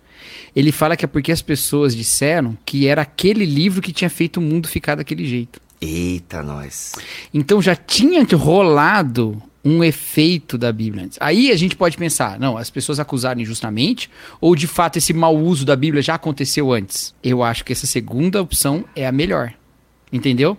ele 0.57 0.73
fala 0.73 0.97
que 0.97 1.05
é 1.05 1.09
porque 1.09 1.31
as 1.31 1.43
pessoas 1.43 1.95
disseram 1.95 2.57
que 2.65 2.87
era 2.87 3.03
aquele 3.03 3.45
livro 3.45 3.83
que 3.83 3.93
tinha 3.93 4.09
feito 4.09 4.39
o 4.39 4.41
mundo 4.41 4.67
ficar 4.67 4.95
daquele 4.95 5.27
jeito. 5.27 5.61
Eita, 5.79 6.43
nós. 6.43 6.95
Então 7.35 7.61
já 7.61 7.77
tinha 7.77 8.25
rolado 8.35 9.41
um 9.63 9.85
efeito 9.85 10.57
da 10.57 10.73
Bíblia 10.73 11.05
antes. 11.05 11.19
Aí 11.21 11.51
a 11.51 11.57
gente 11.57 11.77
pode 11.77 11.99
pensar, 11.99 12.39
não, 12.39 12.57
as 12.57 12.71
pessoas 12.71 12.99
acusaram 12.99 13.41
injustamente 13.41 14.09
ou 14.41 14.57
de 14.57 14.67
fato 14.67 14.97
esse 14.97 15.13
mau 15.13 15.37
uso 15.37 15.67
da 15.67 15.77
Bíblia 15.77 16.01
já 16.01 16.15
aconteceu 16.15 16.73
antes? 16.73 17.15
Eu 17.23 17.43
acho 17.43 17.63
que 17.63 17.73
essa 17.73 17.87
segunda 17.87 18.41
opção 18.41 18.85
é 18.95 19.07
a 19.07 19.13
melhor. 19.13 19.53
Entendeu? 20.11 20.57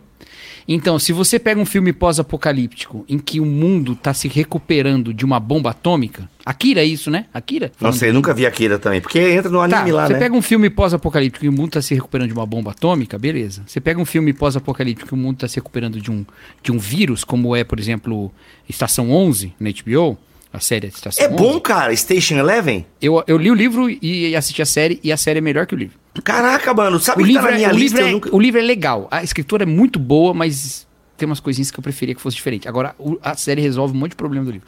Então, 0.67 0.99
se 0.99 1.13
você 1.13 1.39
pega 1.39 1.61
um 1.61 1.65
filme 1.65 1.93
pós-apocalíptico 1.93 3.05
em 3.07 3.17
que 3.17 3.39
o 3.39 3.45
mundo 3.45 3.93
está 3.93 4.13
se 4.13 4.27
recuperando 4.27 5.13
de 5.13 5.23
uma 5.23 5.39
bomba 5.39 5.69
atômica, 5.71 6.29
Akira 6.45 6.81
é 6.81 6.85
isso, 6.85 7.09
né? 7.09 7.25
Akira? 7.33 7.71
Não 7.79 7.93
sei, 7.93 8.11
nunca 8.11 8.33
vi 8.33 8.45
Akira 8.45 8.77
também. 8.77 8.99
Porque 8.99 9.17
entra 9.19 9.49
no 9.49 9.59
Tá, 9.67 9.79
anime 9.79 9.91
lá, 9.93 10.07
você 10.07 10.13
né? 10.13 10.19
pega 10.19 10.35
um 10.35 10.41
filme 10.41 10.69
pós-apocalíptico 10.69 11.45
e 11.45 11.49
o 11.49 11.53
mundo 11.53 11.67
está 11.69 11.81
se 11.81 11.93
recuperando 11.95 12.27
de 12.27 12.33
uma 12.33 12.45
bomba 12.45 12.71
atômica, 12.71 13.17
beleza. 13.17 13.63
Você 13.65 13.79
pega 13.79 13.99
um 13.99 14.05
filme 14.05 14.33
pós-apocalíptico 14.33 15.13
e 15.13 15.17
o 15.17 15.21
mundo 15.21 15.35
está 15.35 15.47
se 15.47 15.55
recuperando 15.55 16.01
de 16.01 16.11
um, 16.11 16.25
de 16.61 16.71
um 16.71 16.77
vírus, 16.77 17.23
como 17.23 17.55
é, 17.55 17.63
por 17.63 17.79
exemplo, 17.79 18.31
Estação 18.67 19.09
11 19.09 19.53
na 19.59 19.69
HBO, 19.71 20.17
a 20.57 20.61
série 20.61 20.87
É 20.87 21.27
11. 21.27 21.35
bom, 21.35 21.59
cara, 21.59 21.95
Station 21.95 22.35
Eleven? 22.35 22.85
Eu, 23.01 23.23
eu 23.27 23.37
li 23.37 23.49
o 23.51 23.53
livro 23.53 23.89
e 23.89 24.35
assisti 24.35 24.61
a 24.61 24.65
série, 24.65 24.99
e 25.03 25.11
a 25.11 25.17
série 25.17 25.39
é 25.39 25.41
melhor 25.41 25.65
que 25.65 25.73
o 25.75 25.77
livro. 25.77 25.97
Caraca, 26.23 26.73
mano, 26.73 26.99
sabe 26.99 27.23
O 27.23 27.25
que 27.25 27.33
tá 27.33 27.39
livro, 27.41 27.51
na 27.51 27.55
é, 27.55 27.57
minha 27.57 27.69
o, 27.73 27.77
lista? 27.77 27.97
livro 27.97 28.09
é, 28.09 28.11
nunca... 28.11 28.35
o 28.35 28.39
livro 28.39 28.59
é 28.59 28.63
legal, 28.63 29.07
a 29.11 29.23
escritura 29.23 29.63
é 29.63 29.65
muito 29.65 29.99
boa, 29.99 30.33
mas 30.33 30.87
tem 31.15 31.25
umas 31.25 31.39
coisinhas 31.39 31.71
que 31.71 31.79
eu 31.79 31.83
preferia 31.83 32.13
que 32.15 32.21
fosse 32.21 32.35
diferente. 32.35 32.67
Agora, 32.67 32.95
a 33.21 33.35
série 33.35 33.61
resolve 33.61 33.95
um 33.95 33.99
monte 33.99 34.11
de 34.11 34.15
problema 34.17 34.45
do 34.45 34.51
livro. 34.51 34.67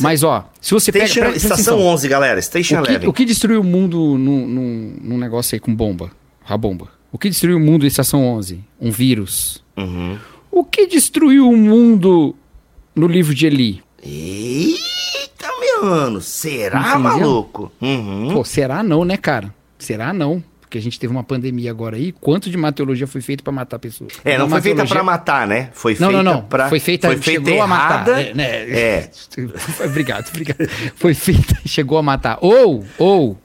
Mas, 0.00 0.22
ó, 0.24 0.50
se 0.60 0.72
você 0.74 0.90
pega... 0.90 1.06
Station, 1.06 1.20
presta 1.30 1.36
Estação 1.36 1.74
atenção. 1.74 1.92
11, 1.94 2.08
galera. 2.08 2.42
Station 2.42 2.80
O 2.80 2.82
que, 2.82 2.90
Eleven. 2.90 3.08
o 3.08 3.12
que 3.12 3.24
destruiu 3.24 3.60
o 3.60 3.64
mundo 3.64 4.18
num, 4.18 4.46
num, 4.46 4.96
num 5.00 5.18
negócio 5.18 5.54
aí 5.54 5.60
com 5.60 5.72
bomba? 5.74 6.10
A 6.46 6.56
bomba. 6.56 6.88
O 7.12 7.18
que 7.18 7.28
destruiu 7.28 7.56
o 7.56 7.60
mundo 7.60 7.84
em 7.84 7.88
Estação 7.88 8.24
11? 8.26 8.58
Um 8.80 8.90
vírus. 8.90 9.62
Uhum. 9.76 10.18
O 10.50 10.64
que 10.64 10.86
destruiu 10.86 11.48
o 11.48 11.56
mundo 11.56 12.34
no 12.94 13.06
livro 13.06 13.32
de 13.34 13.46
Eli? 13.46 13.82
Eita, 14.02 14.76
mano. 15.82 16.20
Será, 16.20 16.80
Entendeu? 16.80 17.00
maluco? 17.00 17.72
Uhum. 17.80 18.30
Pô, 18.34 18.44
será 18.44 18.82
não, 18.82 19.04
né, 19.04 19.16
cara? 19.16 19.52
Será 19.78 20.12
não? 20.12 20.42
Porque 20.60 20.78
a 20.78 20.82
gente 20.82 20.98
teve 20.98 21.12
uma 21.12 21.22
pandemia 21.22 21.70
agora 21.70 21.96
aí. 21.96 22.10
Quanto 22.10 22.50
de 22.50 22.56
mateologia 22.56 23.06
foi 23.06 23.20
feito 23.20 23.44
pra 23.44 23.52
matar 23.52 23.78
pessoas? 23.78 24.14
É, 24.24 24.36
não 24.36 24.46
Uma 24.46 24.56
foi 24.56 24.62
feita 24.62 24.82
mateologia- 24.82 24.94
pra 24.96 25.04
matar, 25.04 25.46
né? 25.46 25.68
Foi 25.72 25.92
Não, 25.92 26.08
feita 26.08 26.22
não, 26.24 26.34
não. 26.34 26.42
pra... 26.42 26.68
Foi 26.68 26.80
feita, 26.80 27.06
foi 27.06 27.16
feita 27.18 27.44
chegou 27.48 27.62
a 27.62 27.66
matar. 27.68 28.08
errada. 28.08 28.20
É, 28.22 28.34
né? 28.34 28.44
É. 28.70 29.10
obrigado, 29.86 30.28
obrigado. 30.28 30.68
Foi 30.96 31.14
feita, 31.14 31.54
chegou 31.64 31.96
a 31.98 32.02
matar. 32.02 32.38
Ou, 32.40 32.84
ou, 32.98 33.38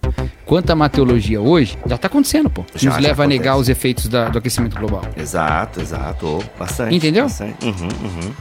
quanto 0.47 0.71
à 0.71 0.75
mateologia 0.75 1.39
hoje, 1.39 1.77
já 1.85 1.95
tá 1.95 2.07
acontecendo, 2.07 2.49
pô. 2.49 2.65
Já, 2.75 2.89
Nos 2.89 2.95
já 2.99 3.07
leva 3.09 3.23
a 3.23 3.27
negar 3.27 3.51
acontece. 3.51 3.61
os 3.61 3.77
efeitos 3.77 4.07
da- 4.07 4.29
do 4.29 4.39
aquecimento 4.39 4.79
global. 4.79 5.03
Exato, 5.15 5.79
exato. 5.79 6.25
Oh, 6.25 6.59
bastante. 6.59 6.95
Entendeu? 6.95 7.25
bastante. 7.25 7.63
Uhum, 7.63 7.71
uhum. 8.03 8.31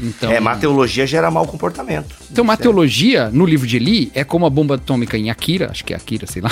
Então, 0.00 0.32
É, 0.32 0.40
mateologia 0.40 1.06
gera 1.06 1.30
mau 1.30 1.46
comportamento. 1.46 2.14
então 2.30 2.44
mateologia, 2.44 3.28
no 3.30 3.44
livro 3.44 3.66
de 3.66 3.76
Eli, 3.76 4.10
é 4.14 4.24
como 4.24 4.46
a 4.46 4.50
bomba 4.50 4.76
atômica 4.76 5.18
em 5.18 5.30
Akira, 5.30 5.70
acho 5.70 5.84
que 5.84 5.92
é 5.92 5.96
Akira, 5.96 6.26
sei 6.26 6.40
lá, 6.42 6.50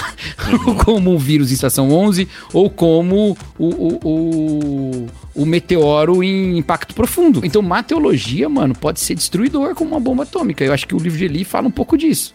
Uhum. 0.52 0.68
ou 0.68 0.74
como 0.84 1.10
o 1.14 1.18
vírus 1.18 1.50
em 1.50 1.54
Estação 1.54 1.90
11, 1.90 2.28
ou 2.52 2.68
como 2.68 3.36
o, 3.58 3.66
o, 3.66 3.98
o, 4.04 5.06
o 5.34 5.46
meteoro 5.46 6.22
em 6.22 6.58
impacto 6.58 6.94
profundo. 6.94 7.40
Então, 7.44 7.62
mateologia, 7.62 8.48
mano, 8.48 8.74
pode 8.74 9.00
ser 9.00 9.14
destruidor 9.14 9.74
como 9.74 9.92
uma 9.92 10.00
bomba 10.00 10.24
atômica. 10.24 10.62
Eu 10.64 10.72
acho 10.72 10.86
que 10.86 10.94
o 10.94 10.98
livro 10.98 11.18
de 11.18 11.24
Eli 11.24 11.42
fala 11.44 11.66
um 11.66 11.70
pouco 11.72 11.96
disso. 11.96 12.34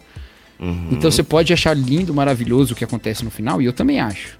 Uhum. 0.58 0.88
Então, 0.90 1.10
você 1.10 1.22
pode 1.22 1.52
achar 1.52 1.74
lindo, 1.76 2.12
maravilhoso 2.12 2.72
o 2.72 2.76
que 2.76 2.84
acontece 2.84 3.24
no 3.24 3.30
final, 3.30 3.62
e 3.62 3.64
eu 3.66 3.72
também 3.72 4.00
acho. 4.00 4.36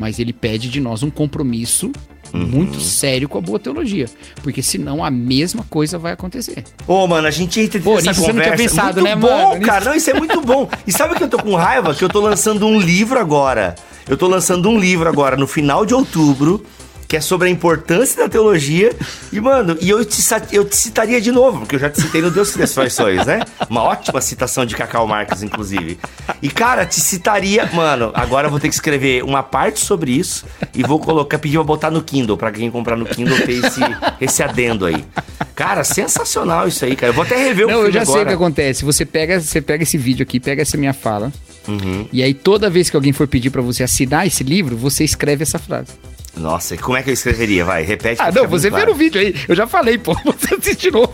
Mas 0.00 0.18
ele 0.18 0.32
pede 0.32 0.68
de 0.68 0.80
nós 0.80 1.02
um 1.02 1.10
compromisso 1.10 1.92
Uhum. 2.32 2.40
muito 2.40 2.80
sério 2.80 3.28
com 3.28 3.38
a 3.38 3.40
boa 3.40 3.58
teologia. 3.58 4.06
Porque 4.42 4.62
senão 4.62 5.04
a 5.04 5.10
mesma 5.10 5.64
coisa 5.70 5.98
vai 5.98 6.12
acontecer. 6.12 6.64
Ô, 6.86 7.06
mano, 7.06 7.26
a 7.26 7.30
gente 7.30 7.60
entra 7.60 7.80
Pô, 7.80 7.94
nessa 7.96 8.08
nisso 8.10 8.20
você 8.22 8.26
não 8.32 8.34
conversa. 8.42 8.56
tinha 8.56 8.68
pensado, 8.68 9.00
muito 9.00 9.04
né, 9.04 9.16
bom, 9.16 9.48
mano? 9.50 9.60
cara. 9.66 9.84
Não, 9.86 9.94
isso 9.94 10.10
é 10.10 10.14
muito 10.14 10.40
bom. 10.40 10.68
E 10.86 10.92
sabe 10.92 11.14
o 11.14 11.16
que 11.16 11.24
eu 11.24 11.28
tô 11.28 11.38
com 11.38 11.54
raiva? 11.54 11.94
Que 11.94 12.04
eu 12.04 12.08
tô 12.08 12.20
lançando 12.20 12.66
um 12.66 12.78
livro 12.78 13.18
agora. 13.18 13.74
Eu 14.08 14.16
tô 14.16 14.26
lançando 14.26 14.68
um 14.68 14.78
livro 14.78 15.08
agora 15.08 15.36
no 15.36 15.46
final 15.46 15.84
de 15.84 15.92
outubro, 15.94 16.64
que 17.08 17.16
é 17.16 17.20
sobre 17.22 17.48
a 17.48 17.50
importância 17.50 18.22
da 18.22 18.28
teologia. 18.28 18.92
E, 19.32 19.40
mano, 19.40 19.78
e 19.80 19.88
eu 19.88 20.04
te, 20.04 20.20
eu 20.52 20.62
te 20.62 20.76
citaria 20.76 21.18
de 21.22 21.32
novo, 21.32 21.60
porque 21.60 21.76
eu 21.76 21.80
já 21.80 21.88
te 21.88 22.02
citei 22.02 22.20
no 22.20 22.30
Deus 22.30 22.50
Cristo 22.52 22.74
Traições, 22.74 23.24
né? 23.24 23.40
Uma 23.70 23.82
ótima 23.82 24.20
citação 24.20 24.66
de 24.66 24.76
Cacau 24.76 25.06
Marques, 25.06 25.42
inclusive. 25.42 25.98
E, 26.42 26.50
cara, 26.50 26.84
te 26.84 27.00
citaria. 27.00 27.64
Mano, 27.72 28.10
agora 28.12 28.46
eu 28.48 28.50
vou 28.50 28.60
ter 28.60 28.68
que 28.68 28.74
escrever 28.74 29.24
uma 29.24 29.42
parte 29.42 29.80
sobre 29.80 30.12
isso 30.12 30.44
e 30.74 30.82
vou 30.82 31.00
colocar, 31.00 31.38
pedir 31.38 31.54
pra 31.56 31.64
botar 31.64 31.90
no 31.90 32.02
Kindle, 32.02 32.36
pra 32.36 32.52
quem 32.52 32.70
comprar 32.70 32.94
no 32.96 33.06
Kindle 33.06 33.38
ter 33.40 33.64
esse, 33.64 33.80
esse 34.20 34.42
adendo 34.42 34.84
aí. 34.84 35.02
Cara, 35.54 35.82
sensacional 35.84 36.68
isso 36.68 36.84
aí, 36.84 36.94
cara. 36.94 37.10
Eu 37.10 37.14
vou 37.14 37.24
até 37.24 37.36
rever 37.36 37.66
o 37.66 37.70
Não, 37.70 37.80
eu 37.86 37.90
já 37.90 38.04
sei 38.04 38.12
o 38.12 38.16
que 38.16 38.20
agora. 38.20 38.34
acontece. 38.34 38.84
Você 38.84 39.06
pega, 39.06 39.40
você 39.40 39.62
pega 39.62 39.82
esse 39.82 39.96
vídeo 39.96 40.22
aqui, 40.24 40.38
pega 40.38 40.60
essa 40.60 40.76
minha 40.76 40.92
fala, 40.92 41.32
Uhum. 41.66 42.06
e 42.12 42.22
aí 42.22 42.32
toda 42.34 42.68
vez 42.70 42.88
que 42.90 42.96
alguém 42.96 43.12
for 43.12 43.26
pedir 43.26 43.50
pra 43.50 43.60
você 43.62 43.82
assinar 43.82 44.26
esse 44.26 44.42
livro, 44.44 44.76
você 44.76 45.04
escreve 45.04 45.42
essa 45.42 45.58
frase. 45.58 45.88
Nossa, 46.38 46.76
como 46.76 46.96
é 46.96 47.02
que 47.02 47.10
eu 47.10 47.14
escreveria? 47.14 47.64
Vai, 47.64 47.82
repete. 47.82 48.20
Ah, 48.22 48.30
não, 48.30 48.46
você 48.46 48.70
bem 48.70 48.78
vê 48.78 48.84
claro. 48.84 48.92
no 48.92 48.98
vídeo 48.98 49.20
aí. 49.20 49.34
Eu 49.48 49.54
já 49.54 49.66
falei, 49.66 49.98
pô, 49.98 50.14
você 50.24 50.54
assiste 50.54 50.82
de 50.82 50.90
novo. 50.90 51.12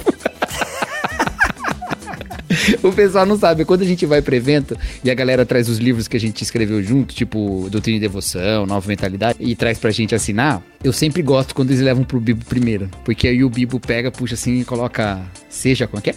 O 2.83 2.93
pessoal 2.93 3.27
não 3.27 3.37
sabe, 3.37 3.65
quando 3.65 3.83
a 3.83 3.85
gente 3.85 4.07
vai 4.07 4.23
pro 4.23 4.35
evento 4.35 4.77
e 5.03 5.11
a 5.11 5.15
galera 5.15 5.45
traz 5.45 5.69
os 5.69 5.79
livros 5.79 6.07
que 6.07 6.17
a 6.17 6.21
gente 6.21 6.43
escreveu 6.43 6.83
junto, 6.83 7.15
tipo 7.15 7.69
Doutrina 7.71 7.97
e 7.97 8.01
Devoção, 8.01 8.65
Nova 8.65 8.87
Mentalidade, 8.87 9.39
e 9.41 9.55
traz 9.57 9.79
pra 9.79 9.91
gente 9.91 10.15
assinar, 10.15 10.63
eu 10.83 10.93
sempre 10.93 11.21
gosto 11.23 11.55
quando 11.55 11.71
eles 11.71 11.81
levam 11.81 12.05
pro 12.05 12.21
Bibo 12.21 12.45
primeiro. 12.45 12.89
Porque 13.05 13.29
aí 13.29 13.43
o 13.43 13.51
Bibo 13.51 13.81
pega, 13.81 14.11
puxa 14.11 14.35
assim 14.35 14.61
e 14.61 14.65
coloca. 14.65 15.21
Seja, 15.49 15.87
como 15.87 15.99
é 15.99 16.03
que 16.03 16.11
é? 16.11 16.15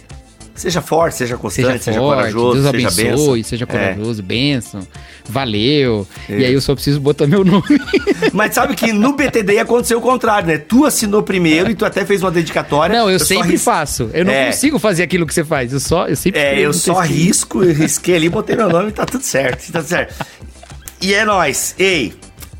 Seja 0.58 0.82
forte, 0.82 1.16
seja 1.16 1.36
constante, 1.36 1.66
Seja 1.68 1.78
seja, 1.78 1.98
forte, 2.00 2.16
corajoso, 2.32 2.52
Deus 2.62 2.64
seja 2.72 2.88
abençoe, 2.88 3.26
benção. 3.38 3.48
seja 3.48 3.64
É. 3.64 3.66
corajoso, 3.66 4.22
benção, 4.22 4.80
valeu. 5.28 6.06
E 6.28 6.32
Isso. 6.34 6.44
aí 6.46 6.52
eu 6.52 6.60
só 6.60 6.74
preciso 6.74 7.00
botar 7.00 7.26
meu 7.26 7.44
nome. 7.44 7.62
Mas 8.32 8.54
sabe 8.54 8.74
que 8.74 8.92
no 8.92 9.12
BTD 9.14 9.58
aconteceu 9.58 9.98
o 9.98 10.02
contrário, 10.02 10.48
né? 10.48 10.58
Tu 10.58 10.84
assinou 10.84 11.22
primeiro 11.22 11.70
e 11.70 11.74
tu 11.74 11.84
até 11.84 12.04
fez 12.04 12.22
uma 12.22 12.30
dedicatória. 12.30 12.98
Não, 12.98 13.08
eu, 13.10 13.18
só 13.18 13.26
sempre 13.26 13.52
ris- 13.52 13.62
faço. 13.64 14.10
Eu 14.12 14.24
não 14.24 14.32
É. 14.32 14.46
consigo 14.46 14.78
fazer 14.78 15.02
aquilo 15.04 15.26
que 15.26 15.32
você 15.34 15.44
faz. 15.44 15.72
Eu 15.72 15.80
só, 15.80 16.08
eu 16.08 16.16
sempre 16.16 16.40
É, 16.40 16.58
eu 16.58 16.72
só 16.72 16.94
textinho. 17.02 17.18
risco, 17.24 17.62
eu 17.62 17.72
risquei 17.72 18.16
ali, 18.16 18.28
botei 18.28 18.56
meu 18.56 18.68
nome 18.68 18.88
e 18.88 18.92
tá 18.92 19.06
tudo 19.06 19.22
certo, 19.22 19.70
tá 19.72 19.78
tudo 19.80 19.88
certo. 19.88 20.14
E 21.00 21.14
é 21.14 21.24
nóis. 21.24 21.74
Ei, 21.78 22.12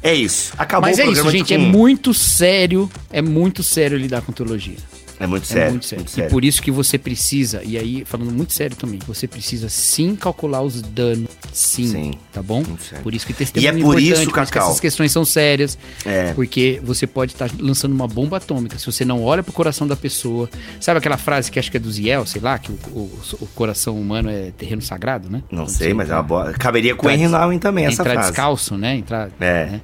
é 0.03 0.15
isso. 0.15 0.53
Acabou 0.57 0.89
Mas 0.89 0.99
o 0.99 1.01
é 1.01 1.05
isso, 1.05 1.13
programa 1.15 1.33
de- 1.33 1.39
gente. 1.39 1.55
É 1.55 1.59
Hum. 1.59 1.69
muito 1.71 2.15
sério. 2.15 2.89
É 3.11 3.21
muito 3.21 3.63
sério 3.65 3.99
lidar 3.99 4.23
com 4.23 4.31
teologia. 4.33 4.77
É 5.21 5.27
muito 5.27 5.47
sério. 5.47 5.67
É 5.67 5.71
muito 5.71 5.85
sério. 5.87 6.01
muito 6.05 6.11
sério. 6.13 6.29
E 6.29 6.31
por 6.31 6.45
isso 6.45 6.63
que 6.63 6.71
você 6.71 6.97
precisa, 6.97 7.63
e 7.65 7.77
aí, 7.77 8.05
falando 8.05 8.31
muito 8.31 8.53
sério 8.53 8.77
também, 8.77 8.99
você 9.07 9.27
precisa 9.27 9.69
sim 9.69 10.15
calcular 10.15 10.63
os 10.63 10.81
danos. 10.81 11.29
Sim. 11.53 11.89
Sim. 11.89 12.11
Tá 12.33 12.41
bom? 12.43 12.63
Por 13.03 13.15
isso 13.15 13.27
que 13.27 13.33
testemunho 13.33 13.79
E 13.79 13.81
é 13.81 13.83
por 13.83 14.01
isso, 14.01 14.23
por 14.25 14.29
que 14.29 14.33
Cacau. 14.35 14.69
essas 14.69 14.81
questões 14.81 15.11
são 15.11 15.25
sérias. 15.25 15.77
É. 16.05 16.33
Porque 16.35 16.81
você 16.85 17.07
pode 17.07 17.33
estar 17.33 17.51
lançando 17.59 17.93
uma 17.93 18.07
bomba 18.07 18.37
atômica. 18.37 18.79
Se 18.79 18.87
você 18.87 19.05
não 19.05 19.23
olha 19.25 19.43
pro 19.43 19.53
coração 19.53 19.87
da 19.87 19.97
pessoa. 19.97 20.49
Sabe 20.81 20.99
aquela 20.99 21.17
frase 21.17 21.51
que 21.51 21.59
acho 21.59 21.71
que 21.71 21.77
é 21.77 21.81
do 21.81 21.91
Ziel, 21.91 22.25
sei 22.27 22.41
lá, 22.41 22.59
que 22.59 22.71
o, 22.71 22.79
o- 22.93 23.19
o 23.41 23.47
coração 23.55 24.01
humano 24.01 24.31
é 24.31 24.53
terreno 24.57 24.83
sagrado, 24.83 25.29
né? 25.29 25.43
Não 25.51 25.67
sei, 25.67 25.89
você 25.89 25.95
mas 25.95 26.05
é 26.09 26.13
entra- 26.13 26.17
uma 26.19 26.23
boa. 26.23 26.53
Caberia 26.53 26.95
com 26.95 27.07
o 27.07 27.11
Entrar 27.11 27.47
Henry 27.49 27.59
também, 27.59 27.87
essa 27.87 28.03
entrar 28.03 28.13
frase. 28.15 28.29
descalço, 28.29 28.77
né? 28.77 28.95
Entrar, 28.97 29.31
É. 29.41 29.67
né? 29.67 29.81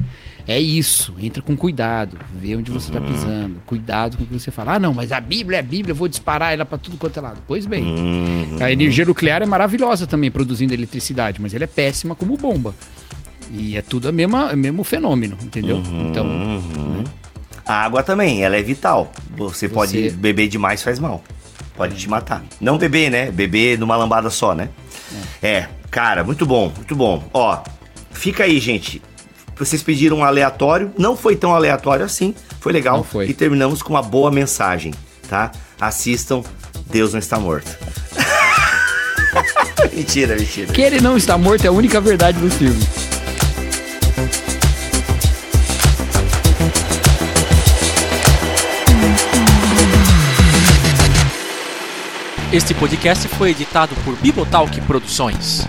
É 0.47 0.61
isso, 0.61 1.15
entra 1.19 1.41
com 1.41 1.57
cuidado, 1.57 2.19
vê 2.39 2.55
onde 2.55 2.71
você 2.71 2.89
está 2.91 3.01
Uhum. 3.01 3.11
pisando, 3.13 3.57
cuidado 3.65 4.19
com 4.19 4.25
o 4.25 4.27
que 4.27 4.33
você 4.39 4.51
fala. 4.51 4.75
Ah, 4.75 4.79
não, 4.79 4.93
mas 4.93 5.11
a 5.11 5.19
Bíblia 5.21 5.57
é 5.57 5.61
a 5.61 5.63
Bíblia, 5.63 5.93
eu 5.93 5.97
vou 5.97 6.07
disparar 6.07 6.53
ela 6.53 6.67
para 6.67 6.77
tudo 6.77 6.99
quanto 6.99 7.17
é 7.19 7.23
lado. 7.23 7.39
Pois 7.47 7.65
bem, 7.65 7.83
Uhum. 7.83 8.59
a 8.61 8.71
energia 8.71 9.07
nuclear 9.07 9.41
é 9.41 9.47
maravilhosa 9.47 10.07
também 10.07 10.31
produzindo 10.31 10.75
eletricidade, 10.75 11.41
mas 11.41 11.55
ela 11.55 11.65
é 11.65 11.67
péssima 11.67 12.15
como 12.15 12.37
bomba. 12.37 12.75
E 13.51 13.75
é 13.77 13.81
tudo 13.83 14.11
o 14.11 14.13
mesmo, 14.13 14.37
mesmo 14.57 14.85
fenômeno, 14.85 15.37
entendeu? 15.43 15.77
Uhum. 15.77 16.09
Então, 16.11 16.27
A 17.67 17.77
água 17.85 18.03
também, 18.03 18.43
ela 18.45 18.57
é 18.59 18.63
vital. 18.63 19.11
Você, 19.39 19.67
pode 19.71 20.11
Você- 20.11 20.15
beber 20.15 20.49
demais 20.49 20.83
faz 20.83 20.99
mal. 20.99 21.25
Pode 21.75 21.97
te 21.97 22.07
matar. 22.11 22.45
Não 22.61 22.77
beber, 22.77 23.11
né? 23.11 23.31
Beber 23.31 23.79
numa 23.79 23.97
lambada 23.97 24.29
só, 24.29 24.55
né? 24.55 24.69
É. 25.43 25.67
cara, 25.91 26.23
muito 26.25 26.45
bom, 26.45 26.71
muito 26.77 26.95
bom. 26.95 27.25
Ó, 27.33 27.63
fica 28.13 28.45
aí, 28.45 28.59
gente. 28.61 29.01
Vocês 29.57 29.83
pediram 29.83 30.19
um 30.19 30.25
aleatório, 30.25 30.93
não 30.99 31.17
foi 31.17 31.37
tão 31.37 31.55
aleatório 31.55 32.05
assim, 32.05 32.35
foi 32.61 32.73
legal. 32.73 32.97
Não 32.99 33.05
foi. 33.05 33.27
E 33.29 33.35
terminamos 33.35 33.83
com 33.83 33.93
uma 33.93 34.03
boa 34.03 34.31
mensagem, 34.31 34.93
tá? 35.29 35.53
Assistam 35.81 36.43
Deus 36.91 37.13
não 37.13 37.19
está 37.19 37.39
morto. 37.39 37.77
mentira, 39.95 40.37
mentira. 40.37 40.73
que 40.73 40.83
ele 40.83 41.01
não 41.01 41.17
está 41.17 41.39
morto 41.39 41.65
é 41.65 41.69
a 41.69 41.73
única 41.73 42.01
verdade 42.01 42.39
do 42.39 42.51
filme. 42.51 42.81
Este 52.53 52.73
podcast 52.75 53.27
foi 53.29 53.51
editado 53.51 53.95
por 54.05 54.15
Bibotalk 54.17 54.81
Produções. 54.83 55.67